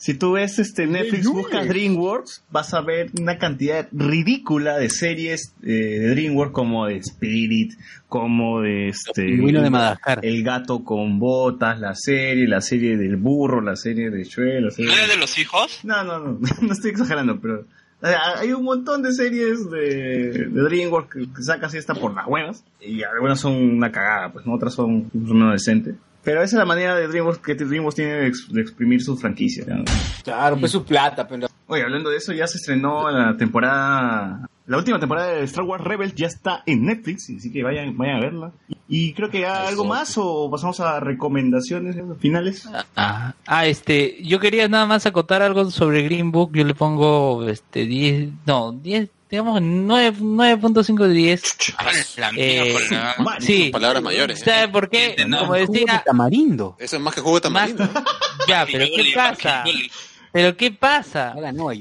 [0.01, 5.53] Si tú ves este Netflix, buscas DreamWorks, vas a ver una cantidad ridícula de series
[5.61, 5.67] eh,
[5.99, 7.73] de DreamWorks como de Spirit,
[8.07, 10.25] como de este Pingüino de Madagascar.
[10.25, 14.71] El gato con botas, la serie, la serie del burro, la serie de Shrek, la
[14.71, 15.81] serie ¿No era de los hijos?
[15.83, 17.65] No, no, no, no estoy exagerando, pero
[18.01, 22.25] hay un montón de series de, de DreamWorks que, que saca así hasta por las
[22.25, 24.55] buenas y algunas son una cagada, pues ¿no?
[24.55, 25.93] otras son, son una decente.
[26.23, 29.17] Pero esa es la manera de DreamWorks que DreamWorks tiene de, ex- de exprimir su
[29.17, 29.65] franquicia.
[29.67, 29.83] ¿no?
[30.23, 31.47] Claro, pues su plata, pero...
[31.67, 34.47] Oye, hablando de eso, ya se estrenó la temporada.
[34.67, 38.17] La última temporada de Star Wars Rebels ya está en Netflix, así que vayan, vayan
[38.17, 38.51] a verla.
[38.87, 42.69] Y creo que hay algo más o pasamos a recomendaciones finales.
[42.95, 47.47] Ah, ah, este, yo quería nada más acotar algo sobre Green Book, yo le pongo
[47.47, 51.43] este 10, no, 10, digamos 9 9.5 de 10.
[51.77, 51.85] Ah,
[52.17, 53.37] la Eh, por la-.
[53.39, 53.69] Sí.
[53.71, 54.41] Palabras mayores.
[54.41, 54.45] ¿eh?
[54.45, 55.15] ¿Sabe por qué?
[55.27, 56.75] No, Como decía, tamarindo.
[56.79, 58.03] Eso es más que jugo de más, tamarindo.
[58.47, 59.63] ya, pero ¿qué pasa?
[60.33, 61.33] Pero ¿qué pasa?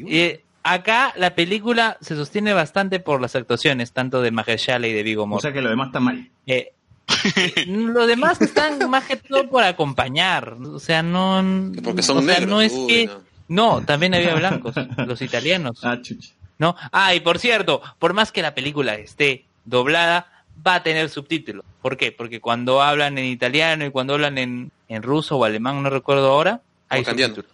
[0.08, 5.02] Eh, acá la película se sostiene bastante por las actuaciones, tanto de Mahershala y de
[5.02, 5.52] Vigo O Mortensen.
[5.52, 6.30] sea que lo demás está mal.
[6.46, 6.72] Eh,
[7.66, 11.42] los demás están más que todo por acompañar, o sea, no,
[11.82, 12.48] Porque son o sea, negros.
[12.48, 13.06] no es Uy, que,
[13.48, 13.78] no.
[13.78, 14.74] no, también había blancos,
[15.06, 16.30] los italianos, Ah, chucha.
[16.60, 16.76] ¿No?
[16.92, 20.28] Ah, y por cierto, por más que la película esté doblada,
[20.64, 21.64] va a tener subtítulos.
[21.82, 22.12] ¿Por qué?
[22.12, 26.30] Porque cuando hablan en italiano y cuando hablan en, en ruso o alemán, no recuerdo
[26.30, 27.50] ahora, hay subtítulos.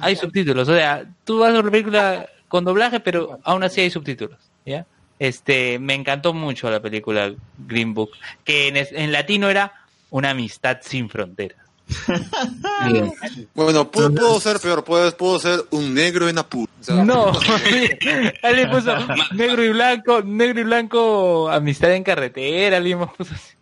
[0.00, 3.80] Hay subtítulos, o sea, tú vas a ver la película con doblaje, pero aún así
[3.80, 4.84] hay subtítulos, ¿ya?
[5.18, 8.10] Este, me encantó mucho la película Green Book,
[8.44, 9.72] que en, es- en latino era
[10.10, 11.61] Una amistad sin fronteras.
[13.54, 16.70] Bueno, pudo, pudo ser peor, pudo, pudo ser un negro en apuro.
[16.80, 17.32] O sea, No,
[18.42, 18.96] le puso
[19.34, 23.52] negro y blanco, negro y blanco, amistad en carretera, le puso así.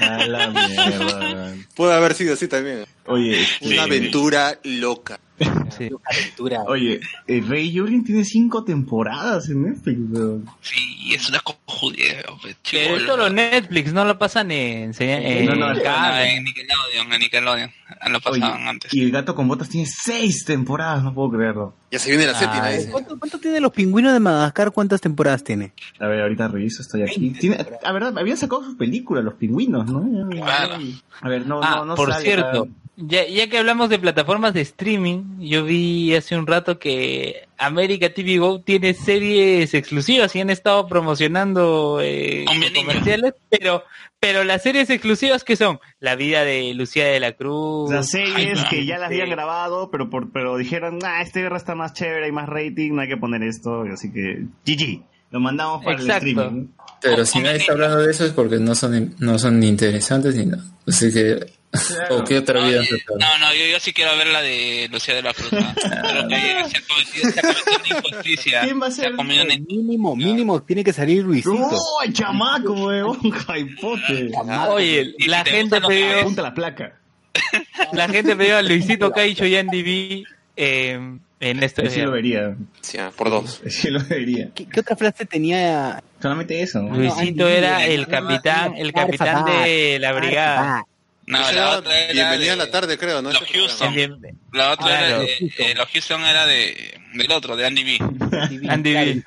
[0.00, 1.54] A la mierda.
[1.74, 2.84] Puede haber sido así también.
[3.06, 5.20] Oye, Una aventura loca.
[5.76, 5.88] Sí.
[6.04, 6.62] Aventura.
[6.66, 10.46] oye, el Rey Julien tiene cinco temporadas en Netflix, weón.
[10.60, 11.56] Sí, es una pues,
[11.96, 17.12] Pero chico, esto lo Netflix, no lo pasan en, en, No, no, en es- Nickelodeon,
[17.12, 17.70] en Nickelodeon.
[18.10, 18.92] Lo Oye, pasaban antes.
[18.94, 21.74] y el gato con botas tiene seis temporadas, no puedo creerlo.
[21.90, 22.70] Ya se viene la séptima.
[22.70, 22.90] es- dice.
[22.92, 24.72] ¿Cuánto, cuánto tiene los pingüinos de Madagascar?
[24.72, 25.72] ¿Cuántas temporadas tiene?
[25.98, 27.30] A ver, ahorita reviso, estoy aquí.
[27.30, 30.28] Tiene, a ver, habían sacado sus películas, los pingüinos, ¿no?
[30.30, 30.76] Claro.
[31.20, 32.68] A ver, no, Ah, no, no por sale cierto.
[33.00, 38.12] Ya, ya que hablamos de plataformas de streaming, yo vi hace un rato que América
[38.12, 43.84] TV Go tiene series exclusivas y han estado promocionando eh, comerciales, pero
[44.20, 48.58] pero las series exclusivas que son la vida de Lucía de la Cruz, Las series
[48.58, 49.32] Ay, que ya las habían sí.
[49.32, 53.00] grabado, pero por, pero dijeron, nah, este guerra está más chévere, hay más rating, no
[53.00, 56.26] hay que poner esto, así que GG, lo mandamos para Exacto.
[56.26, 56.66] el streaming.
[57.00, 60.36] Pero si nadie está hablando de eso es porque no son, no son ni interesantes
[60.36, 60.64] ni nada.
[60.86, 61.46] Así que,
[62.10, 63.18] ¿o qué otra vida tratado?
[63.18, 65.52] No, no, yo, yo sí quiero ver la de Lucía de la Cruz.
[65.52, 65.74] ¿no?
[65.74, 68.60] Creo que se ha cometido, se ha cometido una injusticia.
[68.62, 69.12] ¿Quién va a Se ser?
[69.14, 69.24] una
[69.68, 71.52] Mínimo, mínimo tiene que salir Luisito.
[71.52, 73.30] ¡Uy, chamaco, weón!
[73.30, 74.32] ¡Jaipote!
[74.68, 76.96] Oye, la te gente pidió, Apunta la placa.
[77.92, 80.24] la gente pidió a Luisito Caicho y Andy B
[80.56, 80.98] eh,
[81.40, 81.88] en esto.
[81.88, 82.56] Sí lo vería.
[82.80, 83.62] Sí, ah, por dos.
[83.68, 84.50] Sí lo vería.
[84.54, 86.02] ¿Qué, qué otra frase tenía?
[86.20, 86.82] Solamente eso.
[86.82, 86.96] ¿no?
[86.96, 90.84] Luisito era el capitán, el capitán de la brigada.
[91.30, 93.30] No, la otra era Bienvenida de- a la tarde, creo, ¿no?
[93.32, 93.94] Los Houston.
[93.94, 94.16] Bien,
[94.52, 95.06] La otra Claro.
[95.06, 97.98] era de, eh, los Houston era de del otro, de Andy B.
[98.68, 99.22] Andy B.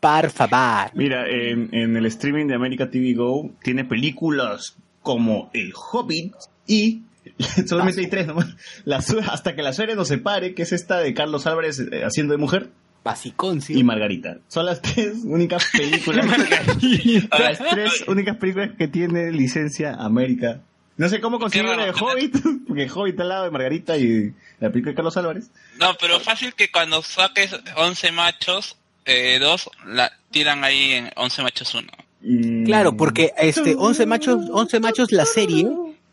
[0.00, 0.90] Por favor.
[0.94, 6.32] Mira, en, en el streaming de America TV Go tiene películas como El Hobbit
[6.66, 7.02] y
[7.66, 8.46] solamente hay tres nomás.
[8.84, 12.32] La hasta que la suegra nos separe, que es esta de Carlos Álvarez eh, haciendo
[12.32, 12.70] de mujer.
[13.04, 13.74] Basicón, sí.
[13.78, 14.38] Y Margarita.
[14.48, 16.26] Son las tres únicas películas.
[17.38, 20.60] las tres únicas películas que tiene licencia América.
[20.98, 22.36] No sé cómo conseguir la de Hobbit,
[22.66, 25.50] porque Hobbit está al lado de Margarita y la película de Carlos Álvarez.
[25.78, 31.42] No, pero fácil que cuando saques 11 machos, eh, dos, la tiran ahí en 11
[31.42, 31.86] machos 1.
[32.20, 32.64] Mm.
[32.64, 35.68] Claro, porque este 11 machos, 11 machos la serie,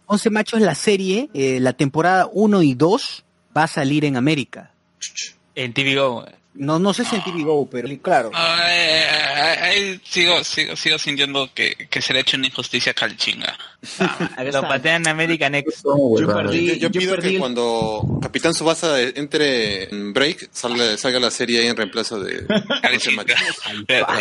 [0.06, 3.26] 11 machos la serie, eh, la temporada 1 y 2
[3.58, 4.72] va a salir en América.
[5.56, 6.26] En TV Go.
[6.58, 8.32] No, no sé si en TV Go, pero claro.
[8.34, 8.80] Ay,
[9.36, 12.96] ay, ay, sigo, sigo, sigo sintiendo que, que se le ha hecho una injusticia a
[12.96, 13.58] Calchinga.
[14.54, 15.84] Lo patean en American Next.
[16.22, 21.60] Yo, perdí- yo pido que cuando Capitán Subasa entre en break salga, salga la serie
[21.60, 22.46] ahí en reemplazo de
[22.82, 23.24] Calchinga.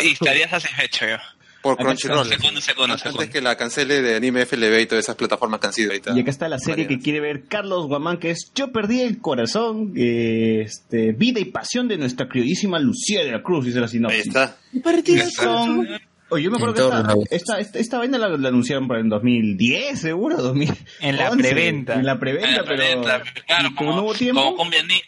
[0.03, 1.17] Y estarías satisfecho yo.
[1.65, 2.27] Por Crunchyroll.
[2.27, 5.73] Segundo, segundo, Antes que la cancele de Anime FLB y todas esas plataformas que han
[5.73, 6.13] sido ahorita.
[6.15, 9.19] Y acá está la serie que quiere ver Carlos Guamán, que es Yo perdí el
[9.19, 14.21] corazón, este, vida y pasión de nuestra queridísima Lucía de la Cruz, dice la sinopsis.
[14.21, 14.57] Ahí está.
[14.83, 15.87] Perdí el corazón.
[16.29, 19.09] Oye, yo me acuerdo que esta, esta, esta, esta vaina la, la anunciaron para en
[19.09, 20.85] 2010, seguro, 2011.
[21.01, 21.93] En la preventa.
[21.95, 25.03] En la preventa, pero preventa, claro, como, no hubo tiempo, Como cumbia ninja.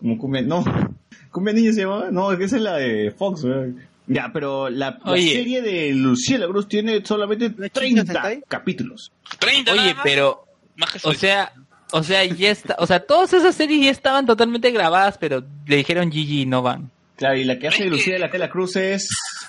[0.00, 0.64] como cumbia, no,
[1.30, 3.91] cumbia niña se llamaba, no, es que esa es la de Fox, weón.
[4.06, 9.12] Ya, pero la, serie de Lucía de la Cruz tiene solamente 30 capítulos.
[9.38, 10.44] 30 Oye, pero,
[10.76, 11.52] Más que o sea,
[11.92, 15.76] o sea, ya está, o sea, todas esas series ya estaban totalmente grabadas, pero le
[15.76, 16.90] dijeron GG no van.
[17.16, 19.08] Claro, y la que hace Lucía de la, de la Cruz es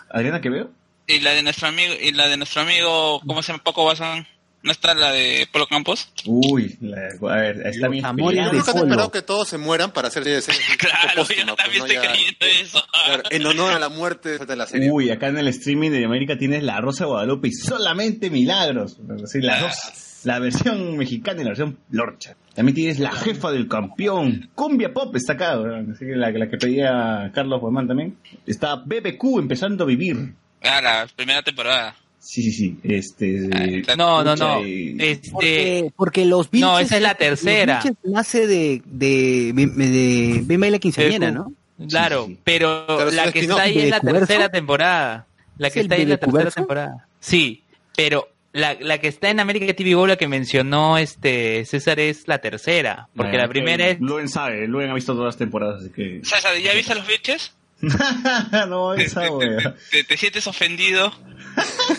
[0.09, 0.69] Adriana Quevedo.
[1.07, 3.63] Y la de nuestro amigo, y la de nuestro amigo, ¿cómo se llama?
[3.63, 4.27] Paco Bazán.
[4.63, 6.07] ¿No está la de Polo Campos?
[6.25, 9.57] Uy, la- a ver, está mi amores Yo de nunca he esperado que todos se
[9.57, 12.83] mueran para hacer series Claro, yo también estoy creyendo eso.
[13.05, 14.89] Claro, en honor a la muerte de la serie.
[14.89, 18.97] Uy, acá en el streaming de América tienes la Rosa de Guadalupe y solamente milagros.
[19.25, 20.21] Sí, dos.
[20.23, 22.37] La versión mexicana y la versión lorcha.
[22.55, 24.49] También tienes la jefa del campeón.
[24.55, 25.55] Cumbia Pop está acá.
[25.91, 28.17] Así que la, la que pedía Carlos Guamán también.
[28.47, 30.33] Está BBQ empezando a vivir.
[30.61, 31.93] Ah, la primera temporada.
[32.25, 32.77] Sí, sí, sí.
[32.83, 33.49] Este.
[33.97, 34.65] No, no, no.
[34.65, 37.81] y- Este, Porque, porque los Vilches, No, esa es la tercera.
[37.83, 41.31] Los nace de, de, de, de Quinceañera.
[41.31, 41.51] ¿no?
[41.89, 45.27] Claro, pero la que está ahí es la tercera temporada.
[45.57, 47.07] La ¿Es que está ahí es la tercera temporada.
[47.19, 47.63] Sí,
[47.95, 52.27] pero la, la que está en América TV Go, la que mencionó este César, es
[52.27, 53.09] la tercera.
[53.15, 53.99] Porque Bueno, la primera eh, es...
[53.99, 56.21] Luen sabe, Luen ha visto todas las temporadas, así que.
[56.23, 57.53] César, ¿ya viste los biches?
[58.69, 59.75] no, esa ¿Te, te, wea.
[59.91, 61.11] te- te sientes ofendido?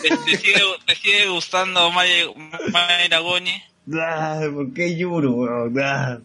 [0.01, 0.53] ¿Te, sigue,
[0.85, 2.25] te sigue gustando Maya,
[2.71, 3.61] Mayra Goñi?
[3.93, 5.75] Ah, ¿Por qué weón?
[5.81, 6.19] Ah.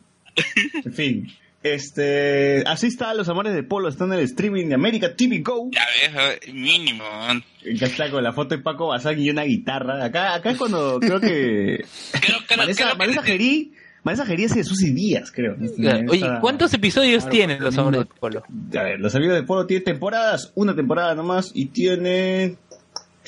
[0.84, 1.32] En fin.
[1.62, 5.68] Este, así está Los Amores de Polo, está en el streaming de América TV Go.
[5.72, 7.04] Ya ves, mínimo.
[7.04, 7.44] man.
[7.62, 10.02] Ya está con la foto de Paco Bazán y una guitarra.
[10.02, 11.84] Acá, acá es cuando creo que
[12.18, 15.56] Creo, creo, Vanessa, creo que- Vanessa Gerí, Vanessa Gerí hace Susy Díaz, creo.
[15.60, 18.42] Oye, Esta- ¿cuántos episodios tienen los hombres de polo?
[18.78, 22.56] A ver, Los Amigos de Polo tiene temporadas, una temporada nomás y tiene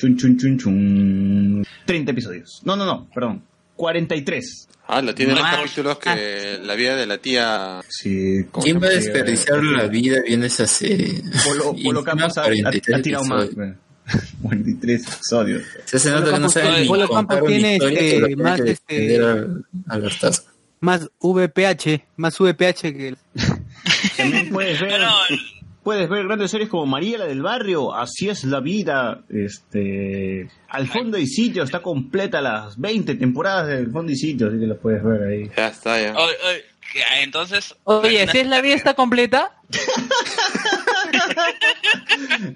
[0.03, 2.61] chun chun chun chun 30 episodios.
[2.65, 3.41] No, no, no, perdón.
[3.75, 4.67] 43.
[4.87, 7.79] Ah, la tiene más capítulos que la vida de la tía.
[7.87, 11.21] Sí, ¿Quién va a desperdiciar la vida viendo esa serie?
[11.45, 13.43] Polo, Polo Campos ha, ha- 43 ha tirado más.
[13.45, 13.75] episodios.
[14.41, 15.63] bueno, 43 episodios.
[15.85, 18.61] Se hace Polo nota que no Campos saben tiene- ni Polo Campos tiene, este, más,
[18.61, 19.15] que este,
[19.87, 20.45] al hartazgo.
[20.81, 23.17] Más VPH, más VPH que el...
[24.17, 25.07] También puedes ver, Pero,
[25.83, 30.87] puedes ver grandes series como María la del barrio, Así es la vida, este, Al
[30.87, 34.77] fondo y sitio, está completa las 20 temporadas del fondo y sitio, así que las
[34.79, 35.49] puedes ver ahí.
[35.55, 36.13] Ya está, ya.
[36.15, 36.63] oye, oye,
[37.21, 37.75] entonces.
[37.83, 39.51] Oye, si es la vida está completa,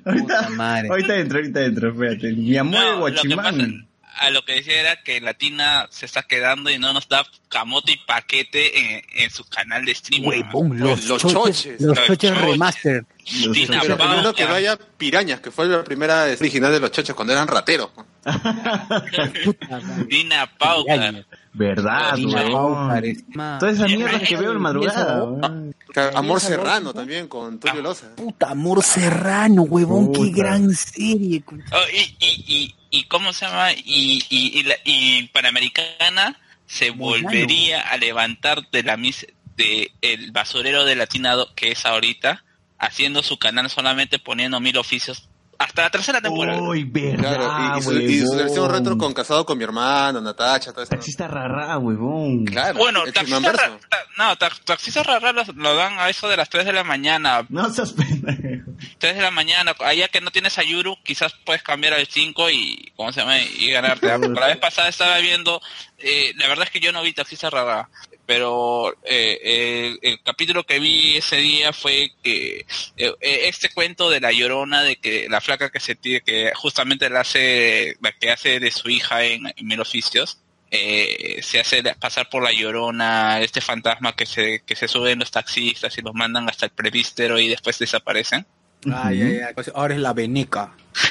[0.04, 0.90] Puta madre.
[0.90, 2.34] Ahorita dentro, ahorita dentro, espérate.
[2.34, 3.87] Mi amor No, lo pasa- guachimán.
[4.20, 7.92] A lo que decía era que Latina se está quedando y no nos da camote
[7.94, 10.28] y paquete en, en su canal de streaming.
[10.28, 11.82] Huevón, los, Los choches, choches.
[11.82, 12.46] los Los choches choches.
[12.46, 13.06] remaster.
[13.44, 13.96] Los Tina choches.
[13.96, 14.50] Primero que ya.
[14.50, 17.90] no haya pirañas, que fue la primera original de los choches cuando eran rateros.
[20.08, 21.26] Dina Paucar.
[21.58, 23.60] Verdad, weón.
[23.60, 25.24] Todas esas mierdas que veo en madrugada.
[25.24, 25.76] weón.
[26.14, 28.16] Amor Serrano también, con Tulio Loza.
[28.16, 31.44] Puta amor serrano, huevón, qué gran serie.
[31.48, 37.82] Oh, y, y, y, cómo se llama y, y, y, la, y Panamericana se volvería
[37.82, 42.44] a levantar de la mis de el basurero de Latina do- que es ahorita
[42.78, 45.28] haciendo su canal solamente poniendo mil oficios
[45.60, 46.62] hasta la tercera temporada.
[46.62, 50.22] Uy, verdad, Claro, y, y su, y su versión retro con casado con mi hermano,
[50.22, 50.92] Natacha, todo eso.
[50.92, 52.46] Taxista rarra, huevón.
[52.46, 53.62] Claro, Bueno, taxista, Chismamverso.
[53.62, 56.74] ra- ta- no, ta- taxista rara lo, lo dan a eso de las 3 de
[56.74, 57.46] la mañana.
[57.50, 58.72] No seas pendejo.
[59.00, 62.50] 3 de la mañana, allá que no tienes a Yuru, quizás puedes cambiar al 5
[62.52, 63.40] y, ¿cómo se llama?
[63.40, 64.08] Y ganarte.
[64.08, 65.60] La vez pasada estaba viendo,
[65.98, 67.90] eh, la verdad es que yo no vi taxista rara,
[68.28, 72.60] pero eh, el, el capítulo que vi ese día fue que
[72.98, 76.52] eh, eh, este cuento de la llorona de que la flaca que se tiene que
[76.54, 80.40] justamente la hace la que hace de su hija en, en Mil Oficios
[80.70, 85.32] eh, se hace pasar por la llorona este fantasma que se que se suben los
[85.32, 88.46] taxistas y los mandan hasta el prevístero y después desaparecen
[88.94, 90.72] Ay, ay, ay, pues ahora es la veneca.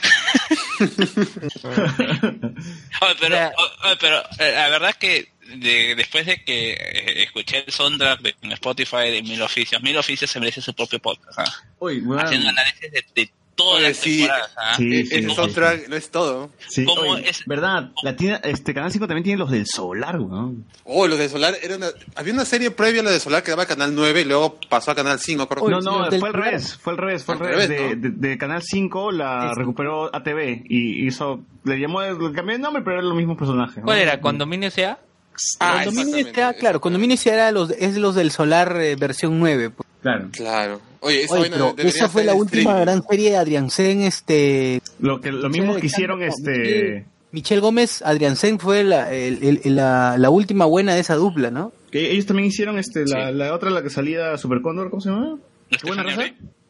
[3.20, 3.36] Pero,
[4.00, 8.34] pero eh, la verdad es que de- después de que eh, escuché el soundtrack de,
[8.42, 11.44] en Spotify de Mil Oficios, Mil Oficios se merece su propio podcast, ¿ah?
[11.78, 14.52] Uy, haciendo análisis de, de todas Oye, las sí, temporadas.
[14.58, 14.74] ¿ah?
[14.76, 16.50] sí, sí, el sí, soundtrack no es todo.
[16.68, 17.42] Sí, ¿Cómo oye, es?
[17.46, 20.66] verdad, la tiene, este Canal 5 también tiene los del Solar, weón.
[20.84, 23.52] Oh, los de Solar, era una, había una serie previa a la de Solar que
[23.52, 25.70] daba Canal 9 y luego pasó a Canal 5, ¿correcto?
[25.70, 27.68] No, no, los del fue al revés, fue al revés, fue al revés.
[27.68, 32.56] revés, de, de- de Canal 5 la recuperó ATV y hizo, le llamó, le cambió
[32.56, 33.78] el nombre, pero eran los mismos personajes.
[33.78, 33.84] ¿no?
[33.84, 34.20] ¿Cuál era?
[34.20, 34.98] ¿Condominio sea?
[35.60, 39.70] Ah, está, claro, Condominio sí era los, es los del Solar eh, versión 9.
[39.70, 39.88] pues.
[40.02, 40.28] Claro.
[40.32, 40.80] Claro.
[41.00, 44.02] Oye, esa, Oye, vaina pero debería esa fue la última gran serie de Adrián Sen,
[44.02, 44.80] este...
[45.00, 49.60] Lo que lo mismo que hicieron este Michelle- Michelle Gómez, Adrián Sen fue la, el-
[49.64, 51.72] el- la, la última buena de esa dupla, ¿no?
[51.90, 53.34] que ellos también hicieron este la, Sí.
[53.36, 55.38] la otra la que salía Super Condor, ¿cómo se llama?
[55.70, 56.22] ¿Qué buena raza?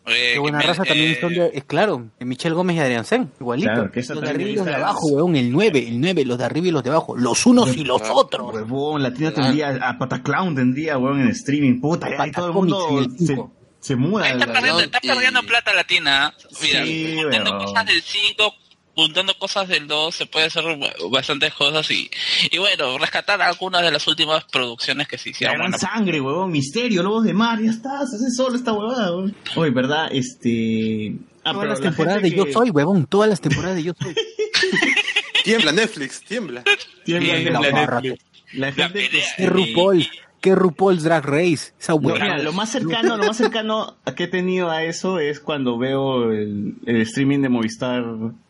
[0.07, 3.73] Qué buena raza también son de, es claro, de Michelle Gómez y Adrián Sen, igualito.
[3.73, 6.39] Claro, que los de arriba y los de abajo, weón, el 9, el 9, los
[6.39, 8.55] de arriba y los de abajo, los unos y los otros.
[8.55, 9.49] Huevón, Latina Claro.
[9.49, 13.37] tendría, a Pataclown tendría, huevón, en streaming, puta, ya ahí todo el mundo se,
[13.81, 14.29] se muda.
[14.31, 16.33] Está perdiendo, está y- perdiendo plata latina.
[16.63, 17.65] Mira, Sí, juntando weón.
[17.65, 18.55] cosas del 5,
[18.97, 20.65] juntando cosas del 2, se puede hacer
[21.11, 22.11] bastantes cosas y,
[22.51, 25.57] y bueno, rescatar algunas de las últimas producciones que se La hicieron.
[25.59, 29.11] gran Bueno, sangre, huevón, misterio, lobos de mar, ya está, se hace solo esta huevada,
[29.15, 29.37] huevón.
[29.55, 30.09] Oye, ¿verdad?
[30.11, 31.13] Este...
[31.45, 33.83] Ah, Todas las la temporadas de gente Yo que- Soy, huevón, todas las temporadas de
[33.85, 34.15] Yo Soy.
[35.45, 36.65] Tiembla Netflix, tiembla.
[37.05, 37.73] Tiembla, la Netflix.
[37.73, 38.01] barra.
[38.01, 39.09] La La gente que...
[39.11, 39.27] pelea.
[39.37, 40.09] Qué RuPaul,
[40.47, 44.29] qué RuPaul's Drag Race, esa No, mira, lo más cercano, lo más cercano que he
[44.29, 48.05] tenido a eso es cuando veo el, el streaming de Movistar,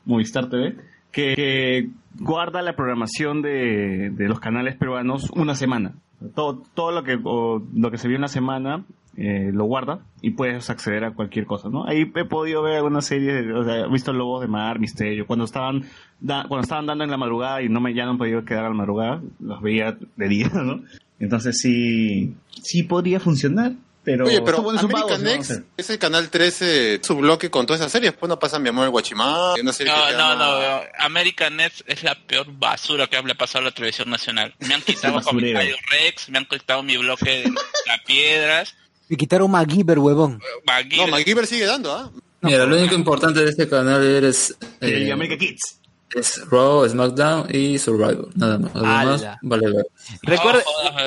[0.04, 0.76] Movistar TV,
[1.10, 1.88] que, que
[2.20, 5.94] guarda la programación de, de los canales peruanos una semana.
[6.34, 8.84] Todo, todo lo que o lo que se vio una semana
[9.18, 11.86] eh, lo guarda y puedes acceder a cualquier cosa, ¿no?
[11.86, 15.44] Ahí he podido ver algunas series, o sea, he visto Lobos de Mar, Misterio, cuando
[15.46, 15.84] estaban
[16.20, 18.64] da- cuando estaban dando en la madrugada y no me ya no han podido quedar
[18.66, 20.80] a la madrugada, los veía de día, ¿no?
[21.18, 23.72] Entonces sí, sí podría funcionar,
[24.04, 25.30] pero Oye, pero American ¿no?
[25.30, 28.12] Next O sea, es el canal 13, su bloque con todas esas series.
[28.12, 32.02] Pues no pasa Mi Amor el Guachimán, No, se no, llama- no, American Net es
[32.02, 34.54] la peor basura que le ha pasado a la televisión nacional.
[34.60, 35.58] Me han quitado Basurero.
[35.58, 37.50] Comisario Rex, me han quitado mi bloque de
[37.86, 38.74] las piedras.
[39.08, 40.40] Me quitaron MacGyver, huevón.
[40.66, 42.10] Magui- No, MacGyver sigue dando, ¿ah?
[42.42, 45.75] Mira, lo único importante de este canal es, el eh, American Kids.
[46.16, 48.28] Es Raw, SmackDown y Survivor.
[48.34, 48.74] Nada más.
[48.74, 49.38] Lo demás, Ala.
[49.42, 49.84] vale, vale.
[50.22, 50.62] Recuerda,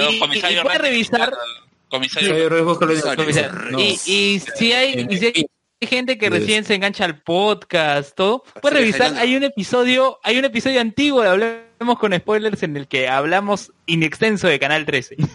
[0.10, 1.34] y- y- revisar,
[1.90, 2.50] Comisario
[3.18, 3.72] Comisario.
[3.72, 3.80] No.
[3.80, 5.46] y, y si hay, y si hay
[5.88, 10.46] gente que recién se engancha al podcast, todo, puedes revisar, hay un episodio, hay un
[10.46, 15.16] episodio antiguo de Hablemos con Spoilers en el que hablamos in extenso de Canal 13.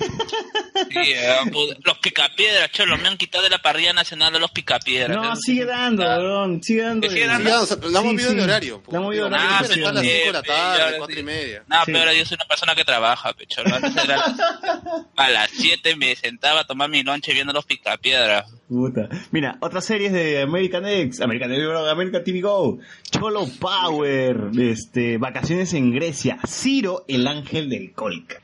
[0.91, 4.51] Sí, eh, pu- los picapiedras, cholo, me han quitado de la parrilla nacional de los
[4.51, 5.17] picapiedras.
[5.17, 7.09] No, sigue dando, weón, sigue dando.
[7.09, 7.45] Sigue dando.
[7.45, 8.37] Sí, ya, o sea, la hemos Sí, movido sí.
[8.37, 8.83] de horario.
[8.89, 10.11] La hemos movido de horario, MacGyver sí, está a las sí.
[10.11, 11.23] 5 de la Sí, tarde, ahora 4 y sí.
[11.25, 11.65] media.
[11.69, 11.83] No, Sí.
[11.87, 13.63] pero ahora yo soy una persona que trabaja, pecho.
[13.65, 14.25] Antes era
[15.17, 18.53] a las 7 me sentaba a tomar mi lonche viendo los picapiedras.
[18.69, 19.09] Puta.
[19.31, 21.53] Mira, otras series de American X, American,
[21.89, 22.79] American TV Go,
[23.11, 28.41] Cholo Power, este, Vacaciones en Grecia, Ciro, el ángel del Colca.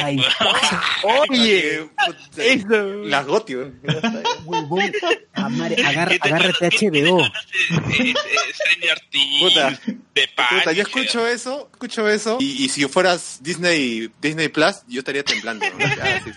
[0.00, 0.22] Ay,
[1.28, 1.88] Oye,
[2.36, 2.84] eso.
[3.04, 3.80] Las Goti, weón.
[4.44, 4.92] huevón.
[5.34, 7.18] Amare- agar- ¿Qué te agárrate HBO.
[9.40, 9.78] Puta.
[10.14, 15.00] de Puta, yo escucho eso, escucho eso, y, y si fueras Disney Disney Plus, yo
[15.00, 15.64] estaría temblando.
[15.70, 15.78] ¿no?
[15.78, 16.30] Ya, sí.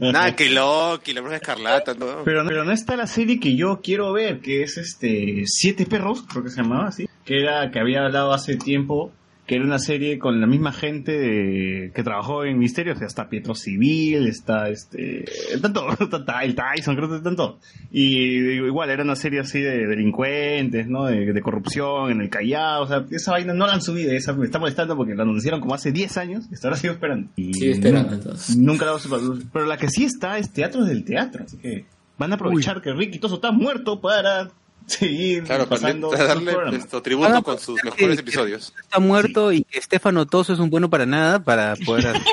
[0.00, 2.24] Nada, que Loki, la bruja escarlata, ¿no?
[2.24, 6.24] Pero, pero no está la serie que yo quiero ver, que es este, Siete Perros,
[6.28, 9.12] creo que se llamaba así, que era, que había hablado hace tiempo,
[9.48, 13.54] que era una serie con la misma gente de, que trabajó en Misterios, está Pietro
[13.54, 15.24] Civil, está este,
[15.62, 17.56] tanto, está el Tyson, creo que están todos.
[17.90, 18.26] Y
[18.66, 21.06] igual era una serie así de delincuentes, ¿no?
[21.06, 24.34] De, de corrupción en el Callao, o sea, esa vaina no la han subido, esa
[24.34, 27.30] me está molestando porque la anunciaron como hace 10 años, y hasta ahora sigo esperando.
[27.36, 28.54] Y Sigue esperando, entonces.
[28.54, 31.86] Nunca la vamos a Pero la que sí está es Teatro del Teatro, así que
[32.18, 34.50] van a aprovechar que Ricky Toso está muerto para
[34.88, 38.72] seguir Claro, para, pasando para darle esto, tributo Ah, con sus que- mejores que- episodios.
[38.82, 42.16] Está muerto y que Estefano Toso es un bueno para nada para poder...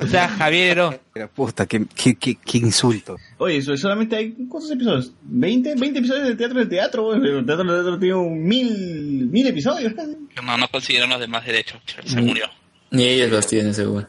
[0.00, 1.00] O sea, Javier.
[1.12, 3.16] Pero, Puta, qué, qué, qué, qué insulto.
[3.38, 5.12] Oye, eso, solamente hay ¿cuántos episodios?
[5.30, 5.78] ¿20?
[5.78, 9.92] 20 episodios de teatro del teatro, el teatro del teatro tiene un mil, mil episodios.
[10.42, 11.78] No, no consiguieron los demás derechos.
[12.06, 12.46] Se murió.
[12.90, 14.08] Ni ellos los tienen, seguro.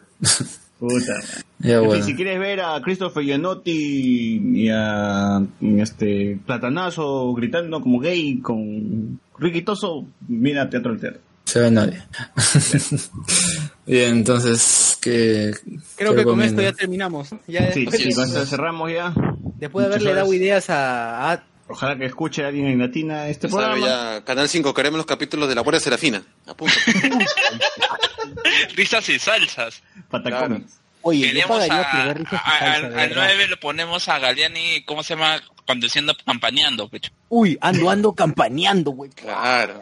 [0.82, 1.14] Puta.
[1.60, 2.04] Ya, bueno.
[2.04, 5.40] si quieres ver a Christopher Gianotti y a
[5.78, 11.22] este Platanazo gritando como gay con Ricky Toso, mira Teatro del Teatro.
[11.46, 12.02] Se ve nadie.
[13.86, 15.52] Bien, entonces, ¿qué
[15.96, 17.30] Creo qué que con esto ya terminamos.
[17.48, 19.14] Ya Sí, después, sí, con esto cerramos ya.
[19.60, 23.48] después de haberle dado ideas a, a- Ojalá que escuche a alguien en Latina este
[23.48, 24.14] Ya sabe, programa.
[24.16, 26.22] ya, Canal 5, queremos los capítulos de la Guardia Serafina.
[26.48, 26.74] Apunta.
[28.76, 29.82] Risas y salsas.
[30.10, 30.80] Patacones.
[31.04, 33.24] Oye, yo Queremos a- risas a- salsa, al, de al verdad.
[33.28, 35.42] 9 le ponemos a Galeani, ¿cómo se llama?
[35.66, 37.12] Conduciendo, campañando, pecho.
[37.30, 39.10] Uy, ando, ando campaneando, güey.
[39.12, 39.80] Claro.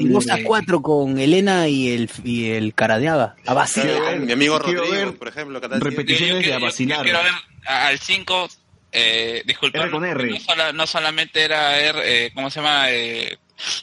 [0.00, 3.34] Dos a cuatro con Elena y el, y el Caradeaga.
[3.46, 3.66] A.
[3.66, 5.78] Quiero ver- Mi amigo Rodrigo, ver por ejemplo, 7.
[5.80, 7.02] repeticiones de a vacilar.
[7.02, 7.32] quiero ver
[7.66, 8.48] al 5,
[8.92, 9.86] eh, disculpa.
[9.86, 10.00] No,
[10.40, 12.90] sola- no solamente era R, eh, ¿cómo se llama?
[12.90, 13.38] Eh,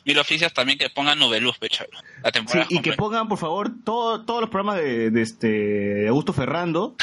[0.05, 1.85] mil oficios, también que pongan Nubeluz, pecho.
[2.21, 6.07] La Sí, temporada y que pongan, por favor, todo- todos los programas de, de este
[6.07, 6.95] Augusto Ferrando.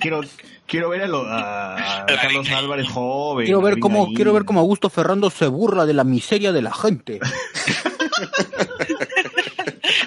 [0.00, 0.20] Quiero,
[0.66, 3.44] quiero ver a, lo- a- a Carlos Álvarez joven.
[3.46, 6.72] Quiero ver cómo, quiero ver cómo Augusto Ferrando se burla de la miseria de la
[6.74, 7.20] gente.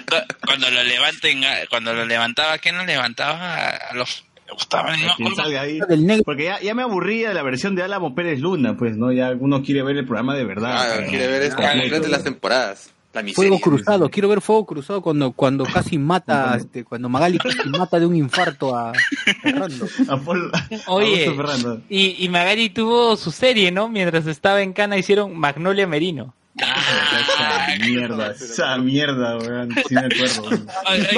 [0.08, 3.68] Cu- Cuando lo levanten, a- cuando lo levantaba, ¿quién lo levantaba?
[3.70, 4.24] A los...
[4.54, 5.34] Me gustaba, no me Que acuerdo.
[5.36, 5.80] salga ahí.
[5.88, 6.22] Del negro.
[6.24, 9.10] Porque ya, ya me aburría de la versión de Álamo Pérez Luna, pues, ¿no?
[9.12, 10.76] Ya uno quiere ver el programa de verdad.
[10.78, 12.90] Ah, pero- quiere ver esto, completo las temporadas.
[13.12, 13.22] La.
[13.36, 18.00] Fuego cruzado, quiero ver fuego cruzado cuando, cuando casi mata, este, cuando Magali casi mata
[18.00, 18.92] de un infarto a
[19.40, 19.86] Ferrando.
[20.08, 20.50] A Paul-
[20.88, 21.32] Oye,
[21.88, 23.88] y, y Magari tuvo su serie, ¿no?
[23.88, 26.34] Mientras estaba en Cana hicieron Magnolia Merino.
[26.60, 29.74] Ah, mierda, esa mierda, weón.
[29.88, 30.42] Sí me acuerdo.
[30.48, 30.66] weón.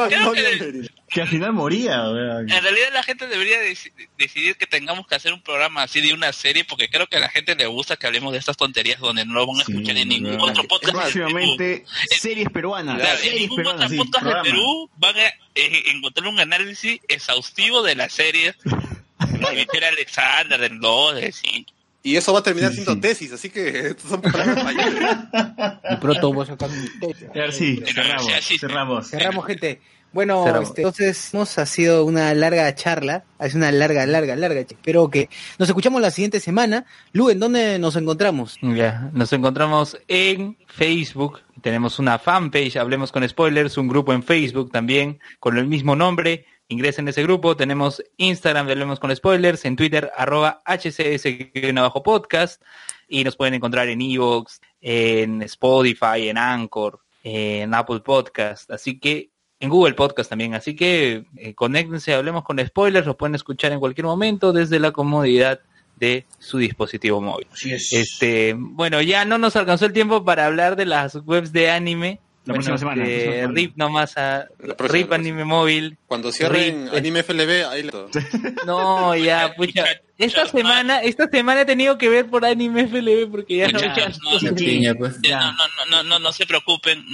[0.08, 2.50] Creo que- Que al final moría, weón.
[2.50, 6.12] En realidad la gente debería deci- decidir que tengamos que hacer un programa así de
[6.12, 8.98] una serie porque creo que a la gente le gusta que hablemos de estas tonterías
[9.00, 10.50] donde no lo van a Sí, escuchar en ningún weón.
[10.50, 10.94] otro podcast.
[10.94, 11.84] de Próximamente,
[12.18, 13.00] series peruanas.
[13.00, 14.42] En series ningún otro sí, podcast programa.
[14.44, 20.80] de Perú van a eh, encontrar un análisis exhaustivo de las series de Alexander, del
[20.80, 21.72] 2, del 5.
[22.06, 23.00] Y eso va a terminar Sí, siendo sí.
[23.00, 24.94] tesis, así que estos son palabras mayores.
[25.90, 27.26] Y pronto voy a sacar mi tesis.
[27.56, 28.58] Sí, cerramos, Sí, sí.
[28.58, 29.08] cerramos.
[29.10, 29.80] Cerramos, gente.
[30.12, 30.68] Bueno, Cerramos.
[30.68, 34.60] este, entonces hemos ha sido una larga charla, ha sido una larga, larga, larga.
[34.60, 35.28] Espero que
[35.58, 36.86] nos escuchamos la siguiente semana.
[37.12, 38.56] Lu, ¿en dónde nos encontramos?
[38.62, 41.40] Ya, nos encontramos en Facebook.
[41.60, 46.46] Tenemos una fanpage, Hablemos con Spoilers, un grupo en Facebook también con el mismo nombre.
[46.68, 47.56] Ingresen a ese grupo.
[47.56, 52.60] Tenemos Instagram Hablemos con Spoilers, en Twitter, arroba hcs-podcast.
[53.08, 58.70] Y nos pueden encontrar en Evox, en Spotify, en Anchor, en Apple Podcast.
[58.70, 59.30] Así que
[59.60, 60.54] en Google Podcast también.
[60.54, 64.90] Así que eh, conéctense, hablemos con spoilers, los pueden escuchar en cualquier momento desde la
[64.90, 65.60] comodidad
[65.96, 67.46] de su dispositivo móvil.
[67.64, 72.20] Este, bueno, ya no nos alcanzó el tiempo para hablar de las webs de anime.
[72.46, 73.54] La Bueno, próxima semana, este, semana.
[73.54, 75.98] RIP nomás a próxima, RIP Anime Móvil.
[76.06, 76.94] Cuando cierren Rip.
[76.94, 78.08] Anime FLB, ahí lo...
[78.66, 79.84] No, ya, pucha.
[80.16, 84.18] Esta semana, esta semana he tenido que ver por Anime FLB porque ya no Muchachos,
[84.22, 85.16] no, piña, pues.
[85.22, 87.04] Ya, No, no, no, no, no, no se preocupen,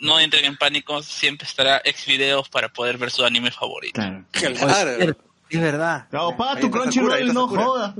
[0.00, 3.94] no entren en pánico, siempre estará ex videos para poder ver su anime favorito.
[3.94, 4.24] Claro.
[4.30, 5.16] Claro.
[5.52, 6.06] Es verdad.
[6.10, 7.94] No, paga tu Crunchyroll, no jodas.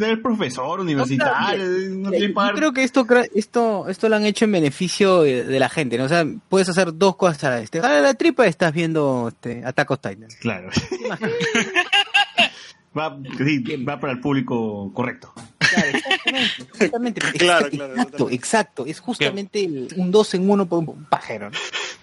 [0.00, 2.54] Eres profesor universitario, no Yo tienes que pagar.
[2.54, 6.04] creo que esto, esto, esto lo han hecho en beneficio de, de la gente, ¿no?
[6.04, 7.70] O sea, puedes hacer dos cosas a la vez.
[7.70, 10.28] Te jala la tripa y estás viendo este, Attack on Titan.
[10.40, 10.70] Claro.
[12.98, 15.32] va, sí, va para el público correcto.
[15.58, 16.62] Claro, exactamente.
[16.74, 17.20] exactamente.
[17.38, 18.86] Claro, claro, Exacto, exacto.
[18.86, 21.50] Es justamente el- un dos en uno por un pajero.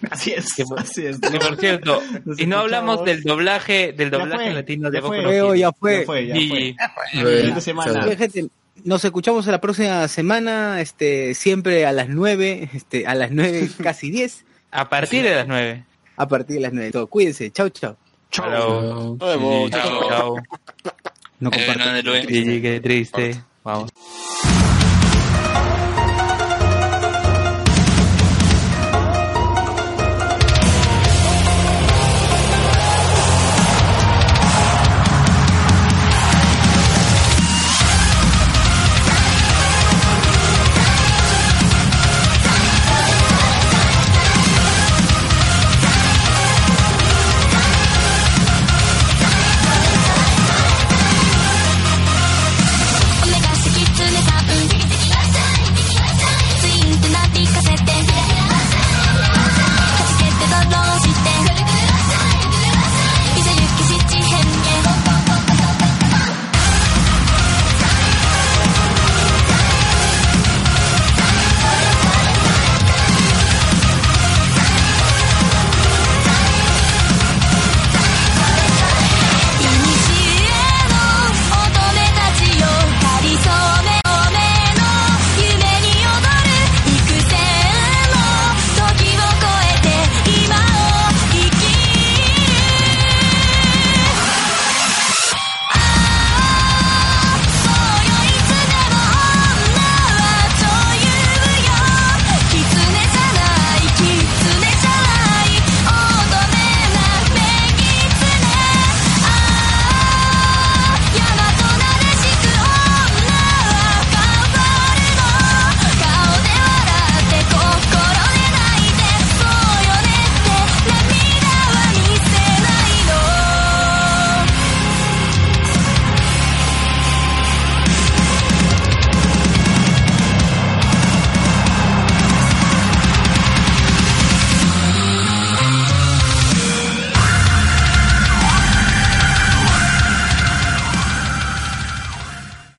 [0.03, 0.09] ¿No?
[0.11, 1.19] Así es, Que por- así es.
[1.19, 2.01] Que por cierto,
[2.37, 5.21] y no hablamos del doblaje, del Ya doblaje fue, latino de ya Boku fue.
[5.23, 5.99] no Fue, ya fue.
[5.99, 6.49] Ya fue, ya Y-
[8.03, 8.15] fue.
[8.17, 8.47] Gente,
[8.83, 14.11] nos escuchamos la próxima semana, este, siempre a las nueve, este, a las nueve, casi
[14.11, 15.85] diez, A partir de las nueve.
[16.17, 16.91] a partir de las nueve.
[16.91, 17.07] Todo.
[17.07, 17.95] Cuídense, chau, chau.
[18.31, 19.15] Chao.
[19.15, 20.09] Nos vemos, Chao.
[20.09, 20.35] Chao.
[21.39, 21.87] No Eh, compartan.
[21.87, 22.27] no, de luego.
[22.27, 23.35] Sí, qué triste.
[23.63, 23.89] Vamos.